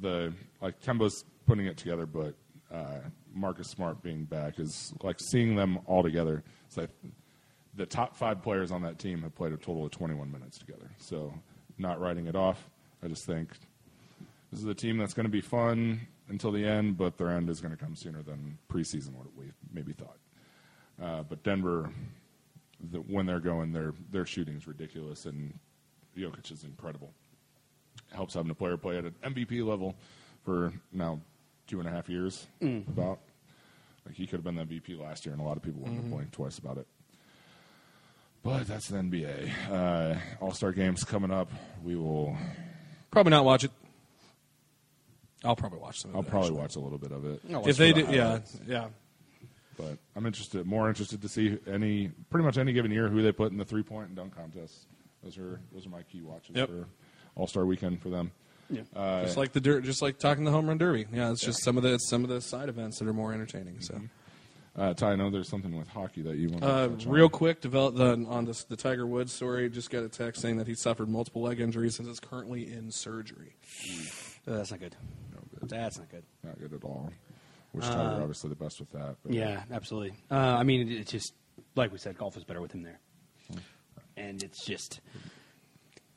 the 0.00 0.32
like 0.60 0.80
Kemba's 0.82 1.24
putting 1.46 1.66
it 1.66 1.76
together, 1.76 2.06
but 2.06 2.34
uh, 2.72 3.00
Marcus 3.34 3.68
Smart 3.68 4.02
being 4.02 4.24
back 4.24 4.58
is 4.58 4.92
like 5.02 5.16
seeing 5.20 5.54
them 5.56 5.78
all 5.86 6.02
together. 6.02 6.42
It's 6.66 6.76
like 6.76 6.90
the 7.74 7.86
top 7.86 8.16
five 8.16 8.42
players 8.42 8.70
on 8.70 8.82
that 8.82 8.98
team 8.98 9.22
have 9.22 9.34
played 9.34 9.52
a 9.52 9.56
total 9.56 9.84
of 9.86 9.90
21 9.92 10.30
minutes 10.30 10.58
together. 10.58 10.90
So 10.98 11.32
not 11.78 12.00
writing 12.00 12.26
it 12.26 12.34
off. 12.36 12.68
I 13.02 13.08
just 13.08 13.24
think 13.26 13.50
this 14.50 14.60
is 14.60 14.66
a 14.66 14.74
team 14.74 14.98
that's 14.98 15.14
going 15.14 15.24
to 15.26 15.30
be 15.30 15.40
fun 15.40 16.00
until 16.28 16.52
the 16.52 16.64
end, 16.66 16.96
but 16.96 17.16
their 17.18 17.30
end 17.30 17.48
is 17.50 17.60
going 17.60 17.76
to 17.76 17.82
come 17.82 17.94
sooner 17.94 18.22
than 18.22 18.58
preseason 18.70 19.14
what 19.14 19.26
we 19.36 19.46
maybe 19.72 19.92
thought. 19.92 20.18
Uh, 21.02 21.22
but 21.22 21.42
Denver, 21.42 21.90
the, 22.92 22.98
when 22.98 23.26
they're 23.26 23.40
going, 23.40 23.72
their 23.72 23.92
their 24.10 24.26
shooting 24.26 24.56
is 24.56 24.66
ridiculous, 24.66 25.26
and 25.26 25.58
Jokic 26.16 26.50
is 26.50 26.64
incredible. 26.64 27.12
Helps 28.12 28.34
having 28.34 28.50
a 28.50 28.54
player 28.54 28.76
play 28.76 28.98
at 28.98 29.04
an 29.04 29.14
MVP 29.22 29.64
level 29.66 29.94
for 30.44 30.72
now 30.92 31.20
two 31.66 31.78
and 31.80 31.88
a 31.88 31.92
half 31.92 32.08
years. 32.08 32.46
About 32.88 33.18
like 34.06 34.14
he 34.16 34.26
could 34.26 34.42
have 34.42 34.44
been 34.44 34.56
the 34.56 34.64
MVP 34.64 34.98
last 35.00 35.26
year, 35.26 35.32
and 35.34 35.40
a 35.42 35.44
lot 35.44 35.56
of 35.56 35.62
people 35.62 35.80
wouldn't 35.82 36.00
have 36.02 36.10
blinked 36.10 36.32
twice 36.32 36.58
about 36.58 36.78
it. 36.78 36.86
But 38.42 38.66
that's 38.66 38.88
the 38.88 38.96
NBA. 38.98 39.50
Uh, 39.70 40.16
All 40.40 40.52
Star 40.52 40.72
games 40.72 41.04
coming 41.04 41.30
up. 41.30 41.50
We 41.82 41.96
will. 41.96 42.36
Probably 43.10 43.30
not 43.30 43.44
watch 43.44 43.64
it. 43.64 43.70
I'll 45.44 45.56
probably 45.56 45.78
watch 45.78 46.00
some. 46.00 46.10
Of 46.10 46.16
I'll 46.16 46.22
it, 46.22 46.28
probably 46.28 46.48
actually. 46.48 46.60
watch 46.60 46.76
a 46.76 46.80
little 46.80 46.98
bit 46.98 47.12
of 47.12 47.24
it. 47.24 47.40
If 47.68 47.76
they 47.76 47.92
Just 47.92 48.08
do, 48.10 48.16
yeah, 48.16 48.24
highlights. 48.24 48.60
yeah. 48.66 48.86
But 49.76 49.96
I'm 50.16 50.26
interested, 50.26 50.66
more 50.66 50.88
interested 50.88 51.22
to 51.22 51.28
see 51.28 51.56
any, 51.70 52.08
pretty 52.30 52.44
much 52.44 52.58
any 52.58 52.72
given 52.72 52.90
year, 52.90 53.08
who 53.08 53.22
they 53.22 53.30
put 53.30 53.52
in 53.52 53.58
the 53.58 53.64
three 53.64 53.84
point 53.84 54.08
and 54.08 54.16
dunk 54.16 54.34
contests. 54.36 54.86
Those 55.22 55.38
are 55.38 55.60
those 55.72 55.86
are 55.86 55.90
my 55.90 56.02
key 56.02 56.20
watches 56.22 56.56
Yep. 56.56 56.68
for 56.68 56.88
All 57.36 57.46
Star 57.46 57.64
Weekend 57.66 58.00
for 58.02 58.08
them. 58.08 58.32
Yeah. 58.70 58.82
Uh, 58.94 59.22
just 59.24 59.36
like 59.36 59.52
the 59.52 59.60
dirt, 59.60 59.84
just 59.84 60.02
like 60.02 60.18
talking 60.18 60.44
the 60.44 60.50
home 60.50 60.66
run 60.66 60.78
derby. 60.78 61.06
Yeah, 61.12 61.30
it's 61.30 61.40
just 61.44 61.62
some 61.62 61.76
of 61.76 61.82
the 61.84 61.94
it's 61.94 62.08
some 62.08 62.22
of 62.24 62.28
the 62.30 62.40
side 62.40 62.68
events 62.68 62.98
that 62.98 63.06
are 63.08 63.12
more 63.14 63.32
entertaining. 63.32 63.80
So, 63.80 64.00
uh, 64.76 64.94
Ty, 64.94 65.12
I 65.12 65.16
know 65.16 65.30
there's 65.30 65.48
something 65.48 65.76
with 65.76 65.88
hockey 65.88 66.22
that 66.22 66.36
you 66.36 66.48
want 66.50 66.62
to 66.62 66.68
uh, 66.68 66.88
touch 66.88 67.06
on. 67.06 67.12
real 67.12 67.28
quick, 67.28 67.60
develop 67.60 67.94
the 67.96 68.26
on 68.28 68.44
this, 68.44 68.64
the 68.64 68.76
Tiger 68.76 69.06
Woods 69.06 69.32
story. 69.32 69.70
Just 69.70 69.90
got 69.90 70.02
a 70.02 70.08
text 70.08 70.42
saying 70.42 70.56
that 70.58 70.66
he 70.66 70.74
suffered 70.74 71.08
multiple 71.08 71.42
leg 71.42 71.60
injuries 71.60 71.98
and 72.00 72.08
is 72.08 72.20
currently 72.20 72.70
in 72.72 72.90
surgery. 72.90 73.54
Uh, 74.48 74.56
that's 74.56 74.70
not 74.70 74.80
good. 74.80 74.96
No 75.32 75.40
good. 75.60 75.68
That's 75.68 75.98
not 75.98 76.10
good. 76.10 76.24
Not 76.42 76.58
good 76.58 76.72
at 76.72 76.84
all. 76.84 77.10
Wish 77.74 77.84
Tiger 77.84 78.22
obviously 78.22 78.48
the 78.50 78.56
best 78.56 78.80
with 78.80 78.90
that. 78.92 79.16
But 79.22 79.32
Yeah, 79.32 79.62
absolutely. 79.70 80.14
Uh, 80.30 80.34
I 80.34 80.62
mean, 80.62 80.88
it, 80.88 81.00
it's 81.00 81.12
just 81.12 81.34
like 81.76 81.92
we 81.92 81.98
said, 81.98 82.16
golf 82.16 82.36
is 82.36 82.44
better 82.44 82.60
with 82.62 82.72
him 82.72 82.82
there, 82.82 82.98
and 84.16 84.42
it's 84.42 84.64
just 84.64 85.00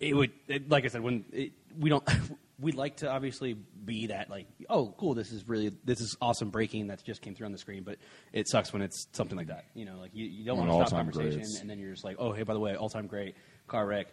it 0.02 0.16
would, 0.16 0.32
it, 0.48 0.70
like 0.70 0.84
I 0.84 0.88
said, 0.88 1.02
when 1.02 1.24
it, 1.32 1.54
we 1.80 1.90
don't, 1.90 2.04
we'd 2.60 2.76
like 2.76 2.98
to 2.98 3.10
obviously 3.10 3.54
be 3.54 4.08
that 4.08 4.30
like, 4.30 4.48
oh, 4.70 4.94
cool, 4.98 5.14
this 5.14 5.32
is 5.32 5.48
really, 5.48 5.72
this 5.86 6.02
is 6.02 6.18
awesome 6.20 6.50
breaking 6.50 6.88
that 6.88 7.04
just 7.04 7.22
came 7.22 7.36
through 7.36 7.46
on 7.46 7.52
the 7.52 7.58
screen. 7.58 7.84
But 7.84 7.98
it 8.34 8.50
sucks 8.50 8.74
when 8.74 8.82
it's 8.82 9.08
something 9.14 9.38
like 9.38 9.48
that. 9.48 9.66
You 9.76 9.86
know, 9.86 9.98
like 10.00 10.12
you, 10.14 10.26
you 10.26 10.44
don't 10.44 10.58
want 10.58 10.72
to 10.72 10.88
stop 10.88 11.00
conversation, 11.00 11.42
greats. 11.42 11.60
and 11.60 11.70
then 11.70 11.78
you're 11.78 11.92
just 11.92 12.04
like, 12.04 12.18
oh, 12.20 12.34
hey, 12.34 12.44
by 12.44 12.54
the 12.54 12.60
way, 12.60 12.76
all 12.76 12.90
time 12.90 13.06
great 13.08 13.36
car 13.68 13.86
wreck. 13.86 14.08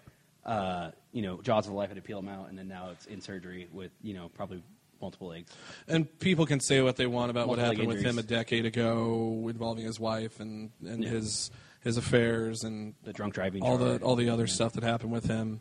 Uh, 0.44 0.90
you 1.12 1.22
know, 1.22 1.40
jaws 1.42 1.66
of 1.66 1.72
life 1.74 1.88
had 1.88 1.96
to 1.96 2.02
peel 2.02 2.18
him 2.20 2.28
out, 2.28 2.48
and 2.48 2.58
then 2.58 2.68
now 2.68 2.90
it's 2.90 3.06
in 3.06 3.20
surgery 3.20 3.68
with 3.72 3.90
you 4.02 4.14
know 4.14 4.28
probably 4.34 4.62
multiple 5.00 5.28
legs. 5.28 5.52
And 5.86 6.18
people 6.18 6.46
can 6.46 6.58
say 6.60 6.80
what 6.80 6.96
they 6.96 7.06
want 7.06 7.30
about 7.30 7.46
what 7.48 7.58
Multiple 7.58 7.82
happened 7.84 7.88
with 7.88 7.98
him 7.98 8.16
a 8.18 8.20
injuries. 8.22 8.26
decade 8.26 8.66
ago 8.66 9.46
involving 9.48 9.84
his 9.84 10.00
wife 10.00 10.40
and, 10.40 10.70
and 10.84 11.04
Yeah. 11.04 11.10
his 11.10 11.50
his 11.84 11.96
affairs 11.96 12.64
and 12.64 12.94
The 13.04 13.12
drunk 13.12 13.34
driving, 13.34 13.62
all 13.62 13.78
the 13.78 13.90
charge. 13.90 14.02
all 14.02 14.16
the 14.16 14.28
other 14.30 14.46
stuff 14.48 14.72
that 14.72 14.82
happened 14.82 15.12
with 15.12 15.26
him. 15.26 15.60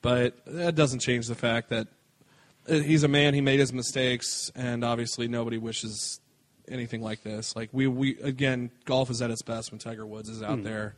But 0.00 0.44
that 0.46 0.74
doesn't 0.74 1.00
change 1.00 1.26
the 1.26 1.34
fact 1.34 1.70
that 1.70 1.88
uh, 2.68 2.74
he's 2.74 3.02
a 3.02 3.08
man. 3.08 3.34
He 3.34 3.40
made 3.40 3.58
his 3.60 3.72
mistakes, 3.72 4.50
and 4.54 4.84
obviously 4.84 5.26
nobody 5.28 5.58
wishes 5.58 6.20
anything 6.68 7.02
like 7.02 7.22
this. 7.22 7.56
Like 7.56 7.70
we 7.72 7.86
we 7.88 8.18
again, 8.20 8.70
golf 8.84 9.10
is 9.10 9.20
at 9.22 9.30
its 9.30 9.42
best 9.42 9.72
when 9.72 9.78
Tiger 9.80 10.06
Woods 10.06 10.28
is 10.28 10.42
out 10.42 10.62
there, 10.62 10.94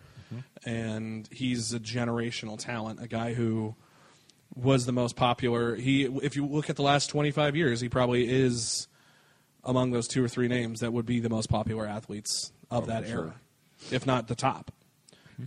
and 0.64 1.28
he's 1.30 1.72
a 1.72 1.80
generational 1.80 2.58
talent. 2.58 3.00
A 3.02 3.08
guy 3.08 3.34
who 3.34 3.74
was 4.54 4.86
the 4.86 4.92
most 4.92 5.16
popular. 5.16 5.74
He, 5.74 6.04
if 6.04 6.36
you 6.36 6.46
look 6.46 6.70
at 6.70 6.76
the 6.76 6.82
last 6.82 7.08
twenty 7.08 7.30
five 7.30 7.56
years, 7.56 7.80
he 7.80 7.88
probably 7.88 8.28
is 8.28 8.88
among 9.64 9.92
those 9.92 10.06
two 10.06 10.24
or 10.24 10.28
three 10.28 10.48
names 10.48 10.80
that 10.80 10.92
would 10.92 11.06
be 11.06 11.20
the 11.20 11.30
most 11.30 11.48
popular 11.48 11.86
athletes 11.86 12.52
of 12.70 12.84
Oh, 12.84 12.86
that 12.86 13.06
for 13.06 13.10
era, 13.10 13.34
if 13.90 14.06
not 14.06 14.28
the 14.28 14.34
top. 14.34 14.70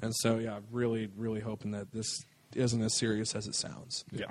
And 0.02 0.14
so, 0.16 0.38
yeah, 0.38 0.60
really, 0.72 1.10
really 1.16 1.40
hoping 1.40 1.72
that 1.72 1.92
this 1.94 2.26
isn't 2.56 2.82
as 2.82 2.94
serious 2.98 3.36
as 3.36 3.48
it 3.48 3.56
sounds. 3.56 4.04
Yeah. 4.12 4.26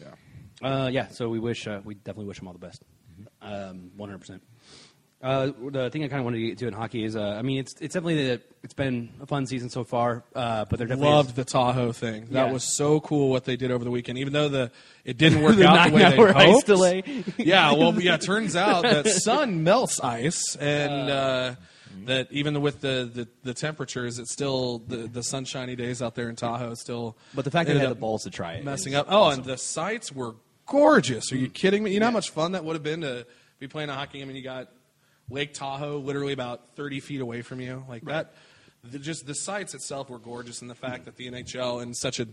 Yeah. 0.00 0.14
Uh, 0.62 0.88
yeah, 0.88 1.08
so 1.08 1.28
we 1.28 1.38
wish 1.38 1.66
uh, 1.66 1.80
we 1.84 1.94
definitely 1.94 2.26
wish 2.26 2.40
him 2.40 2.48
all 2.48 2.52
the 2.52 2.58
best, 2.58 2.82
um, 3.42 3.90
one 3.96 4.08
hundred 4.08 4.20
percent. 4.20 4.42
Uh, 5.22 5.50
the 5.70 5.88
thing 5.90 6.04
I 6.04 6.08
kind 6.08 6.18
of 6.20 6.24
wanted 6.24 6.38
to 6.38 6.46
get 6.46 6.58
to 6.58 6.68
in 6.68 6.74
hockey 6.74 7.02
is, 7.02 7.16
uh, 7.16 7.22
I 7.38 7.42
mean, 7.42 7.58
it's 7.58 7.72
it's 7.80 7.94
definitely 7.94 8.26
the, 8.28 8.42
it's 8.62 8.74
been 8.74 9.08
a 9.20 9.26
fun 9.26 9.46
season 9.46 9.70
so 9.70 9.82
far, 9.82 10.24
uh, 10.34 10.66
but 10.68 10.78
there 10.78 10.86
definitely 10.86 11.10
Loved 11.10 11.30
is, 11.30 11.34
the 11.36 11.44
Tahoe 11.46 11.92
thing. 11.92 12.26
That 12.32 12.46
Yeah. 12.48 12.52
was 12.52 12.64
so 12.76 13.00
cool 13.00 13.30
what 13.30 13.44
they 13.44 13.56
did 13.56 13.70
over 13.70 13.82
the 13.82 13.90
weekend. 13.90 14.18
Even 14.18 14.34
though 14.34 14.48
the 14.50 14.70
it 15.04 15.16
didn't 15.18 15.40
work 15.42 15.56
The 15.56 15.66
out 15.66 15.88
the 15.88 15.94
way 15.96 16.02
they 16.02 16.08
nine-hour 16.10 16.36
ice 16.36 16.46
hoped. 16.52 16.66
delay. 16.66 17.02
yeah, 17.38 17.72
well, 17.72 17.98
yeah. 18.00 18.14
it 18.16 18.20
Turns 18.20 18.54
out 18.66 18.82
that 18.82 19.06
sun 19.08 19.64
melts 19.64 20.00
ice, 20.00 20.54
and 20.56 21.10
uh, 21.10 21.54
that 22.04 22.28
even 22.30 22.60
with 22.60 22.82
the, 22.82 23.10
the, 23.12 23.26
the 23.42 23.54
temperatures, 23.54 24.18
it's 24.18 24.32
still 24.32 24.80
the, 24.80 25.08
the 25.08 25.22
sunshiny 25.22 25.76
days 25.76 26.02
out 26.02 26.14
there 26.14 26.28
in 26.28 26.36
Tahoe 26.36 26.74
still. 26.74 27.16
but 27.34 27.46
the 27.46 27.50
fact 27.50 27.68
that 27.68 27.74
they 27.74 27.80
had 27.80 27.90
the 27.90 27.94
balls 27.94 28.24
to 28.24 28.30
try 28.30 28.52
it, 28.54 28.64
messing 28.64 28.92
is 28.92 28.98
up. 28.98 29.06
Oh, 29.08 29.22
awesome. 29.22 29.40
and 29.40 29.48
the 29.50 29.56
sights 29.56 30.12
were 30.12 30.34
gorgeous. 30.66 31.32
Are 31.32 31.36
you 31.36 31.48
kidding 31.48 31.82
me? 31.82 31.94
You 31.94 32.00
know 32.00 32.06
how 32.06 32.12
much 32.12 32.30
fun 32.30 32.52
that 32.52 32.64
would 32.64 32.74
have 32.74 32.82
been 32.82 33.00
to 33.00 33.26
be 33.58 33.66
playing 33.66 33.88
a 33.88 33.94
hockey 33.94 34.18
game 34.18 34.28
and 34.28 34.36
you 34.36 34.44
got 34.44 34.68
Lake 35.28 35.54
Tahoe 35.54 35.98
literally 35.98 36.32
about 36.32 36.76
30 36.76 37.00
feet 37.00 37.20
away 37.20 37.42
from 37.42 37.60
you? 37.60 37.84
Like 37.88 38.04
that. 38.04 38.34
The, 38.84 38.98
just 38.98 39.26
the 39.26 39.34
sights 39.34 39.74
itself 39.74 40.08
were 40.08 40.18
gorgeous, 40.18 40.60
and 40.60 40.70
the 40.70 40.76
fact 40.76 41.06
that 41.06 41.16
the 41.16 41.30
NHL 41.30 41.82
in 41.82 41.94
such 41.94 42.20
a 42.20 42.28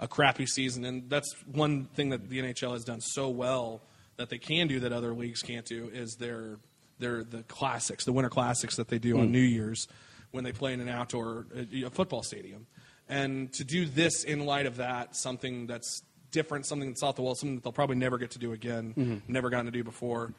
a 0.00 0.08
crappy 0.08 0.46
season, 0.46 0.84
and 0.84 1.08
that's 1.10 1.32
one 1.44 1.84
thing 1.84 2.08
that 2.08 2.28
the 2.28 2.40
NHL 2.40 2.72
has 2.72 2.84
done 2.84 3.00
so 3.02 3.28
well 3.28 3.82
that 4.16 4.30
they 4.30 4.38
can 4.38 4.66
do 4.66 4.80
that 4.80 4.92
other 4.92 5.12
leagues 5.12 5.42
can't 5.42 5.66
do 5.66 5.90
is 5.92 6.16
their 6.18 6.58
their 6.98 7.22
the 7.22 7.42
classics, 7.44 8.04
the 8.04 8.12
winter 8.12 8.30
classics 8.30 8.76
that 8.76 8.88
they 8.88 8.98
do 8.98 9.18
on 9.18 9.30
New 9.30 9.38
Year's 9.38 9.86
when 10.30 10.44
they 10.44 10.52
play 10.52 10.72
in 10.72 10.80
an 10.80 10.88
outdoor 10.88 11.46
uh, 11.56 11.86
a 11.86 11.90
football 11.90 12.22
stadium, 12.22 12.66
and 13.08 13.52
to 13.52 13.64
do 13.64 13.84
this 13.84 14.24
in 14.24 14.46
light 14.46 14.66
of 14.66 14.76
that, 14.76 15.14
something 15.14 15.66
that's 15.66 16.02
different, 16.30 16.64
something 16.64 16.88
that's 16.88 17.02
off 17.02 17.16
the 17.16 17.22
wall, 17.22 17.34
something 17.34 17.56
that 17.56 17.64
they'll 17.64 17.72
probably 17.72 17.96
never 17.96 18.16
get 18.16 18.30
to 18.30 18.38
do 18.38 18.52
again, 18.52 18.94
never 19.28 19.50
gotten 19.50 19.66
to 19.66 19.72
do 19.72 19.84
before. 19.84 20.32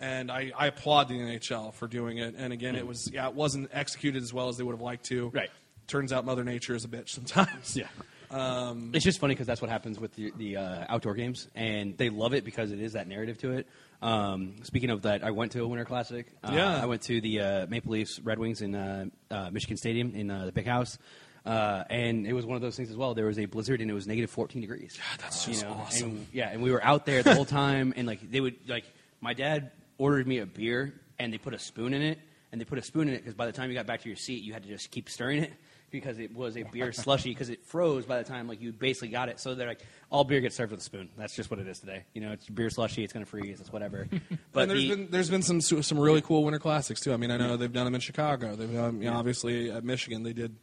And 0.00 0.30
I, 0.32 0.50
I 0.56 0.66
applaud 0.68 1.08
the 1.08 1.14
NHL 1.14 1.74
for 1.74 1.86
doing 1.86 2.18
it. 2.18 2.34
And 2.36 2.52
again, 2.52 2.74
it 2.74 2.86
was 2.86 3.10
yeah, 3.12 3.28
it 3.28 3.34
wasn't 3.34 3.70
executed 3.72 4.22
as 4.22 4.32
well 4.32 4.48
as 4.48 4.56
they 4.56 4.64
would 4.64 4.72
have 4.72 4.80
liked 4.80 5.04
to. 5.06 5.28
Right. 5.28 5.50
Turns 5.86 6.12
out 6.12 6.24
Mother 6.24 6.42
Nature 6.44 6.74
is 6.74 6.84
a 6.84 6.88
bitch 6.88 7.10
sometimes. 7.10 7.76
Yeah. 7.76 7.86
it's 8.94 9.04
just 9.04 9.18
funny 9.18 9.34
because 9.34 9.46
that's 9.46 9.60
what 9.60 9.70
happens 9.70 9.98
with 9.98 10.14
the, 10.14 10.32
the 10.36 10.56
uh, 10.56 10.84
outdoor 10.88 11.14
games, 11.14 11.48
and 11.56 11.98
they 11.98 12.10
love 12.10 12.32
it 12.32 12.44
because 12.44 12.70
it 12.70 12.80
is 12.80 12.92
that 12.92 13.08
narrative 13.08 13.38
to 13.38 13.52
it. 13.52 13.66
Um, 14.00 14.54
speaking 14.62 14.90
of 14.90 15.02
that, 15.02 15.24
I 15.24 15.32
went 15.32 15.52
to 15.52 15.62
a 15.62 15.66
Winter 15.66 15.84
Classic. 15.84 16.26
Uh, 16.42 16.52
Yeah. 16.54 16.80
I 16.80 16.86
went 16.86 17.02
to 17.02 17.20
the 17.20 17.40
uh, 17.40 17.66
Maple 17.66 17.92
Leafs 17.92 18.20
Red 18.20 18.38
Wings 18.38 18.62
in 18.62 18.74
uh, 18.74 19.06
uh, 19.30 19.50
Michigan 19.50 19.76
Stadium 19.76 20.14
in 20.14 20.30
uh, 20.30 20.46
the 20.46 20.52
Big 20.52 20.66
House. 20.66 20.96
Uh, 21.44 21.84
and 21.90 22.26
it 22.26 22.32
was 22.32 22.46
one 22.46 22.54
of 22.56 22.62
those 22.62 22.76
things 22.76 22.90
as 22.90 22.96
well. 22.96 23.14
There 23.14 23.26
was 23.26 23.38
a 23.38 23.46
blizzard 23.46 23.80
and 23.80 23.90
it 23.90 23.94
was 23.94 24.06
negative 24.06 24.30
14 24.30 24.60
degrees. 24.60 24.96
God, 24.96 25.20
that's 25.20 25.44
just 25.46 25.64
awesome. 25.64 26.10
And, 26.10 26.26
yeah, 26.32 26.50
and 26.50 26.62
we 26.62 26.70
were 26.70 26.84
out 26.84 27.06
there 27.06 27.22
the 27.22 27.34
whole 27.34 27.46
time, 27.46 27.94
and 27.96 28.06
like 28.06 28.30
they 28.30 28.40
would 28.40 28.56
like 28.68 28.84
my 29.20 29.32
dad 29.34 29.72
ordered 30.00 30.26
me 30.26 30.38
a 30.38 30.46
beer, 30.46 30.94
and 31.18 31.32
they 31.32 31.38
put 31.38 31.54
a 31.54 31.58
spoon 31.58 31.92
in 31.94 32.02
it, 32.02 32.18
and 32.50 32.60
they 32.60 32.64
put 32.64 32.78
a 32.78 32.82
spoon 32.82 33.08
in 33.08 33.14
it 33.14 33.18
because 33.18 33.34
by 33.34 33.46
the 33.46 33.52
time 33.52 33.68
you 33.70 33.76
got 33.76 33.86
back 33.86 34.00
to 34.02 34.08
your 34.08 34.16
seat, 34.16 34.42
you 34.42 34.52
had 34.52 34.62
to 34.64 34.68
just 34.68 34.90
keep 34.90 35.08
stirring 35.08 35.42
it 35.42 35.52
because 35.90 36.18
it 36.18 36.34
was 36.34 36.56
a 36.56 36.62
beer 36.64 36.90
slushy 37.04 37.30
because 37.30 37.50
it 37.50 37.64
froze 37.66 38.06
by 38.06 38.18
the 38.18 38.24
time 38.24 38.48
like 38.48 38.60
you 38.60 38.72
basically 38.72 39.08
got 39.08 39.28
it. 39.28 39.38
So 39.40 39.54
they're 39.54 39.68
like 39.68 39.84
all 40.10 40.24
beer 40.24 40.40
gets 40.40 40.56
served 40.56 40.70
with 40.72 40.80
a 40.80 40.82
spoon. 40.84 41.08
That's 41.18 41.34
just 41.36 41.50
what 41.50 41.60
it 41.60 41.66
is 41.68 41.78
today. 41.80 42.04
You 42.14 42.20
know, 42.22 42.32
it's 42.32 42.48
beer 42.48 42.70
slushy. 42.70 43.04
It's 43.04 43.12
going 43.12 43.24
to 43.24 43.30
freeze. 43.30 43.60
It's 43.60 43.72
whatever. 43.72 44.08
But 44.52 44.62
and 44.62 44.70
there's 44.72 44.82
the- 44.82 44.88
been 44.96 45.08
there's 45.10 45.30
been 45.30 45.42
some 45.42 45.60
some 45.60 45.98
really 45.98 46.22
cool 46.22 46.42
winter 46.44 46.58
classics 46.58 47.00
too. 47.00 47.12
I 47.12 47.16
mean, 47.16 47.30
I 47.30 47.36
know 47.36 47.56
they've 47.56 47.72
done 47.72 47.84
them 47.84 47.94
in 47.94 48.00
Chicago. 48.00 48.56
They've 48.56 48.72
done, 48.72 49.00
you 49.02 49.10
know, 49.10 49.16
obviously 49.16 49.70
at 49.70 49.84
Michigan. 49.84 50.22
They 50.24 50.32
did 50.32 50.56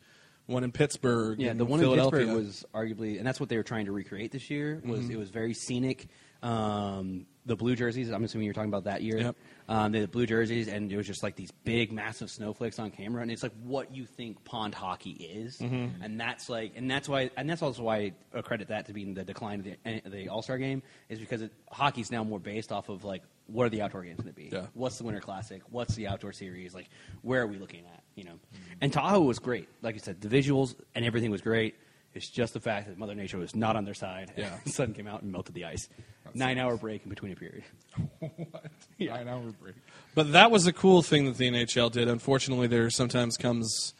one 0.46 0.64
in 0.64 0.72
Pittsburgh. 0.72 1.40
Yeah, 1.40 1.54
the 1.54 1.64
one 1.66 1.80
in 1.80 1.86
Philadelphia. 1.86 2.20
Pittsburgh 2.26 2.38
was 2.46 2.66
arguably, 2.74 3.18
and 3.18 3.26
that's 3.28 3.40
what 3.40 3.48
they 3.50 3.58
were 3.58 3.64
trying 3.64 3.86
to 3.86 3.92
recreate 3.94 4.32
this 4.32 4.50
year. 4.50 4.82
Was 4.86 5.02
Mm-hmm. 5.02 5.12
it 5.12 5.18
was 5.20 5.30
very 5.30 5.54
scenic. 5.54 6.08
Um, 6.44 7.26
the 7.48 7.56
blue 7.56 7.76
jerseys. 7.76 8.10
I'm 8.12 8.24
assuming 8.24 8.46
you're 8.46 8.54
talking 8.54 8.70
about 8.70 8.84
that 8.84 9.02
year. 9.02 9.18
Yep. 9.18 9.36
Um, 9.70 9.94
had 9.94 10.12
blue 10.12 10.26
jerseys, 10.26 10.68
and 10.68 10.92
it 10.92 10.96
was 10.96 11.08
just 11.08 11.24
like 11.24 11.36
these 11.36 11.52
big, 11.52 11.92
massive 11.92 12.30
snowflakes 12.30 12.78
on 12.80 12.92
camera, 12.92 13.22
and 13.22 13.32
it's 13.32 13.44
like 13.44 13.52
what 13.64 13.94
you 13.94 14.06
think 14.06 14.44
pond 14.46 14.76
hockey 14.76 15.12
is, 15.12 15.58
Mm-hmm. 15.58 16.02
and 16.04 16.20
that's 16.20 16.48
like, 16.50 16.74
and 16.76 16.90
that's 16.90 17.10
why, 17.10 17.32
and 17.36 17.50
that's 17.50 17.62
also 17.62 17.84
why 17.84 18.14
I 18.34 18.42
credit 18.42 18.68
that 18.70 18.86
to 18.86 18.94
being 18.94 19.14
the 19.14 19.24
decline 19.26 19.60
of 19.60 19.66
the, 19.66 20.10
the 20.10 20.30
All 20.30 20.42
Star 20.42 20.58
game 20.58 20.84
is 21.10 21.20
because 21.20 21.42
it, 21.42 21.52
hockey's 21.72 22.12
now 22.12 22.24
more 22.24 22.40
based 22.40 22.72
off 22.72 22.88
of 22.90 23.04
like 23.04 23.24
what 23.48 23.66
are 23.66 23.70
the 23.70 23.82
outdoor 23.82 24.04
games 24.04 24.18
going 24.20 24.28
to 24.28 24.34
be? 24.34 24.50
Yeah. 24.52 24.66
What's 24.74 24.98
the 24.98 25.06
Winter 25.06 25.22
Classic? 25.22 25.62
What's 25.70 25.96
the 25.96 26.08
outdoor 26.08 26.34
series? 26.34 26.76
Like, 26.76 26.90
where 27.22 27.42
are 27.42 27.48
we 27.48 27.58
looking 27.58 27.86
at? 27.86 28.04
You 28.16 28.26
know, 28.26 28.40
and 28.82 28.92
Tahoe 28.92 29.22
was 29.22 29.40
great. 29.40 29.70
Like 29.82 29.96
you 29.96 30.02
said, 30.02 30.20
the 30.22 30.28
visuals 30.28 30.76
and 30.96 31.06
everything 31.06 31.32
was 31.32 31.42
great. 31.42 31.76
It's 32.18 32.30
just 32.30 32.54
the 32.54 32.60
fact 32.60 32.88
that 32.88 32.98
Mother 32.98 33.16
Nature 33.16 33.38
was 33.38 33.56
not 33.56 33.76
on 33.76 33.86
their 33.86 33.94
side. 33.94 34.34
Yeah. 34.36 34.50
the 34.66 34.72
sun 34.72 34.94
came 34.94 35.08
out 35.08 35.22
and 35.22 35.32
melted 35.32 35.56
the 35.56 35.66
ice. 35.66 35.88
Nine 36.34 36.58
hour 36.58 36.76
break 36.76 37.04
in 37.04 37.10
between 37.10 37.32
a 37.32 37.36
period. 37.36 37.64
what? 38.20 38.66
Nine 39.00 39.28
hour 39.28 39.54
break. 39.62 39.76
But 40.14 40.34
that 40.34 40.52
was 40.52 40.68
a 40.68 40.74
cool 40.74 41.02
thing 41.02 41.26
that 41.26 41.38
the 41.38 41.50
NHL 41.50 41.92
did. 41.92 42.10
Unfortunately, 42.10 42.68
there 42.68 42.90
sometimes 42.90 43.38
comes 43.38 43.94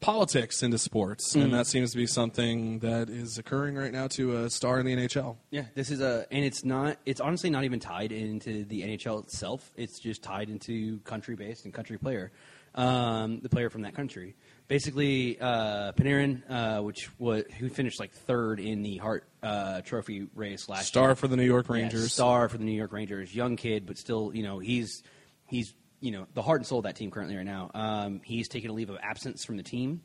politics 0.00 0.62
into 0.62 0.78
sports, 0.78 1.34
Mm. 1.34 1.42
and 1.44 1.54
that 1.54 1.66
seems 1.66 1.90
to 1.90 1.96
be 1.96 2.06
something 2.06 2.78
that 2.80 3.08
is 3.10 3.36
occurring 3.38 3.74
right 3.74 3.92
now 3.92 4.06
to 4.08 4.44
a 4.44 4.50
star 4.50 4.80
in 4.80 4.86
the 4.86 4.94
NHL. 4.94 5.36
Yeah, 5.50 5.64
this 5.74 5.90
is 5.90 6.00
a, 6.00 6.26
and 6.30 6.44
it's 6.44 6.64
not. 6.64 6.98
It's 7.04 7.20
honestly 7.20 7.50
not 7.50 7.64
even 7.64 7.80
tied 7.80 8.12
into 8.12 8.64
the 8.64 8.82
NHL 8.82 9.24
itself. 9.24 9.70
It's 9.76 9.98
just 9.98 10.22
tied 10.22 10.50
into 10.50 10.98
country 11.00 11.34
based 11.36 11.64
and 11.64 11.74
country 11.74 11.98
player, 11.98 12.30
um, 12.74 13.40
the 13.40 13.48
player 13.48 13.70
from 13.70 13.82
that 13.82 13.94
country. 13.94 14.34
Basically, 14.68 15.40
uh, 15.40 15.92
Panarin, 15.92 16.42
uh, 16.48 16.82
which 16.82 17.08
was 17.18 17.44
who 17.58 17.70
finished 17.70 17.98
like 17.98 18.12
third 18.12 18.60
in 18.60 18.82
the 18.82 18.98
Hart 18.98 19.24
uh, 19.42 19.80
Trophy 19.80 20.28
race 20.34 20.68
last 20.68 20.80
year. 20.80 20.84
Star 20.86 21.08
year. 21.08 21.14
for 21.16 21.26
the 21.26 21.36
New 21.36 21.44
York 21.44 21.66
Yeah, 21.68 21.74
Rangers. 21.74 22.12
star 22.12 22.48
for 22.50 22.58
the 22.58 22.64
New 22.64 22.72
York 22.72 22.92
Rangers, 22.92 23.34
young 23.34 23.56
kid, 23.56 23.86
but 23.86 23.96
still, 23.96 24.30
you 24.34 24.42
know, 24.42 24.58
he's 24.58 25.02
he's 25.46 25.72
you 26.00 26.10
know 26.10 26.26
the 26.34 26.42
heart 26.42 26.60
and 26.60 26.66
soul 26.66 26.80
of 26.80 26.84
that 26.84 26.96
team 26.96 27.10
currently 27.10 27.34
right 27.36 27.46
now. 27.46 27.70
Um, 27.72 28.20
he's 28.22 28.46
taken 28.48 28.70
a 28.70 28.74
leave 28.74 28.90
of 28.90 28.98
absence 29.02 29.42
from 29.42 29.56
the 29.56 29.62
team 29.62 30.02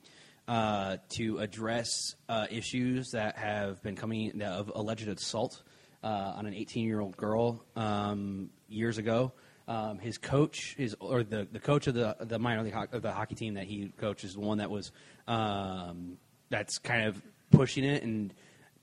uh, 0.48 0.96
to 1.10 1.40
address 1.40 2.16
uh, 2.30 2.48
issues 2.50 3.10
that 3.12 3.38
have 3.38 3.84
been 3.84 3.98
coming 3.98 4.42
of 4.42 4.72
alleged 4.74 5.10
assault 5.10 5.62
uh, 6.04 6.08
on 6.36 6.46
an 6.46 6.54
18 6.54 6.86
year 6.86 7.02
old 7.02 7.18
girl 7.18 7.66
um, 7.76 8.50
years 8.70 8.98
ago. 8.98 9.34
Um, 9.66 9.98
his 10.00 10.18
coach, 10.18 10.76
his 10.78 10.94
or 11.00 11.24
the, 11.24 11.48
the 11.50 11.60
coach 11.60 11.88
of 11.88 11.94
the 11.94 12.18
the 12.20 12.38
minor 12.38 12.64
league 12.64 12.74
ho- 12.74 12.88
of 12.92 13.02
the 13.02 13.12
hockey 13.14 13.36
team 13.36 13.54
that 13.54 13.64
he 13.64 13.94
coaches, 13.98 14.32
is 14.32 14.36
the 14.36 14.42
one 14.42 14.58
that 14.58 14.70
was 14.70 14.92
um, 15.28 16.18
that's 16.50 16.80
kind 16.80 17.06
of 17.08 17.22
pushing 17.52 17.84
it, 17.86 18.04
and 18.04 18.34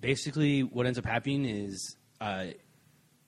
basically 0.00 0.62
what 0.62 0.86
ends 0.86 0.98
up 0.98 1.04
happening 1.04 1.44
is 1.44 1.96
uh, 2.20 2.46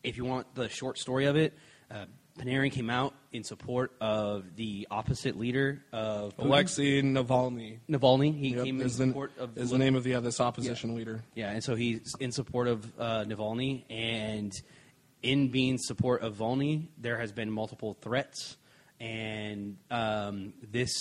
if 0.03 0.17
you 0.17 0.25
want 0.25 0.55
the 0.55 0.69
short 0.71 0.97
story 0.99 1.27
of 1.27 1.37
it, 1.37 1.53
uh, 1.91 2.07
Panarin 2.39 2.73
came 2.73 2.89
out 2.89 3.15
in 3.33 3.45
support 3.45 3.93
of 4.01 4.57
the 4.57 4.89
opposite 4.91 5.39
leader 5.39 5.85
of 5.93 6.35
Putin, 6.39 6.45
Alexei 6.47 7.03
Navalny 7.03 7.81
Navalny. 7.91 8.35
He 8.35 8.55
Yep, 8.55 8.65
came 8.65 8.81
in 8.81 8.87
is, 8.87 8.97
the, 8.97 9.09
support 9.09 9.33
of 9.39 9.59
is 9.59 9.69
the 9.71 9.77
name 9.79 9.95
of 9.95 10.05
the, 10.05 10.11
yeah, 10.11 10.21
this 10.21 10.41
opposition 10.41 10.95
leader. 10.95 11.23
yeah, 11.35 11.51
and 11.51 11.63
so 11.63 11.75
he's 11.75 12.15
in 12.19 12.33
support 12.33 12.69
of 12.69 12.91
uh, 12.99 13.25
Navalny, 13.27 13.85
and 13.91 14.59
in 15.23 15.49
being 15.49 15.79
support 15.79 16.23
of 16.23 16.37
Volny, 16.37 16.89
there 16.99 17.19
has 17.19 17.33
been 17.33 17.51
multiple 17.51 17.95
threats, 18.01 18.57
and 19.01 19.77
um, 19.91 20.53
this 20.71 20.93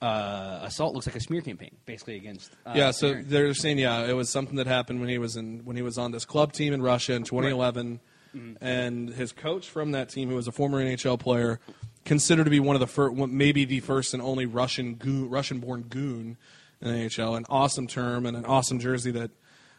uh, 0.00 0.60
assault 0.62 0.94
looks 0.94 1.06
like 1.06 1.16
a 1.16 1.20
smear 1.20 1.40
campaign, 1.42 1.76
basically 1.86 2.16
against. 2.16 2.50
Uh, 2.66 2.72
yeah, 2.74 2.90
so 2.90 3.14
Panarin. 3.14 3.28
they're 3.28 3.54
saying 3.54 3.78
yeah, 3.78 4.06
it 4.06 4.14
was 4.14 4.30
something 4.30 4.56
that 4.56 4.66
happened 4.66 5.00
when 5.00 5.08
he 5.08 5.18
was 5.18 5.36
in 5.36 5.64
when 5.64 5.76
he 5.76 5.82
was 5.82 5.98
on 5.98 6.10
this 6.12 6.24
club 6.24 6.52
team 6.52 6.72
in 6.72 6.82
Russia 6.82 7.14
in 7.14 7.24
2011, 7.24 8.00
Mm-hmm. 8.34 8.64
and 8.64 9.10
his 9.10 9.30
coach 9.30 9.68
from 9.68 9.90
that 9.92 10.08
team, 10.08 10.30
who 10.30 10.36
was 10.36 10.48
a 10.48 10.52
former 10.52 10.82
NHL 10.82 11.20
player, 11.20 11.60
considered 12.06 12.44
to 12.44 12.50
be 12.50 12.60
one 12.60 12.74
of 12.74 12.80
the 12.80 12.86
first, 12.86 13.14
maybe 13.14 13.66
the 13.66 13.80
first 13.80 14.14
and 14.14 14.22
only 14.22 14.46
Russian 14.46 14.94
goon, 14.94 15.28
Russian-born 15.28 15.82
goon 15.82 16.38
in 16.80 16.88
the 16.90 16.94
NHL. 16.98 17.36
An 17.36 17.44
awesome 17.50 17.86
term 17.86 18.24
and 18.24 18.34
an 18.34 18.46
awesome 18.46 18.78
jersey 18.80 19.10
that. 19.10 19.30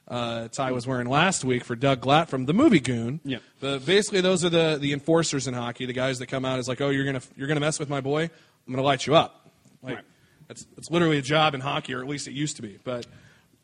Uh, 0.08 0.48
Ty 0.50 0.72
was 0.74 0.86
wearing 0.86 1.08
last 1.08 1.46
week 1.46 1.64
for 1.64 1.76
Doug 1.76 2.02
Glatt 2.02 2.28
from 2.28 2.46
the 2.46 2.54
movie 2.54 2.80
Goon. 2.82 3.22
Yeah. 3.24 3.38
But 3.62 3.86
basically, 3.86 4.22
those 4.22 4.44
are 4.44 4.50
the, 4.50 4.78
the 4.80 4.92
enforcers 4.94 5.48
in 5.48 5.54
hockey. 5.54 5.86
The 5.86 5.94
guys 5.94 6.20
that 6.20 6.28
come 6.28 6.44
out 6.46 6.60
is 6.60 6.68
like, 6.68 6.82
oh, 6.82 6.90
you're 6.90 7.06
gonna 7.06 7.22
you're 7.38 7.48
gonna 7.48 7.60
mess 7.62 7.80
with 7.80 7.90
my 7.90 8.02
boy. 8.02 8.24
I'm 8.24 8.74
gonna 8.74 8.84
light 8.86 9.08
you 9.08 9.16
up. 9.16 9.50
Like 9.82 9.96
Right. 9.96 10.04
that's 10.48 10.66
that's 10.76 10.92
literally 10.92 11.18
a 11.20 11.22
job 11.22 11.56
in 11.56 11.62
hockey, 11.62 11.94
or 11.94 12.02
at 12.02 12.08
least 12.08 12.28
it 12.28 12.34
used 12.34 12.58
to 12.58 12.62
be. 12.62 12.80
But 12.84 13.06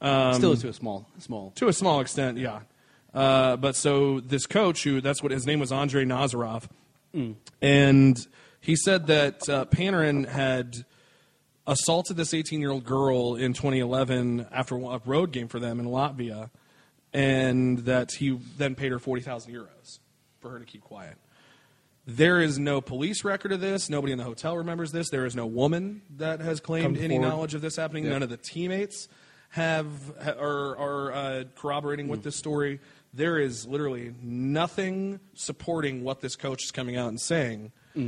still 0.02 0.56
to 0.56 0.70
a 0.70 0.74
small, 0.74 1.08
small. 1.20 1.52
to 1.56 1.68
a 1.68 1.74
small 1.74 2.00
extent, 2.00 2.38
yeah. 2.38 2.60
Uh, 3.14 3.58
but 3.58 3.76
so 3.76 4.20
this 4.22 4.46
coach, 4.46 4.84
who 4.84 5.02
that's 5.02 5.22
what 5.22 5.32
his 5.34 5.46
name 5.46 5.60
was, 5.60 5.72
Andre 5.74 6.06
Nazarov, 6.06 6.64
and 7.62 8.28
he 8.62 8.76
said 8.76 9.08
that 9.08 9.48
uh, 9.50 9.66
Panarin 9.66 10.28
had 10.28 10.86
assaulted 11.70 12.17
this 12.17 12.34
18 12.34 12.59
year 12.59 12.72
old 12.72 12.84
girl 12.84 13.36
in 13.36 13.53
2011 13.53 14.47
after 14.51 14.76
a 14.76 14.99
road 15.05 15.32
game 15.32 15.47
for 15.47 15.59
them 15.59 15.80
in 15.80 15.86
Latvia, 15.86 16.49
and 17.13 17.80
that 17.80 18.11
he 18.13 18.39
then 18.57 18.76
paid 18.76 18.91
her 18.91 18.99
40,000 18.99 19.53
euros 19.53 19.99
for 20.39 20.49
her 20.49 20.59
to 20.59 20.65
keep 20.65 20.82
quiet. 20.82 21.15
There 22.07 22.41
is 22.41 22.57
no 22.57 22.82
police 22.82 23.24
record 23.24 23.51
of 23.51 23.61
this. 23.61 23.88
Nobody 23.89 24.11
in 24.11 24.17
the 24.17 24.24
hotel 24.24 24.57
remembers 24.57 24.91
this. 24.91 25.09
There 25.11 25.26
is 25.26 25.36
no 25.36 25.45
woman 25.45 26.01
that 26.17 26.39
has 26.39 26.59
claimed 26.59 26.95
Come 26.95 27.03
any 27.03 27.15
forward. 27.15 27.30
knowledge 27.30 27.53
of 27.53 27.61
this 27.61 27.76
happening. 27.76 28.09
None 28.09 28.24
of 28.24 28.30
the 28.30 28.38
teammates 28.38 29.07
have 29.49 29.91
are, 30.39 30.78
are 30.78 31.11
uh, 31.13 31.43
corroborating 31.55 32.07
with 32.07 32.24
this 32.24 32.36
story. 32.36 32.80
There 33.13 33.38
is 33.38 33.67
literally 33.67 34.13
nothing 34.24 35.20
supporting 35.36 36.03
what 36.03 36.22
this 36.22 36.36
coach 36.36 36.63
is 36.63 36.72
coming 36.72 36.95
out 36.97 37.09
and 37.09 37.20
saying, 37.22 37.72
uh, 37.95 38.01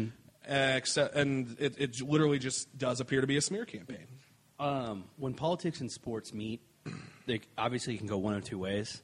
except 0.48 1.16
and 1.16 1.56
it, 1.60 1.76
it 1.78 2.02
literally 2.02 2.40
just 2.40 2.78
does 2.78 3.00
appear 3.00 3.22
to 3.22 3.28
be 3.28 3.38
a 3.38 3.42
smear 3.42 3.66
campaign. 3.66 4.08
Um, 4.60 5.06
when 5.18 5.34
politics 5.34 5.82
and 5.82 5.92
sports 5.92 6.34
meet, 6.34 6.62
they 7.26 7.42
obviously 7.58 7.98
can 7.98 8.08
go 8.08 8.18
one 8.18 8.36
of 8.36 8.44
two 8.44 8.60
ways. 8.60 9.02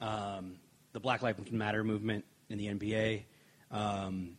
Um, 0.00 0.56
the 0.92 1.00
Black 1.00 1.22
Lives 1.22 1.50
Matter 1.50 1.84
movement 1.84 2.24
in 2.48 2.58
the 2.58 2.66
NBA 2.68 3.24
um, 3.70 4.36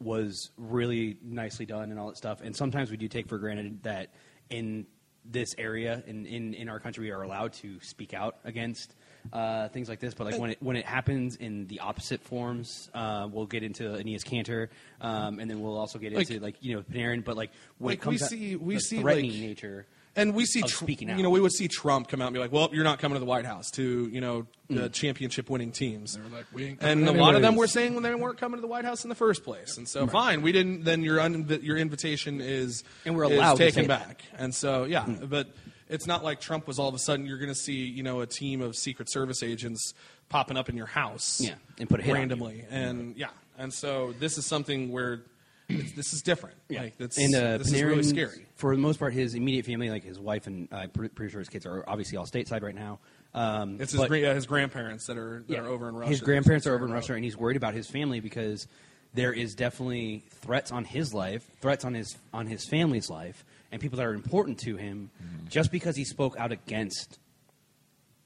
was 0.00 0.50
really 0.56 1.18
nicely 1.22 1.66
done 1.66 1.90
and 1.90 1.98
all 1.98 2.08
that 2.08 2.16
stuff. 2.16 2.40
And 2.42 2.54
sometimes 2.54 2.90
we 2.90 2.96
do 2.96 3.08
take 3.08 3.28
for 3.28 3.38
granted 3.38 3.82
that 3.82 4.12
in 4.48 4.86
this 5.24 5.54
area, 5.58 6.02
in, 6.06 6.26
in, 6.26 6.54
in 6.54 6.68
our 6.68 6.80
country, 6.80 7.06
we 7.06 7.10
are 7.10 7.22
allowed 7.22 7.52
to 7.54 7.80
speak 7.80 8.14
out 8.14 8.38
against 8.44 8.94
uh, 9.32 9.68
things 9.68 9.88
like 9.88 10.00
this. 10.00 10.14
But 10.14 10.24
like 10.30 10.38
when 10.40 10.50
it 10.50 10.58
when 10.62 10.76
it 10.76 10.84
happens 10.86 11.36
in 11.36 11.66
the 11.66 11.80
opposite 11.80 12.22
forms, 12.22 12.90
uh, 12.94 13.28
we'll 13.30 13.46
get 13.46 13.62
into 13.62 13.84
Enes 13.84 14.24
Kanter, 14.24 14.68
um, 15.00 15.38
and 15.38 15.50
then 15.50 15.60
we'll 15.60 15.78
also 15.78 15.98
get 15.98 16.12
into 16.12 16.40
like 16.40 16.56
you 16.60 16.76
know 16.76 16.82
Panarin. 16.82 17.24
But 17.24 17.36
like 17.36 17.50
when 17.78 17.92
Like, 17.92 17.98
it 17.98 18.02
comes 18.02 18.20
we 18.22 18.26
see- 18.26 18.56
we 18.56 18.74
the 18.74 18.80
see, 18.80 19.00
threatening 19.00 19.30
like- 19.32 19.40
nature. 19.40 19.86
And 20.16 20.34
we 20.34 20.44
see, 20.44 20.60
Of 20.60 20.66
Tr- 20.70 20.84
speaking 20.86 21.08
out. 21.08 21.18
you 21.18 21.22
know, 21.22 21.30
we 21.30 21.40
would 21.40 21.52
see 21.52 21.68
Trump 21.68 22.08
come 22.08 22.20
out 22.20 22.26
and 22.26 22.34
be 22.34 22.40
like, 22.40 22.50
"Well, 22.50 22.68
you're 22.72 22.82
not 22.82 22.98
coming 22.98 23.14
to 23.14 23.20
the 23.20 23.26
White 23.26 23.44
House 23.44 23.70
to, 23.72 24.10
you 24.12 24.20
know, 24.20 24.44
the 24.68 24.88
championship 24.88 25.48
winning 25.48 25.70
teams." 25.70 26.14
They 26.14 26.20
were 26.20 26.28
like, 26.36 26.46
"We 26.52 26.64
ain't 26.64 26.82
and 26.82 27.08
a 27.08 27.12
lot 27.12 27.36
of 27.36 27.42
them 27.42 27.54
were 27.54 27.68
saying 27.68 27.94
when 27.94 28.02
they 28.02 28.12
weren't 28.12 28.36
coming 28.36 28.56
to 28.58 28.60
the 28.60 28.66
White 28.66 28.84
House 28.84 29.04
in 29.04 29.08
the 29.08 29.14
first 29.14 29.44
place. 29.44 29.76
And 29.78 29.88
so, 29.88 30.08
fine, 30.08 30.42
we 30.42 30.50
didn't. 30.50 30.82
Then 30.82 31.04
your 31.04 31.20
un- 31.20 31.46
your 31.62 31.76
invitation 31.78 32.40
is 32.40 32.82
And 33.06 33.14
we're 33.14 33.26
is 33.30 33.38
allowed 33.38 33.52
to 33.58 33.64
taken 33.64 33.84
say 33.84 33.86
that. 33.86 34.08
back. 34.08 34.22
And 34.36 34.52
so, 34.52 34.82
yeah, 34.82 35.06
but 35.06 35.46
it's 35.90 36.06
not 36.06 36.24
like 36.24 36.40
Trump 36.40 36.66
was 36.66 36.78
all 36.78 36.88
of 36.88 36.94
a 36.94 36.98
sudden 36.98 37.26
you're 37.26 37.38
going 37.38 37.50
to 37.50 37.54
see, 37.54 37.84
you 37.84 38.02
know, 38.02 38.20
a 38.20 38.26
team 38.26 38.60
of 38.62 38.76
Secret 38.76 39.10
Service 39.10 39.42
agents 39.42 39.92
popping 40.28 40.56
up 40.56 40.68
in 40.68 40.76
your 40.76 40.86
house, 40.86 41.40
Yeah, 41.40 41.54
and 41.78 41.88
put 41.88 42.00
a 42.00 42.02
hit 42.02 42.10
on 42.12 42.16
you. 42.16 42.20
randomly, 42.20 42.64
and 42.70 43.16
yeah, 43.16 43.28
and 43.58 43.72
so 43.74 44.14
this 44.18 44.38
is 44.38 44.46
something 44.46 44.90
where 44.92 45.20
it's, 45.68 45.92
this 45.92 46.12
is 46.12 46.22
different. 46.22 46.56
Like 46.70 46.96
that's 46.98 47.18
and 47.18 47.34
uh, 47.34 47.58
this 47.58 47.72
is 47.72 47.82
really 47.82 48.02
scary. 48.02 48.46
For 48.56 48.74
the 48.74 48.80
most 48.80 48.98
part, 48.98 49.12
his 49.12 49.34
immediate 49.34 49.66
family, 49.66 49.90
like 49.90 50.04
his 50.04 50.18
wife 50.18 50.46
and 50.46 50.68
uh, 50.72 50.76
I'm 50.76 50.90
pretty 50.90 51.30
sure 51.30 51.40
his 51.40 51.48
kids, 51.48 51.66
are 51.66 51.84
obviously 51.88 52.16
all 52.18 52.26
stateside 52.26 52.62
right 52.62 52.74
now. 52.74 52.98
Um, 53.34 53.80
It's 53.80 53.92
his, 53.92 54.00
but- 54.00 54.10
yeah, 54.20 54.34
his 54.34 54.46
grandparents 54.46 55.06
that 55.06 55.16
are 55.16 55.44
that 55.46 55.52
yeah, 55.54 55.60
are 55.60 55.68
over 55.68 55.88
in 55.88 55.94
Russia. 55.94 56.10
His 56.10 56.20
grandparents 56.20 56.66
are 56.66 56.74
over 56.74 56.84
in 56.86 56.92
Russia, 56.92 57.14
and 57.14 57.22
he's 57.24 57.36
worried 57.36 57.56
about 57.56 57.74
his 57.74 57.86
family 57.88 58.20
because 58.20 58.66
there 59.14 59.32
is 59.32 59.54
definitely 59.54 60.24
threats 60.30 60.70
on 60.72 60.84
his 60.84 61.12
life, 61.14 61.44
threats 61.60 61.84
on 61.84 61.94
his 61.94 62.16
on 62.32 62.46
his 62.46 62.64
family's 62.68 63.08
life, 63.10 63.44
and 63.72 63.80
people 63.80 63.96
that 63.98 64.06
are 64.06 64.14
important 64.14 64.58
to 64.60 64.76
him, 64.76 65.10
Mm-hmm. 65.22 65.48
just 65.48 65.70
because 65.72 65.96
he 65.96 66.04
spoke 66.04 66.36
out 66.38 66.52
against 66.52 67.18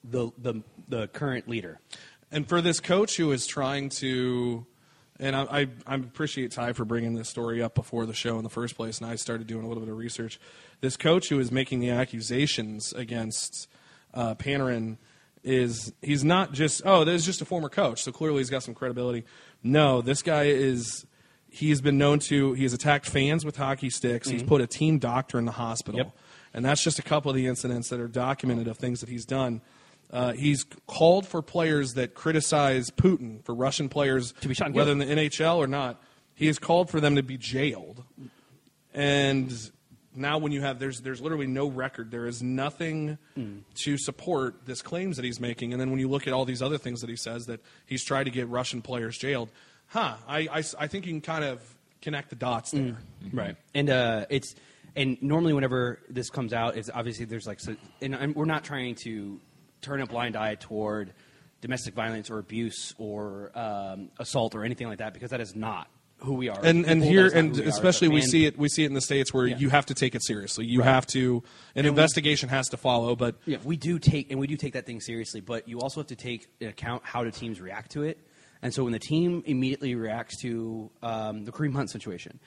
the 0.03 0.31
the 0.39 0.63
the 0.89 1.09
current 1.09 1.49
leader. 1.49 1.81
And 2.31 2.49
for 2.49 2.61
this 2.61 2.81
coach 2.81 3.17
who 3.17 3.31
is 3.33 3.47
trying 3.47 3.91
to, 4.01 4.67
and 5.21 5.37
I, 5.37 5.43
I, 5.45 5.69
I 5.87 5.95
appreciate 5.95 6.51
Ty 6.51 6.73
for 6.73 6.85
bringing 6.85 7.15
this 7.15 7.29
story 7.29 7.63
up 7.63 7.75
before 7.75 8.07
the 8.07 8.13
show 8.15 8.37
in 8.39 8.43
the 8.45 8.51
first 8.51 8.75
place, 8.77 8.99
and 9.01 9.09
I 9.09 9.15
started 9.15 9.47
doing 9.47 9.65
a 9.65 9.69
little 9.69 9.83
bit 9.83 9.91
of 9.91 9.97
research. 9.97 10.41
This 10.81 10.97
coach 10.97 11.29
who 11.29 11.39
is 11.39 11.53
making 11.53 11.81
the 11.81 11.91
accusations 11.91 12.93
against 12.93 13.69
uh, 14.13 14.35
Panarin 14.35 14.97
is 15.45 15.93
he's 16.03 16.25
not 16.25 16.53
just 16.53 16.83
oh, 16.85 17.05
this 17.05 17.21
is 17.21 17.27
just 17.27 17.41
a 17.43 17.45
former 17.45 17.69
coach, 17.69 18.03
so 18.03 18.11
clearly 18.13 18.39
he's 18.39 18.51
got 18.51 18.63
some 18.63 18.75
credibility. 18.75 19.25
No, 19.63 20.01
this 20.03 20.23
guy 20.23 20.45
is. 20.45 21.07
He 21.55 21.71
has 21.71 21.81
been 21.81 21.99
known 21.99 22.19
to. 22.21 22.53
He 22.55 22.65
has 22.65 22.73
attacked 22.73 23.07
fans 23.07 23.45
with 23.45 23.57
hockey 23.57 23.89
sticks. 23.89 24.29
He's 24.29 24.43
put 24.43 24.61
a 24.61 24.67
team 24.67 24.99
doctor 24.99 25.39
in 25.39 25.45
the 25.45 25.53
hospital, 25.53 25.99
Yep. 25.99 26.13
and 26.53 26.65
that's 26.65 26.83
just 26.83 26.99
a 26.99 27.03
couple 27.03 27.31
of 27.31 27.37
the 27.37 27.47
incidents 27.47 27.91
that 27.91 28.01
are 28.01 28.09
documented 28.09 28.67
of 28.67 28.77
things 28.77 28.99
that 29.01 29.09
he's 29.09 29.25
done. 29.25 29.61
Uh, 30.11 30.33
he's 30.33 30.65
called 30.89 31.27
for 31.29 31.43
players 31.43 31.95
that 31.95 32.15
criticize 32.15 32.91
Putin, 32.91 33.45
for 33.45 33.55
Russian 33.55 33.89
players, 33.89 34.33
To 34.41 34.49
be 34.49 34.55
shot 34.55 34.73
whether 34.73 34.91
in 34.91 34.99
the 34.99 35.07
NHL 35.07 35.57
or 35.59 35.67
not. 35.69 36.03
He 36.35 36.47
has 36.49 36.59
called 36.59 36.91
for 36.91 37.01
them 37.01 37.15
to 37.15 37.23
be 37.23 37.37
jailed. 37.39 38.03
And 38.93 39.53
now, 40.15 40.39
when 40.39 40.53
you 40.53 40.61
have 40.61 40.79
there's 40.79 41.01
there's 41.01 41.21
literally 41.21 41.47
no 41.47 41.69
record. 41.69 42.11
There 42.11 42.27
is 42.27 42.43
nothing 42.43 43.19
to 43.83 43.97
support 43.99 44.67
this 44.67 44.83
claims 44.83 45.17
that 45.17 45.25
he's 45.25 45.41
making. 45.41 45.73
And 45.73 45.81
then 45.81 45.91
when 45.91 45.99
you 46.01 46.09
look 46.09 46.27
at 46.27 46.33
all 46.33 46.45
these 46.45 46.63
other 46.63 46.79
things 46.79 47.01
that 47.01 47.11
he 47.11 47.17
says 47.17 47.47
that 47.47 47.61
he's 47.87 48.05
tried 48.05 48.25
to 48.25 48.31
get 48.31 48.49
Russian 48.49 48.83
players 48.83 49.17
jailed, 49.19 49.51
huh? 49.95 50.17
I 50.29 50.41
I, 50.53 50.63
I 50.79 50.87
think 50.89 51.07
you 51.07 51.13
can 51.13 51.21
kind 51.23 51.45
of 51.45 51.61
connect 52.03 52.29
the 52.29 52.37
dots 52.37 52.73
there. 52.73 52.99
right 53.33 53.57
and 53.75 53.89
uh, 53.89 54.27
it's 54.29 54.55
and 54.95 55.17
normally 55.23 55.55
whenever 55.55 56.01
this 56.11 56.29
comes 56.29 56.53
out 56.53 56.77
it's 56.77 56.91
obviously 56.93 57.25
there's 57.25 57.47
like 57.47 57.59
so, 57.61 57.75
and, 58.03 58.15
and 58.15 58.37
we're 58.37 58.45
not 58.45 58.63
trying 58.65 58.95
to 59.05 59.41
turn 59.81 60.03
a 60.03 60.07
blind 60.07 60.37
eye 60.37 60.55
toward 60.57 61.15
domestic 61.63 61.95
violence 61.95 62.29
or 62.31 62.39
abuse 62.39 62.95
or 62.99 63.51
um, 63.55 64.11
assault 64.19 64.55
or 64.55 64.65
anything 64.65 64.87
like 64.87 64.99
that 64.99 65.15
because 65.15 65.31
that 65.31 65.41
is 65.41 65.57
not 65.57 65.89
who 66.19 66.35
we 66.35 66.49
are 66.51 66.63
and 66.63 66.85
and 66.87 67.03
here 67.03 67.27
and 67.27 67.57
who 67.57 67.63
we 67.63 67.67
are. 67.67 67.71
especially 67.71 68.09
we 68.09 68.21
see 68.21 68.45
it 68.45 68.59
we 68.59 68.69
see 68.69 68.85
it 68.85 68.87
in 68.87 68.95
the 68.95 69.01
states 69.01 69.33
where 69.33 69.47
Yeah. 69.47 69.57
you 69.59 69.71
have 69.71 69.87
to 69.87 69.95
take 69.95 70.15
it 70.15 70.23
seriously. 70.25 70.65
You 70.67 70.81
Right. 70.81 70.89
have 70.89 71.07
to 71.09 71.43
an 71.75 71.87
investigation 71.87 72.49
has 72.51 72.69
to 72.69 72.77
follow. 72.77 73.17
But 73.17 73.37
Yeah, 73.47 73.59
we 73.65 73.77
do 73.77 73.99
take 73.99 74.31
and 74.31 74.39
we 74.39 74.47
do 74.47 74.57
take 74.57 74.75
that 74.75 74.85
thing 74.87 75.01
seriously, 75.01 75.41
but 75.41 75.69
you 75.69 75.81
also 75.81 76.01
have 76.01 76.07
to 76.09 76.17
take 76.17 76.47
into 76.61 76.71
account 76.71 77.03
how 77.05 77.25
do 77.25 77.31
teams 77.31 77.61
react 77.63 77.93
to 77.93 78.03
it. 78.03 78.19
And 78.65 78.73
so 78.75 78.83
when 78.83 78.93
the 78.95 78.99
team 78.99 79.43
immediately 79.47 79.95
reacts 79.95 80.41
to 80.41 80.91
um, 81.03 81.45
the 81.45 81.53
Kareem 81.53 81.75
Hunt 81.75 81.91
situation, 81.91 82.41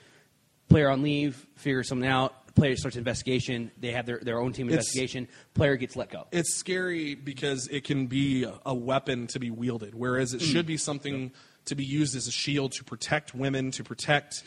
player 0.67 0.89
on 0.89 1.03
leave, 1.03 1.45
figures 1.55 1.87
something 1.87 2.09
out, 2.09 2.55
player 2.55 2.75
starts 2.75 2.97
investigation, 2.97 3.69
they 3.79 3.91
have 3.91 4.07
their, 4.07 4.19
their 4.19 4.39
own 4.41 4.51
team 4.51 4.67
It's- 4.67 4.79
investigation, 4.79 5.27
player 5.53 5.77
gets 5.77 5.95
let 5.95 6.09
go. 6.09 6.25
it's 6.31 6.55
scary 6.55 7.13
because 7.13 7.67
it 7.71 7.83
can 7.83 8.07
be 8.07 8.47
a- 8.65 8.73
weapon 8.73 9.27
to 9.27 9.39
be 9.39 9.51
wielded, 9.51 9.93
whereas 9.93 10.33
it 10.33 10.41
should 10.41 10.65
be 10.65 10.75
something 10.75 11.31
to 11.65 11.75
be 11.75 11.85
used 11.85 12.15
as 12.15 12.27
a 12.27 12.31
shield 12.31 12.71
to 12.73 12.83
protect 12.83 13.35
women, 13.35 13.69
to 13.71 13.83
protect 13.83 14.43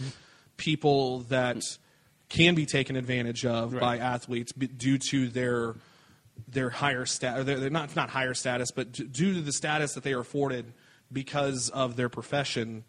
people 0.57 1.21
that 1.29 1.63
can 2.29 2.55
be 2.57 2.67
taken 2.67 2.97
advantage 2.97 3.47
of 3.47 3.79
by 3.79 3.99
athletes 3.99 4.53
due 4.53 4.99
to 4.99 5.29
their 5.29 5.75
their 6.49 6.71
higher 6.71 7.05
status. 7.07 7.45
They're, 7.45 7.61
they're 7.61 7.71
not 7.71 7.95
not 7.95 8.11
higher 8.11 8.35
status, 8.35 8.71
but 8.73 8.91
d- 8.93 9.05
due 9.05 9.35
to 9.35 9.41
the 9.41 9.53
status 9.53 9.95
that 9.95 10.03
they 10.03 10.13
are 10.15 10.21
afforded 10.21 10.73
because 11.13 11.69
of 11.71 11.97
their 11.97 12.09
profession. 12.09 12.85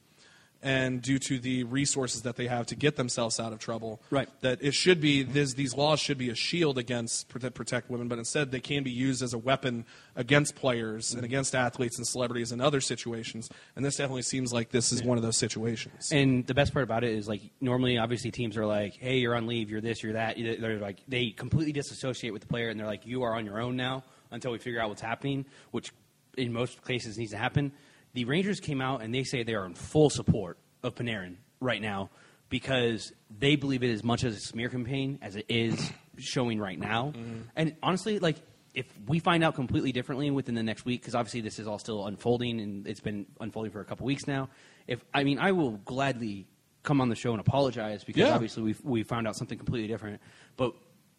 And 0.63 1.01
due 1.01 1.17
to 1.17 1.39
the 1.39 1.63
resources 1.63 2.21
that 2.21 2.35
they 2.35 2.45
have 2.45 2.67
to 2.67 2.75
get 2.75 2.95
themselves 2.95 3.39
out 3.39 3.51
of 3.51 3.57
trouble, 3.57 3.99
Right. 4.11 4.29
that 4.41 4.59
it 4.61 4.75
should 4.75 5.01
be 5.01 5.23
this, 5.23 5.55
these 5.55 5.73
laws 5.75 5.99
should 5.99 6.19
be 6.19 6.29
a 6.29 6.35
shield 6.35 6.77
against 6.77 7.29
protect, 7.29 7.55
protect 7.55 7.89
women, 7.89 8.07
but 8.07 8.19
instead 8.19 8.51
they 8.51 8.59
can 8.59 8.83
be 8.83 8.91
used 8.91 9.23
as 9.23 9.33
a 9.33 9.39
weapon 9.39 9.85
against 10.15 10.53
players 10.53 11.15
and 11.15 11.25
against 11.25 11.55
athletes 11.55 11.97
and 11.97 12.05
celebrities 12.05 12.51
and 12.51 12.61
other 12.61 12.79
situations. 12.79 13.49
And 13.75 13.83
this 13.83 13.95
definitely 13.95 14.21
seems 14.21 14.53
like 14.53 14.69
this 14.69 14.91
is 14.91 15.01
one 15.01 15.17
of 15.17 15.23
those 15.23 15.35
situations. 15.37 16.09
And 16.11 16.45
the 16.45 16.53
best 16.53 16.73
part 16.73 16.83
about 16.83 17.03
it 17.03 17.15
is 17.15 17.27
like 17.27 17.41
normally, 17.59 17.97
obviously, 17.97 18.29
teams 18.29 18.55
are 18.55 18.67
like, 18.67 18.93
"Hey, 18.97 19.17
you're 19.17 19.33
on 19.35 19.47
leave. 19.47 19.71
You're 19.71 19.81
this. 19.81 20.03
You're 20.03 20.13
that." 20.13 20.37
They're 20.37 20.77
like 20.77 20.99
they 21.07 21.31
completely 21.31 21.73
disassociate 21.73 22.33
with 22.33 22.43
the 22.43 22.47
player, 22.47 22.69
and 22.69 22.79
they're 22.79 22.85
like, 22.85 23.07
"You 23.07 23.23
are 23.23 23.33
on 23.33 23.47
your 23.47 23.59
own 23.59 23.77
now 23.77 24.03
until 24.29 24.51
we 24.51 24.59
figure 24.59 24.79
out 24.79 24.89
what's 24.89 25.01
happening," 25.01 25.45
which 25.71 25.91
in 26.37 26.53
most 26.53 26.85
cases 26.85 27.17
needs 27.17 27.31
to 27.31 27.37
happen. 27.37 27.71
The 28.13 28.25
Rangers 28.25 28.59
came 28.59 28.81
out 28.81 29.01
and 29.01 29.13
they 29.13 29.23
say 29.23 29.43
they 29.43 29.55
are 29.55 29.65
in 29.65 29.73
full 29.75 30.09
support 30.09 30.57
of 30.83 30.95
Panarin 30.95 31.35
right 31.59 31.81
now 31.81 32.09
because 32.49 33.13
they 33.39 33.55
believe 33.55 33.83
it 33.83 33.91
as 33.91 34.03
much 34.03 34.23
as 34.23 34.35
a 34.35 34.39
smear 34.39 34.69
campaign 34.69 35.19
as 35.21 35.35
it 35.35 35.45
is 35.47 35.91
showing 36.17 36.59
right 36.59 36.77
now. 36.77 37.13
Mm-hmm. 37.15 37.39
And 37.55 37.75
honestly, 37.81 38.19
like 38.19 38.35
if 38.73 38.85
we 39.07 39.19
find 39.19 39.43
out 39.43 39.55
completely 39.55 39.91
differently 39.91 40.29
within 40.31 40.55
the 40.55 40.63
next 40.63 40.85
week, 40.85 41.01
because 41.01 41.15
obviously 41.15 41.41
this 41.41 41.59
is 41.59 41.67
all 41.67 41.79
still 41.79 42.05
unfolding 42.07 42.59
and 42.59 42.87
it's 42.87 42.99
been 42.99 43.25
unfolding 43.39 43.71
for 43.71 43.79
a 43.81 43.85
couple 43.85 44.05
weeks 44.05 44.27
now. 44.27 44.49
If 44.87 45.03
I 45.13 45.23
mean, 45.23 45.39
I 45.39 45.51
will 45.51 45.71
gladly 45.71 46.47
come 46.83 46.99
on 46.99 47.09
the 47.09 47.15
show 47.15 47.31
and 47.31 47.39
apologize 47.39 48.03
because 48.03 48.21
Yeah. 48.21 48.33
obviously 48.33 48.63
we 48.63 48.75
we 48.83 49.03
found 49.03 49.27
out 49.27 49.35
something 49.37 49.57
completely 49.57 49.87
different. 49.87 50.19
But 50.57 50.73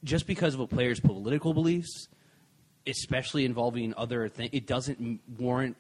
just 0.05 0.27
because 0.27 0.55
of 0.55 0.61
a 0.61 0.67
player's 0.67 1.01
political 1.01 1.55
beliefs, 1.55 2.09
especially 2.87 3.45
involving 3.45 3.95
other 3.97 4.29
things, 4.29 4.51
it 4.53 4.67
doesn't 4.67 5.21
warrant 5.39 5.77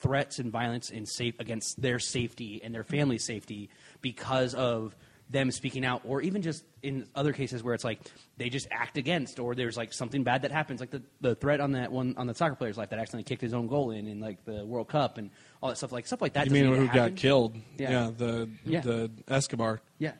threats 0.00 0.38
and 0.38 0.50
violence 0.50 0.90
and 0.90 1.08
safe 1.08 1.38
against 1.38 1.80
their 1.80 1.98
safety 1.98 2.60
and 2.62 2.74
their 2.74 2.84
family 2.84 3.18
safety 3.18 3.70
because 4.00 4.54
of 4.54 4.94
them 5.28 5.52
speaking 5.52 5.84
out, 5.84 6.02
or 6.04 6.20
even 6.22 6.42
just 6.42 6.64
in 6.82 7.06
other 7.14 7.32
cases 7.32 7.62
where 7.62 7.72
it's 7.72 7.84
like 7.84 8.00
they 8.36 8.48
just 8.48 8.66
act 8.72 8.96
against, 8.98 9.38
or 9.38 9.54
there's 9.54 9.76
like 9.76 9.92
something 9.92 10.24
bad 10.24 10.42
that 10.42 10.50
happens, 10.50 10.80
like 10.80 10.90
the, 10.90 11.02
the 11.20 11.36
threat 11.36 11.60
on 11.60 11.72
that 11.72 11.92
one 11.92 12.14
on 12.16 12.26
the 12.26 12.34
soccer 12.34 12.56
player's 12.56 12.76
life 12.76 12.90
that 12.90 12.98
accidentally 12.98 13.22
kicked 13.22 13.42
his 13.42 13.54
own 13.54 13.68
goal 13.68 13.92
in 13.92 14.08
in 14.08 14.18
like 14.18 14.44
the 14.44 14.66
World 14.66 14.88
Cup 14.88 15.18
and 15.18 15.30
all 15.62 15.68
that 15.68 15.76
stuff, 15.76 15.92
like 15.92 16.06
stuff 16.06 16.20
like 16.20 16.32
that. 16.32 16.46
You 16.46 16.52
mean 16.52 16.74
who 16.74 16.88
got 16.88 17.14
killed? 17.14 17.54
Yeah. 17.78 18.10
the 18.16 18.50
Yeah. 18.64 18.80
the 18.80 19.10
Escobar. 19.28 19.80
Yeah. 19.98 20.12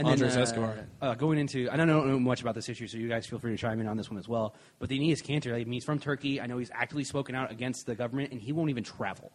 And 0.00 0.08
Andres 0.08 0.32
then, 0.34 0.40
uh, 0.40 0.42
Escobar. 0.42 0.74
Uh, 1.02 1.14
going 1.14 1.38
into, 1.38 1.68
I 1.70 1.76
don't 1.76 1.86
know 1.86 2.18
much 2.18 2.40
about 2.40 2.54
this 2.54 2.68
issue, 2.68 2.86
so 2.86 2.96
you 2.98 3.08
guys 3.08 3.26
feel 3.26 3.38
free 3.38 3.50
to 3.52 3.56
chime 3.56 3.80
in 3.80 3.86
on 3.86 3.96
this 3.96 4.10
one 4.10 4.18
as 4.18 4.26
well. 4.28 4.54
But 4.78 4.88
the 4.88 4.98
Enes 4.98 5.22
Kanter, 5.22 5.54
I 5.54 5.58
mean, 5.58 5.72
he's 5.74 5.84
from 5.84 5.98
Turkey. 5.98 6.40
I 6.40 6.46
know 6.46 6.58
he's 6.58 6.70
actively 6.72 7.04
spoken 7.04 7.34
out 7.34 7.50
against 7.50 7.86
the 7.86 7.94
government, 7.94 8.32
and 8.32 8.40
he 8.40 8.52
won't 8.52 8.70
even 8.70 8.82
travel 8.84 9.30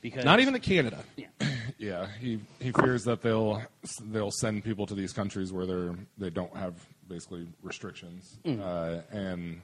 because 0.00 0.24
Not 0.24 0.40
even 0.40 0.52
to 0.54 0.60
Canada. 0.60 0.98
Yeah. 1.16 1.26
Yeah, 1.78 2.08
he, 2.20 2.40
he 2.60 2.72
fears 2.72 3.04
that 3.04 3.22
they'll 3.22 3.62
they'll 4.10 4.30
send 4.32 4.64
people 4.64 4.84
to 4.86 4.94
these 4.94 5.14
countries 5.14 5.50
where 5.50 5.64
they're 5.64 5.94
they 6.18 6.28
don't 6.28 6.54
have 6.54 6.74
basically 7.08 7.46
restrictions, 7.62 8.36
uh, 8.44 9.00
and 9.10 9.62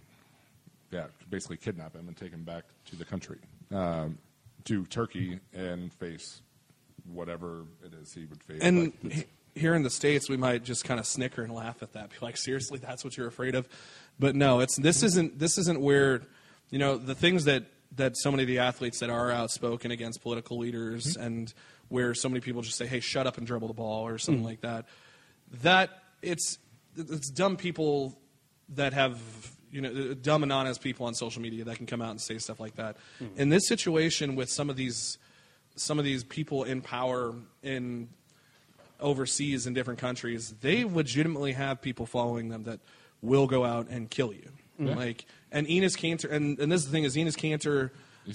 yeah, 0.90 1.06
basically 1.28 1.58
kidnap 1.58 1.94
him 1.94 2.08
and 2.08 2.16
take 2.16 2.30
him 2.30 2.42
back 2.42 2.64
to 2.86 2.96
the 2.96 3.04
country, 3.04 3.36
um, 3.70 4.16
to 4.64 4.86
Turkey, 4.86 5.40
and 5.52 5.92
face 5.94 6.40
whatever 7.12 7.64
it 7.84 7.92
is 8.00 8.14
he 8.14 8.24
would 8.24 8.42
face. 8.42 8.60
And 8.62 8.78
Like, 8.78 8.94
it's- 9.04 9.18
h- 9.20 9.26
here 9.56 9.74
in 9.74 9.82
the 9.82 9.90
states, 9.90 10.28
we 10.28 10.36
might 10.36 10.62
just 10.62 10.84
kind 10.84 11.00
of 11.00 11.06
snicker 11.06 11.42
and 11.42 11.52
laugh 11.52 11.82
at 11.82 11.92
that. 11.94 12.10
Be 12.10 12.16
like, 12.20 12.36
seriously, 12.36 12.78
that's 12.78 13.04
what 13.04 13.16
you're 13.16 13.26
afraid 13.26 13.54
of? 13.54 13.68
But 14.18 14.36
no, 14.36 14.60
it's 14.60 14.76
this 14.76 15.02
isn't 15.02 15.38
this 15.38 15.58
isn't 15.58 15.80
where 15.80 16.22
you 16.70 16.78
know 16.78 16.96
the 16.96 17.14
things 17.14 17.44
that 17.44 17.64
that 17.96 18.16
so 18.16 18.30
many 18.30 18.42
of 18.42 18.46
the 18.48 18.58
athletes 18.58 19.00
that 19.00 19.10
are 19.10 19.30
outspoken 19.30 19.90
against 19.90 20.22
political 20.22 20.58
leaders 20.58 21.14
mm-hmm. 21.14 21.22
and 21.22 21.54
where 21.88 22.14
so 22.14 22.28
many 22.28 22.40
people 22.40 22.62
just 22.62 22.76
say, 22.76 22.86
"Hey, 22.86 23.00
shut 23.00 23.26
up 23.26 23.38
and 23.38 23.46
dribble 23.46 23.68
the 23.68 23.74
ball" 23.74 24.06
or 24.06 24.18
something 24.18 24.42
mm. 24.42 24.46
like 24.46 24.60
that. 24.60 24.86
That 25.62 25.90
it's 26.22 26.58
it's 26.96 27.30
dumb 27.30 27.56
people 27.56 28.18
that 28.70 28.92
have 28.92 29.20
you 29.70 29.80
know 29.80 29.90
uh, 29.90 30.14
dumb 30.20 30.42
and 30.42 30.52
honest 30.52 30.80
people 30.80 31.06
on 31.06 31.14
social 31.14 31.42
media 31.42 31.64
that 31.64 31.76
can 31.76 31.86
come 31.86 32.02
out 32.02 32.10
and 32.10 32.20
say 32.20 32.38
stuff 32.38 32.60
like 32.60 32.76
that. 32.76 32.96
Mm. 33.20 33.36
In 33.36 33.48
this 33.48 33.68
situation 33.68 34.36
with 34.36 34.50
some 34.50 34.70
of 34.70 34.76
these 34.76 35.18
some 35.76 35.98
of 35.98 36.04
these 36.04 36.24
people 36.24 36.64
in 36.64 36.80
power 36.80 37.34
in 37.62 38.08
overseas 39.00 39.66
in 39.66 39.74
different 39.74 40.00
countries, 40.00 40.54
they 40.60 40.84
legitimately 40.84 41.52
have 41.52 41.80
people 41.80 42.06
following 42.06 42.48
them 42.48 42.64
that 42.64 42.80
will 43.22 43.46
go 43.46 43.64
out 43.64 43.88
and 43.88 44.10
kill 44.10 44.32
you. 44.32 44.50
Like 44.78 45.24
and 45.50 45.66
Enes 45.66 45.96
Kanter, 45.96 46.30
and, 46.30 46.58
and 46.58 46.70
this 46.70 46.82
is 46.82 46.86
the 46.86 46.92
thing 46.92 47.04
is 47.04 47.16
Enes 47.16 47.34
Kanter 47.34 47.90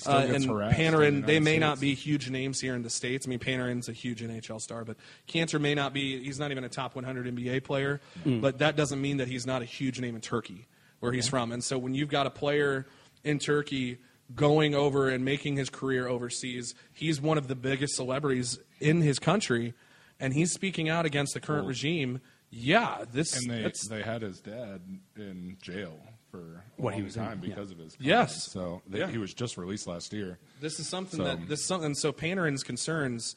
uh, 0.08 0.26
and 0.28 0.46
harassed 0.46 0.80
in 0.80 0.92
the 0.92 0.98
Panarin, 0.98 1.26
they 1.26 1.40
may 1.40 1.60
not 1.60 1.80
be 1.80 1.94
huge 1.94 2.30
names 2.30 2.60
here 2.60 2.76
in 2.76 2.82
the 2.82 2.90
states. 2.90 3.28
I 3.28 3.30
mean, 3.30 3.40
Panarin's 3.40 3.90
a 3.90 3.94
huge 3.94 4.22
NHL 4.24 4.62
star, 4.62 4.86
but 4.86 4.98
Kanter 5.28 5.60
may 5.60 5.76
not 5.76 5.94
be. 5.94 6.24
He's 6.24 6.40
not 6.40 6.52
even 6.52 6.64
a 6.64 6.70
top 6.70 6.96
100 6.96 7.36
NBA 7.36 7.64
player, 7.64 8.02
but 8.42 8.60
that 8.60 8.76
doesn't 8.76 9.02
mean 9.02 9.18
that 9.18 9.28
he's 9.28 9.46
not 9.46 9.62
a 9.62 9.66
huge 9.66 10.00
name 10.00 10.16
in 10.16 10.22
Turkey, 10.22 10.68
where 11.00 11.12
he's 11.12 11.28
from. 11.28 11.52
And 11.52 11.64
so 11.64 11.78
when 11.78 11.94
you've 11.94 12.10
got 12.10 12.26
a 12.26 12.32
player 12.32 12.88
in 13.24 13.38
Turkey 13.38 14.00
going 14.34 14.74
over 14.74 15.10
and 15.10 15.26
making 15.26 15.58
his 15.58 15.70
career 15.70 16.08
overseas, 16.08 16.74
he's 16.94 17.20
one 17.20 17.38
of 17.38 17.48
the 17.48 17.56
biggest 17.56 17.96
celebrities 17.96 18.60
in 18.80 19.02
his 19.02 19.20
country, 19.20 19.74
and 20.22 20.34
he's 20.34 20.52
speaking 20.54 20.88
out 20.88 21.06
against 21.06 21.34
the 21.34 21.40
current 21.42 21.64
Well- 21.64 21.70
regime. 21.70 22.22
Yeah, 22.54 23.06
this 23.12 23.36
and 23.38 23.50
they 23.50 23.58
that's- 23.62 23.88
they 23.88 24.02
had 24.04 24.22
his 24.22 24.40
dad 24.42 24.82
in 25.16 25.58
jail 25.62 25.98
for 26.30 26.64
a 26.78 26.82
What, 26.82 26.94
he 26.94 27.00
long 27.00 27.06
was 27.06 27.16
in- 27.18 27.24
time 27.24 27.40
yeah. 27.42 27.50
because 27.50 27.72
of 27.72 27.78
his 27.78 27.96
Yes. 28.00 28.52
So 28.52 28.82
they, 28.88 29.00
Yeah. 29.00 29.10
he 29.10 29.18
was 29.18 29.34
just 29.34 29.58
released 29.58 29.88
last 29.88 30.12
year. 30.14 30.38
This 30.60 30.80
is 30.80 30.88
something 30.90 31.18
So- 31.20 31.24
that 31.24 31.48
this 31.48 31.60
is 31.62 31.66
something. 31.66 31.96
So 31.96 32.12
Panarin's 32.14 32.64
concerns 32.64 33.36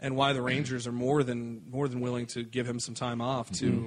and 0.00 0.16
why 0.16 0.32
the 0.32 0.42
Rangers 0.42 0.86
are 0.86 0.92
more 0.92 1.22
than 1.22 1.62
more 1.70 1.88
than 1.88 2.00
willing 2.00 2.26
to 2.28 2.42
give 2.42 2.66
him 2.66 2.80
some 2.80 2.94
time 2.94 3.20
off 3.20 3.50
to 3.52 3.66
Mm-hmm. 3.70 3.86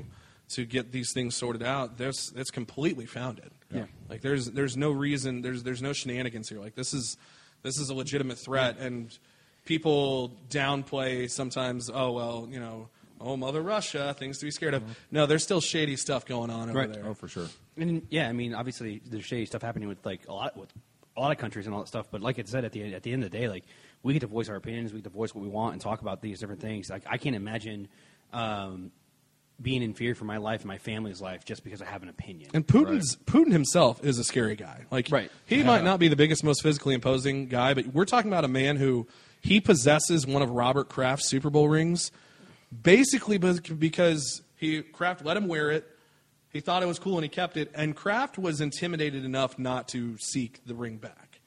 to 0.49 0.65
get 0.65 0.91
these 0.91 1.11
things 1.11 1.35
sorted 1.35 1.63
out. 1.63 1.97
There's 1.97 2.31
that's 2.35 2.51
completely 2.51 3.05
founded. 3.07 3.51
Yeah. 3.73 3.87
Like 4.09 4.21
there's 4.21 4.45
there's 4.51 4.77
no 4.77 4.91
reason 4.91 5.41
there's 5.41 5.63
there's 5.63 5.81
no 5.81 5.91
shenanigans 5.91 6.49
here. 6.49 6.59
Like 6.59 6.75
this 6.75 6.93
is 6.93 7.17
this 7.63 7.77
is 7.79 7.89
a 7.89 7.93
legitimate 7.95 8.37
threat 8.37 8.77
and 8.77 9.17
people 9.67 10.31
downplay 10.49 11.29
sometimes. 11.29 11.89
Oh 11.93 12.11
well, 12.13 12.47
you 12.49 12.59
know. 12.59 12.89
Oh, 13.19 13.35
Mother 13.35 13.63
Russia, 13.63 14.15
things 14.17 14.37
to 14.39 14.45
be 14.45 14.51
scared 14.51 14.75
of. 14.75 14.83
No, 15.09 15.25
there's 15.25 15.41
still 15.43 15.59
shady 15.59 15.95
stuff 15.95 16.23
going 16.27 16.51
on 16.51 16.69
over 16.69 16.77
Right. 16.77 16.93
there. 16.93 17.03
Oh, 17.07 17.15
for 17.15 17.27
sure. 17.27 17.47
And 17.75 18.05
yeah, 18.11 18.29
I 18.29 18.31
mean, 18.31 18.53
obviously 18.53 19.01
there's 19.09 19.25
shady 19.25 19.47
stuff 19.47 19.63
happening 19.63 19.89
with 19.89 20.05
like 20.05 20.27
a 20.27 20.33
lot 20.33 20.55
with 20.55 20.69
a 21.15 21.19
lot 21.19 21.31
of 21.31 21.39
countries 21.39 21.65
and 21.65 21.73
all 21.73 21.81
that 21.81 21.87
stuff. 21.87 22.07
But 22.11 22.21
like 22.21 22.37
I 22.37 22.43
said, 22.43 22.63
at 22.63 22.73
the 22.73 22.93
at 22.93 23.01
the 23.01 23.11
end 23.11 23.23
of 23.23 23.31
the 23.31 23.37
day, 23.37 23.49
like 23.49 23.63
we 24.03 24.13
get 24.13 24.19
to 24.19 24.27
voice 24.27 24.49
our 24.49 24.55
opinions, 24.55 24.93
we 24.93 24.99
get 24.99 25.05
to 25.05 25.09
voice 25.09 25.33
what 25.33 25.41
we 25.41 25.47
want 25.49 25.73
and 25.73 25.81
talk 25.81 26.01
about 26.01 26.21
these 26.21 26.39
different 26.39 26.61
things. 26.61 26.91
Like 26.91 27.03
I 27.09 27.17
can't 27.17 27.35
imagine 27.35 27.87
um, 28.33 28.91
being 29.59 29.81
in 29.81 29.95
fear 29.95 30.13
for 30.13 30.25
my 30.25 30.37
life 30.37 30.61
and 30.61 30.67
my 30.67 30.77
family's 30.77 31.19
life 31.19 31.43
just 31.43 31.63
because 31.63 31.81
I 31.81 31.85
have 31.85 32.03
an 32.03 32.09
opinion. 32.09 32.51
And 32.53 32.67
Putin's 32.67 33.15
Putin 33.25 33.51
himself 33.51 34.03
is 34.05 34.19
a 34.19 34.23
scary 34.23 34.55
guy. 34.55 34.85
Like 34.91 35.07
Right. 35.09 35.31
he 35.47 35.63
might 35.63 35.83
not 35.83 35.99
be 35.99 36.07
the 36.07 36.15
biggest, 36.15 36.43
most 36.43 36.61
physically 36.61 36.93
imposing 36.93 37.47
guy, 37.47 37.73
but 37.73 37.87
we're 37.87 38.05
talking 38.05 38.29
about 38.29 38.45
a 38.45 38.47
man 38.47 38.75
who 38.75 39.07
he 39.47 39.61
possesses 39.61 40.27
one 40.27 40.41
of 40.41 40.49
Robert 40.51 40.89
Kraft's 40.89 41.27
Super 41.27 41.49
Bowl 41.49 41.69
rings, 41.69 42.11
basically 42.83 43.37
because 43.37 44.41
he 44.57 44.81
Kraft 44.81 45.23
let 45.23 45.37
him 45.37 45.47
wear 45.47 45.71
it. 45.71 45.87
He 46.51 46.59
thought 46.59 46.81
it 46.83 46.87
was 46.87 46.99
cool 46.99 47.15
and 47.15 47.23
he 47.23 47.29
kept 47.29 47.55
it, 47.57 47.71
and 47.75 47.95
Kraft 47.95 48.37
was 48.37 48.61
intimidated 48.61 49.23
enough 49.25 49.57
not 49.59 49.87
to 49.89 50.17
seek 50.17 50.59
the 50.65 50.73
ring 50.75 50.97
back. 50.97 51.39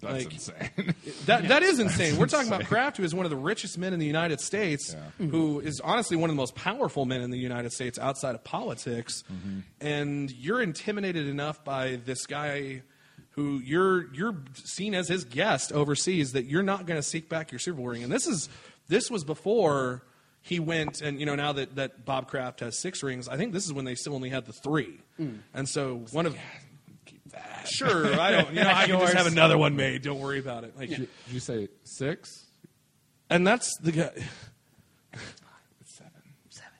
That's 0.00 0.24
Like- 0.24 0.32
insane. 0.32 0.94
That 1.26 1.48
that 1.48 1.62
is 1.62 1.78
insane. 1.86 2.16
We're 2.18 2.26
talking 2.26 2.48
about 2.48 2.64
Kraft, 2.64 2.96
who 2.96 3.04
is 3.04 3.14
one 3.14 3.24
of 3.24 3.30
the 3.30 3.36
richest 3.36 3.78
men 3.78 3.92
in 3.92 4.00
the 4.00 4.06
United 4.06 4.40
States, 4.40 4.94
Yeah. 5.20 5.26
who 5.28 5.60
is 5.60 5.80
honestly 5.80 6.16
one 6.16 6.28
of 6.30 6.36
the 6.36 6.40
most 6.40 6.54
powerful 6.54 7.04
men 7.06 7.20
in 7.20 7.30
the 7.30 7.38
United 7.38 7.72
States 7.72 7.98
outside 7.98 8.34
of 8.34 8.42
politics, 8.44 9.22
mm-hmm. 9.32 9.60
and 9.80 10.30
you're 10.32 10.60
intimidated 10.60 11.26
enough 11.28 11.62
by 11.64 11.96
this 12.04 12.26
guy 12.26 12.82
who 13.32 13.58
you're 13.58 14.12
you're 14.14 14.36
seen 14.54 14.94
as 14.94 15.08
his 15.08 15.24
guest 15.24 15.72
overseas 15.72 16.32
that 16.32 16.44
you're 16.44 16.62
not 16.62 16.86
going 16.86 16.98
to 16.98 17.02
seek 17.02 17.28
back 17.28 17.50
your 17.52 17.58
Super 17.58 17.78
Bowl 17.78 17.86
ring. 17.88 18.02
And 18.02 18.12
this 18.12 18.26
is 18.26 18.48
this 18.88 19.10
was 19.10 19.24
before 19.24 20.02
he 20.42 20.58
went 20.60 21.00
and 21.00 21.18
you 21.20 21.26
know 21.26 21.34
now 21.34 21.52
that 21.52 21.76
that 21.76 22.04
Bob 22.04 22.28
Kraft 22.28 22.60
has 22.60 22.80
six 22.80 23.02
rings, 23.02 23.28
I 23.28 23.36
think 23.36 23.52
this 23.52 23.64
is 23.64 23.72
when 23.72 23.84
they 23.84 23.94
still 23.94 24.14
only 24.14 24.28
had 24.28 24.44
the 24.46 24.52
three, 24.52 25.00
and 25.54 25.68
so 25.68 26.04
one 26.12 26.26
of. 26.26 26.36
Sure, 27.64 28.20
I 28.20 28.32
don't. 28.32 28.48
You 28.52 28.62
know, 28.62 28.70
I 28.70 28.86
can 28.86 28.98
just 28.98 29.14
have 29.14 29.26
another 29.26 29.56
one 29.56 29.76
made. 29.76 30.02
Don't 30.02 30.18
worry 30.18 30.38
about 30.38 30.64
it. 30.64 30.76
Like, 30.76 30.90
Did 30.90 31.08
you 31.30 31.40
say 31.40 31.68
six? 31.84 32.44
and 33.30 33.46
that's 33.46 33.74
the 33.78 33.92
guy. 33.92 34.10
Seven. 35.84 36.12
Seven. 36.50 36.72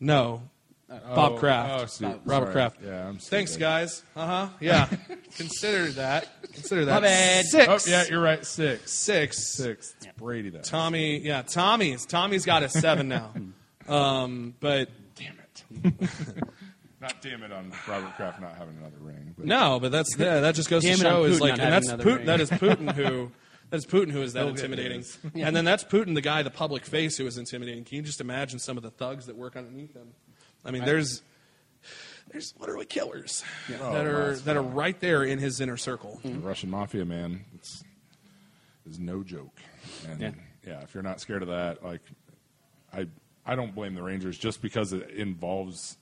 No, 0.00 0.42
Bob 0.88 1.38
Kraft. 1.38 1.82
Oh, 1.82 1.86
see, 1.86 2.04
Robert 2.04 2.26
sorry. 2.28 2.52
Kraft. 2.52 2.76
Yeah, 2.84 3.08
I'm 3.08 3.18
Thanks, 3.18 3.52
stupid. 3.52 3.64
guys. 3.64 4.02
Uh 4.14 4.26
huh. 4.26 4.48
Yeah. 4.60 4.88
Consider 5.36 5.86
that. 5.92 6.28
Consider 6.52 6.84
that. 6.84 6.94
My 6.94 7.00
bad. 7.00 7.44
Six. 7.46 7.66
Oh, 7.88 7.90
yeah, 7.90 8.04
you're 8.08 8.20
right. 8.20 8.44
Six. 8.46 8.92
Six. 8.92 9.52
Six. 9.56 9.94
It's 10.00 10.06
Brady 10.16 10.50
though. 10.50 10.60
Tommy. 10.60 11.18
Yeah, 11.18 11.42
Tommy's. 11.42 12.06
Tommy's 12.06 12.44
got 12.44 12.62
a 12.62 12.68
seven 12.68 13.08
now. 13.08 13.32
um, 13.88 14.54
but 14.60 14.88
Damn 15.16 15.34
it. 15.38 16.10
not 17.00 17.20
damn 17.20 17.42
it 17.42 17.50
on 17.52 17.72
Robert 17.88 18.14
Kraft 18.14 18.40
not 18.40 18.54
having 18.56 18.76
another 18.76 18.98
ring. 19.00 19.34
But 19.36 19.46
no, 19.46 19.80
but 19.80 19.90
that's 19.90 20.16
yeah, 20.16 20.40
that 20.40 20.54
just 20.54 20.70
goes 20.70 20.82
to 20.82 20.88
Damn 20.88 20.98
it 20.98 21.02
show 21.02 21.24
on 21.24 21.30
is 21.30 21.40
like, 21.40 21.52
and 21.58 21.60
that's 21.72 21.90
having 21.90 22.06
another 22.06 22.22
Putin. 22.22 22.26
That 22.26 22.40
is. 22.40 22.50
Putin 22.50 22.92
who. 22.92 23.32
That's 23.68 23.84
Putin 23.84 24.12
who 24.12 24.22
is 24.22 24.34
that 24.34 24.44
He'll 24.44 24.52
get 24.54 24.64
intimidating, 24.64 24.98
his. 24.98 25.18
and 25.34 25.56
then 25.56 25.64
that's 25.64 25.82
Putin, 25.82 26.14
the 26.14 26.20
guy, 26.20 26.44
the 26.44 26.50
public 26.52 26.84
face 26.84 27.16
who 27.18 27.26
is 27.26 27.36
intimidating. 27.36 27.82
Can 27.82 27.96
you 27.96 28.02
just 28.02 28.20
imagine 28.20 28.60
some 28.60 28.76
of 28.76 28.84
the 28.84 28.92
thugs 28.92 29.26
that 29.26 29.34
work 29.36 29.56
underneath 29.56 29.92
him? 29.92 30.12
I 30.66 30.70
mean, 30.70 30.84
there's 30.84 31.22
there's 32.32 32.54
literally 32.58 32.86
killers 32.86 33.44
Oh, 33.80 33.92
that 33.92 34.06
are 34.06 34.28
lots, 34.30 34.40
that 34.42 34.56
are 34.56 34.62
right 34.62 34.98
there 35.00 35.22
in 35.22 35.38
his 35.38 35.60
inner 35.60 35.76
circle. 35.76 36.20
the 36.24 36.32
Russian 36.34 36.70
mafia 36.70 37.04
man 37.04 37.44
it's, 37.54 37.84
is 38.88 38.98
no 38.98 39.22
joke. 39.22 39.56
And 40.08 40.20
Yeah. 40.20 40.30
yeah. 40.66 40.80
if 40.82 40.92
you're 40.94 41.02
not 41.04 41.20
scared 41.20 41.42
of 41.42 41.48
that, 41.48 41.84
like 41.84 42.02
I 42.92 43.06
I 43.46 43.54
don't 43.54 43.74
blame 43.74 43.94
the 43.94 44.02
Rangers 44.02 44.36
just 44.36 44.60
because 44.60 44.92
it 44.92 45.08
involves 45.10 45.96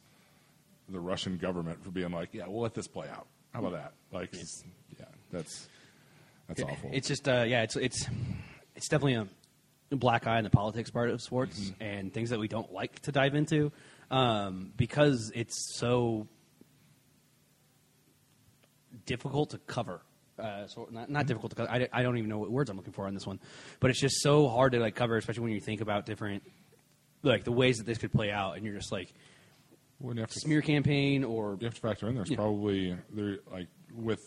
the 0.89 0.99
Russian 1.01 1.36
government 1.36 1.82
for 1.85 1.91
being 1.91 2.11
like, 2.11 2.31
yeah, 2.32 2.47
we'll 2.47 2.62
let 2.62 2.74
this 2.74 2.86
play 2.89 3.09
out. 3.09 3.27
How 3.53 3.61
about 3.61 3.73
that? 3.73 3.93
Like, 4.12 4.32
it's- 4.35 4.65
yeah, 4.99 5.05
that's 5.31 5.69
that's 6.49 6.62
awful. 6.62 6.91
It's 6.93 7.09
just 7.09 7.28
uh, 7.28 7.45
yeah, 7.47 7.62
it's 7.62 7.77
it's 7.77 8.07
it's 8.77 8.89
definitely 8.89 9.15
a 9.91 9.97
black 9.97 10.27
eye 10.27 10.39
on 10.39 10.45
the 10.45 10.51
politics 10.51 10.91
part 10.91 11.11
of 11.11 11.20
sports 11.23 11.61
Mm-hmm. 11.61 11.82
and 11.82 12.12
things 12.12 12.31
that 12.31 12.39
we 12.41 12.49
don't 12.49 12.73
like 12.73 12.99
to 13.01 13.12
dive 13.12 13.35
into 13.35 13.70
um, 14.10 14.72
because 14.76 15.31
it's 15.35 15.76
so 15.78 16.28
difficult 19.06 19.51
to 19.51 19.59
cover. 19.59 20.01
Uh, 20.39 20.66
so 20.66 20.89
not, 20.90 21.09
not 21.09 21.26
difficult 21.26 21.51
to 21.51 21.56
cover. 21.56 21.70
I, 21.70 21.89
I 21.93 22.02
don't 22.02 22.18
even 22.18 22.28
know 22.28 22.39
what 22.39 22.51
words 22.51 22.68
I'm 22.70 22.76
looking 22.76 22.93
for 22.93 23.06
on 23.06 23.14
this 23.14 23.26
one, 23.26 23.39
but 23.81 23.90
it's 23.90 24.01
just 24.01 24.20
so 24.20 24.48
hard 24.48 24.72
to 24.72 24.81
like 24.81 24.94
cover, 24.97 25.16
especially 25.16 25.43
when 25.44 25.52
you 25.52 25.60
think 25.60 25.81
about 25.81 26.06
different 26.06 26.43
like 27.22 27.44
the 27.44 27.52
ways 27.52 27.78
that 27.78 27.86
this 27.86 27.98
could 27.98 28.12
play 28.12 28.31
out, 28.31 28.56
and 28.56 28.66
you're 28.66 28.74
just 28.74 28.90
like 28.93 29.12
When 29.98 30.16
you 30.16 30.22
have 30.22 30.31
to 30.32 30.40
smear 30.40 30.60
campaign 30.60 31.22
or 31.24 31.56
you 31.60 31.66
have 31.66 31.74
to 31.74 31.81
factor 31.81 32.09
in 32.09 32.16
there's 32.16 32.31
Yeah. 32.31 32.36
probably 32.36 32.97
there 33.12 33.39
like 33.52 33.68
with 33.94 34.20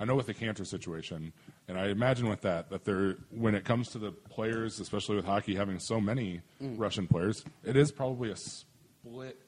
I 0.00 0.04
know 0.06 0.16
with 0.16 0.26
the 0.26 0.34
cancer 0.34 0.64
situation, 0.64 1.32
and 1.68 1.78
I 1.78 1.88
imagine 1.88 2.28
with 2.28 2.40
that 2.40 2.70
that 2.70 2.84
there 2.84 3.16
when 3.30 3.54
it 3.54 3.64
comes 3.64 3.90
to 3.90 3.98
the 3.98 4.10
players, 4.10 4.80
especially 4.80 5.16
with 5.16 5.26
hockey 5.26 5.54
having 5.54 5.78
so 5.78 6.00
many 6.00 6.40
Mm. 6.62 6.78
Russian 6.78 7.06
players, 7.06 7.44
it 7.62 7.76
is 7.76 7.92
probably 7.92 8.30
a 8.30 8.36
split 9.06 9.38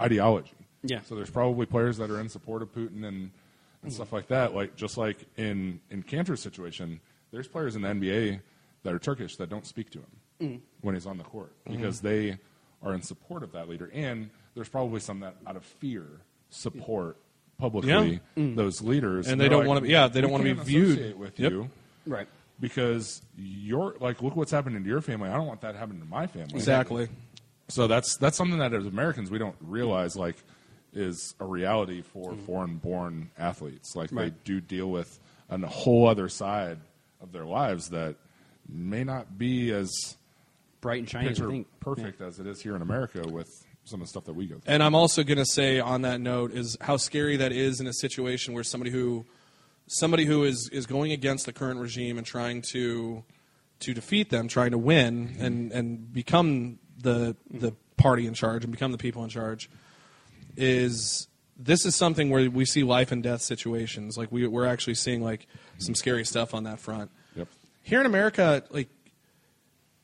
ideology. 0.00 0.52
Yeah. 0.82 1.00
So 1.02 1.14
there's 1.14 1.30
probably 1.30 1.66
players 1.66 1.96
that 1.98 2.10
are 2.10 2.20
in 2.20 2.28
support 2.28 2.62
of 2.62 2.72
Putin 2.74 3.04
and 3.04 3.30
and 3.84 3.90
Mm. 3.90 3.94
stuff 3.94 4.12
like 4.12 4.28
that. 4.28 4.54
Like 4.54 4.76
just 4.76 4.96
like 4.96 5.24
in 5.36 5.80
in 5.90 6.02
Kanter's 6.02 6.40
situation, 6.40 7.00
there's 7.32 7.48
players 7.48 7.74
in 7.76 7.82
the 7.82 7.88
NBA 7.88 8.40
that 8.84 8.94
are 8.94 8.98
Turkish 8.98 9.36
that 9.36 9.48
don't 9.50 9.66
speak 9.66 9.90
to 9.90 9.98
him 9.98 10.06
Mm. 10.40 10.60
when 10.80 10.94
he's 10.94 11.06
on 11.06 11.18
the 11.18 11.24
court 11.24 11.52
Mm-hmm. 11.64 11.76
because 11.76 12.00
they 12.00 12.38
are 12.82 12.94
in 12.94 13.02
support 13.02 13.42
of 13.42 13.52
that 13.52 13.68
leader, 13.68 13.90
and 13.92 14.30
there's 14.54 14.68
probably 14.68 15.00
some 15.00 15.20
that 15.20 15.36
out 15.46 15.56
of 15.56 15.64
fear 15.64 16.04
support 16.50 17.16
publicly 17.58 18.20
those 18.36 18.82
leaders, 18.82 19.28
And 19.28 19.40
they 19.40 19.44
they're 19.48 19.58
don't 19.58 19.66
wanna 19.66 19.82
be- 19.82 19.88
yeah, 19.90 20.08
they 20.08 20.20
don't 20.20 20.32
wanna 20.32 20.44
be 20.44 20.52
viewed." 20.52 21.16
with 21.18 21.38
Yep. 21.38 21.52
you 21.52 21.70
right. 22.06 22.26
because 22.60 23.22
you're 23.36 23.94
like, 24.00 24.20
look 24.22 24.34
what's 24.36 24.50
happening 24.50 24.82
to 24.82 24.88
your 24.88 25.00
family. 25.00 25.28
I 25.28 25.34
don't 25.36 25.46
want 25.46 25.60
that 25.62 25.74
happening 25.76 26.00
to 26.00 26.06
my 26.08 26.26
family. 26.26 26.54
Exactly. 26.54 27.08
So 27.72 27.86
that's 27.86 28.16
that's 28.16 28.36
something 28.36 28.58
that 28.58 28.72
as 28.74 28.86
Americans 28.86 29.30
we 29.30 29.38
don't 29.38 29.56
realize 29.60 30.16
like 30.16 30.36
is 30.92 31.34
a 31.40 31.44
reality 31.44 32.02
for 32.02 32.32
mm-hmm. 32.32 32.44
foreign 32.44 32.76
born 32.76 33.30
athletes. 33.38 33.96
Like 33.96 34.10
they 34.10 34.30
do 34.44 34.60
deal 34.60 34.90
with 34.90 35.18
a 35.48 35.58
whole 35.66 36.06
other 36.06 36.28
side 36.28 36.78
of 37.20 37.32
their 37.32 37.44
lives 37.44 37.90
that 37.90 38.16
may 38.68 39.04
not 39.04 39.38
be 39.38 39.70
as 39.72 40.16
Bright 40.80 41.00
and 41.00 41.08
shiny. 41.08 41.28
as 41.28 41.38
picture 41.38 41.48
I 41.48 41.52
think. 41.52 41.80
perfect 41.80 42.20
as 42.20 42.40
it 42.40 42.46
is 42.46 42.60
here 42.60 42.74
in 42.74 42.82
America 42.82 43.26
with 43.26 43.48
some 43.84 44.00
of 44.00 44.06
the 44.06 44.10
stuff 44.10 44.24
that 44.24 44.34
we 44.34 44.46
go 44.46 44.56
through. 44.56 44.72
And 44.72 44.82
I'm 44.82 44.94
also 44.94 45.22
going 45.22 45.38
to 45.38 45.46
say 45.46 45.80
on 45.80 46.02
that 46.02 46.20
note 46.20 46.52
is 46.52 46.76
how 46.80 46.96
scary 46.96 47.36
that 47.38 47.52
is 47.52 47.80
in 47.80 47.86
a 47.86 47.92
situation 47.92 48.52
where 48.54 48.64
somebody 48.64 48.90
who 48.90 49.24
somebody 49.86 50.24
who 50.24 50.44
is 50.44 50.68
is 50.72 50.86
going 50.86 51.12
against 51.12 51.46
the 51.46 51.52
current 51.52 51.80
regime 51.80 52.18
and 52.18 52.26
trying 52.26 52.62
to 52.72 53.24
to 53.80 53.94
defeat 53.94 54.30
them, 54.30 54.48
trying 54.48 54.72
to 54.72 54.78
win 54.78 55.28
mm-hmm. 55.28 55.44
and 55.44 55.72
and 55.72 56.12
become 56.12 56.78
the 57.02 57.36
the 57.50 57.72
party 57.96 58.26
in 58.26 58.34
charge 58.34 58.64
and 58.64 58.72
become 58.72 58.92
the 58.92 58.98
people 58.98 59.22
in 59.22 59.30
charge 59.30 59.70
is 60.56 61.28
this 61.56 61.86
is 61.86 61.94
something 61.94 62.30
where 62.30 62.50
we 62.50 62.64
see 62.64 62.82
life 62.82 63.12
and 63.12 63.22
death 63.22 63.42
situations. 63.42 64.16
Like 64.16 64.32
we 64.32 64.46
we're 64.46 64.66
actually 64.66 64.94
seeing 64.94 65.22
like 65.22 65.46
some 65.78 65.94
scary 65.94 66.24
stuff 66.24 66.54
on 66.54 66.64
that 66.64 66.80
front. 66.80 67.10
Yep. 67.36 67.48
Here 67.82 68.00
in 68.00 68.06
America, 68.06 68.64
like 68.70 68.88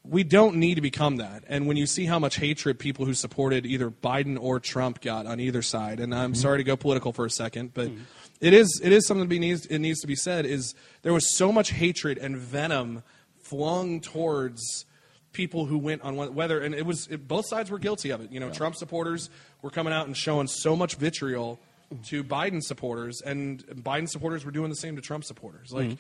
we 0.05 0.25
don't 0.25 0.57
need 0.57 0.77
to 0.77 0.81
become 0.81 1.16
that. 1.16 1.45
And 1.49 1.66
when 1.66 1.77
you 1.77 1.87
see 1.87 2.07
how 2.07 2.19
much 2.19 2.37
hatred 2.37 2.79
people 2.79 3.05
who 3.05 3.15
supported 3.15 3.66
either 3.66 3.91
Biden 3.91 4.39
or 4.41 4.59
Trump 4.61 5.01
got 5.01 5.27
on 5.27 5.41
either 5.41 5.62
side, 5.62 6.01
and 6.01 6.15
I'm 6.15 6.33
mm-hmm. 6.33 6.41
sorry 6.41 6.59
to 6.59 6.65
go 6.65 6.77
political 6.77 7.12
for 7.12 7.27
a 7.27 7.31
second, 7.31 7.75
but 7.75 7.89
mm-hmm. 7.89 8.03
it 8.41 8.55
is 8.55 8.81
it 8.83 8.93
is 8.93 9.07
something 9.07 9.25
to 9.25 9.29
be 9.29 9.39
needs 9.39 9.66
it 9.66 9.79
needs 9.79 10.01
to 10.01 10.07
be 10.07 10.16
said 10.16 10.47
is 10.47 10.75
there 11.03 11.12
was 11.12 11.37
so 11.37 11.53
much 11.53 11.70
hatred 11.70 12.19
and 12.19 12.37
venom 12.37 13.03
flung 13.41 14.01
towards 14.01 14.85
people 15.32 15.66
who 15.66 15.78
went 15.78 16.02
on 16.02 16.16
one 16.16 16.34
whether 16.34 16.60
and 16.60 16.74
it 16.74 16.86
was 16.86 17.06
it, 17.09 17.28
both 17.28 17.46
sides 17.46 17.70
were 17.70 17.78
guilty 17.78 18.10
of 18.10 18.20
it. 18.20 18.32
You 18.32 18.40
know, 18.40 18.50
Trump 18.50 18.76
supporters 18.76 19.30
were 19.62 19.70
coming 19.70 19.92
out 19.92 20.06
and 20.06 20.16
showing 20.16 20.46
so 20.46 20.74
much 20.74 20.96
vitriol 20.96 21.59
to 22.06 22.22
Biden 22.22 22.62
supporters, 22.62 23.22
and 23.22 23.64
Biden 23.66 24.09
supporters 24.09 24.44
were 24.44 24.50
doing 24.50 24.68
the 24.68 24.76
same 24.76 24.96
to 24.96 25.02
Trump 25.02 25.24
supporters. 25.24 25.72
Like 25.72 25.86
mm-hmm. 25.86 25.94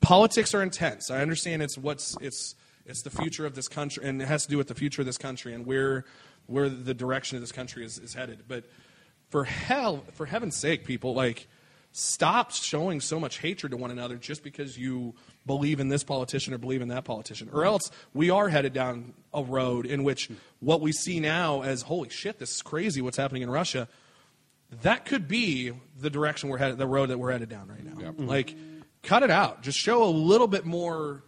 politics 0.00 0.54
are 0.54 0.62
intense. 0.62 1.10
I 1.10 1.22
understand 1.22 1.62
it's 1.62 1.78
what's 1.78 2.16
it's 2.20 2.54
it's 2.86 3.02
the 3.02 3.10
future 3.10 3.46
of 3.46 3.54
this 3.54 3.68
country, 3.68 4.04
and 4.04 4.20
it 4.20 4.26
has 4.26 4.44
to 4.44 4.50
do 4.50 4.58
with 4.58 4.68
the 4.68 4.74
future 4.74 5.02
of 5.02 5.06
this 5.06 5.18
country 5.18 5.54
and 5.54 5.66
where 5.66 6.04
where 6.46 6.68
the 6.68 6.94
direction 6.94 7.36
of 7.36 7.42
this 7.42 7.52
country 7.52 7.84
is, 7.84 7.98
is 7.98 8.14
headed. 8.14 8.44
But 8.48 8.64
for 9.30 9.44
hell, 9.44 10.04
for 10.14 10.26
heaven's 10.26 10.56
sake, 10.56 10.84
people 10.84 11.14
like 11.14 11.46
stop 11.92 12.52
showing 12.52 13.00
so 13.00 13.18
much 13.18 13.38
hatred 13.38 13.72
to 13.72 13.76
one 13.76 13.90
another 13.90 14.16
just 14.16 14.42
because 14.42 14.78
you 14.78 15.14
believe 15.46 15.80
in 15.80 15.88
this 15.88 16.04
politician 16.04 16.54
or 16.54 16.58
believe 16.58 16.82
in 16.82 16.88
that 16.88 17.04
politician, 17.04 17.48
or 17.52 17.64
else 17.64 17.90
we 18.14 18.30
are 18.30 18.48
headed 18.48 18.72
down 18.72 19.14
a 19.32 19.42
road 19.42 19.86
in 19.86 20.04
which 20.04 20.30
what 20.60 20.80
we 20.80 20.92
see 20.92 21.20
now 21.20 21.62
as 21.62 21.82
holy 21.82 22.08
shit, 22.08 22.38
this 22.38 22.56
is 22.56 22.62
crazy. 22.62 23.00
What's 23.00 23.16
happening 23.16 23.42
in 23.42 23.50
Russia? 23.50 23.88
That 24.82 25.04
could 25.04 25.26
be 25.26 25.72
the 25.98 26.10
direction 26.10 26.48
we're 26.48 26.58
headed, 26.58 26.78
the 26.78 26.86
road 26.86 27.10
that 27.10 27.18
we're 27.18 27.32
headed 27.32 27.48
down 27.48 27.68
right 27.68 27.84
now. 27.84 28.00
Yep. 28.00 28.14
Like, 28.18 28.54
cut 29.02 29.24
it 29.24 29.30
out. 29.30 29.62
Just 29.62 29.78
show 29.78 30.04
a 30.04 30.10
little 30.10 30.46
bit 30.46 30.64
more 30.64 31.24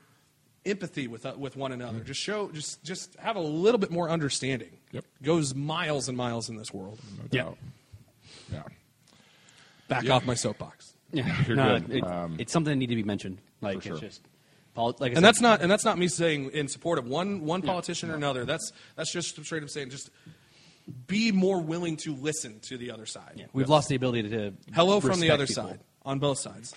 empathy 0.65 1.09
with 1.09 1.27
uh, 1.27 1.35
with 1.37 1.57
one 1.57 1.73
another. 1.73 2.01
Just 2.01 2.21
show, 2.21 2.53
just 2.53 2.85
just 2.85 3.17
have 3.17 3.35
a 3.35 3.41
little 3.41 3.79
bit 3.79 3.91
more 3.91 4.09
understanding. 4.09 4.71
Yep. 4.93 5.05
Goes 5.25 5.57
miles 5.57 6.09
and 6.09 6.17
miles 6.17 6.49
in 6.49 6.57
this 6.57 6.73
world. 6.73 7.01
No 7.19 7.25
Yeah. 7.33 7.51
Yeah. 8.53 8.63
Back 9.89 10.05
Yeah. 10.05 10.13
off 10.13 10.25
my 10.25 10.35
soapbox. 10.35 10.95
Yeah, 11.13 11.45
You're 11.47 11.57
no, 11.57 11.79
good. 11.81 11.91
it- 11.97 12.05
Um, 12.05 12.37
it's 12.39 12.53
something 12.53 12.71
that 12.73 12.77
need 12.77 12.89
to 12.89 12.95
be 12.97 13.03
mentioned. 13.03 13.39
Like 13.61 13.83
sure. 13.83 13.93
it's 13.93 14.01
just, 14.01 14.23
poli- 14.75 14.95
like 14.99 15.11
I 15.13 15.15
And 15.15 15.17
said, 15.19 15.25
that's 15.25 15.41
not 15.41 15.61
and 15.61 15.71
that's 15.71 15.85
not 15.85 15.99
me 15.99 16.09
saying 16.09 16.51
in 16.53 16.69
support 16.69 16.99
of 16.99 17.07
one 17.07 17.43
one 17.45 17.61
politician 17.63 18.11
or 18.11 18.15
another. 18.15 18.45
That's 18.47 18.73
that's 18.97 19.13
just 19.13 19.39
straight 19.45 19.63
up 19.63 19.69
saying 19.71 19.91
just 19.91 20.09
be 21.07 21.31
more 21.31 21.61
willing 21.61 21.97
to 21.99 22.15
listen 22.15 22.59
to 22.69 22.77
the 22.79 22.91
other 22.91 23.07
side. 23.07 23.35
Yeah, 23.37 23.47
we've 23.53 23.69
lost 23.69 23.89
the 23.89 23.95
ability 23.95 24.31
to. 24.31 24.55
Hello 24.75 25.01
from 25.01 25.21
the 25.21 25.31
other 25.31 25.47
people. 25.47 25.65
side 25.65 25.81
on 26.05 26.19
both 26.19 26.39
sides. 26.39 26.75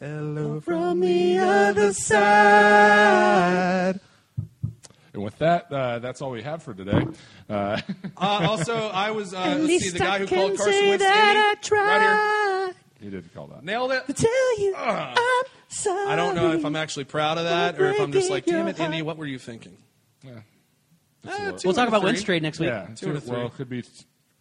Hello 0.00 0.60
from 0.60 1.00
the 1.00 1.38
other 1.38 1.92
side. 1.92 3.20
And 5.12 5.22
with 5.24 5.38
that, 5.38 5.72
uh, 5.72 5.98
that's 5.98 6.22
all 6.22 6.30
we 6.30 6.42
have 6.42 6.62
for 6.62 6.74
today. 6.74 7.04
Uh, 7.48 7.80
Uh, 8.16 8.46
also, 8.50 8.74
I 8.76 9.12
was 9.12 9.32
uh, 9.32 9.38
let's 9.40 9.56
see 9.62 9.66
least 9.66 9.92
the 9.94 9.98
guy 9.98 10.16
I 10.16 10.18
who 10.18 10.26
called 10.26 10.56
Carson 10.56 10.72
say 10.74 10.88
Wentz 10.90 11.02
that 11.04 11.54
skinny, 11.62 11.78
I 11.78 11.86
right 11.88 12.74
tried 12.74 12.74
he 13.02 13.08
did 13.08 13.32
call 13.32 13.46
that. 13.46 13.64
Nailed 13.64 13.92
it. 13.92 14.06
to 14.06 14.12
tell 14.12 14.58
you 14.60 14.74
I'm 14.76 15.16
sorry. 15.68 16.10
I 16.12 16.16
don't 16.16 16.34
know 16.34 16.52
if 16.52 16.64
I'm 16.66 16.76
actually 16.76 17.04
proud 17.04 17.38
of 17.38 17.44
that 17.44 17.80
or 17.80 17.88
if 17.88 17.98
I'm 17.98 18.12
just 18.12 18.28
like, 18.28 18.44
damn 18.44 18.68
it, 18.68 18.76
your 18.78 18.86
Indy, 18.86 19.00
what 19.02 19.16
were 19.16 19.24
you 19.26 19.38
thinking? 19.38 19.76
Yeah. 20.22 20.32
Uh, 20.32 20.40
a 21.24 21.30
little- 21.30 21.58
two 21.58 21.68
We'll 21.68 21.74
talk 21.74 21.88
about 21.88 22.02
three. 22.02 22.08
Wentz 22.08 22.22
trade 22.22 22.42
next 22.42 22.58
week. 22.60 22.68
Yeah, 22.68 22.88
Two 22.94 23.12
or 23.16 23.20
three. 23.20 23.36
well, 23.38 23.48
could 23.48 23.70
be, 23.70 23.82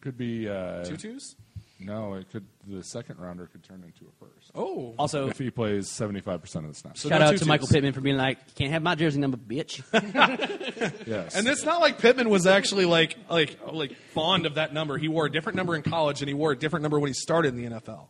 could 0.02 0.18
be. 0.18 0.50
Uh, 0.50 0.84
Two 0.84 0.98
twos? 0.98 1.36
No, 1.80 2.16
it 2.16 2.30
could. 2.30 2.46
The 2.68 2.84
second 2.84 3.20
rounder 3.20 3.48
could 3.48 3.64
turn 3.64 3.84
into 3.86 4.06
a 4.06 4.26
first 4.26 4.52
Oh. 4.54 4.94
Also, 5.00 5.30
if 5.30 5.38
he 5.38 5.50
plays 5.50 5.90
seventy 5.90 6.20
five 6.20 6.42
percent 6.42 6.66
of 6.66 6.72
the 6.74 6.78
snaps. 6.78 7.00
So 7.02 7.10
shout 7.10 7.22
no 7.22 7.28
out 7.28 7.32
two 7.32 7.38
to 7.38 7.46
Michael 7.46 7.68
twos. 7.68 7.74
Pittman 7.74 7.94
for 7.94 8.02
being 8.02 8.18
like, 8.18 8.56
can't 8.56 8.72
have 8.72 8.84
my 8.84 8.96
jersey 8.96 9.20
number, 9.20 9.38
bitch." 9.38 9.82
yes, 11.08 11.36
And 11.36 11.48
it's 11.48 11.64
not 11.64 11.80
like 11.80 12.00
Pittman 12.00 12.30
was 12.30 12.46
actually 12.46 12.86
like 12.86 13.16
like 13.30 13.58
like 13.72 13.96
fond 14.14 14.46
of 14.46 14.56
that 14.56 14.74
number. 14.74 14.98
He 14.98 15.08
wore 15.08 15.26
a 15.26 15.32
different 15.32 15.56
number 15.56 15.76
in 15.76 15.82
college 15.82 16.22
and 16.22 16.28
he 16.28 16.34
wore 16.34 16.52
a 16.52 16.58
different 16.58 16.84
number 16.84 17.00
when 17.00 17.08
he 17.08 17.14
started 17.14 17.56
in 17.56 17.64
the 17.64 17.80
NFL. 17.80 18.08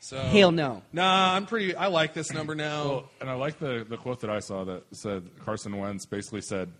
So 0.00 0.18
Hell 0.18 0.52
no. 0.52 0.82
Nah, 0.92 1.34
I'm 1.34 1.46
pretty 1.46 1.74
I 1.74 1.86
like 1.86 2.12
this 2.12 2.30
number 2.30 2.54
now. 2.54 2.84
Well, 2.84 3.10
and 3.22 3.30
I 3.30 3.34
like 3.34 3.58
the 3.58 3.86
the 3.88 3.96
quote 3.96 4.20
that 4.20 4.28
I 4.28 4.40
saw 4.40 4.64
that 4.64 4.82
said 4.92 5.30
Carson 5.44 5.78
Wentz 5.78 6.04
basically 6.04 6.42
said, 6.42 6.70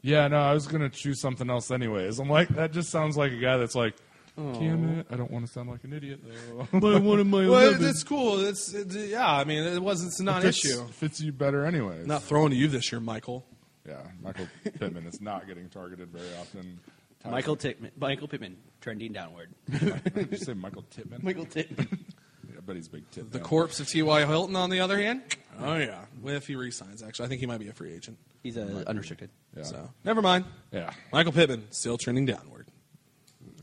"Yeah, 0.00 0.28
no, 0.28 0.38
I 0.38 0.54
was 0.54 0.66
going 0.66 0.80
to 0.80 0.88
choose 0.88 1.20
something 1.20 1.50
else 1.50 1.70
anyways." 1.70 2.18
I'm 2.18 2.30
like, 2.30 2.48
that 2.50 2.72
just 2.72 2.88
sounds 2.88 3.18
like 3.18 3.32
a 3.32 3.36
guy 3.38 3.58
that's 3.58 3.74
like, 3.74 3.94
"Damn 4.36 4.98
it, 4.98 5.06
I 5.10 5.16
don't 5.16 5.30
want 5.30 5.46
to 5.46 5.52
sound 5.52 5.70
like 5.70 5.84
an 5.84 5.92
idiot 5.92 6.20
though." 6.24 6.68
but 6.80 7.02
one 7.02 7.20
of 7.20 7.26
my 7.26 7.48
well, 7.48 7.82
it's 7.82 8.02
cool. 8.02 8.40
It's 8.44 8.72
it, 8.74 8.92
yeah. 9.10 9.30
I 9.30 9.44
mean, 9.44 9.62
it 9.62 9.82
wasn't 9.82 10.08
it's 10.10 10.20
a 10.20 10.24
non-issue. 10.24 10.86
fits 10.88 11.20
you 11.20 11.32
better 11.32 11.64
anyway. 11.64 12.02
Not 12.04 12.22
throwing 12.22 12.50
to 12.50 12.56
you 12.56 12.68
this 12.68 12.90
year, 12.90 13.00
Michael. 13.00 13.44
yeah, 13.86 14.02
Michael 14.22 14.48
Pittman 14.64 15.06
is 15.06 15.20
not 15.20 15.46
getting 15.46 15.68
targeted 15.68 16.08
very 16.08 16.34
often. 16.40 16.80
Michael 17.24 17.56
Pittman, 17.56 17.90
Michael 17.98 18.28
Pittman, 18.28 18.56
trending 18.80 19.12
downward. 19.12 19.48
Did 19.70 20.28
you 20.30 20.36
say 20.36 20.52
Michael 20.54 20.84
Tittman? 20.94 21.22
Michael 21.22 21.46
Pittman. 21.46 22.04
Yeah, 22.52 22.60
but 22.64 22.76
he's 22.76 22.88
big 22.88 23.10
tit. 23.10 23.32
The 23.32 23.38
corpse 23.40 23.80
of 23.80 23.88
T.Y. 23.88 24.26
Hilton, 24.26 24.54
on 24.54 24.68
the 24.68 24.80
other 24.80 24.98
hand, 24.98 25.22
oh 25.58 25.76
yeah. 25.76 26.04
Well, 26.22 26.34
if 26.36 26.46
he 26.46 26.56
resigns, 26.56 27.02
actually, 27.02 27.24
I 27.24 27.28
think 27.28 27.40
he 27.40 27.46
might 27.46 27.58
be 27.58 27.68
a 27.68 27.72
free 27.72 27.94
agent. 27.94 28.18
He's 28.42 28.58
uh, 28.58 28.84
unrestricted. 28.86 29.30
Yeah. 29.56 29.62
So 29.62 29.90
never 30.04 30.20
mind. 30.20 30.44
yeah. 30.70 30.92
Michael 31.10 31.32
Pittman 31.32 31.68
still 31.70 31.96
trending 31.96 32.26
downward. 32.26 32.66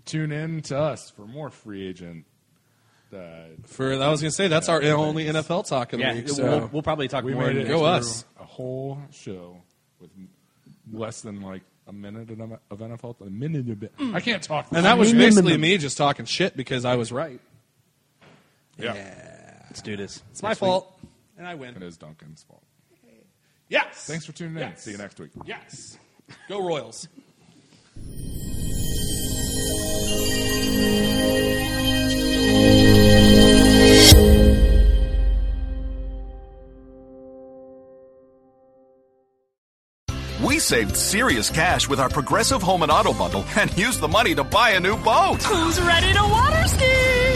Tune 0.06 0.32
in 0.32 0.62
to 0.64 0.78
us 0.78 1.10
for 1.12 1.26
more 1.26 1.50
free 1.50 1.88
agent. 1.88 2.26
Uh, 3.14 3.18
For 3.66 3.94
I 3.94 4.08
was 4.10 4.22
gonna 4.22 4.32
say 4.32 4.48
that's 4.48 4.70
our 4.70 4.82
only 4.84 5.26
NFL 5.26 5.68
talk 5.68 5.92
of 5.94 6.00
the 6.00 6.06
Yeah, 6.06 6.14
week. 6.14 6.26
we'll, 6.28 6.36
So 6.36 6.70
we'll 6.72 6.82
probably 6.82 7.08
talk 7.10 7.24
we 7.26 7.34
more. 7.34 7.48
made 7.48 7.58
it 7.58 7.68
Go 7.68 7.80
through 7.80 7.86
us. 7.86 8.26
a 8.40 8.46
whole 8.46 9.00
show 9.12 9.58
with 10.00 10.10
less 10.92 11.22
than 11.22 11.42
like 11.42 11.62
a 11.88 11.94
minute 11.94 12.30
of 12.32 12.40
of 12.40 12.80
NFL. 12.80 13.20
A 13.22 13.26
minute 13.30 13.70
a 13.70 13.76
bit. 13.76 13.92
I 14.00 14.22
can't 14.22 14.42
talk. 14.42 14.68
and 14.72 14.86
that 14.86 14.98
was 14.98 15.12
basically 15.14 15.58
me 15.58 15.78
just 15.78 15.98
talking 15.98 16.26
shit 16.26 16.56
because 16.56 16.86
I 16.86 16.96
was 16.96 17.12
right. 17.12 17.42
yeah. 18.78 19.64
Let's 19.66 19.82
do 19.82 19.96
this. 19.98 20.22
It's 20.32 20.42
my 20.44 20.54
fault, 20.54 20.98
and 21.38 21.46
I 21.48 21.56
win. 21.56 21.76
It 21.76 21.84
is 21.84 21.98
Duncan's 21.98 22.44
fault. 22.44 22.64
Yes. 23.70 24.06
Thanks 24.06 24.26
for 24.26 24.32
tuning 24.34 24.56
in. 24.56 24.60
Yes. 24.62 24.84
See 24.84 24.92
you 24.92 24.98
next 24.98 25.18
week. 25.20 25.32
Yes. 25.46 25.98
Go 26.50 26.66
Royals. 26.66 27.08
We 40.44 40.60
saved 40.60 40.98
serious 40.98 41.50
cash 41.50 41.88
with 41.88 42.00
our 42.00 42.10
Progressive 42.10 42.62
Home 42.64 42.82
and 42.84 42.92
Auto 42.92 43.14
bundle 43.14 43.46
and 43.56 43.76
used 43.78 44.00
the 44.00 44.08
money 44.08 44.34
to 44.36 44.44
buy 44.44 44.72
a 44.72 44.80
new 44.80 44.98
boat. 44.98 45.44
Who's 45.44 45.80
ready 45.82 46.14
to 46.14 46.22
water 46.22 46.68
ski? 46.68 47.34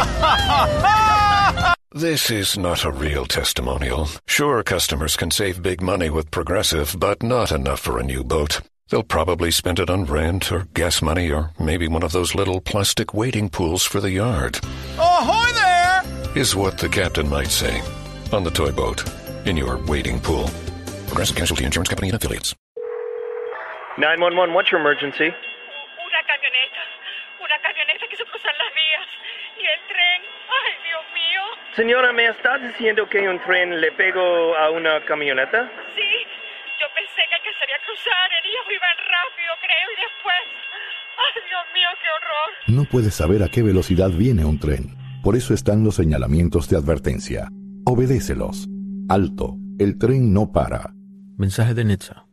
This 1.95 2.29
is 2.29 2.57
not 2.57 2.83
a 2.83 2.91
real 2.91 3.25
testimonial. 3.25 4.09
Sure, 4.27 4.61
customers 4.63 5.15
can 5.15 5.31
save 5.31 5.63
big 5.63 5.81
money 5.81 6.09
with 6.09 6.29
Progressive, 6.29 6.93
but 6.99 7.23
not 7.23 7.53
enough 7.53 7.79
for 7.79 7.97
a 7.97 8.03
new 8.03 8.21
boat. 8.21 8.59
They'll 8.89 9.03
probably 9.03 9.49
spend 9.49 9.79
it 9.79 9.89
on 9.89 10.05
rent 10.05 10.51
or 10.51 10.67
gas 10.75 11.01
money 11.01 11.31
or 11.31 11.51
maybe 11.59 11.87
one 11.87 12.03
of 12.03 12.11
those 12.11 12.35
little 12.35 12.61
plastic 12.61 13.13
wading 13.15 13.49
pools 13.49 13.83
for 13.83 13.99
the 13.99 14.11
yard, 14.11 14.59
Ahoy 14.99 15.51
there! 15.53 16.03
is 16.35 16.55
what 16.55 16.77
the 16.77 16.87
captain 16.89 17.27
might 17.27 17.49
say. 17.49 17.81
On 18.31 18.43
the 18.43 18.51
toy 18.51 18.71
boat, 18.71 19.03
in 19.45 19.57
your 19.57 19.77
wading 19.85 20.19
pool. 20.19 20.49
Progressive 21.07 21.35
Casualty 21.35 21.65
Insurance 21.65 21.89
Company 21.89 22.09
and 22.09 22.15
Affiliates. 22.15 22.53
911, 23.97 24.53
what's 24.53 24.71
your 24.71 24.81
emergency? 24.81 25.29
Una 25.33 26.21
camioneta. 26.29 26.83
Una 27.41 27.57
camioneta 27.65 28.05
que 28.09 28.17
se 28.17 28.23
cruzan 28.25 28.53
las 28.53 28.71
vías. 28.75 29.07
Y 29.57 29.65
el 29.65 29.81
tren. 29.89 30.21
Ay, 30.61 30.73
Dios 30.85 31.05
mío. 31.15 31.41
Señora, 31.75 32.13
¿me 32.13 32.27
estás 32.27 32.61
diciendo 32.61 33.09
que 33.09 33.27
un 33.27 33.39
tren 33.39 33.79
le 33.81 33.91
pegó 33.93 34.55
a 34.57 34.69
una 34.69 35.03
camioneta? 35.05 35.71
Sí, 35.95 36.01
yo 36.01 36.34
pensé 37.05 37.21
que 37.29 37.35
alcanzaría 37.37 37.77
a 37.77 37.85
cruzar. 37.85 38.27
Ellos 38.41 38.65
iban 38.69 38.97
rápido, 39.15 39.51
creo, 39.61 39.87
y 39.93 39.97
después. 40.05 40.43
Ay, 41.21 41.33
Dios 41.49 41.65
mío, 41.73 41.89
qué 42.01 42.09
horror. 42.15 42.49
No 42.77 42.83
puedes 42.85 43.13
saber 43.13 43.43
a 43.43 43.49
qué 43.49 43.61
velocidad 43.63 44.09
viene 44.09 44.45
un 44.45 44.59
tren. 44.59 44.97
Por 45.23 45.35
eso 45.35 45.53
están 45.53 45.83
los 45.83 45.95
señalamientos 45.95 46.69
de 46.69 46.77
advertencia. 46.77 47.49
Obedécelos. 47.85 48.67
Alto. 49.09 49.57
El 49.79 49.97
tren 49.97 50.33
no 50.33 50.51
para. 50.51 50.93
Mensaje 51.37 51.73
de 51.73 51.85
Netza. 51.85 52.24